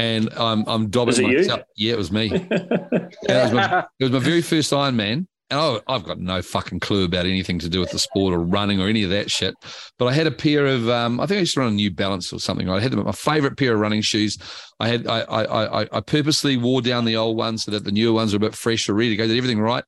And 0.00 0.28
I'm 0.36 0.64
I'm 0.66 0.90
dobbing 0.90 1.30
it 1.30 1.46
you? 1.46 1.56
Yeah, 1.76 1.92
it 1.92 1.98
was 1.98 2.10
me. 2.10 2.30
It, 2.32 3.12
was 3.28 3.52
my, 3.52 3.86
it 4.00 4.04
was 4.04 4.12
my 4.12 4.18
very 4.18 4.42
first 4.42 4.72
Ironman. 4.72 5.28
And 5.50 5.60
I, 5.60 5.78
I've 5.86 6.04
got 6.04 6.18
no 6.18 6.40
fucking 6.40 6.80
clue 6.80 7.04
about 7.04 7.26
anything 7.26 7.58
to 7.60 7.68
do 7.68 7.78
with 7.78 7.90
the 7.90 7.98
sport 7.98 8.32
or 8.32 8.38
running 8.40 8.80
or 8.80 8.88
any 8.88 9.04
of 9.04 9.10
that 9.10 9.30
shit. 9.30 9.54
But 9.98 10.06
I 10.06 10.12
had 10.14 10.26
a 10.26 10.30
pair 10.30 10.66
of, 10.66 10.88
um, 10.88 11.20
I 11.20 11.26
think 11.26 11.36
I 11.36 11.40
used 11.40 11.54
to 11.54 11.60
run 11.60 11.68
a 11.68 11.76
New 11.76 11.90
Balance 11.90 12.32
or 12.32 12.40
something. 12.40 12.68
I 12.70 12.80
had 12.80 12.92
them, 12.92 13.04
my 13.04 13.12
favorite 13.12 13.58
pair 13.58 13.74
of 13.74 13.80
running 13.80 14.00
shoes. 14.00 14.38
I 14.80 14.88
had, 14.88 15.06
I, 15.06 15.20
I, 15.20 15.82
I, 15.82 15.88
I 15.92 16.00
purposely 16.00 16.56
wore 16.56 16.80
down 16.80 17.04
the 17.04 17.16
old 17.16 17.36
ones 17.36 17.64
so 17.64 17.70
that 17.72 17.84
the 17.84 17.92
newer 17.92 18.14
ones 18.14 18.32
were 18.32 18.38
a 18.38 18.40
bit 18.40 18.54
fresher, 18.54 18.94
ready 18.94 19.10
to 19.10 19.16
go. 19.16 19.26
Did 19.26 19.36
everything 19.36 19.60
right. 19.60 19.84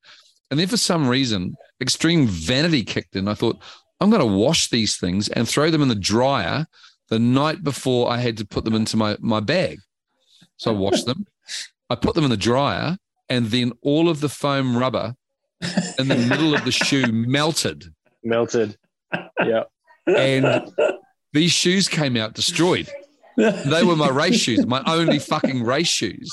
And 0.51 0.61
then 0.61 0.68
for 0.68 0.76
some 0.76 1.09
reason, 1.09 1.57
extreme 1.80 2.26
vanity 2.26 2.84
kicked 2.84 3.16
in. 3.16 3.28
I 3.28 3.34
thought, 3.34 3.59
I'm 4.01 4.11
going 4.11 4.20
to 4.20 4.36
wash 4.38 4.70
these 4.70 4.97
things 4.97 5.28
and 5.28 5.49
throw 5.49 5.70
them 5.70 5.82
in 5.82 5.88
the 5.88 5.94
dryer 5.94 6.66
the 7.09 7.18
night 7.18 7.64
before 7.64 8.11
I 8.11 8.18
had 8.18 8.36
to 8.38 8.47
put 8.47 8.64
them 8.64 8.74
into 8.74 8.97
my, 8.97 9.16
my 9.20 9.40
bag. 9.40 9.78
So 10.57 10.72
I 10.72 10.74
washed 10.74 11.07
them. 11.07 11.26
I 11.88 11.94
put 11.94 12.14
them 12.14 12.24
in 12.24 12.30
the 12.30 12.36
dryer, 12.36 12.97
and 13.28 13.47
then 13.47 13.72
all 13.82 14.09
of 14.09 14.20
the 14.20 14.28
foam 14.28 14.76
rubber 14.76 15.14
in 15.99 16.09
the 16.09 16.26
middle 16.28 16.55
of 16.55 16.64
the 16.64 16.72
shoe 16.72 17.07
melted. 17.12 17.84
Melted. 18.24 18.76
Yeah. 19.44 19.64
And 20.07 20.70
these 21.32 21.53
shoes 21.53 21.88
came 21.88 22.16
out 22.16 22.34
destroyed. 22.34 22.88
They 23.36 23.84
were 23.84 23.97
my 23.97 24.09
race 24.09 24.40
shoes, 24.40 24.66
my 24.66 24.82
only 24.86 25.18
fucking 25.18 25.62
race 25.62 25.88
shoes. 25.88 26.30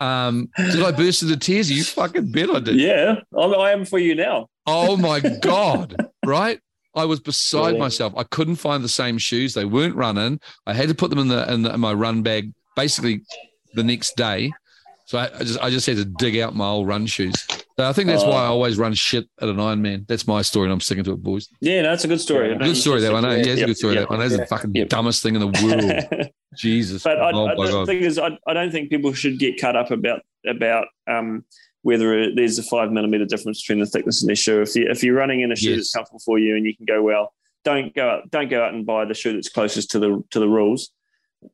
Um, 0.00 0.48
did 0.56 0.82
I 0.82 0.92
burst 0.92 1.22
into 1.22 1.36
tears? 1.36 1.70
You 1.70 1.82
fucking 1.84 2.30
bet 2.32 2.50
I 2.50 2.60
did. 2.60 2.76
yeah, 2.80 3.16
I'm, 3.36 3.54
I 3.54 3.72
am 3.72 3.84
for 3.84 3.98
you 3.98 4.14
now. 4.14 4.48
Oh 4.66 4.96
my 4.96 5.20
God. 5.20 5.96
Right? 6.26 6.60
I 6.94 7.06
was 7.06 7.20
beside 7.20 7.58
Brilliant. 7.60 7.78
myself. 7.80 8.12
I 8.14 8.24
couldn't 8.24 8.56
find 8.56 8.84
the 8.84 8.88
same 8.88 9.16
shoes. 9.16 9.54
They 9.54 9.64
weren't 9.64 9.94
running. 9.96 10.40
I 10.66 10.74
had 10.74 10.88
to 10.88 10.94
put 10.94 11.08
them 11.08 11.18
in 11.20 11.28
the 11.28 11.50
in, 11.50 11.62
the, 11.62 11.72
in 11.72 11.80
my 11.80 11.94
run 11.94 12.22
bag 12.22 12.52
basically 12.76 13.22
the 13.72 13.82
next 13.82 14.14
day. 14.16 14.52
So 15.06 15.16
I, 15.16 15.30
I 15.34 15.38
just 15.38 15.60
I 15.60 15.70
just 15.70 15.86
had 15.86 15.96
to 15.96 16.04
dig 16.04 16.36
out 16.38 16.54
my 16.54 16.66
old 16.66 16.86
run 16.86 17.06
shoes. 17.06 17.46
So 17.78 17.88
I 17.88 17.92
think 17.92 18.08
that's 18.08 18.24
why 18.24 18.42
I 18.42 18.46
always 18.46 18.76
run 18.76 18.92
shit 18.92 19.28
at 19.40 19.48
an 19.48 19.56
Ironman. 19.58 20.04
That's 20.08 20.26
my 20.26 20.42
story, 20.42 20.64
and 20.64 20.72
I'm 20.72 20.80
sticking 20.80 21.04
to 21.04 21.12
it, 21.12 21.22
boys. 21.22 21.48
Yeah, 21.60 21.82
no, 21.82 21.92
it's 21.92 22.02
a 22.02 22.08
good 22.08 22.20
story. 22.20 22.50
Yeah. 22.50 22.58
Good 22.58 22.76
story 22.76 23.00
that 23.02 23.12
one. 23.12 23.22
stick 23.22 23.38
eh? 23.38 23.46
Yeah, 23.46 23.52
it's 23.52 23.62
a 23.62 23.66
good 23.66 23.76
story 23.76 23.94
yep. 23.94 24.02
that 24.02 24.10
one. 24.10 24.18
That's 24.18 24.36
the 24.36 24.46
fucking 24.46 24.74
Yep. 24.74 24.88
dumbest 24.88 25.22
thing 25.22 25.36
in 25.36 25.40
the 25.40 25.46
world. 25.62 26.30
Jesus. 26.56 27.04
But 27.04 27.20
I, 27.20 27.30
oh 27.30 27.46
I, 27.46 27.54
my 27.54 27.66
the 27.66 27.72
god. 27.72 27.86
thing 27.86 27.98
is, 28.00 28.18
I, 28.18 28.36
I 28.48 28.52
don't 28.52 28.72
think 28.72 28.90
people 28.90 29.12
should 29.12 29.38
get 29.38 29.60
cut 29.60 29.76
up 29.76 29.92
about 29.92 30.22
about 30.44 30.88
um, 31.06 31.44
whether 31.82 32.34
there's 32.34 32.58
a 32.58 32.64
five 32.64 32.90
millimeter 32.90 33.24
difference 33.24 33.62
between 33.62 33.78
the 33.78 33.86
thickness 33.86 34.24
of 34.24 34.26
their 34.26 34.34
shoe. 34.34 34.60
If 34.60 34.74
you 34.74 34.88
if 34.90 35.04
you're 35.04 35.14
running 35.14 35.42
in 35.42 35.52
a 35.52 35.56
shoe 35.56 35.70
Yes. 35.70 35.78
that's 35.78 35.92
comfortable 35.94 36.20
for 36.24 36.36
you 36.40 36.56
and 36.56 36.66
you 36.66 36.76
can 36.76 36.84
go 36.84 37.00
well, 37.00 37.32
don't 37.62 37.94
go 37.94 38.10
out 38.10 38.28
don't 38.32 38.50
go 38.50 38.60
out 38.60 38.74
and 38.74 38.86
buy 38.86 39.04
the 39.04 39.14
shoe 39.14 39.34
that's 39.34 39.48
closest 39.48 39.92
to 39.92 40.00
the 40.00 40.20
to 40.30 40.40
the 40.40 40.48
rules 40.48 40.90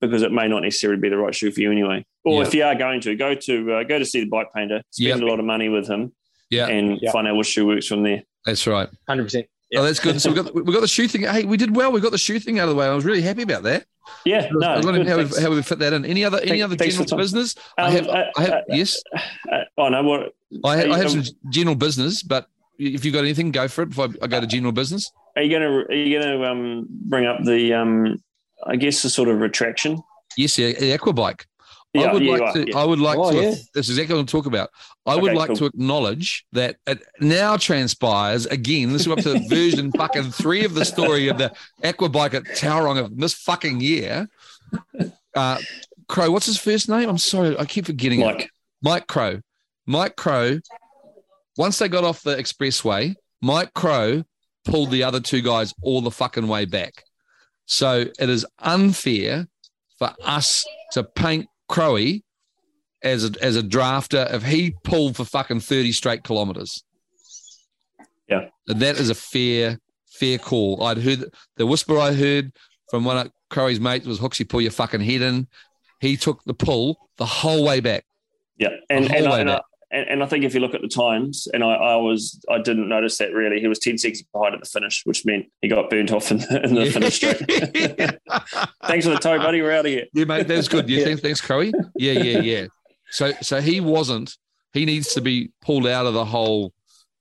because 0.01 0.23
it 0.23 0.33
may 0.33 0.49
not 0.49 0.63
necessarily 0.63 0.99
be 0.99 1.11
the 1.11 1.19
right 1.19 1.35
shoe 1.35 1.51
for 1.51 1.61
you 1.61 1.71
anyway. 1.71 2.07
Or 2.25 2.41
Yeah. 2.43 2.49
if 2.49 2.55
you 2.55 2.65
are 2.65 2.75
going 2.75 3.01
to 3.03 3.15
go 3.17 3.35
to 3.35 3.73
uh, 3.75 3.83
go 3.85 3.99
to 3.99 4.05
see 4.05 4.21
the 4.21 4.27
bike 4.27 4.49
painter, 4.55 4.83
spend 4.91 5.21
Yep. 5.21 5.21
a 5.21 5.27
lot 5.31 5.39
of 5.39 5.45
money 5.45 5.69
with 5.69 5.87
him, 5.89 6.13
Yeah, 6.51 6.67
and 6.69 6.99
Yeah. 7.01 7.13
find 7.13 7.29
out 7.29 7.37
what 7.37 7.47
shoe 7.47 7.67
works 7.67 7.87
from 7.87 8.03
there. 8.03 8.23
that's 8.47 8.67
right. 8.67 8.89
Hundred 9.09 9.25
percent. 9.25 9.47
Oh, 9.77 9.83
that's 9.83 9.99
good. 9.99 10.21
So 10.21 10.31
we 10.31 10.37
got 10.37 10.55
we 10.55 10.73
got 10.73 10.81
the 10.83 10.89
shoe 10.89 11.09
thing. 11.09 11.23
Hey, 11.23 11.45
we 11.45 11.57
did 11.57 11.75
well. 11.75 11.91
We 11.91 12.01
got 12.01 12.13
the 12.13 12.19
shoe 12.19 12.39
thing 12.39 12.59
out 12.61 12.65
of 12.69 12.71
the 12.71 12.77
way. 12.77 12.87
I 12.87 12.95
was 12.95 13.05
really 13.05 13.23
happy 13.23 13.43
about 13.43 13.65
that. 13.65 13.85
Yeah, 14.25 14.49
no, 14.53 14.69
I 14.69 14.77
was 14.77 14.87
wondering 14.87 15.07
how, 15.07 15.17
thanks. 15.17 15.37
we, 15.37 15.43
how 15.43 15.51
we 15.51 15.63
fit 15.63 15.79
that 15.81 15.93
in. 15.93 16.05
Any 16.05 16.25
other 16.25 16.39
any 16.39 16.49
Thank- 16.51 16.63
other 16.63 16.77
thanks 16.77 16.95
general 16.95 17.07
the 17.07 17.11
time. 17.11 17.19
business? 17.19 17.55
I 17.77 17.87
Um, 17.87 17.93
have, 17.93 18.09
uh, 18.09 18.25
I 18.37 18.43
have 18.43 18.53
uh, 18.53 18.61
yes, 18.69 19.03
uh, 19.51 19.59
oh 19.79 19.89
no, 19.89 20.03
what 20.03 20.35
I 20.65 20.77
have, 20.77 20.91
I 20.91 20.97
have 20.99 21.07
um, 21.15 21.25
some 21.25 21.35
general 21.51 21.75
business, 21.75 22.23
but 22.23 22.47
if 22.79 23.05
you've 23.05 23.15
got 23.15 23.25
anything, 23.25 23.51
go 23.51 23.67
for 23.67 23.83
it. 23.83 23.89
Before 23.89 24.09
I 24.23 24.27
go 24.29 24.41
to 24.41 24.47
general 24.47 24.73
business, 24.73 25.11
Are 25.37 25.43
you 25.43 25.51
gonna 25.51 25.71
are 25.71 25.93
you 25.93 26.21
gonna 26.21 26.43
um, 26.51 26.87
bring 26.89 27.27
up 27.27 27.43
the 27.45 27.73
um, 27.75 28.23
I 28.67 28.77
guess 28.77 29.03
the 29.03 29.11
sort 29.11 29.29
of 29.29 29.41
retraction? 29.41 30.01
yes, 30.37 30.57
yeah, 30.59 30.69
the 30.73 30.97
Aquabike. 30.97 31.47
I 31.97 32.13
would 32.13 32.23
yeah, 32.25 32.33
like 32.33 32.43
are, 32.43 32.53
to. 32.55 32.69
yeah. 32.69 32.79
I 32.79 32.85
would 32.85 32.99
like 32.99 33.19
Oh, 33.19 33.31
to. 33.31 33.37
yeah. 33.37 33.51
This 33.75 33.89
is 33.89 33.91
exactly 33.91 34.15
what 34.15 34.21
I'm 34.21 34.27
talking 34.27 34.53
about. 34.53 34.71
I 35.07 35.15
would 35.17 35.35
like 35.35 35.49
cool. 35.49 35.57
to 35.57 35.67
acknowledge 35.67 36.45
that 36.53 36.77
it 36.87 37.03
now 37.21 37.57
transpires 37.57 38.47
again. 38.47 38.93
This 38.93 39.03
is 39.03 39.09
up 39.09 39.19
to 39.21 39.39
version 39.49 39.93
fucking 39.93 40.33
three 40.33 40.65
of 40.65 40.75
the 40.75 40.85
story 40.85 41.29
of 41.29 41.39
the 41.39 41.53
Aquabike 41.83 42.35
at 42.35 42.45
Tauranga 42.45 43.05
of 43.05 43.17
this 43.17 43.35
fucking 43.35 43.81
year. 43.81 44.29
Uh, 45.35 45.59
Crow, 46.09 46.31
what's 46.31 46.47
his 46.47 46.59
first 46.59 46.89
name? 46.89 47.09
I'm 47.09 47.19
sorry, 47.19 47.57
I 47.59 47.65
keep 47.65 47.87
forgetting 47.87 48.21
it. 48.21 48.49
Mike 48.83 49.07
Crow. 49.07 49.41
Mike 49.87 50.17
Crow, 50.17 50.59
once 51.57 51.79
they 51.79 51.89
got 51.89 52.05
off 52.05 52.23
the 52.23 52.37
expressway, 52.37 53.15
Mike 53.41 53.73
Crow 53.75 54.25
pulled 54.65 54.91
the 54.91 55.03
other 55.05 55.21
two 55.21 55.43
guys 55.43 55.75
all 55.83 56.01
the 56.01 56.11
fucking 56.11 56.49
way 56.49 56.65
back. 56.65 57.05
So 57.67 58.07
it 58.19 58.29
is 58.31 58.45
unfair 58.59 59.47
for 59.99 60.13
us 60.23 60.65
to 60.93 61.05
paint 61.05 61.47
Crowy 61.75 62.23
as 63.03 63.25
a, 63.25 63.33
as 63.43 63.57
a 63.57 63.63
drafter 63.63 64.33
if 64.33 64.45
he 64.45 64.75
pulled 64.85 65.17
for 65.17 65.25
fucking 65.25 65.61
30 65.61 65.93
straight 65.93 66.23
kilometers. 66.23 66.85
Yeah. 68.29 68.49
And 68.69 68.81
that 68.81 68.99
is 68.99 69.11
a 69.11 69.15
fair, 69.15 69.79
fair 70.07 70.39
call. 70.39 70.85
I'd 70.85 70.99
heard 70.99 71.25
the 71.57 71.67
whisper 71.67 71.99
I 71.99 72.13
heard 72.13 72.53
from 72.91 73.05
one 73.05 73.19
of 73.19 73.33
Crowey's 73.51 73.81
mates 73.81 74.07
was 74.07 74.21
Hooksy, 74.21 74.49
pull 74.49 74.61
your 74.61 74.71
fucking 74.71 75.01
head 75.01 75.21
in. 75.21 75.49
He 76.01 76.17
took 76.17 76.43
the 76.45 76.55
pull 76.55 76.97
the 77.19 77.27
whole 77.27 77.65
way 77.65 77.81
back. 77.81 78.05
Yeah, 78.57 78.69
and 78.89 79.13
and, 79.13 79.27
I, 79.27 79.41
and, 79.41 79.51
I. 79.51 79.61
and 79.95 80.09
and 80.09 80.23
I 80.23 80.27
think 80.27 80.45
if 80.45 80.53
you 80.55 80.61
look 80.61 80.75
at 80.75 80.83
the 80.83 80.89
times, 80.89 81.47
and 81.55 81.63
I, 81.65 81.75
I 81.75 81.97
was 81.97 82.45
I 82.51 82.59
didn't 82.59 82.89
notice 82.89 83.17
that 83.19 83.33
really. 83.33 83.61
He 83.61 83.69
was 83.69 83.79
ten 83.79 83.97
seconds 83.97 84.23
behind 84.33 84.55
at 84.55 84.61
the 84.61 84.67
finish, 84.67 85.03
which 85.05 85.25
meant 85.25 85.47
he 85.63 85.69
got 85.69 85.89
burnt 85.89 86.13
off 86.13 86.31
in 86.31 86.39
the, 86.39 86.63
in 86.65 86.75
the 86.75 86.91
finish 86.91 87.15
straight. 87.17 87.39
Thanks 88.87 89.07
for 89.07 89.13
the 89.13 89.19
toe, 89.21 89.39
buddy. 89.39 89.63
We're 89.63 89.73
out 89.73 89.87
of 89.87 89.93
here. 89.93 90.07
Yeah, 90.13 90.25
mate, 90.25 90.49
that's 90.49 90.69
good. 90.69 90.89
Yeah, 90.89 90.99
Yeah. 90.99 91.05
thanks, 91.05 91.21
thanks, 91.23 91.41
Crowy. 91.41 91.73
Yeah, 91.97 92.13
yeah, 92.13 92.39
yeah. 92.41 92.67
So, 93.11 93.33
so 93.41 93.61
he 93.61 93.81
wasn't. 93.81 94.37
He 94.73 94.85
needs 94.85 95.15
to 95.15 95.21
be 95.21 95.51
pulled 95.63 95.87
out 95.87 96.07
of 96.07 96.15
the 96.15 96.25
whole 96.25 96.73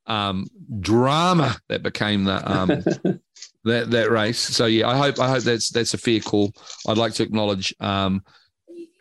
um, 0.08 0.48
drama 0.80 1.56
that 1.70 1.84
became 1.84 2.24
the 2.24 2.52
um, 2.52 2.68
that 3.64 3.92
that 3.92 4.10
race. 4.12 4.40
So, 4.40 4.66
yeah, 4.66 4.90
I 4.90 4.98
hope 4.98 5.20
I 5.20 5.30
hope 5.30 5.44
that's 5.44 5.70
that's 5.70 5.94
a 5.94 5.98
fair 5.98 6.20
call. 6.20 6.52
I'd 6.88 6.98
like 6.98 7.14
to 7.14 7.24
acknowledge 7.24 7.74
um, 7.80 8.24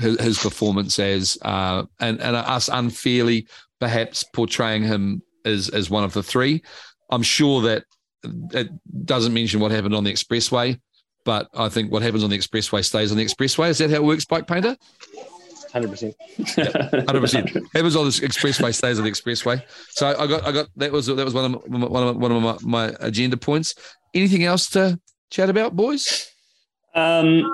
his, 0.03 0.21
his 0.21 0.39
performance 0.39 0.99
as 0.99 1.39
uh, 1.43 1.85
and 2.01 2.21
and 2.21 2.37
us 2.37 2.69
unfairly 2.69 3.47
perhaps 3.81 4.25
portraying 4.35 4.83
him 4.83 5.23
as 5.45 5.69
as 5.71 5.91
one 5.91 6.05
of 6.05 6.13
the 6.13 6.23
three. 6.23 6.63
I'm 7.11 7.23
sure 7.23 7.63
that 7.63 7.85
it 8.53 8.69
doesn't 9.05 9.35
mention 9.35 9.61
what 9.61 9.71
happened 9.71 9.95
on 9.95 10.05
the 10.05 10.13
expressway. 10.13 10.81
But 11.25 11.49
I 11.55 11.69
think 11.69 11.93
what 11.93 12.03
happens 12.03 12.25
on 12.25 12.31
the 12.31 12.39
expressway 12.39 12.85
stays 12.85 13.13
on 13.13 13.19
the 13.19 13.25
expressway. 13.25 13.69
Is 13.71 13.79
that 13.79 13.91
how 13.91 13.97
it 13.97 14.05
works, 14.05 14.25
bike 14.25 14.47
painter? 14.47 14.77
Hundred 15.73 15.91
percent. 15.91 16.15
Hundred 16.47 17.21
percent. 17.21 17.51
Happens 17.75 17.97
on 17.97 18.05
the 18.05 18.11
expressway 18.11 18.75
stays 18.75 18.99
on 18.99 19.05
the 19.07 19.11
expressway. 19.11 19.63
So 19.89 20.07
I 20.07 20.27
got, 20.27 20.45
I 20.45 20.53
got 20.53 20.69
that 20.77 20.93
was 20.93 21.07
that 21.07 21.25
was 21.25 21.33
one 21.33 21.47
of 21.47 21.71
my, 21.71 21.79
one 21.87 22.03
of 22.03 22.17
my, 22.17 22.29
one 22.29 22.33
of 22.33 22.63
my, 22.63 22.89
my 22.89 22.97
agenda 23.01 23.39
points. 23.39 23.75
Anything 24.13 24.45
else 24.45 24.69
to 24.71 25.01
chat 25.31 25.49
about, 25.49 25.75
boys? 25.75 26.29
Um, 26.95 27.51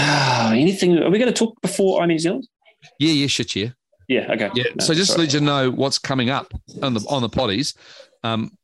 ah, 0.00 0.52
anything? 0.54 0.98
Are 0.98 1.10
we 1.10 1.18
going 1.18 1.32
to 1.32 1.38
talk 1.38 1.60
before 1.62 2.02
I 2.02 2.06
New 2.06 2.18
Zealand? 2.18 2.46
Yeah, 2.98 3.12
yeah, 3.12 3.26
shit, 3.26 3.54
yeah, 3.56 3.70
Yeah. 4.08 4.32
Okay. 4.32 4.50
yeah. 4.54 4.64
No, 4.76 4.84
so 4.84 4.94
just 4.94 5.10
to 5.10 5.14
sorry. 5.14 5.26
let 5.26 5.34
you 5.34 5.40
know 5.40 5.70
what's 5.70 5.98
coming 5.98 6.30
up 6.30 6.52
on 6.82 6.94
the 6.94 7.04
on 7.08 7.22
the 7.22 7.28
potties. 7.28 7.76
Um, 8.24 8.56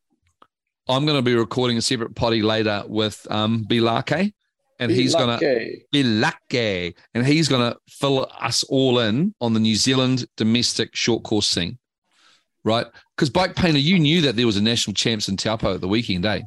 I'm 0.89 1.05
going 1.05 1.19
to 1.19 1.23
be 1.23 1.35
recording 1.35 1.77
a 1.77 1.83
separate 1.83 2.15
potty 2.15 2.43
later 2.43 2.85
with 2.87 3.27
um 3.31 3.67
Bilake, 3.69 4.33
and 4.79 4.91
he's 4.91 5.15
going 5.15 5.39
to 5.39 5.81
Bilake, 5.95 6.95
and 7.15 7.27
he's 7.27 7.49
going 7.49 7.71
to 7.71 7.79
fill 7.89 8.31
us 8.41 8.63
all 8.65 9.01
in 9.01 9.35
on 9.41 9.53
the 9.53 9.61
New 9.61 9.77
Zealand 9.77 10.27
domestic 10.37 10.95
short 10.95 11.23
course 11.25 11.49
scene, 11.49 11.79
right? 12.65 12.87
Because 13.17 13.31
bike 13.31 13.57
painter, 13.57 13.79
you 13.79 13.99
knew 13.99 14.21
that 14.23 14.37
there 14.37 14.47
was 14.47 14.57
a 14.57 14.63
national 14.63 14.95
champs 14.95 15.29
in 15.29 15.37
Taupo 15.37 15.75
at 15.75 15.81
the 15.81 15.89
weekend, 15.89 16.25
eh? 16.27 16.43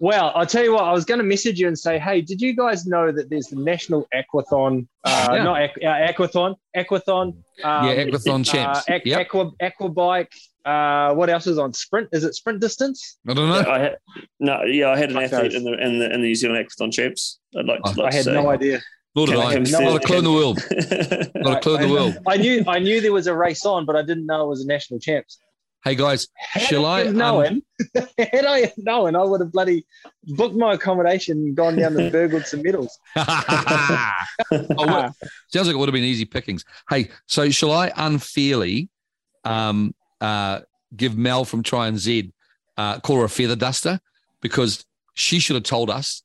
Well, 0.00 0.30
I'll 0.34 0.46
tell 0.46 0.62
you 0.62 0.74
what. 0.74 0.84
I 0.84 0.92
was 0.92 1.04
going 1.04 1.18
to 1.18 1.24
message 1.24 1.58
you 1.58 1.66
and 1.66 1.78
say, 1.78 1.98
"Hey, 1.98 2.20
did 2.20 2.40
you 2.40 2.54
guys 2.54 2.86
know 2.86 3.10
that 3.10 3.30
there's 3.30 3.46
the 3.48 3.56
national 3.56 4.06
aquathon? 4.14 4.86
Uh, 5.04 5.28
Yeah. 5.32 5.42
Not 5.42 5.56
aqu- 5.58 5.84
uh, 5.84 6.12
aquathon, 6.12 6.54
aquathon. 6.76 7.26
Um, 7.64 7.86
yeah, 7.86 8.04
Aquathon 8.04 8.44
champs. 8.44 8.80
Uh, 8.88 8.92
aqu- 8.92 9.04
yep. 9.06 9.20
aqua, 9.26 9.50
aquabike. 9.60 10.28
Uh, 10.64 11.14
what 11.14 11.30
else 11.30 11.46
is 11.46 11.58
on 11.58 11.72
sprint? 11.72 12.08
Is 12.12 12.24
it 12.24 12.34
sprint 12.34 12.60
distance? 12.60 13.18
I 13.28 13.34
don't 13.34 13.48
know. 13.48 13.70
I 13.70 13.78
had, 13.78 13.96
no, 14.38 14.62
yeah, 14.64 14.90
I 14.90 14.96
had 14.98 15.10
an 15.10 15.16
Fuck 15.16 15.32
athlete 15.32 15.54
in 15.54 15.64
the 15.64 15.72
in 15.72 15.98
the 15.98 16.04
in 16.06 16.20
the 16.20 16.26
New 16.28 16.34
Zealand 16.34 16.64
Aquathon 16.68 16.92
champs. 16.92 17.40
I'd 17.58 17.64
like 17.66 17.82
to. 17.82 17.90
Oh, 17.90 18.02
like 18.02 18.12
I 18.12 18.16
had 18.16 18.24
to 18.24 18.30
say. 18.30 18.34
no 18.34 18.50
idea. 18.50 18.82
Nor 19.16 19.26
did 19.26 19.36
I. 19.36 19.42
I 19.46 19.52
have 19.54 19.70
Not 19.70 19.96
a 19.96 20.00
clue 20.06 20.18
in 20.18 20.24
the 20.24 20.30
world. 20.32 20.60
world. 20.70 21.30
Not 21.34 21.56
a 21.56 21.60
clue 21.60 21.76
in 21.76 21.82
the 21.88 21.88
world. 21.92 22.18
I 22.26 22.36
knew 22.36 22.62
I 22.68 22.78
knew 22.78 23.00
there 23.00 23.12
was 23.12 23.26
a 23.26 23.34
race 23.34 23.64
on, 23.66 23.84
but 23.86 23.96
I 23.96 24.02
didn't 24.02 24.26
know 24.26 24.44
it 24.44 24.48
was 24.48 24.62
a 24.64 24.66
national 24.68 25.00
champs. 25.00 25.38
Hey 25.84 25.94
guys, 25.94 26.26
Had 26.34 26.62
Shall 26.64 26.84
I, 26.84 27.04
um, 27.04 27.16
known, 27.16 27.62
had 28.18 28.44
I 28.44 28.72
known, 28.76 29.14
I 29.14 29.22
would 29.22 29.40
have 29.40 29.52
bloody 29.52 29.86
booked 30.24 30.56
my 30.56 30.74
accommodation 30.74 31.38
and 31.38 31.56
gone 31.56 31.76
down 31.76 31.92
to 31.92 32.10
Burg 32.10 32.32
with 32.32 32.46
some 32.46 32.62
medals. 32.62 32.98
oh, 33.16 33.24
sounds 34.50 35.66
like 35.66 35.68
it 35.68 35.76
would 35.76 35.88
have 35.88 35.94
been 35.94 36.02
easy 36.02 36.24
pickings. 36.24 36.64
Hey, 36.90 37.10
so 37.26 37.48
shall 37.50 37.70
I 37.70 37.92
unfairly 37.96 38.88
um, 39.44 39.94
uh, 40.20 40.60
give 40.96 41.16
Mel 41.16 41.44
from 41.44 41.62
Tri 41.62 41.90
NZ 41.90 42.32
uh, 42.76 43.00
call 43.00 43.18
her 43.18 43.24
a 43.24 43.28
feather 43.28 43.56
duster 43.56 44.00
because 44.40 44.84
she 45.14 45.38
should 45.38 45.54
have 45.54 45.64
told 45.64 45.90
us 45.90 46.22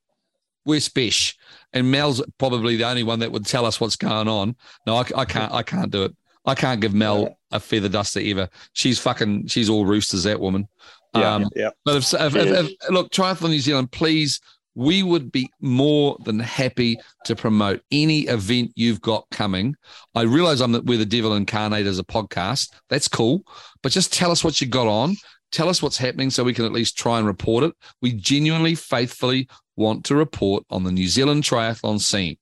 we're 0.64 0.80
spesh, 0.80 1.34
and 1.72 1.90
Mel's 1.90 2.22
probably 2.38 2.76
the 2.76 2.84
only 2.84 3.02
one 3.02 3.18
that 3.18 3.30
would 3.30 3.44
tell 3.44 3.66
us 3.66 3.80
what's 3.80 3.96
going 3.96 4.28
on. 4.28 4.56
No, 4.86 4.96
I, 4.96 5.04
I 5.14 5.24
can't. 5.26 5.52
I 5.52 5.62
can't 5.62 5.90
do 5.90 6.04
it. 6.04 6.16
I 6.44 6.54
can't 6.54 6.80
give 6.80 6.94
Mel 6.94 7.38
a 7.52 7.60
feather 7.60 7.88
duster 7.88 8.20
ever. 8.22 8.48
She's 8.72 8.98
fucking. 8.98 9.46
She's 9.46 9.70
all 9.70 9.86
roosters. 9.86 10.24
That 10.24 10.40
woman. 10.40 10.68
Um, 11.14 11.48
yeah. 11.54 11.70
but 11.84 11.96
if, 11.96 12.12
if, 12.12 12.34
if, 12.34 12.70
if 12.70 12.90
look, 12.90 13.10
Triathlon 13.12 13.50
New 13.50 13.60
Zealand, 13.60 13.92
please, 13.92 14.40
we 14.74 15.02
would 15.02 15.30
be 15.30 15.48
more 15.60 16.16
than 16.24 16.40
happy 16.40 16.98
to 17.24 17.36
promote 17.36 17.82
any 17.92 18.22
event 18.22 18.72
you've 18.74 19.00
got 19.00 19.24
coming. 19.30 19.76
I 20.14 20.22
realize 20.22 20.60
I'm 20.60 20.72
the, 20.72 20.82
we're 20.82 20.98
the 20.98 21.06
devil 21.06 21.34
incarnate 21.34 21.86
as 21.86 21.98
a 21.98 22.04
podcast. 22.04 22.72
That's 22.88 23.08
cool, 23.08 23.44
but 23.82 23.92
just 23.92 24.12
tell 24.12 24.30
us 24.30 24.42
what 24.42 24.60
you 24.60 24.66
got 24.66 24.88
on. 24.88 25.14
Tell 25.52 25.68
us 25.68 25.80
what's 25.80 25.98
happening 25.98 26.30
so 26.30 26.42
we 26.42 26.52
can 26.52 26.64
at 26.64 26.72
least 26.72 26.98
try 26.98 27.18
and 27.18 27.26
report 27.28 27.62
it. 27.62 27.74
We 28.02 28.12
genuinely, 28.12 28.74
faithfully 28.74 29.48
want 29.76 30.04
to 30.06 30.16
report 30.16 30.64
on 30.68 30.82
the 30.82 30.90
New 30.90 31.06
Zealand 31.06 31.44
triathlon 31.44 32.00
scene. 32.00 32.36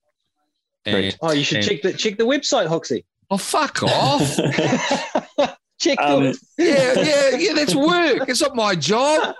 And, 0.85 0.95
Great. 0.95 1.17
Oh, 1.21 1.31
you 1.31 1.43
should 1.43 1.57
And- 1.59 1.67
check 1.67 1.81
the 1.83 1.93
check 1.93 2.17
the 2.17 2.25
website, 2.25 2.67
Hoxie. 2.67 3.05
Oh, 3.33 3.37
fuck 3.37 3.83
off. 3.83 4.35
check 5.79 5.99
Um, 5.99 6.23
the 6.23 6.39
yeah, 6.57 6.93
yeah, 7.03 7.37
yeah, 7.37 7.53
that's 7.53 7.75
work. 7.75 8.29
It's 8.29 8.41
not 8.41 8.55
my 8.55 8.75
job. 8.75 9.35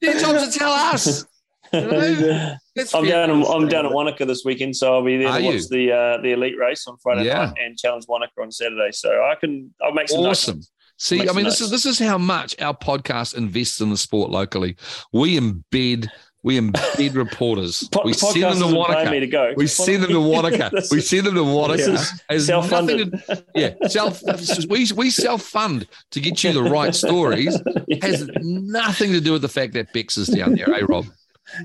Their 0.00 0.18
job's 0.20 0.52
to 0.52 0.58
tell 0.58 0.72
us. 0.72 1.24
You 1.72 1.80
know? 1.80 2.56
I'm 2.94 3.04
down. 3.04 3.30
In, 3.30 3.44
I'm 3.44 3.68
down 3.68 3.86
at 3.86 3.92
Wanaka 3.92 4.24
this 4.26 4.42
weekend, 4.44 4.76
so 4.76 4.94
I'll 4.94 5.04
be 5.04 5.18
there 5.18 5.28
Are 5.28 5.38
to 5.38 5.44
you? 5.44 5.50
watch 5.52 5.68
the 5.68 5.92
uh, 5.92 6.22
the 6.22 6.32
elite 6.32 6.58
race 6.58 6.86
on 6.86 6.96
Friday 7.02 7.24
Yeah. 7.26 7.46
night 7.46 7.54
and 7.62 7.76
challenge 7.78 8.04
Wanaka 8.08 8.40
on 8.40 8.50
Saturday. 8.50 8.90
So 8.92 9.10
I 9.10 9.34
can. 9.38 9.72
I'll 9.82 9.92
make 9.92 10.08
some 10.08 10.22
notes. 10.22 10.48
awesome. 10.48 10.60
See, 11.00 11.20
I 11.20 11.24
mean, 11.26 11.32
some 11.32 11.44
this 11.44 11.60
is 11.60 11.70
this 11.70 11.86
is 11.86 11.98
how 11.98 12.18
much 12.18 12.56
our 12.60 12.74
podcast 12.76 13.36
invests 13.36 13.80
in 13.80 13.90
the 13.90 13.96
sport 13.96 14.30
locally. 14.30 14.76
We 15.12 15.38
embed 15.38 16.08
we 16.42 16.58
embed 16.60 17.14
reporters. 17.16 17.88
Po- 17.92 18.02
we 18.04 18.12
send 18.12 18.42
them 18.60 18.72
to 18.72 18.84
paying 18.88 19.10
me 19.10 19.20
to 19.20 19.26
go. 19.26 19.52
We 19.56 19.66
send 19.66 20.02
them 20.04 20.10
to 20.10 20.20
Wanaka. 20.20 20.70
We 20.90 21.00
send 21.00 21.26
them 21.26 21.34
to 21.34 21.42
Wanaka. 21.42 21.76
this 21.76 21.88
is 21.88 22.22
Has 22.28 22.48
nothing 22.48 22.68
self-funded. 22.70 23.10
to, 23.26 23.44
yeah, 23.54 23.74
self. 23.88 24.22
We 24.68 24.86
we 24.96 25.10
self 25.10 25.42
fund 25.42 25.86
to 26.12 26.20
get 26.20 26.42
you 26.44 26.52
the 26.52 26.62
right 26.62 26.94
stories. 27.04 27.60
Has 28.02 28.28
nothing 28.42 29.12
to 29.12 29.20
do 29.20 29.32
with 29.32 29.42
the 29.42 29.48
fact 29.48 29.72
that 29.74 29.92
Bex 29.92 30.16
is 30.16 30.28
down 30.28 30.54
there, 30.54 30.72
eh, 30.74 30.82
Rob? 30.88 31.06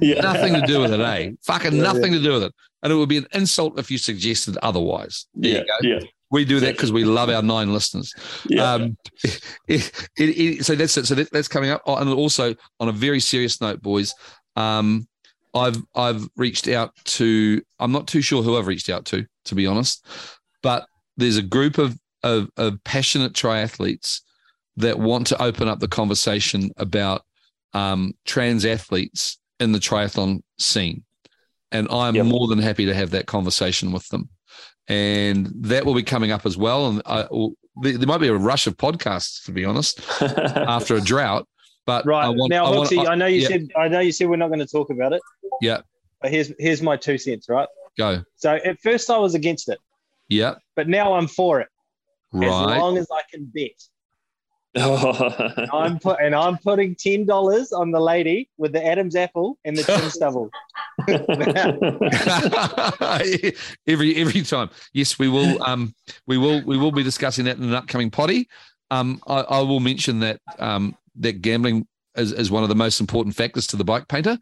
yeah. 0.01 0.21
Nothing 0.21 0.53
to 0.53 0.61
do 0.65 0.79
with 0.81 0.93
it, 0.93 0.99
eh? 0.99 1.31
Fucking 1.43 1.75
Yeah, 1.75 1.83
nothing 1.83 2.11
to 2.13 2.19
do 2.21 2.33
with 2.33 2.43
it. 2.43 2.53
And 2.81 2.91
it 2.91 2.95
would 2.95 3.09
be 3.09 3.17
an 3.17 3.27
insult 3.33 3.77
if 3.79 3.91
you 3.91 3.97
suggested 3.97 4.57
otherwise. 4.63 5.27
There 5.35 5.51
Yeah, 5.51 5.59
you 5.59 5.65
go. 5.65 5.87
yeah, 6.05 6.09
We 6.31 6.45
do 6.45 6.59
that 6.61 6.73
because 6.75 6.91
we 6.91 7.03
love 7.05 7.29
our 7.29 7.41
nine 7.41 7.71
listeners. 7.73 8.13
yeah. 8.49 8.73
Um, 8.73 8.97
it, 9.67 9.91
it, 10.17 10.29
it, 10.37 10.65
so 10.65 10.75
that's 10.75 10.97
it. 10.97 11.05
So 11.05 11.15
that, 11.15 11.31
that's 11.31 11.47
coming 11.47 11.69
up. 11.69 11.81
Oh, 11.85 11.95
and 11.95 12.09
also 12.09 12.55
on 12.79 12.89
a 12.89 12.91
very 12.91 13.19
serious 13.21 13.61
note, 13.61 13.81
boys, 13.81 14.13
um, 14.55 15.07
I've 15.53 15.77
I've 15.95 16.27
reached 16.35 16.67
out 16.67 16.93
to. 17.05 17.61
I'm 17.79 17.91
not 17.91 18.07
too 18.07 18.21
sure 18.21 18.41
who 18.43 18.57
I've 18.57 18.67
reached 18.67 18.89
out 18.89 19.05
to, 19.05 19.25
to 19.45 19.55
be 19.55 19.67
honest, 19.67 20.05
but 20.61 20.87
there's 21.17 21.37
a 21.37 21.41
group 21.43 21.77
of 21.77 21.97
of, 22.23 22.49
of 22.57 22.83
passionate 22.83 23.33
triathletes 23.33 24.21
that 24.77 24.97
want 24.97 25.27
to 25.27 25.41
open 25.41 25.67
up 25.67 25.79
the 25.79 25.87
conversation 25.87 26.71
about 26.77 27.23
um, 27.73 28.13
trans 28.25 28.65
athletes 28.65 29.37
in 29.59 29.71
the 29.71 29.79
triathlon 29.79 30.41
scene, 30.57 31.03
and 31.71 31.87
I'm 31.91 32.15
Yep. 32.15 32.25
more 32.25 32.47
than 32.47 32.59
happy 32.59 32.85
to 32.85 32.93
have 32.93 33.11
that 33.11 33.27
conversation 33.27 33.91
with 33.91 34.07
them. 34.09 34.29
And 34.87 35.49
that 35.61 35.85
will 35.85 35.93
be 35.93 36.03
coming 36.03 36.31
up 36.31 36.45
as 36.45 36.57
well. 36.57 36.87
And 36.89 37.01
I, 37.05 37.27
there 37.81 37.97
there 37.97 38.07
might 38.07 38.17
be 38.19 38.27
a 38.27 38.33
rush 38.35 38.67
of 38.67 38.75
podcasts, 38.77 39.43
to 39.45 39.51
be 39.51 39.63
honest, 39.65 40.01
after 40.21 40.95
a 40.95 41.01
drought. 41.01 41.47
But 41.85 42.05
right 42.05 42.25
I 42.25 42.29
want, 42.29 42.49
now, 42.49 42.65
I, 42.65 42.69
want, 42.69 42.93
Hoxie, 42.93 43.07
I, 43.07 43.15
know 43.15 43.25
you 43.25 43.41
yeah. 43.41 43.47
said 43.47 43.67
I 43.77 43.87
know 43.87 43.99
you 43.99 44.11
said 44.11 44.29
we're 44.29 44.37
not 44.37 44.47
going 44.47 44.59
to 44.59 44.65
talk 44.65 44.89
about 44.89 45.13
it. 45.13 45.21
Yeah. 45.61 45.81
But 46.21 46.31
here's 46.31 46.53
here's 46.57 46.81
my 46.81 46.95
two 46.95 47.17
cents. 47.17 47.49
Right. 47.49 47.67
go. 47.97 48.23
So 48.37 48.55
at 48.55 48.79
first 48.81 49.09
I 49.09 49.17
was 49.17 49.35
against 49.35 49.69
it, 49.69 49.79
Yeah, 50.29 50.55
but 50.75 50.87
now 50.87 51.13
I'm 51.13 51.27
for 51.27 51.59
it 51.59 51.67
Right. 52.31 52.47
as 52.47 52.79
long 52.79 52.97
as 52.97 53.07
I 53.11 53.21
can 53.31 53.51
bet. 53.53 53.71
I'm 54.75 55.99
put 55.99 56.19
and 56.19 56.33
I'm 56.33 56.57
putting 56.57 56.95
ten 56.95 57.25
dollars 57.25 57.71
on 57.71 57.91
the 57.91 57.99
lady 57.99 58.49
with 58.57 58.71
the 58.71 58.83
Adam's 58.83 59.15
apple 59.15 59.59
and 59.65 59.77
the 59.77 59.83
chin 59.83 60.09
stubble. 60.09 60.49
every 63.87 64.15
every 64.15 64.41
time. 64.41 64.69
Yes, 64.93 65.19
we 65.19 65.27
will. 65.27 65.61
Um, 65.61 65.93
we 66.25 66.39
will 66.39 66.63
we 66.63 66.77
will 66.77 66.91
be 66.91 67.03
discussing 67.03 67.45
that 67.45 67.57
in 67.57 67.63
an 67.63 67.75
upcoming 67.75 68.09
potty. 68.09 68.49
Um, 68.89 69.21
I, 69.27 69.41
I 69.41 69.59
will 69.59 69.79
mention 69.79 70.21
that 70.21 70.41
um 70.57 70.95
that 71.15 71.41
gambling 71.41 71.87
is, 72.15 72.31
is 72.31 72.51
one 72.51 72.63
of 72.63 72.69
the 72.69 72.75
most 72.75 72.99
important 72.99 73.35
factors 73.35 73.67
to 73.67 73.75
the 73.75 73.83
bike 73.83 74.07
painter 74.07 74.37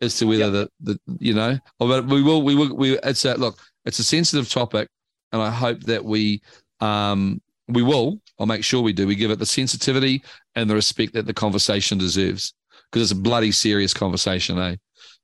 as 0.00 0.16
to 0.18 0.26
whether 0.26 0.50
the 0.50 0.68
the 0.80 0.98
you 1.18 1.34
know. 1.34 1.58
oh, 1.80 1.88
But 1.88 2.06
we 2.06 2.22
will 2.22 2.42
we 2.42 2.54
will 2.54 2.74
we. 2.76 2.98
It's 3.00 3.24
a 3.24 3.34
look. 3.34 3.58
It's 3.84 3.98
a 3.98 4.04
sensitive 4.04 4.48
topic, 4.48 4.88
and 5.32 5.42
I 5.42 5.50
hope 5.50 5.80
that 5.84 6.04
we 6.04 6.42
um 6.80 7.40
we 7.68 7.82
will. 7.82 8.20
I'll 8.38 8.46
make 8.46 8.64
sure 8.64 8.82
we 8.82 8.92
do. 8.92 9.06
We 9.06 9.16
give 9.16 9.30
it 9.30 9.38
the 9.38 9.46
sensitivity 9.46 10.22
and 10.54 10.68
the 10.68 10.74
respect 10.74 11.14
that 11.14 11.26
the 11.26 11.34
conversation 11.34 11.98
deserves 11.98 12.54
because 12.90 13.10
it's 13.10 13.18
a 13.18 13.22
bloody 13.22 13.50
serious 13.50 13.94
conversation, 13.94 14.58
eh? 14.58 14.76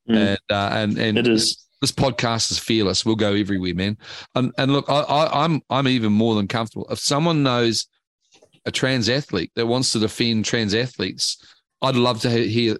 Mm. 0.08 0.16
And 0.16 0.38
uh, 0.50 0.70
and 0.72 0.98
and 0.98 1.18
it 1.18 1.28
is. 1.28 1.68
this 1.80 1.92
podcast 1.92 2.50
is 2.50 2.58
fearless. 2.58 3.04
We'll 3.04 3.16
go 3.16 3.34
everywhere, 3.34 3.74
man. 3.74 3.96
And 4.34 4.52
and 4.58 4.72
look, 4.72 4.88
I, 4.88 5.00
I, 5.00 5.44
I'm 5.44 5.60
I'm 5.70 5.86
even 5.88 6.12
more 6.12 6.34
than 6.34 6.48
comfortable 6.48 6.86
if 6.90 6.98
someone 6.98 7.42
knows 7.42 7.86
a 8.64 8.70
trans 8.70 9.08
athlete 9.08 9.52
that 9.56 9.66
wants 9.66 9.92
to 9.92 9.98
defend 9.98 10.44
trans 10.44 10.74
athletes. 10.74 11.44
I'd 11.80 11.96
love 11.96 12.20
to 12.22 12.30
hear 12.30 12.76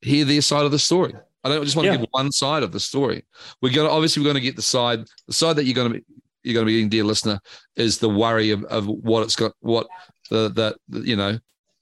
hear 0.00 0.24
their 0.24 0.42
side 0.42 0.64
of 0.64 0.70
the 0.70 0.78
story. 0.78 1.14
I 1.42 1.48
don't 1.48 1.64
just 1.64 1.76
want 1.76 1.86
to 1.86 1.96
give 1.96 2.06
one 2.10 2.32
side 2.32 2.62
of 2.62 2.72
the 2.72 2.80
story. 2.80 3.24
We're 3.62 3.72
gonna 3.72 3.90
obviously 3.90 4.22
we're 4.22 4.28
gonna 4.28 4.40
get 4.40 4.56
the 4.56 4.62
side 4.62 5.04
the 5.26 5.32
side 5.32 5.56
that 5.56 5.64
you're 5.64 5.74
gonna 5.74 5.94
be 5.94 6.04
you're 6.42 6.54
gonna 6.54 6.66
be 6.66 6.74
getting, 6.74 6.88
dear 6.88 7.04
listener, 7.04 7.40
is 7.74 7.98
the 7.98 8.08
worry 8.08 8.50
of, 8.50 8.64
of 8.64 8.86
what 8.86 9.22
it's 9.22 9.36
got 9.36 9.52
what 9.60 9.86
the 10.30 10.76
the, 10.88 11.00
you 11.00 11.16
know 11.16 11.38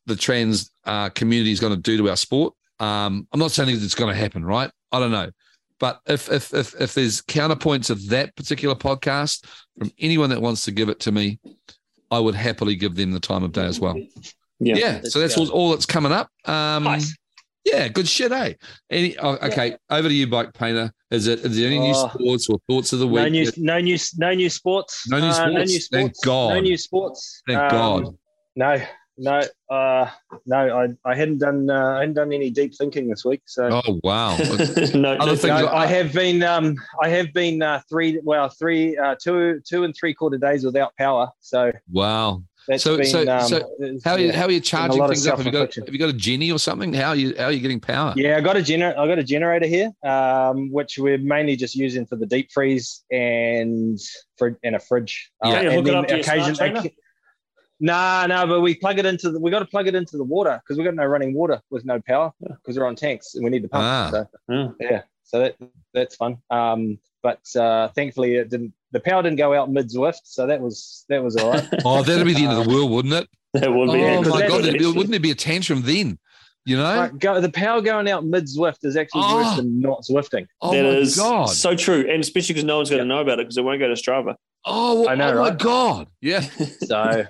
the 0.06 0.16
trans 0.16 0.70
uh, 0.84 1.08
community 1.10 1.52
is 1.52 1.60
going 1.60 1.74
to 1.74 1.80
do 1.80 1.96
to 1.96 2.10
our 2.10 2.16
sport. 2.16 2.54
Um, 2.78 3.26
I'm 3.32 3.40
not 3.40 3.50
saying 3.50 3.74
that 3.74 3.82
it's 3.82 3.94
going 3.94 4.12
to 4.12 4.20
happen, 4.20 4.44
right? 4.44 4.70
I 4.92 5.00
don't 5.00 5.10
know, 5.10 5.30
but 5.78 6.00
if 6.06 6.30
if 6.30 6.52
if 6.52 6.78
if 6.80 6.94
there's 6.94 7.22
counterpoints 7.22 7.90
of 7.90 8.08
that 8.08 8.34
particular 8.36 8.74
podcast 8.74 9.46
from 9.78 9.90
anyone 9.98 10.30
that 10.30 10.42
wants 10.42 10.64
to 10.64 10.72
give 10.72 10.88
it 10.88 11.00
to 11.00 11.12
me, 11.12 11.38
I 12.14 12.20
would 12.20 12.34
happily 12.34 12.76
give 12.76 12.94
them 12.94 13.10
the 13.12 13.20
time 13.20 13.42
of 13.42 13.52
day 13.52 13.64
as 13.66 13.80
well. 13.80 13.96
Yeah. 14.60 14.76
Yeah, 14.76 15.00
so 15.02 15.18
that's 15.18 15.36
all, 15.36 15.50
all 15.50 15.70
that's 15.70 15.86
coming 15.86 16.12
up. 16.12 16.28
Um, 16.46 16.84
Nice. 16.84 17.14
Yeah, 17.64 17.88
good 17.88 18.06
shit, 18.06 18.30
eh? 18.30 18.52
Any, 18.90 19.16
oh, 19.18 19.36
okay, 19.36 19.76
over 19.88 20.06
to 20.08 20.14
you, 20.14 20.26
bike 20.26 20.52
painter. 20.52 20.92
Is 21.10 21.26
it 21.26 21.40
is 21.40 21.56
there 21.56 21.66
any 21.66 21.78
new 21.78 21.94
Oh. 21.96 22.08
sports 22.12 22.48
or 22.50 22.58
thoughts 22.68 22.92
of 22.92 22.98
the 22.98 23.06
week? 23.06 23.22
No 23.22 23.28
new, 23.28 23.50
no 23.56 23.78
new, 23.80 23.96
no 24.18 24.34
new 24.34 24.50
sports. 24.50 25.04
No 25.08 25.18
new 25.18 25.26
Uh, 25.28 25.48
no 25.48 25.64
sports. 25.64 25.88
Thank. 25.90 26.12
God. 26.22 26.54
No 26.54 26.60
new 26.60 26.76
sports. 26.76 27.42
Thank 27.48 27.58
Um, 27.60 27.70
God. 27.70 28.14
No, 28.56 28.82
no, 29.16 29.42
uh, 29.70 30.10
no. 30.46 30.78
I, 31.04 31.10
I 31.10 31.14
hadn't 31.14 31.38
done, 31.38 31.70
uh, 31.70 31.96
I 31.96 32.00
hadn't 32.00 32.14
done 32.14 32.32
any 32.32 32.50
deep 32.50 32.74
thinking 32.74 33.08
this 33.08 33.24
week. 33.24 33.42
So 33.46 33.80
Oh 33.86 34.00
wow! 34.02 34.36
no, 34.94 35.14
Other 35.14 35.36
things 35.36 35.44
No, 35.44 35.66
are- 35.68 35.74
I 35.74 35.86
have 35.86 36.12
been, 36.12 36.42
um, 36.42 36.76
I 37.02 37.08
have 37.08 37.32
been 37.32 37.62
uh, 37.62 37.80
three, 37.88 38.20
well, 38.22 38.48
three, 38.48 38.96
uh, 38.96 39.14
two, 39.22 39.60
two 39.66 39.84
and 39.84 39.94
three 39.94 40.14
quarter 40.14 40.38
days 40.38 40.64
without 40.64 40.96
power. 40.96 41.30
So 41.40 41.72
wow. 41.90 42.42
that's 42.66 42.82
So- 42.82 42.96
been. 42.96 43.06
so- 43.06 43.20
um, 43.32 43.48
so 43.48 43.62
How 44.04 44.12
are 44.14 44.18
you, 44.18 44.26
yeah. 44.28 44.36
how 44.36 44.46
are 44.46 44.50
you 44.50 44.60
charging 44.60 44.98
lot 44.98 45.10
things 45.10 45.26
up? 45.26 45.36
Have 45.38 45.46
you 45.46 45.52
got 45.52 45.58
self-infliction. 45.72 45.84
have 45.86 45.94
you 45.94 45.98
got 46.00 46.08
a 46.10 46.12
Jenny 46.14 46.50
or 46.50 46.58
something? 46.58 46.92
How 46.92 47.10
are 47.10 47.16
you 47.16 47.34
how 47.38 47.44
are 47.44 47.52
you 47.52 47.60
getting 47.60 47.80
power? 47.80 48.14
Yeah, 48.16 48.36
I 48.36 48.40
got 48.40 48.56
a 48.56 48.60
gener- 48.60 48.96
I 48.98 49.06
got 49.06 49.18
a 49.18 49.24
generator 49.24 49.66
here, 49.66 49.92
um, 50.04 50.72
which 50.72 50.98
we're 50.98 51.18
mainly 51.18 51.56
just 51.56 51.74
using 51.76 52.04
for 52.06 52.16
the 52.16 52.26
deep 52.26 52.50
freeze 52.52 53.04
and 53.12 53.98
fr- 54.38 54.58
and 54.64 54.74
a 54.76 54.80
fridge. 54.80 55.30
Yeah. 55.44 55.48
Uh, 55.50 55.52
Yeah, 55.52 55.58
hook 55.62 55.72
and 55.78 55.88
it 55.88 56.08
then 56.08 56.84
up 56.84 56.92
to 57.86 57.92
your 57.92 57.96
smart 57.96 58.28
trainer? 58.28 58.28
occa- 58.28 58.28
Nah, 58.28 58.46
no, 58.46 58.46
but 58.54 58.60
we 58.60 58.74
plug 58.74 58.98
it 58.98 59.06
into 59.06 59.30
the. 59.30 59.38
We 59.40 59.50
got 59.50 59.60
to 59.60 59.64
plug 59.66 59.86
it 59.88 59.94
into 59.94 60.16
the 60.16 60.24
water 60.24 60.60
because 60.62 60.78
we 60.78 60.84
got 60.84 60.94
no 60.94 61.04
running 61.04 61.34
water 61.34 61.60
with 61.70 61.84
no 61.84 62.00
power 62.06 62.32
because 62.40 62.78
we're 62.78 62.86
on 62.86 62.96
tanks 62.96 63.34
and 63.34 63.44
we 63.44 63.50
need 63.50 63.62
the 63.64 63.68
pump. 63.68 63.84
Ah. 63.84 64.10
So 64.10 64.28
Yeah. 64.48 64.68
yeah, 64.80 65.02
so 65.24 65.38
that 65.40 65.56
that's 65.92 66.16
fun. 66.16 66.38
Um, 66.50 66.98
but 67.22 67.40
uh, 67.56 67.88
thankfully 67.88 68.36
it 68.36 68.50
didn't. 68.50 68.72
The 68.92 69.00
power 69.00 69.22
didn't 69.22 69.38
go 69.38 69.54
out 69.54 69.70
mid 69.70 69.88
Zwift, 69.88 70.20
so 70.24 70.46
that 70.46 70.60
was 70.60 71.04
that 71.08 71.22
was 71.22 71.36
all 71.36 71.50
right. 71.52 71.68
Oh, 71.84 72.02
that'd 72.02 72.24
be 72.26 72.34
the 72.34 72.44
end 72.44 72.52
of 72.58 72.64
the 72.64 72.70
world, 72.74 72.90
wouldn't 72.90 73.14
it? 73.14 73.28
That 73.54 73.72
would 73.72 73.86
be. 73.92 73.92
Oh 73.92 73.96
Yeah, 73.96 74.16
'cause 74.22 74.28
my 74.32 74.40
that- 74.40 74.48
god! 74.48 74.64
there'd 74.64 74.72
be- 74.72 74.78
actually. 74.80 74.92
wouldn't 74.92 75.10
there 75.12 75.20
be 75.20 75.30
a 75.30 75.34
tantrum 75.36 75.82
then? 75.82 76.18
You 76.66 76.76
know? 76.78 76.82
Like, 76.96 77.18
go, 77.18 77.40
the 77.42 77.50
power 77.52 77.80
going 77.82 78.08
out 78.08 78.24
mid 78.24 78.46
Zwift 78.46 78.84
is 78.84 78.96
actually 78.96 79.20
Oh. 79.24 79.36
worse 79.36 79.56
than 79.56 79.80
not 79.80 80.02
Zwifting. 80.02 80.46
Oh 80.62 80.72
That 80.72 80.82
my 80.82 80.88
is 80.90 81.16
god! 81.16 81.46
so 81.50 81.76
true, 81.76 82.06
and 82.10 82.20
especially 82.22 82.54
because 82.54 82.64
no 82.64 82.76
one's 82.78 82.88
going 82.90 83.02
to 83.02 83.06
know 83.06 83.20
about 83.20 83.38
it 83.38 83.44
because 83.44 83.58
it 83.58 83.62
won't 83.64 83.78
go 83.80 83.86
to 83.88 83.94
Strava. 83.94 84.34
oh, 84.64 85.00
well, 85.02 85.08
I 85.10 85.14
know, 85.14 85.38
oh 85.38 85.42
my 85.42 85.50
god! 85.50 86.08
Yeah. 86.22 86.40
So, 86.86 87.26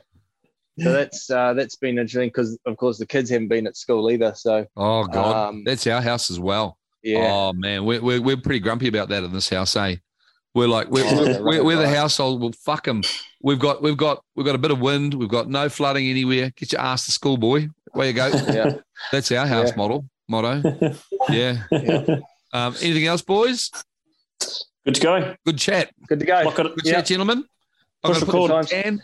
so 0.79 0.93
that's 0.93 1.31
uh, 1.31 1.55
that's 1.55 1.77
been 1.77 1.99
interesting 1.99 2.29
because 2.29 2.59
of 2.67 2.77
course 2.77 2.99
the 2.99 3.07
kids 3.07 3.31
haven't 3.31 3.49
been 3.49 3.67
at 3.67 3.77
school 3.77 4.11
either. 4.11 4.33
So 4.35 4.67
Oh 4.77 5.05
god, 5.05 5.49
Um, 5.51 5.63
that's 5.65 5.87
our 5.87 6.01
house 6.03 6.31
as 6.31 6.39
well. 6.41 6.79
yeah, 7.03 7.29
Oh 7.33 7.53
man, 7.53 7.85
we're, 7.85 8.03
we're 8.03 8.21
we're 8.23 8.37
pretty 8.37 8.61
grumpy 8.61 8.89
about 8.89 9.09
that 9.11 9.23
in 9.25 9.33
this 9.33 9.49
house, 9.49 9.77
eh? 9.77 9.97
We're 10.55 10.69
like 10.69 10.89
we're, 10.89 11.05
Oh, 11.05 11.17
we're, 11.17 11.25
they're 11.25 11.45
we're, 11.45 11.65
we're 11.65 11.77
the 11.77 11.89
household. 11.89 12.41
Well, 12.41 12.53
fuck 12.65 12.85
them. 12.85 13.03
We've 13.43 13.59
got 13.59 13.83
we've 13.83 13.97
got 13.97 14.23
we've 14.37 14.47
got 14.47 14.55
a 14.55 14.59
bit 14.59 14.71
of 14.71 14.81
wind. 14.81 15.13
We've 15.15 15.29
got 15.29 15.49
no 15.49 15.69
flooding 15.69 16.09
anywhere. 16.09 16.51
Get 16.57 16.73
your 16.73 16.81
ass 16.81 17.07
to 17.07 17.13
school, 17.13 17.37
boy. 17.37 17.69
Where 17.93 18.07
you 18.07 18.13
go? 18.13 18.27
yeah. 18.49 18.77
That's 19.13 19.31
our 19.33 19.47
house 19.47 19.71
Yeah. 19.71 19.77
model 19.77 20.07
motto. 20.29 20.63
Yeah. 21.31 21.63
Yeah. 21.71 22.05
Um, 22.53 22.75
anything 22.81 23.07
else, 23.07 23.23
boys? 23.23 23.71
Good 24.85 24.95
to 24.97 25.01
go. 25.01 25.35
Good 25.47 25.59
chat. 25.59 25.91
Good 26.09 26.21
to 26.21 26.27
go. 26.27 26.43
Lock 26.45 26.59
it- 26.59 26.75
Good 26.77 26.85
Yeah. 26.85 26.93
chat, 26.93 27.07
gentlemen. 27.07 27.45
I'm 28.05 28.13
Push 28.13 28.21
going 28.21 28.27
to 28.27 28.33
put 28.33 28.43
record. 28.51 28.65
this 28.65 28.73
in. 28.73 29.03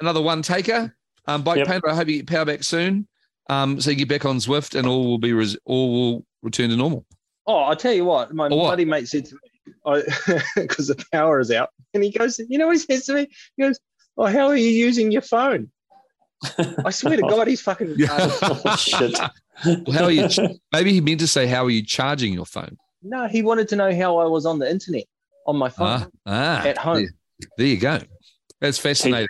Another 0.00 0.20
one 0.22 0.42
taker. 0.42 0.94
Um, 1.26 1.42
bike 1.42 1.58
Yep. 1.58 1.68
painter. 1.68 1.88
I 1.90 1.94
hope 1.94 2.08
you 2.08 2.16
get 2.18 2.26
power 2.26 2.44
back 2.44 2.64
soon. 2.64 3.06
Um, 3.48 3.80
so 3.80 3.90
you 3.90 3.96
get 3.96 4.08
back 4.08 4.24
on 4.24 4.38
Zwift 4.38 4.76
and 4.78 4.86
all 4.88 5.06
will 5.06 5.18
be 5.18 5.32
res- 5.32 5.56
all 5.64 5.92
will 5.92 6.26
return 6.42 6.70
to 6.70 6.76
normal. 6.76 7.04
Oh, 7.46 7.56
I'll 7.58 7.76
tell 7.76 7.92
you 7.92 8.04
what, 8.04 8.32
my 8.34 8.48
what? 8.48 8.70
buddy 8.70 8.84
mate 8.84 9.08
said 9.08 9.24
to 9.26 9.34
me, 9.34 10.02
because 10.56 10.86
the 10.88 11.04
power 11.12 11.40
is 11.40 11.50
out, 11.50 11.70
and 11.92 12.02
he 12.04 12.10
goes, 12.10 12.38
you 12.48 12.56
know, 12.58 12.66
what 12.68 12.76
he 12.76 12.78
says 12.78 13.04
to 13.06 13.14
me, 13.14 13.28
he 13.56 13.62
goes, 13.64 13.78
"Oh, 14.16 14.26
how 14.26 14.46
are 14.46 14.56
you 14.56 14.68
using 14.68 15.10
your 15.10 15.22
phone?" 15.22 15.70
I 16.84 16.90
swear 16.90 17.16
to 17.16 17.22
God, 17.28 17.48
he's 17.48 17.60
fucking. 17.60 17.96
Oh, 18.10 18.76
shit. 18.78 19.16
How 19.92 20.04
are 20.04 20.10
you? 20.10 20.28
maybe 20.72 20.92
he 20.92 21.00
meant 21.00 21.20
to 21.20 21.26
say, 21.26 21.46
"How 21.46 21.64
are 21.64 21.70
you 21.70 21.84
charging 21.84 22.32
your 22.32 22.46
phone?" 22.46 22.76
no, 23.02 23.26
he 23.26 23.42
wanted 23.42 23.68
to 23.68 23.76
know 23.76 23.92
how 23.94 24.18
I 24.18 24.26
was 24.26 24.46
on 24.46 24.60
the 24.60 24.70
internet 24.70 25.04
on 25.46 25.56
my 25.56 25.68
phone 25.68 25.88
Ah, 25.88 26.06
ah, 26.26 26.64
at 26.66 26.78
home. 26.78 27.02
There, 27.02 27.08
there 27.58 27.66
you 27.66 27.76
go. 27.78 27.98
That's 28.60 28.78
fascinating. 28.78 29.28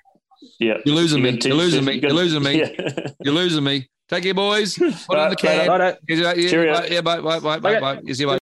Yeah. 0.63 0.75
You're 0.85 0.95
losing 0.97 1.23
me. 1.23 1.39
You're 1.43 1.55
losing 1.55 1.85
me. 1.85 1.95
you 1.95 2.01
You're 2.03 2.13
losing 2.13 2.43
me. 2.43 2.55
You're 3.25 3.35
losing 3.35 3.65
me. 3.65 3.89
Take 4.09 4.25
care, 4.25 4.35
boys. 4.35 4.75
Put 4.79 4.85
in 4.89 4.95
the 4.99 5.15
Right, 5.17 5.39
can. 5.39 5.69
Righto. 5.69 5.97
Yeah, 6.09 6.35
yeah, 6.35 6.49
Cheerio. 6.51 6.73
bye, 6.75 6.87
yeah, 6.87 7.01
bye, 7.01 7.21
bye, 7.21 7.41
bye, 7.41 7.59
bye, 7.59 7.71
Okay. 7.77 7.81
bye. 7.81 8.25
Bye. 8.27 8.39